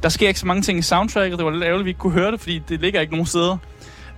Der 0.03 0.09
sker 0.09 0.29
ikke 0.29 0.41
så 0.41 0.47
mange 0.47 0.63
ting 0.63 0.79
i 0.79 0.83
soundtracket. 0.83 1.39
Det 1.39 1.45
var 1.45 1.51
lidt 1.51 1.65
ærgerligt, 1.65 1.81
at 1.81 1.85
vi 1.85 1.91
ikke 1.91 1.99
kunne 1.99 2.13
høre 2.13 2.33
det, 2.33 2.41
fordi 2.41 2.63
det 2.69 2.81
ligger 2.81 3.01
ikke 3.01 3.13
nogen 3.13 3.27
steder. 3.27 3.57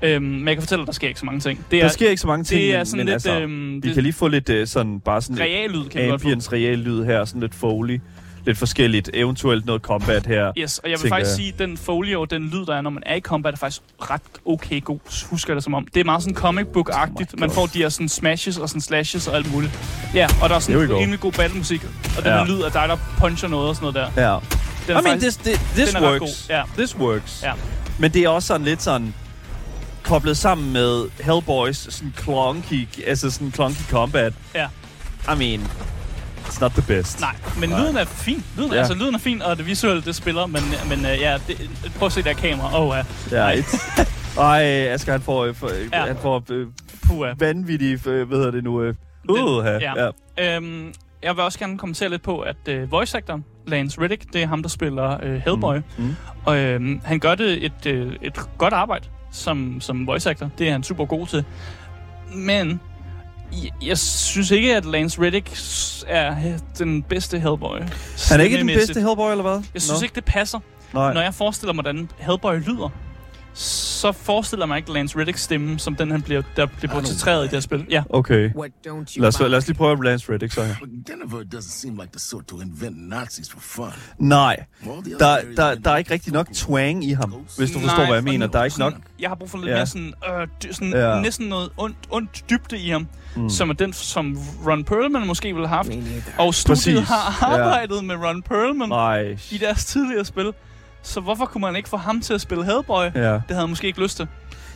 Øhm, 0.02 0.24
men 0.24 0.48
jeg 0.48 0.56
kan 0.56 0.62
fortælle, 0.62 0.82
at 0.82 0.86
der 0.86 0.92
sker 0.92 1.08
ikke 1.08 1.20
så 1.20 1.26
mange 1.26 1.40
ting. 1.40 1.66
Det 1.70 1.78
er, 1.78 1.82
der 1.82 1.88
sker 1.88 2.10
ikke 2.10 2.20
så 2.20 2.26
mange 2.26 2.44
ting, 2.44 2.60
det 2.60 2.74
er 2.74 2.84
sådan 2.84 2.98
men 2.98 3.06
lidt, 3.06 3.14
altså, 3.14 3.40
øhm, 3.40 3.82
vi 3.82 3.92
kan 3.92 4.02
lige 4.02 4.12
få 4.12 4.28
lidt 4.28 4.50
uh, 4.50 4.56
sådan, 4.64 5.00
bare 5.00 5.22
sådan 5.22 5.40
real 5.40 5.70
lyd, 5.70 5.88
kan 5.88 6.10
ambience, 6.10 6.52
real 6.52 6.78
lyd 6.78 7.04
her, 7.04 7.24
sådan 7.24 7.40
lidt 7.40 7.54
foley 7.54 8.00
lidt 8.46 8.58
forskelligt. 8.58 9.10
Eventuelt 9.14 9.66
noget 9.66 9.82
combat 9.82 10.26
her. 10.26 10.52
Yes, 10.58 10.78
og 10.78 10.90
jeg 10.90 10.98
vil 11.02 11.08
faktisk 11.08 11.34
sige, 11.34 11.48
at 11.48 11.58
den 11.58 11.76
folio, 11.76 12.24
den 12.24 12.42
lyd, 12.50 12.66
der 12.66 12.76
er, 12.76 12.80
når 12.80 12.90
man 12.90 13.02
er 13.06 13.14
i 13.14 13.20
combat, 13.20 13.54
er 13.54 13.58
faktisk 13.58 13.82
ret 14.10 14.22
okay 14.46 14.84
god. 14.84 15.28
Husker 15.30 15.54
det 15.54 15.64
som 15.64 15.74
om. 15.74 15.86
Det 15.94 16.00
er 16.00 16.04
meget 16.04 16.22
sådan 16.22 16.34
comic 16.34 16.66
book-agtigt. 16.66 17.34
Oh 17.34 17.40
man 17.40 17.50
får 17.50 17.66
de 17.66 17.78
her 17.78 17.88
sådan 17.88 18.08
smashes 18.08 18.58
og 18.58 18.68
sådan 18.68 18.80
slashes 18.80 19.28
og 19.28 19.36
alt 19.36 19.52
muligt. 19.52 19.78
Ja, 20.14 20.26
og 20.42 20.48
der 20.48 20.54
er 20.54 20.58
sådan 20.58 20.82
en 20.82 20.96
rimelig 20.96 21.20
god 21.20 21.32
battlemusik. 21.32 21.84
Og 22.16 22.24
den 22.24 22.32
ja. 22.32 22.44
lyd 22.44 22.62
af 22.62 22.72
dig, 22.72 22.88
der 22.88 22.96
puncher 23.18 23.48
noget 23.48 23.68
og 23.68 23.76
sådan 23.76 23.92
noget 23.92 24.12
der. 24.16 24.32
Ja. 24.32 24.38
Den 24.86 25.00
I 25.00 25.02
mean, 25.04 25.20
this, 25.20 25.36
this, 25.36 25.58
this 25.74 26.00
works. 26.00 26.46
Ja. 26.48 26.62
This 26.76 26.96
works. 26.96 27.42
Ja. 27.42 27.52
Men 27.98 28.12
det 28.12 28.24
er 28.24 28.28
også 28.28 28.46
sådan 28.46 28.64
lidt 28.64 28.82
sådan 28.82 29.14
koblet 30.02 30.36
sammen 30.36 30.72
med 30.72 31.04
Hellboys 31.20 31.94
sådan 31.94 32.14
clunky, 32.22 32.88
altså 33.06 33.30
sådan 33.30 33.52
clunky 33.52 33.90
combat. 33.90 34.32
Ja. 34.54 34.66
I 35.34 35.38
mean, 35.38 35.70
It's 36.54 36.60
not 36.60 36.72
the 36.72 36.82
best. 36.82 37.20
Nej, 37.20 37.36
men 37.60 37.68
Nej. 37.68 37.80
lyden 37.80 37.96
er 37.96 38.04
fin. 38.04 38.44
Lyden, 38.56 38.72
ja. 38.72 38.78
Altså, 38.78 38.94
lyden 38.94 39.14
er 39.14 39.18
fin, 39.18 39.42
og 39.42 39.56
det 39.56 39.66
visuelle, 39.66 40.02
det 40.02 40.14
spiller, 40.14 40.46
men, 40.46 40.62
men 40.88 40.98
uh, 40.98 41.20
ja, 41.20 41.38
det, 41.48 41.70
prøv 41.98 42.06
at 42.06 42.12
se 42.12 42.22
der 42.22 42.32
kamera. 42.32 42.80
Oh, 42.80 42.88
uh. 42.88 42.94
ja. 43.32 43.52
It's, 43.52 44.02
ej, 44.40 44.62
Asger, 44.88 45.12
han 45.12 45.20
får, 45.20 45.52
for, 45.52 45.70
ja. 45.92 46.06
han 46.06 46.16
får 46.16 46.42
Puh, 47.06 47.40
vanvittige, 47.40 47.94
uh, 47.94 48.28
hvad 48.28 48.38
hedder 48.38 48.50
det 48.50 48.64
nu, 48.64 48.88
uh, 48.88 48.94
uh, 49.28 49.64
ja. 49.64 50.10
ja. 50.36 50.56
Øhm, 50.56 50.94
jeg 51.22 51.36
vil 51.36 51.44
også 51.44 51.58
gerne 51.58 51.78
kommentere 51.78 52.08
lidt 52.08 52.22
på, 52.22 52.40
at 52.40 52.56
uh, 52.68 52.92
voice 52.92 53.18
actoren, 53.18 53.44
Lance 53.66 54.00
Reddick, 54.00 54.32
det 54.32 54.42
er 54.42 54.46
ham, 54.46 54.62
der 54.62 54.68
spiller 54.68 55.16
uh, 55.16 55.34
Hellboy. 55.34 55.76
Mm. 55.76 56.04
Mm. 56.04 56.16
Og 56.44 56.54
uh, 56.54 57.04
han 57.04 57.18
gør 57.20 57.34
det 57.34 57.64
et, 57.64 57.86
uh, 57.86 58.12
et 58.22 58.40
godt 58.58 58.74
arbejde 58.74 59.08
som, 59.32 59.80
som 59.80 60.06
voice 60.06 60.30
actor. 60.30 60.50
Det 60.58 60.68
er 60.68 60.72
han 60.72 60.82
super 60.82 61.04
god 61.04 61.26
til. 61.26 61.44
Men 62.34 62.80
jeg, 63.82 63.98
synes 63.98 64.50
ikke, 64.50 64.76
at 64.76 64.84
Lance 64.84 65.20
Reddick 65.20 65.50
er 66.06 66.58
den 66.78 67.02
bedste 67.02 67.38
Hellboy. 67.38 67.78
Han 68.30 68.40
er 68.40 68.44
ikke 68.44 68.58
den 68.58 68.66
bedste 68.66 69.00
Hellboy, 69.00 69.30
eller 69.30 69.42
hvad? 69.42 69.62
Jeg 69.74 69.82
synes 69.82 70.00
no. 70.00 70.04
ikke, 70.04 70.14
det 70.14 70.24
passer. 70.24 70.58
Nej. 70.94 71.14
Når 71.14 71.20
jeg 71.20 71.34
forestiller 71.34 71.72
mig, 71.72 71.82
hvordan 71.82 72.10
Hellboy 72.18 72.54
lyder, 72.54 72.88
så 73.54 74.12
forestiller 74.12 74.66
mig 74.66 74.76
ikke 74.76 74.92
Lance 74.92 75.18
Riddicks 75.18 75.42
stemme, 75.42 75.78
som 75.78 75.96
den 75.96 76.10
han 76.10 76.22
bliver, 76.22 76.42
der 76.56 76.66
bliver 76.66 76.92
portrætteret 76.92 77.40
i 77.40 77.44
det 77.44 77.52
her 77.52 77.60
spil. 77.60 77.86
Ja. 77.90 78.02
Okay. 78.10 78.50
Lad 79.16 79.28
os, 79.28 79.40
lad 79.40 79.54
os 79.54 79.66
lige 79.66 79.76
prøve 79.76 80.04
Lance 80.04 80.32
Riddick 80.32 80.52
så 80.52 80.64
her. 80.64 80.74
Denver 81.06 81.42
doesn't 81.54 81.80
seem 81.80 81.94
like 81.94 82.12
the 82.12 82.20
sort 82.20 82.46
to 82.46 82.60
invent 82.60 83.08
Nazis 83.08 83.50
for 83.50 83.60
fun. 83.60 83.92
Nej, 84.18 84.64
der, 85.18 85.38
der, 85.56 85.74
der 85.74 85.90
er 85.90 85.96
ikke 85.96 86.10
rigtig 86.10 86.32
nok 86.32 86.48
twang 86.54 87.04
i 87.04 87.12
ham, 87.12 87.34
hvis 87.58 87.70
du 87.70 87.78
forstår, 87.78 87.96
Nej, 87.96 88.06
hvad 88.06 88.14
jeg 88.14 88.24
mener. 88.24 88.46
Der 88.46 88.58
er 88.58 88.64
ikke 88.64 88.78
nok... 88.78 88.94
Jeg 89.20 89.30
har 89.30 89.34
brug 89.34 89.50
for 89.50 89.58
lidt 89.58 89.68
ja. 89.68 89.74
mere 89.74 89.86
sådan, 89.86 90.14
øh, 90.28 90.48
dy, 90.62 90.72
sådan 90.72 90.92
ja. 90.92 91.20
næsten 91.20 91.46
noget 91.48 91.70
ondt, 91.76 91.96
ondt 92.10 92.44
dybde 92.50 92.78
i 92.78 92.90
ham, 92.90 93.06
mm. 93.36 93.50
som 93.50 93.70
er 93.70 93.74
den, 93.74 93.92
som 93.92 94.38
Ron 94.66 94.84
Perlman 94.84 95.26
måske 95.26 95.54
ville 95.54 95.68
have 95.68 95.76
haft. 95.76 95.90
Og 96.38 96.54
studiet 96.54 96.96
Præcis. 96.96 97.08
har 97.08 97.52
arbejdet 97.54 97.96
ja. 97.96 98.02
med 98.02 98.14
Ron 98.14 98.42
Perlman 98.42 98.88
Nej. 98.88 99.36
i 99.50 99.58
deres 99.58 99.84
tidligere 99.84 100.24
spil. 100.24 100.52
Så 101.04 101.20
hvorfor 101.20 101.44
kunne 101.44 101.60
man 101.60 101.76
ikke 101.76 101.88
få 101.88 101.96
ham 101.96 102.20
til 102.20 102.34
at 102.34 102.40
spille 102.40 102.64
Hellboy? 102.64 103.04
Ja. 103.04 103.32
Det 103.32 103.42
havde 103.48 103.60
han 103.60 103.68
måske 103.68 103.86
ikke 103.86 104.02
lyst 104.02 104.16
til. 104.16 104.26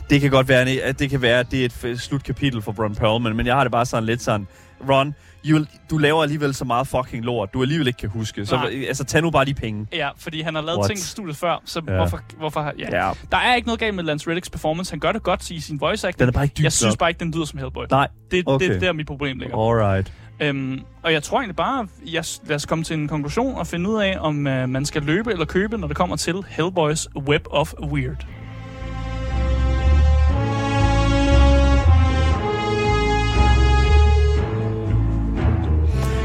Det 0.09 0.21
kan 0.21 0.31
godt 0.31 0.47
være, 0.47 0.69
at 0.69 0.99
det 0.99 1.09
kan 1.09 1.21
være, 1.21 1.39
at 1.39 1.51
det 1.51 1.83
er 1.83 1.87
et 1.89 1.99
slutkapitel 1.99 2.61
for 2.61 2.83
Ron 2.83 2.95
Perlman, 2.95 3.35
men 3.35 3.45
jeg 3.45 3.55
har 3.55 3.63
det 3.63 3.71
bare 3.71 3.85
sådan 3.85 4.03
lidt 4.03 4.21
sådan, 4.21 4.47
Ron, 4.89 5.15
you, 5.45 5.65
du 5.89 5.97
laver 5.97 6.23
alligevel 6.23 6.53
så 6.53 6.65
meget 6.65 6.87
fucking 6.87 7.25
lort, 7.25 7.53
du 7.53 7.61
alligevel 7.61 7.87
ikke 7.87 7.97
kan 7.97 8.09
huske. 8.09 8.45
Så 8.45 8.55
Nej. 8.55 8.85
altså, 8.87 9.03
tag 9.03 9.21
nu 9.21 9.31
bare 9.31 9.45
de 9.45 9.53
penge. 9.53 9.87
Ja, 9.93 10.09
fordi 10.17 10.41
han 10.41 10.55
har 10.55 10.61
lavet 10.61 10.77
What? 10.77 10.89
ting 10.89 10.99
i 10.99 11.01
studiet 11.01 11.37
før, 11.37 11.61
så 11.65 11.81
ja. 11.87 11.95
hvorfor... 11.95 12.19
hvorfor 12.37 12.73
ja. 12.79 13.05
ja. 13.05 13.11
Der 13.31 13.37
er 13.37 13.55
ikke 13.55 13.67
noget 13.67 13.79
galt 13.79 13.95
med 13.95 14.03
Lance 14.03 14.29
Riddicks 14.29 14.49
performance. 14.49 14.91
Han 14.91 14.99
gør 14.99 15.11
det 15.11 15.23
godt 15.23 15.51
i 15.51 15.59
sin 15.59 15.81
voice 15.81 16.07
acting. 16.07 16.19
Den 16.19 16.27
er 16.27 16.31
bare 16.31 16.43
ikke 16.43 16.53
dybt 16.53 16.63
Jeg 16.63 16.73
synes 16.73 16.97
bare 16.97 17.09
ikke, 17.09 17.19
den 17.19 17.31
lyder 17.31 17.45
som 17.45 17.59
Hellboy. 17.59 17.85
Nej, 17.91 18.07
det, 18.31 18.43
okay. 18.45 18.65
det, 18.65 18.75
det 18.75 18.83
er 18.83 18.87
der, 18.87 18.93
mit 18.93 19.07
problem 19.07 19.39
ligger. 19.39 19.69
Alright. 19.69 20.13
Øhm, 20.41 20.81
og 21.03 21.13
jeg 21.13 21.23
tror 21.23 21.37
egentlig 21.37 21.55
bare, 21.55 21.87
jeg, 22.05 22.23
lad 22.47 22.55
os 22.55 22.65
komme 22.65 22.83
til 22.83 22.93
en 22.93 23.07
konklusion 23.07 23.55
og 23.55 23.67
finde 23.67 23.89
ud 23.89 24.01
af, 24.01 24.17
om 24.19 24.37
uh, 24.37 24.69
man 24.69 24.85
skal 24.85 25.01
løbe 25.01 25.31
eller 25.31 25.45
købe, 25.45 25.77
når 25.77 25.87
det 25.87 25.97
kommer 25.97 26.15
til 26.15 26.35
Hellboys 26.49 27.07
Web 27.15 27.47
of 27.49 27.73
Weird. 27.81 28.25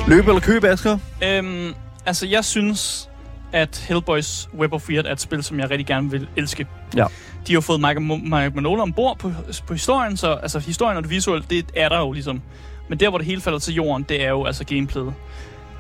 Løbe 0.09 0.29
eller 0.29 0.41
købe, 0.41 0.69
Asger? 0.69 0.99
Øhm, 1.25 1.75
altså, 2.07 2.27
jeg 2.27 2.45
synes, 2.45 3.11
at 3.53 3.85
Hellboys 3.89 4.49
Web 4.59 4.73
of 4.73 4.89
Weird 4.89 5.07
er 5.07 5.13
et 5.13 5.21
spil, 5.21 5.43
som 5.43 5.61
jeg 5.61 5.71
rigtig 5.71 5.87
gerne 5.87 6.11
vil 6.11 6.29
elske. 6.37 6.67
Ja. 6.97 7.07
De 7.47 7.55
har 7.55 7.61
fået 7.61 7.81
Mike, 7.81 8.01
Mike 8.01 8.53
Manola 8.55 8.83
ombord 8.83 9.19
på, 9.19 9.33
på 9.67 9.73
historien, 9.73 10.17
så 10.17 10.33
altså, 10.33 10.59
historien 10.59 10.97
og 10.97 11.03
det 11.03 11.11
visuelle, 11.11 11.45
det 11.51 11.65
er 11.77 11.89
der 11.89 11.99
jo 11.99 12.13
ligesom. 12.13 12.43
Men 12.89 13.01
der, 13.01 13.09
hvor 13.09 13.19
det 13.19 13.27
hele 13.27 13.41
falder 13.41 13.59
til 13.59 13.75
jorden, 13.75 14.03
det 14.09 14.25
er 14.25 14.29
jo 14.29 14.45
altså 14.45 14.65
gameplayet. 14.65 15.15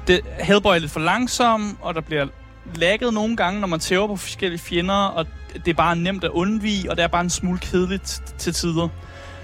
Det, 0.07 0.20
Hellboy 0.40 0.74
er 0.74 0.78
lidt 0.78 0.90
for 0.90 1.00
langsom, 1.00 1.78
og 1.80 1.94
der 1.94 2.00
bliver 2.00 2.26
lagget 2.74 3.14
nogle 3.14 3.36
gange, 3.36 3.61
når 3.61 3.66
man 3.66 3.80
tæver 3.80 4.07
på 4.07 4.16
forskellige 4.16 4.61
fjender, 4.61 4.94
og 4.94 5.26
det 5.55 5.68
er 5.68 5.74
bare 5.74 5.96
nemt 5.96 6.24
at 6.24 6.30
undvige, 6.30 6.90
og 6.90 6.96
det 6.96 7.02
er 7.02 7.09
bare 7.09 7.20
en 7.20 7.30
smule 7.30 7.59
kedeligt 7.59 8.34
til 8.38 8.52
tider. 8.52 8.88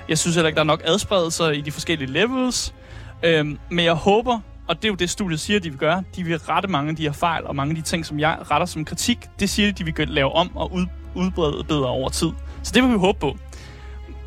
Jeg 0.09 0.19
synes 0.19 0.37
heller 0.37 0.49
ikke, 0.49 0.57
der 0.57 0.63
er 0.63 0.67
nok 0.67 0.83
adspredelser 0.85 1.51
i 1.51 1.61
de 1.61 1.71
forskellige 1.71 2.11
levels, 2.13 2.75
øhm, 3.23 3.59
men 3.71 3.85
jeg 3.85 3.95
håber, 3.95 4.41
og 4.69 4.77
det 4.77 4.85
er 4.85 4.89
jo 4.89 4.95
det, 4.95 5.11
studiet 5.11 5.41
siger, 5.41 5.61
de 5.61 5.71
vil 5.71 5.79
gøre, 5.79 6.03
de 6.17 6.25
vil 6.25 6.39
rette 6.39 6.69
mange 6.69 6.91
af 6.91 6.97
de 6.97 7.03
her 7.03 7.13
fejl, 7.13 7.47
og 7.47 7.57
mange 7.57 7.71
af 7.71 7.77
de 7.77 7.83
ting, 7.83 8.07
som 8.07 8.21
jeg 8.21 8.39
retter 8.51 8.67
som 8.67 8.85
kritik, 8.85 9.19
det 9.41 9.51
siger 9.51 9.73
de, 9.73 9.85
de 9.85 9.97
vil 9.97 10.09
lave 10.09 10.33
om 10.33 10.57
og 10.57 10.73
ud, 10.73 10.87
udbrede 11.15 11.65
bedre 11.65 11.87
over 11.87 12.09
tid. 12.09 12.31
Så 12.63 12.73
det 12.75 12.83
vil 12.83 12.93
vi 12.93 12.99
håbe 12.99 13.19
på. 13.19 13.37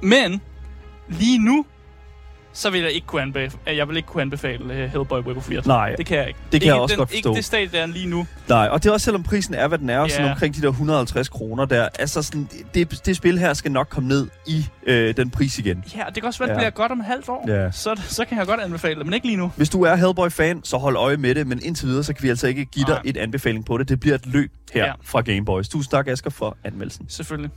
Men 0.01 0.41
lige 1.09 1.39
nu, 1.39 1.65
så 2.53 2.69
vil 2.69 2.81
jeg 2.81 2.91
ikke 2.91 3.07
kunne 3.07 3.21
anbefale, 3.21 3.77
jeg 3.77 3.87
vil 3.87 3.97
ikke 3.97 4.07
kunne 4.07 4.21
anbefale 4.21 4.63
uh, 4.65 4.91
Hellboy 4.91 5.19
Web 5.19 5.37
of 5.37 5.49
Weird. 5.49 5.65
Nej. 5.65 5.95
Det 5.95 6.05
kan 6.05 6.17
jeg 6.17 6.27
ikke. 6.27 6.39
Det 6.39 6.51
kan 6.51 6.55
ikke 6.55 6.67
jeg 6.67 6.81
også 6.81 6.93
den, 6.93 6.99
godt 6.99 7.09
forstå. 7.09 7.29
Ikke 7.29 7.37
det 7.37 7.45
stadie, 7.45 7.69
der 7.71 7.81
er 7.81 7.85
lige 7.85 8.09
nu. 8.09 8.27
Nej, 8.49 8.67
og 8.71 8.83
det 8.83 8.89
er 8.89 8.93
også 8.93 9.05
selvom 9.05 9.23
prisen 9.23 9.53
er, 9.53 9.67
hvad 9.67 9.77
den 9.77 9.89
er, 9.89 9.99
yeah. 9.99 10.09
sådan 10.09 10.31
omkring 10.31 10.55
de 10.55 10.61
der 10.61 10.69
150 10.69 11.29
kroner 11.29 11.65
der. 11.65 11.89
Altså 11.99 12.21
sådan, 12.21 12.49
det, 12.73 13.05
det 13.05 13.15
spil 13.15 13.39
her 13.39 13.53
skal 13.53 13.71
nok 13.71 13.87
komme 13.89 14.09
ned 14.09 14.27
i 14.47 14.65
øh, 14.85 15.17
den 15.17 15.29
pris 15.29 15.59
igen. 15.59 15.83
Ja, 15.95 16.03
det 16.05 16.15
kan 16.15 16.25
også 16.25 16.39
være, 16.39 16.49
at 16.49 16.55
det 16.55 16.63
ja. 16.63 16.69
bliver 16.69 16.81
godt 16.81 16.91
om 16.91 16.99
et 16.99 17.05
halvt 17.05 17.29
år. 17.29 17.45
Ja. 17.47 17.71
Så, 17.71 18.01
så 18.07 18.25
kan 18.25 18.37
jeg 18.37 18.47
godt 18.47 18.59
anbefale 18.59 18.95
det, 18.95 19.05
men 19.05 19.13
ikke 19.13 19.25
lige 19.25 19.37
nu. 19.37 19.51
Hvis 19.55 19.69
du 19.69 19.81
er 19.81 19.95
Hellboy-fan, 19.95 20.63
så 20.63 20.77
hold 20.77 20.95
øje 20.95 21.17
med 21.17 21.35
det, 21.35 21.47
men 21.47 21.59
indtil 21.63 21.87
videre, 21.87 22.03
så 22.03 22.13
kan 22.13 22.23
vi 22.23 22.29
altså 22.29 22.47
ikke 22.47 22.65
give 22.65 22.85
dig 22.85 23.01
et 23.05 23.17
anbefaling 23.17 23.65
på 23.65 23.77
det. 23.77 23.89
Det 23.89 23.99
bliver 23.99 24.15
et 24.15 24.25
løb 24.25 24.51
her 24.73 24.85
ja. 24.85 24.93
fra 25.03 25.21
Gameboys. 25.21 25.69
Tusind 25.69 25.91
tak, 25.91 26.07
Asger, 26.07 26.29
for 26.29 26.57
anmeldelsen. 26.63 27.05
Selvfølgelig. 27.09 27.51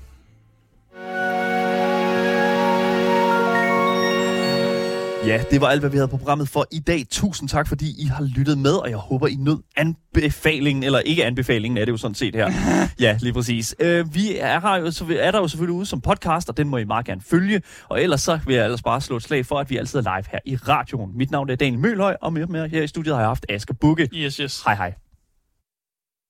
Ja, 5.27 5.43
det 5.51 5.61
var 5.61 5.67
alt, 5.67 5.81
hvad 5.81 5.91
vi 5.91 5.97
havde 5.97 6.09
på 6.09 6.17
programmet 6.17 6.49
for 6.49 6.67
i 6.73 6.79
dag. 6.79 7.05
Tusind 7.11 7.49
tak, 7.49 7.69
fordi 7.69 7.87
I 7.99 8.05
har 8.05 8.25
lyttet 8.25 8.59
med, 8.59 8.73
og 8.73 8.91
jeg 8.91 8.97
håber, 8.97 9.27
I 9.27 9.35
nød 9.35 9.59
anbefalingen, 9.77 10.85
eller 10.85 10.99
ikke 10.99 11.25
anbefalingen 11.25 11.79
er 11.79 11.85
det 11.85 11.93
jo 11.93 11.97
sådan 11.97 12.15
set 12.15 12.35
her. 12.35 12.53
ja, 13.07 13.19
lige 13.21 13.33
præcis. 13.33 13.75
Øh, 13.81 14.15
vi 14.15 14.37
er, 14.39 14.61
her 14.61 14.77
jo, 14.77 14.91
så 14.91 15.17
er 15.19 15.31
der 15.31 15.39
jo 15.39 15.49
selvfølgelig 15.49 15.77
ude 15.77 15.87
som 15.87 16.01
podcast, 16.01 16.49
og 16.49 16.57
den 16.57 16.69
må 16.69 16.77
I 16.77 16.85
meget 16.85 17.07
gerne 17.07 17.21
følge. 17.21 17.63
Og 17.89 18.03
ellers 18.03 18.21
så 18.21 18.39
vil 18.47 18.55
jeg 18.55 18.65
ellers 18.65 18.83
bare 18.83 19.01
slå 19.01 19.17
et 19.17 19.23
slag 19.23 19.47
for, 19.47 19.59
at 19.59 19.71
vi 19.71 19.77
altid 19.77 19.99
er 19.99 20.03
live 20.03 20.25
her 20.33 20.39
i 20.45 20.57
radioen. 20.57 21.11
Mit 21.19 21.31
navn 21.31 21.51
er 21.51 21.57
Daniel 21.57 21.81
Mølhøj, 21.81 22.17
og 22.23 22.33
med 22.33 22.47
mig 22.47 22.71
her 22.71 22.83
i 22.83 22.87
studiet 22.87 23.15
har 23.15 23.23
jeg 23.23 23.29
haft 23.29 23.47
Asger 23.49 23.75
Bukke. 23.75 24.09
Yes, 24.15 24.37
yes. 24.37 24.63
Hej, 24.65 24.75
hej. 24.75 25.06